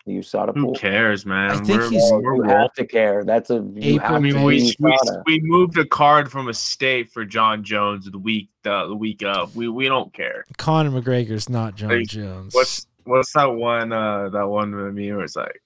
The 0.07 0.13
USADA 0.19 0.55
Who 0.55 0.65
pool. 0.67 0.75
cares, 0.75 1.25
man? 1.27 1.51
I 1.51 1.55
think 1.57 1.69
We're- 1.69 1.89
he's- 1.91 2.11
we're 2.13 2.37
you 2.37 2.43
roll- 2.43 2.51
have 2.59 2.73
to 2.75 2.87
care. 2.87 3.23
That's 3.25 3.51
a. 3.51 3.55
You 3.57 3.97
April 3.97 3.99
have 4.01 4.13
I 4.17 4.19
mean, 4.21 4.43
we, 4.43 4.75
we 4.81 4.97
we 5.27 5.41
moved 5.41 5.77
a 5.79 5.85
card 5.87 6.31
from 6.31 6.49
a 6.49 6.55
state 6.55 7.11
for 7.11 7.25
Jon 7.27 7.63
Jones 7.65 8.11
the 8.11 8.19
week 8.19 8.49
the, 8.63 8.87
the 8.89 8.95
week 8.97 9.23
of. 9.23 9.55
We 9.57 9.69
we 9.69 9.87
don't 9.89 10.13
care. 10.13 10.45
Conor 10.59 10.91
McGregor's 10.91 11.49
not 11.51 11.75
Jon 11.75 11.89
Like, 11.91 12.07
Jones. 12.09 12.55
What's 12.55 12.87
what's 13.05 13.33
that 13.35 13.47
one 13.53 13.93
uh 13.93 14.29
that 14.31 14.47
one 14.47 14.75
with 14.75 14.95
me 14.95 15.11
where 15.13 15.25
it's 15.25 15.37
like 15.37 15.63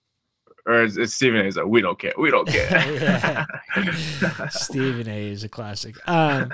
or 0.69 0.85
it's, 0.85 0.97
it's 0.97 1.15
Stephen 1.15 1.41
A. 1.41 1.45
It's 1.45 1.57
like 1.57 1.67
we 1.67 1.81
don't 1.81 1.99
care. 1.99 2.13
We 2.19 2.31
don't 2.31 2.47
care. 2.47 3.47
Stephen 4.51 5.09
A 5.09 5.29
is 5.31 5.43
a 5.43 5.49
classic. 5.49 5.97
Um, 6.09 6.53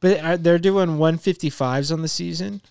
but 0.00 0.20
are, 0.24 0.36
they're 0.36 0.58
doing 0.58 0.90
155s 0.98 1.92
on 1.92 2.02
the 2.02 2.08
season. 2.08 2.62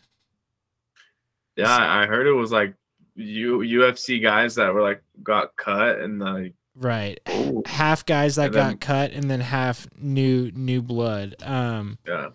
yeah, 1.55 1.75
I 1.77 2.05
heard 2.05 2.25
it 2.27 2.31
was 2.33 2.51
like 2.51 2.73
U, 3.15 3.59
UFC 3.59 4.21
guys 4.21 4.55
that 4.55 4.73
were 4.73 4.81
like 4.81 5.03
got 5.23 5.55
cut 5.55 5.99
and 5.99 6.19
like 6.19 6.53
Right. 6.79 7.19
Ooh. 7.29 7.63
Half 7.65 8.05
guys 8.05 8.35
that 8.35 8.47
And 8.47 8.53
then- 8.53 8.71
got 8.73 8.79
cut 8.79 9.11
and 9.11 9.29
then 9.31 9.39
half 9.41 9.87
new 9.97 10.51
new 10.53 10.81
blood. 10.83 11.35
Um 11.41 11.97
yeah. 12.07 12.29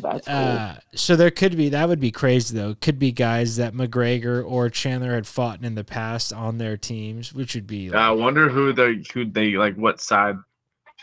But 0.00 0.12
that's 0.12 0.28
uh, 0.28 0.80
so 0.94 1.16
there 1.16 1.30
could 1.30 1.56
be 1.56 1.68
that 1.70 1.88
would 1.88 2.00
be 2.00 2.10
crazy 2.10 2.56
though. 2.56 2.74
Could 2.74 2.98
be 2.98 3.12
guys 3.12 3.56
that 3.56 3.74
McGregor 3.74 4.44
or 4.44 4.68
Chandler 4.70 5.14
had 5.14 5.26
fought 5.26 5.62
in 5.64 5.74
the 5.74 5.84
past 5.84 6.32
on 6.32 6.58
their 6.58 6.76
teams, 6.76 7.32
which 7.32 7.54
would 7.54 7.66
be 7.66 7.92
I 7.92 8.10
wonder 8.10 8.48
who 8.48 8.72
they 8.72 9.02
who 9.12 9.24
they 9.24 9.52
like 9.52 9.76
what 9.76 10.00
side 10.00 10.36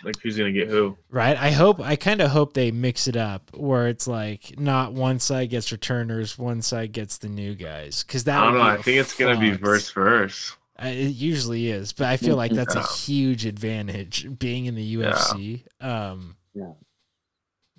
like 0.04 0.16
who's 0.24 0.38
gonna 0.38 0.52
get 0.54 0.70
who. 0.70 0.96
right. 1.10 1.36
I 1.38 1.52
hope 1.52 1.80
I 1.82 1.96
kind 1.98 2.22
of 2.22 2.32
hope 2.32 2.54
they 2.54 2.72
mix 2.72 3.08
it 3.08 3.18
up 3.18 3.52
where 3.56 3.88
it's 3.90 4.08
like 4.08 4.58
not 4.58 4.94
one 4.94 5.20
side 5.20 5.50
gets 5.50 5.72
returners, 5.72 6.38
one 6.38 6.62
side 6.62 6.94
gets 6.94 7.18
the 7.18 7.28
new 7.30 7.54
guys. 7.56 8.04
Because 8.04 8.24
that 8.24 8.40
I 8.40 8.46
don't 8.46 8.54
would 8.54 8.60
know. 8.60 8.64
be 8.76 8.80
I 8.80 8.82
think 8.82 8.98
it's 9.00 9.14
gonna 9.16 9.40
be 9.40 9.52
verse 9.52 9.92
verse. 9.92 10.56
Uh, 10.82 10.88
It 10.88 11.10
usually 11.16 11.70
is, 11.70 11.92
but 11.92 12.08
I 12.08 12.16
feel 12.16 12.38
like 12.38 12.54
that's 12.54 12.76
a 12.76 12.84
huge 12.84 13.46
advantage 13.46 14.28
being 14.40 14.66
in 14.68 14.76
the 14.76 14.96
UFC. 14.96 15.64
Um, 15.82 16.38
Yeah. 16.54 16.72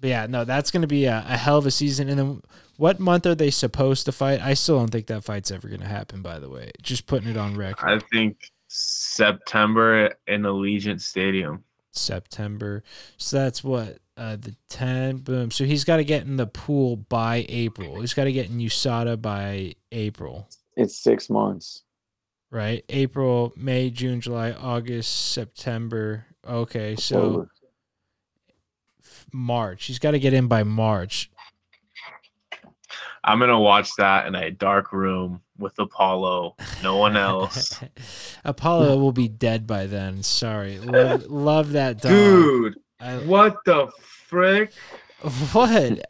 But 0.01 0.09
yeah, 0.09 0.27
no, 0.27 0.45
that's 0.45 0.71
going 0.71 0.81
to 0.83 0.89
be 0.89 1.05
a, 1.05 1.25
a 1.29 1.37
hell 1.37 1.59
of 1.59 1.67
a 1.67 1.71
season. 1.71 2.09
And 2.09 2.19
then 2.19 2.43
what 2.79 2.99
month 2.99 3.27
are 3.27 3.35
they 3.35 3.51
supposed 3.51 4.07
to 4.07 4.13
fight? 4.13 4.41
I 4.41 4.55
still 4.55 4.79
don't 4.79 4.89
think 4.91 5.07
that 5.09 5.25
fight's 5.25 5.51
ever 5.51 5.69
going 5.69 5.81
to 5.83 5.87
happen, 5.87 6.23
by 6.23 6.39
the 6.39 6.49
way. 6.49 6.71
Just 6.81 7.07
putting 7.07 7.29
it 7.29 7.37
on 7.37 7.55
record. 7.57 7.87
I 7.89 7.99
think 8.13 8.51
September 8.69 10.15
in 10.27 10.43
Allegiant 10.43 11.01
Stadium. 11.01 11.65
September. 11.93 12.83
So 13.19 13.37
that's 13.39 13.63
what? 13.63 13.99
Uh, 14.17 14.37
the 14.37 14.55
10. 14.69 15.19
Boom. 15.19 15.51
So 15.51 15.65
he's 15.65 15.85
got 15.85 15.97
to 15.99 16.05
get 16.05 16.23
in 16.25 16.37
the 16.37 16.47
pool 16.47 16.97
by 16.97 17.45
April. 17.49 18.01
He's 18.01 18.15
got 18.15 18.25
to 18.25 18.33
get 18.33 18.49
in 18.49 18.59
USADA 18.59 19.21
by 19.21 19.75
April, 19.93 20.49
It's 20.77 20.97
six 20.97 21.29
months. 21.29 21.83
right? 22.51 22.85
April, 22.89 23.53
May, 23.57 23.91
June, 23.91 24.21
July, 24.21 24.53
August, 24.53 25.33
September. 25.33 26.27
Okay. 26.49 26.97
So. 26.97 27.17
October. 27.19 27.49
March. 29.33 29.87
He's 29.87 29.99
got 29.99 30.13
to 30.13 30.19
get 30.19 30.33
in 30.33 30.47
by 30.49 30.63
March. 30.63 31.31
I'm 33.23 33.39
gonna 33.39 33.61
watch 33.61 33.95
that 33.97 34.27
in 34.27 34.35
a 34.35 34.51
dark 34.51 34.93
room 34.93 35.43
with 35.59 35.79
Apollo, 35.79 36.57
no 36.83 36.97
one 36.97 37.17
else. 37.19 37.79
Apollo 38.45 38.97
will 38.97 39.13
be 39.13 39.29
dead 39.29 39.67
by 39.67 39.85
then. 39.87 40.23
Sorry. 40.23 40.79
Love, 40.79 41.27
love 41.27 41.73
that 41.73 42.01
dog. 42.01 42.11
Dude, 42.13 42.81
I- 42.99 43.19
what 43.19 43.59
the 43.67 43.89
frick? 44.27 44.73
what? 45.53 46.03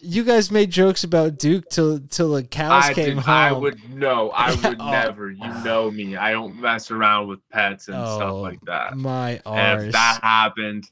You 0.00 0.24
guys 0.24 0.50
made 0.50 0.70
jokes 0.70 1.04
about 1.04 1.38
Duke 1.38 1.68
till 1.68 2.00
till 2.00 2.32
the 2.32 2.42
cows 2.42 2.84
I, 2.86 2.94
came 2.94 3.18
home. 3.18 3.24
I 3.34 3.52
would 3.52 3.94
no, 3.94 4.30
I 4.30 4.54
would 4.68 4.80
Oh. 4.80 4.90
never. 4.90 5.30
You 5.30 5.52
know 5.62 5.90
me. 5.90 6.16
I 6.16 6.32
don't 6.32 6.58
mess 6.58 6.90
around 6.90 7.28
with 7.28 7.40
pets 7.50 7.88
and 7.88 7.96
Oh, 7.98 8.16
stuff 8.16 8.32
like 8.36 8.60
that. 8.62 8.96
My 8.96 9.40
And 9.44 9.82
if 9.86 9.92
that 9.92 10.20
happened, 10.22 10.90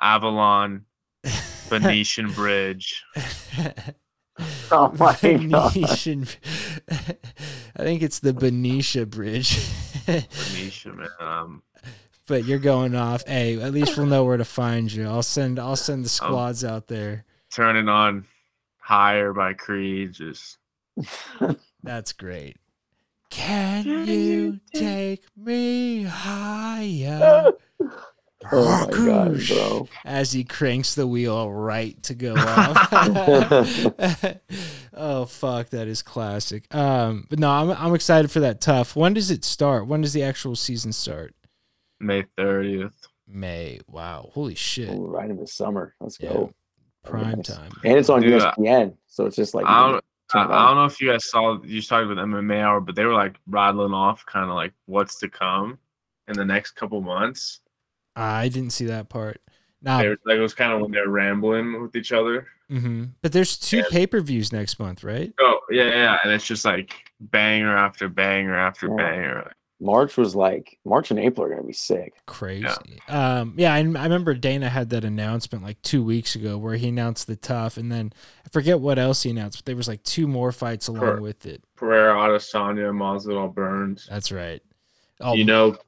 Avalon, 0.00 0.84
Venetian 1.68 2.32
Bridge. 2.32 3.04
Oh 4.72 4.88
my 4.98 5.14
god. 5.50 5.76
I 5.76 5.84
think 7.82 8.02
it's 8.02 8.20
the 8.20 8.32
Benicia 8.32 9.04
Bridge. 9.04 9.56
Venetia, 10.06 10.92
man. 10.94 11.08
Um, 11.18 11.62
but 12.26 12.46
you're 12.46 12.58
going 12.58 12.94
off. 12.94 13.26
Hey, 13.26 13.60
at 13.60 13.72
least 13.72 13.98
we'll 13.98 14.06
know 14.06 14.24
where 14.24 14.38
to 14.38 14.44
find 14.46 14.90
you. 14.90 15.06
I'll 15.06 15.22
send 15.22 15.58
I'll 15.58 15.76
send 15.76 16.06
the 16.06 16.08
squads 16.08 16.64
out 16.64 16.86
there. 16.86 17.26
turning 17.52 17.90
on 17.90 18.24
higher 18.78 19.34
by 19.34 19.52
Creed. 19.52 20.12
Just 20.12 20.56
That's 21.82 22.14
great. 22.14 22.56
Can 23.28 23.84
you 24.06 24.60
take 24.72 25.24
me 25.36 26.04
higher? 26.04 27.52
Oh 28.52 28.52
my 28.52 28.89
god, 29.06 29.40
bro. 29.48 29.88
As 30.04 30.32
he 30.32 30.44
cranks 30.44 30.94
the 30.94 31.06
wheel 31.06 31.50
right 31.50 32.00
to 32.04 32.14
go 32.14 32.34
off. 32.38 32.88
oh 34.94 35.24
fuck, 35.26 35.70
that 35.70 35.88
is 35.88 36.02
classic. 36.02 36.72
Um, 36.74 37.26
but 37.30 37.38
no, 37.38 37.50
I'm 37.50 37.70
I'm 37.70 37.94
excited 37.94 38.30
for 38.30 38.40
that 38.40 38.60
TUF. 38.60 38.96
When 38.96 39.14
does 39.14 39.30
it 39.30 39.44
start? 39.44 39.86
When 39.86 40.00
does 40.00 40.12
the 40.12 40.22
actual 40.22 40.56
season 40.56 40.92
start? 40.92 41.34
May 42.00 42.24
30th. 42.38 42.92
May. 43.28 43.80
Wow, 43.86 44.30
holy 44.32 44.54
shit, 44.54 44.88
Ooh, 44.90 45.06
right 45.06 45.30
in 45.30 45.36
the 45.36 45.46
summer. 45.46 45.94
Let's 46.00 46.18
Yeah. 46.20 46.32
go. 46.32 46.52
prime 47.04 47.36
nice. 47.36 47.46
time. 47.46 47.70
And 47.84 47.96
it's 47.98 48.08
on 48.10 48.20
Dude, 48.22 48.40
I- 48.42 48.52
ESPN, 48.54 48.94
so 49.06 49.26
it's 49.26 49.36
just 49.36 49.54
like 49.54 49.64
I 49.66 49.90
don't, 49.92 50.04
I, 50.34 50.44
I 50.44 50.66
don't 50.66 50.76
know 50.76 50.84
if 50.84 51.00
you 51.00 51.10
guys 51.10 51.28
saw 51.30 51.62
you 51.62 51.80
started 51.80 52.08
with 52.08 52.18
MMA 52.18 52.60
hour, 52.60 52.80
but 52.80 52.94
they 52.94 53.04
were 53.04 53.14
like 53.14 53.36
rattling 53.46 53.94
off 53.94 54.24
kind 54.26 54.48
of 54.50 54.54
like 54.56 54.72
what's 54.86 55.18
to 55.20 55.28
come 55.28 55.78
in 56.28 56.34
the 56.36 56.44
next 56.44 56.72
couple 56.72 57.00
months. 57.00 57.60
I 58.16 58.48
didn't 58.48 58.70
see 58.70 58.86
that 58.86 59.08
part. 59.08 59.40
Now, 59.82 59.98
They 60.02 60.08
were, 60.08 60.18
like 60.26 60.36
it 60.36 60.40
was 60.40 60.54
kind 60.54 60.72
of 60.72 60.80
when 60.80 60.90
they're 60.90 61.08
rambling 61.08 61.80
with 61.80 61.96
each 61.96 62.12
other. 62.12 62.46
hmm 62.68 63.04
but 63.22 63.32
there's 63.32 63.56
two 63.58 63.82
pay 63.84 64.06
per 64.06 64.20
views 64.20 64.52
next 64.52 64.78
month, 64.78 65.02
right? 65.04 65.32
Oh 65.40 65.60
yeah, 65.70 65.88
yeah, 65.88 66.18
and 66.22 66.32
it's 66.32 66.46
just 66.46 66.64
like 66.64 66.92
banger 67.20 67.76
after 67.76 68.08
banger 68.08 68.54
after 68.56 68.88
Yeah. 68.88 68.96
banger. 68.96 69.52
March 69.82 70.18
was 70.18 70.36
like 70.36 70.78
March 70.84 71.10
and 71.10 71.18
April 71.18 71.46
are 71.46 71.48
gonna 71.48 71.62
be 71.66 71.72
sick. 71.72 72.12
crazy. 72.26 73.00
Um, 73.08 73.54
yeah, 73.56 73.72
I, 73.72 73.78
I 73.78 73.80
remember 73.80 74.34
Dana 74.34 74.68
had 74.68 74.90
that 74.90 75.04
announcement 75.04 75.64
like 75.64 75.80
two 75.80 76.02
weeks 76.04 76.34
ago 76.34 76.58
where 76.58 76.74
he 76.76 76.88
announced 76.88 77.26
the 77.26 77.36
TUF, 77.36 77.78
and 77.78 77.90
then 77.90 78.12
I 78.44 78.50
forget 78.50 78.78
what 78.80 78.98
else 78.98 79.22
he 79.22 79.30
announced, 79.30 79.56
but 79.60 79.64
there 79.64 79.76
was 79.76 79.88
like 79.88 80.02
two 80.02 80.28
more 80.28 80.52
fights 80.52 80.88
along 80.88 81.00
Sure. 81.00 81.20
with 81.22 81.46
it. 81.46 81.64
Pereira, 81.76 82.14
Adesanya, 82.14 82.92
Masvidal, 82.92 83.54
Burns. 83.54 84.06
That's 84.10 84.30
right. 84.30 84.62
Oh, 85.20 85.32
You 85.32 85.44
know, 85.46 85.78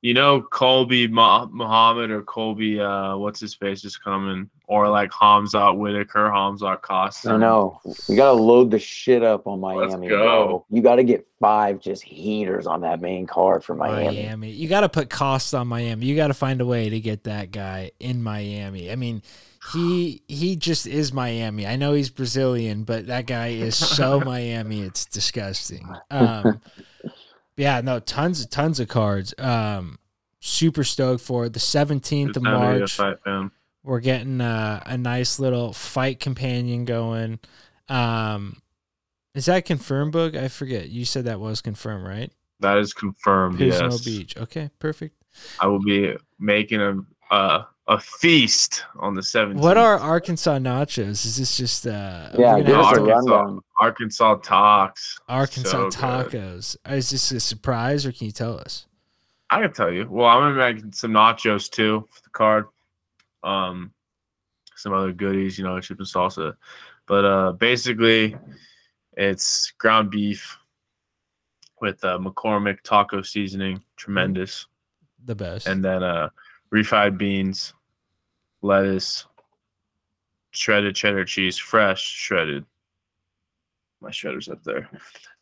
you 0.00 0.14
know 0.14 0.42
Colby 0.42 1.08
Muhammad 1.08 2.10
or 2.10 2.22
Colby, 2.22 2.80
uh, 2.80 3.16
what's 3.16 3.40
his 3.40 3.54
face 3.54 3.84
is 3.84 3.96
coming, 3.96 4.48
or 4.66 4.88
like 4.88 5.10
Hamzat 5.10 5.76
Whittaker, 5.76 6.30
Hamzat 6.30 6.82
Costa. 6.82 7.30
I 7.30 7.36
know. 7.36 7.80
We 8.08 8.16
gotta 8.16 8.40
load 8.40 8.70
the 8.70 8.78
shit 8.78 9.22
up 9.22 9.46
on 9.46 9.60
Miami. 9.60 9.80
Let's 9.80 9.92
Miami, 9.94 10.08
go. 10.08 10.16
bro. 10.16 10.66
You 10.70 10.82
gotta 10.82 11.04
get 11.04 11.26
five 11.40 11.80
just 11.80 12.02
heaters 12.02 12.66
on 12.66 12.80
that 12.82 13.00
main 13.00 13.26
card 13.26 13.64
for 13.64 13.74
Miami. 13.74 14.22
Miami. 14.22 14.50
You 14.50 14.68
got 14.68 14.80
to 14.80 14.88
put 14.88 15.08
costs 15.10 15.54
on 15.54 15.68
Miami. 15.68 16.06
You 16.06 16.16
got 16.16 16.28
to 16.28 16.34
find 16.34 16.60
a 16.60 16.66
way 16.66 16.90
to 16.90 17.00
get 17.00 17.24
that 17.24 17.50
guy 17.50 17.92
in 18.00 18.22
Miami. 18.22 18.90
I 18.90 18.96
mean, 18.96 19.22
he 19.72 20.22
he 20.28 20.56
just 20.56 20.86
is 20.86 21.12
Miami. 21.12 21.66
I 21.66 21.76
know 21.76 21.92
he's 21.92 22.10
Brazilian, 22.10 22.84
but 22.84 23.06
that 23.06 23.26
guy 23.26 23.48
is 23.48 23.76
so 23.76 24.20
Miami. 24.24 24.82
It's 24.82 25.04
disgusting. 25.06 25.88
Um, 26.10 26.60
yeah, 27.58 27.80
no, 27.82 28.00
tons 28.00 28.42
of 28.42 28.50
tons 28.50 28.80
of 28.80 28.88
cards. 28.88 29.34
Um, 29.38 29.98
super 30.40 30.84
stoked 30.84 31.22
for 31.22 31.46
it. 31.46 31.52
The 31.52 31.60
seventeenth 31.60 32.36
of 32.36 32.42
It's 32.42 32.44
gonna 32.44 32.58
be 32.70 32.76
a 32.76 32.78
March. 32.78 32.94
fight. 32.94 33.50
We're 33.82 34.00
getting 34.00 34.40
uh, 34.40 34.82
a 34.86 34.98
nice 34.98 35.38
little 35.38 35.72
fight 35.72 36.20
companion 36.20 36.84
going. 36.84 37.38
Um, 37.88 38.60
is 39.34 39.46
that 39.46 39.64
confirmed, 39.64 40.14
Boog? 40.14 40.36
I 40.36 40.48
forget. 40.48 40.88
You 40.88 41.04
said 41.04 41.24
that 41.24 41.40
was 41.40 41.60
confirmed, 41.60 42.06
right? 42.06 42.32
That 42.60 42.78
is 42.78 42.92
confirmed. 42.92 43.58
Pismo 43.58 43.90
yes, 43.90 44.04
Beach. 44.04 44.36
Okay, 44.36 44.70
perfect. 44.78 45.14
I 45.60 45.66
will 45.68 45.82
be 45.82 46.16
making 46.38 46.80
a 46.80 46.96
uh, 47.30 47.64
a 47.88 47.98
feast 47.98 48.84
on 48.98 49.14
the 49.14 49.20
17th. 49.22 49.54
What 49.56 49.76
are 49.78 49.98
Arkansas 49.98 50.58
nachos? 50.58 51.24
Is 51.24 51.38
this 51.38 51.56
just 51.56 51.86
uh 51.86 52.30
Yeah, 52.38 52.56
we're 52.56 52.62
give 52.64 52.76
us 52.78 52.84
a 52.96 53.00
Arkansas. 53.00 53.14
rundown. 53.34 53.60
Arkansas 53.80 54.34
talks? 54.36 55.18
Arkansas 55.28 55.70
So 55.70 55.84
good. 55.88 55.92
tacos? 56.32 56.76
Is 56.90 57.10
this 57.10 57.30
a 57.32 57.40
surprise 57.40 58.04
or 58.04 58.12
can 58.12 58.26
you 58.26 58.32
tell 58.32 58.58
us? 58.58 58.86
I 59.50 59.62
can 59.62 59.72
tell 59.72 59.90
you. 59.90 60.06
Well, 60.10 60.26
I'm 60.28 60.54
gonna 60.54 60.74
make 60.74 60.94
some 60.94 61.12
nachos 61.12 61.70
too 61.70 62.06
for 62.10 62.20
the 62.22 62.30
card. 62.30 62.66
Um, 63.42 63.92
some 64.76 64.92
other 64.92 65.12
goodies, 65.12 65.56
you 65.58 65.64
know, 65.64 65.80
chip 65.80 65.98
and 65.98 66.06
salsa. 66.06 66.54
But 67.06 67.24
uh, 67.24 67.52
basically, 67.52 68.36
it's 69.16 69.72
ground 69.78 70.10
beef 70.10 70.56
with 71.80 72.04
uh, 72.04 72.18
McCormick 72.18 72.82
taco 72.82 73.22
seasoning, 73.22 73.82
tremendous, 73.96 74.66
The 75.24 75.34
best. 75.34 75.66
and 75.68 75.82
then 75.82 76.02
uh, 76.02 76.28
refried 76.74 77.16
beans, 77.16 77.72
lettuce, 78.62 79.26
shredded 80.50 80.94
cheddar 80.94 81.24
cheese, 81.24 81.58
fresh 81.58 82.02
shredded. 82.02 82.64
My 84.00 84.10
shredder's 84.10 84.48
up 84.48 84.62
there. 84.62 84.88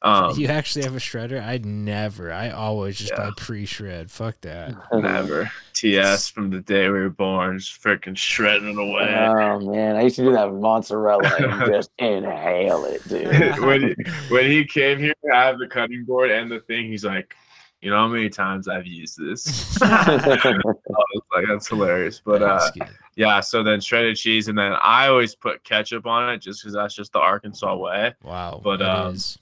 Um, 0.01 0.39
you 0.39 0.47
actually 0.47 0.85
have 0.85 0.95
a 0.95 1.01
shredder? 1.01 1.43
I'd 1.43 1.67
never. 1.67 2.33
I 2.33 2.51
always 2.51 2.97
just 2.97 3.15
buy 3.15 3.31
pre-shred. 3.37 4.11
Fuck 4.11 4.41
that. 4.43 4.75
Never. 4.93 5.51
TS 5.75 6.29
from 6.29 6.51
the 6.51 6.61
day 6.61 6.85
we 6.89 7.01
were 7.01 7.11
born, 7.11 7.59
just 7.59 7.83
freaking 7.83 8.17
shredding 8.17 8.79
away. 8.79 9.15
Oh 9.15 9.61
man, 9.61 9.97
I 9.97 10.03
used 10.03 10.17
to 10.17 10.23
do 10.23 10.33
that 10.33 10.51
with 10.51 10.61
mozzarella 10.61 11.31
and 11.39 11.67
just 11.73 11.91
inhale 11.99 12.85
it, 12.85 13.07
dude. 13.09 13.59
when, 13.61 13.83
he, 13.83 13.95
when 14.29 14.45
he 14.47 14.65
came 14.65 14.99
here, 14.99 15.15
I 15.35 15.47
have 15.47 15.59
the 15.59 15.67
cutting 15.67 16.05
board 16.05 16.31
and 16.31 16.51
the 16.51 16.61
thing. 16.61 16.87
He's 16.87 17.05
like, 17.05 17.35
you 17.81 17.91
know 17.91 17.97
how 17.97 18.09
many 18.09 18.29
times 18.29 18.69
I've 18.69 18.87
used 18.87 19.19
this? 19.19 19.79
Like, 21.35 21.45
that's 21.49 21.69
hilarious. 21.69 22.23
But 22.25 22.43
uh, 22.43 22.71
yeah, 23.17 23.41
so 23.41 23.63
then 23.63 23.81
shredded 23.81 24.17
cheese, 24.17 24.49
and 24.49 24.57
then 24.57 24.73
I 24.83 25.09
always 25.09 25.35
put 25.35 25.63
ketchup 25.65 26.07
on 26.07 26.33
it 26.33 26.39
just 26.39 26.63
because 26.63 26.73
that's 26.75 26.95
just 26.95 27.13
the 27.13 27.19
Arkansas 27.19 27.77
way. 27.77 28.15
wow. 28.23 28.61
but, 28.65 28.81
um, 28.81 29.15
is- 29.15 29.39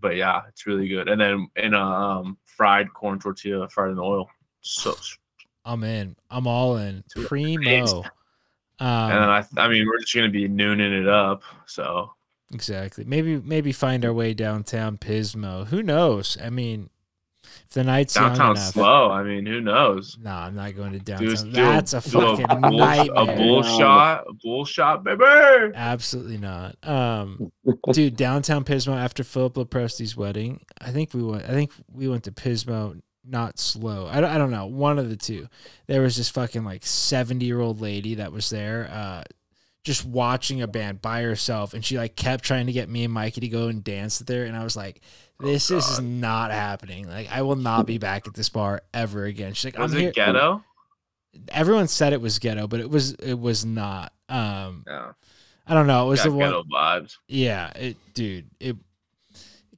But 0.00 0.16
yeah, 0.16 0.42
it's 0.48 0.66
really 0.66 0.86
good. 0.88 1.08
And 1.08 1.18
then 1.20 1.48
in 1.56 1.72
a 1.72 1.80
um, 1.80 2.36
fried 2.44 2.92
corn 2.92 3.18
tortilla, 3.18 3.68
fried 3.68 3.90
in 3.90 3.98
oil. 3.98 4.28
So 4.60 4.94
I'm 5.64 5.82
in. 5.84 6.16
I'm 6.30 6.46
all 6.46 6.76
in. 6.76 7.04
Primo. 7.26 8.02
Um, 8.80 9.10
and 9.10 9.24
I, 9.24 9.44
I 9.56 9.68
mean, 9.68 9.86
we're 9.86 9.98
just 10.00 10.14
gonna 10.14 10.28
be 10.28 10.48
nooning 10.48 10.92
it 11.00 11.08
up. 11.08 11.42
So 11.66 12.12
Exactly. 12.52 13.04
Maybe 13.04 13.40
maybe 13.40 13.72
find 13.72 14.04
our 14.04 14.12
way 14.12 14.34
downtown 14.34 14.98
Pismo. 14.98 15.66
Who 15.66 15.82
knows? 15.82 16.36
I 16.42 16.50
mean, 16.50 16.90
if 17.68 17.74
the 17.74 17.84
night's 17.84 18.16
young 18.16 18.34
enough. 18.34 18.58
slow. 18.58 19.10
I 19.10 19.22
mean, 19.22 19.44
who 19.46 19.60
knows? 19.60 20.16
No, 20.20 20.30
I'm 20.30 20.54
not 20.54 20.74
going 20.74 20.92
to 20.92 20.98
Do, 20.98 21.12
downtown. 21.16 21.44
do 21.44 21.50
That's 21.52 21.92
a 21.92 22.00
do 22.00 22.10
fucking 22.10 22.60
bull, 22.62 22.78
nightmare. 22.78 23.34
A 23.34 23.36
bull 23.36 23.62
shot, 23.62 24.24
a 24.28 24.32
bull 24.42 24.64
shot, 24.64 25.04
baby. 25.04 25.24
Absolutely 25.74 26.38
not. 26.38 26.76
Um, 26.82 27.52
dude, 27.92 28.16
downtown 28.16 28.64
Pismo 28.64 28.96
after 28.96 29.22
Philip 29.22 29.54
Lepresti's 29.54 30.16
wedding. 30.16 30.60
I 30.80 30.90
think 30.90 31.12
we 31.12 31.22
went. 31.22 31.44
I 31.44 31.48
think 31.48 31.72
we 31.92 32.08
went 32.08 32.24
to 32.24 32.32
Pismo. 32.32 33.00
Not 33.30 33.58
slow. 33.58 34.06
I 34.06 34.22
don't, 34.22 34.30
I 34.30 34.38
don't 34.38 34.50
know. 34.50 34.64
One 34.64 34.98
of 34.98 35.10
the 35.10 35.16
two. 35.16 35.48
There 35.86 36.00
was 36.00 36.16
this 36.16 36.30
fucking 36.30 36.64
like 36.64 36.86
seventy 36.86 37.44
year 37.44 37.60
old 37.60 37.78
lady 37.78 38.14
that 38.14 38.32
was 38.32 38.48
there, 38.48 38.88
uh, 38.90 39.24
just 39.84 40.06
watching 40.06 40.62
a 40.62 40.66
band 40.66 41.02
by 41.02 41.20
herself, 41.22 41.74
and 41.74 41.84
she 41.84 41.98
like 41.98 42.16
kept 42.16 42.42
trying 42.44 42.66
to 42.68 42.72
get 42.72 42.88
me 42.88 43.04
and 43.04 43.12
Mikey 43.12 43.42
to 43.42 43.48
go 43.48 43.68
and 43.68 43.84
dance 43.84 44.20
with 44.20 44.30
her, 44.30 44.44
and 44.46 44.56
I 44.56 44.64
was 44.64 44.76
like, 44.76 45.02
"This 45.40 45.70
is 45.70 46.00
not 46.00 46.50
happening. 46.50 47.08
Like, 47.08 47.28
I 47.30 47.42
will 47.42 47.56
not 47.56 47.86
be 47.86 47.98
back 47.98 48.26
at 48.26 48.34
this 48.34 48.48
bar 48.48 48.82
ever 48.92 49.24
again." 49.24 49.54
She's 49.54 49.66
like, 49.66 49.78
Was 49.78 49.92
"I'm 49.92 49.98
it 49.98 50.02
here." 50.02 50.12
ghetto? 50.12 50.64
Everyone 51.48 51.86
said 51.88 52.12
it 52.12 52.20
was 52.20 52.38
ghetto, 52.38 52.66
but 52.66 52.80
it 52.80 52.90
was 52.90 53.12
it 53.14 53.38
was 53.38 53.64
not. 53.64 54.12
Um, 54.28 54.84
Yeah, 54.86 55.12
I 55.66 55.74
don't 55.74 55.86
know. 55.86 56.06
It 56.06 56.10
was 56.10 56.20
got 56.20 56.30
the 56.30 56.36
one. 56.36 56.48
ghetto 56.48 56.64
vibes. 56.64 57.16
Yeah, 57.28 57.70
it, 57.76 57.96
dude, 58.14 58.46
it 58.58 58.76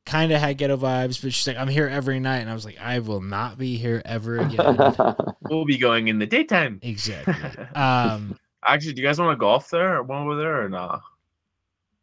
kind 0.07 0.33
of 0.33 0.41
had 0.41 0.57
ghetto 0.59 0.77
vibes, 0.77 1.21
but 1.23 1.33
she's 1.33 1.47
like, 1.47 1.57
I'm 1.57 1.69
here 1.69 1.87
every 1.89 2.19
night, 2.21 2.39
and 2.39 2.49
I 2.51 2.55
was 2.55 2.65
like, 2.65 2.81
I 2.81 2.99
will 3.01 3.21
not 3.21 3.59
be 3.59 3.77
here 3.77 4.01
ever 4.05 4.39
again. 4.39 4.77
We'll 5.43 5.65
be 5.65 5.79
going 5.79 6.07
in 6.07 6.21
the 6.21 6.27
daytime. 6.27 6.79
exactly. 6.81 7.35
Um, 7.75 8.39
Actually, 8.65 8.93
do 8.93 9.03
you 9.03 9.09
guys 9.09 9.19
want 9.19 9.33
to 9.33 9.37
golf 9.41 9.69
there 9.71 9.97
or 9.97 10.03
one 10.05 10.23
over 10.23 10.37
there 10.37 10.63
or 10.65 10.69
not? 10.69 11.01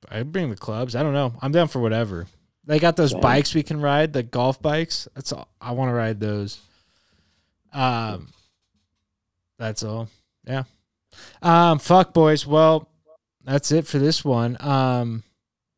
I 0.09 0.23
bring 0.23 0.49
the 0.49 0.57
clubs. 0.57 0.95
I 0.97 1.03
don't 1.03 1.13
know. 1.13 1.33
I'm 1.41 1.53
down 1.53 1.69
for 1.69 1.79
whatever. 1.79 2.27
They 2.67 2.79
got 2.79 2.97
those 2.97 3.13
bikes 3.13 3.55
we 3.55 3.63
can 3.63 3.79
ride, 3.79 4.11
the 4.11 4.23
golf 4.23 4.61
bikes. 4.61 5.07
That's 5.15 5.31
all. 5.31 5.47
I 5.61 5.71
want 5.71 5.89
to 5.89 5.93
ride 5.93 6.19
those. 6.19 6.59
Um, 7.73 8.27
that's 9.57 9.83
all. 9.83 10.09
Yeah. 10.45 10.63
Um, 11.41 11.79
fuck 11.79 12.13
boys. 12.13 12.45
Well, 12.45 12.89
that's 13.45 13.71
it 13.71 13.87
for 13.87 13.99
this 13.99 14.25
one. 14.25 14.57
Um, 14.59 15.23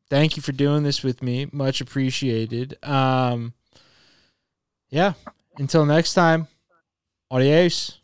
thank 0.09 0.35
you 0.35 0.41
for 0.41 0.51
doing 0.51 0.81
this 0.81 1.03
with 1.03 1.21
me. 1.21 1.47
Much 1.51 1.79
appreciated. 1.79 2.83
Um, 2.83 3.53
yeah. 4.89 5.13
Until 5.59 5.85
next 5.85 6.15
time. 6.15 6.47
Adios. 7.29 7.99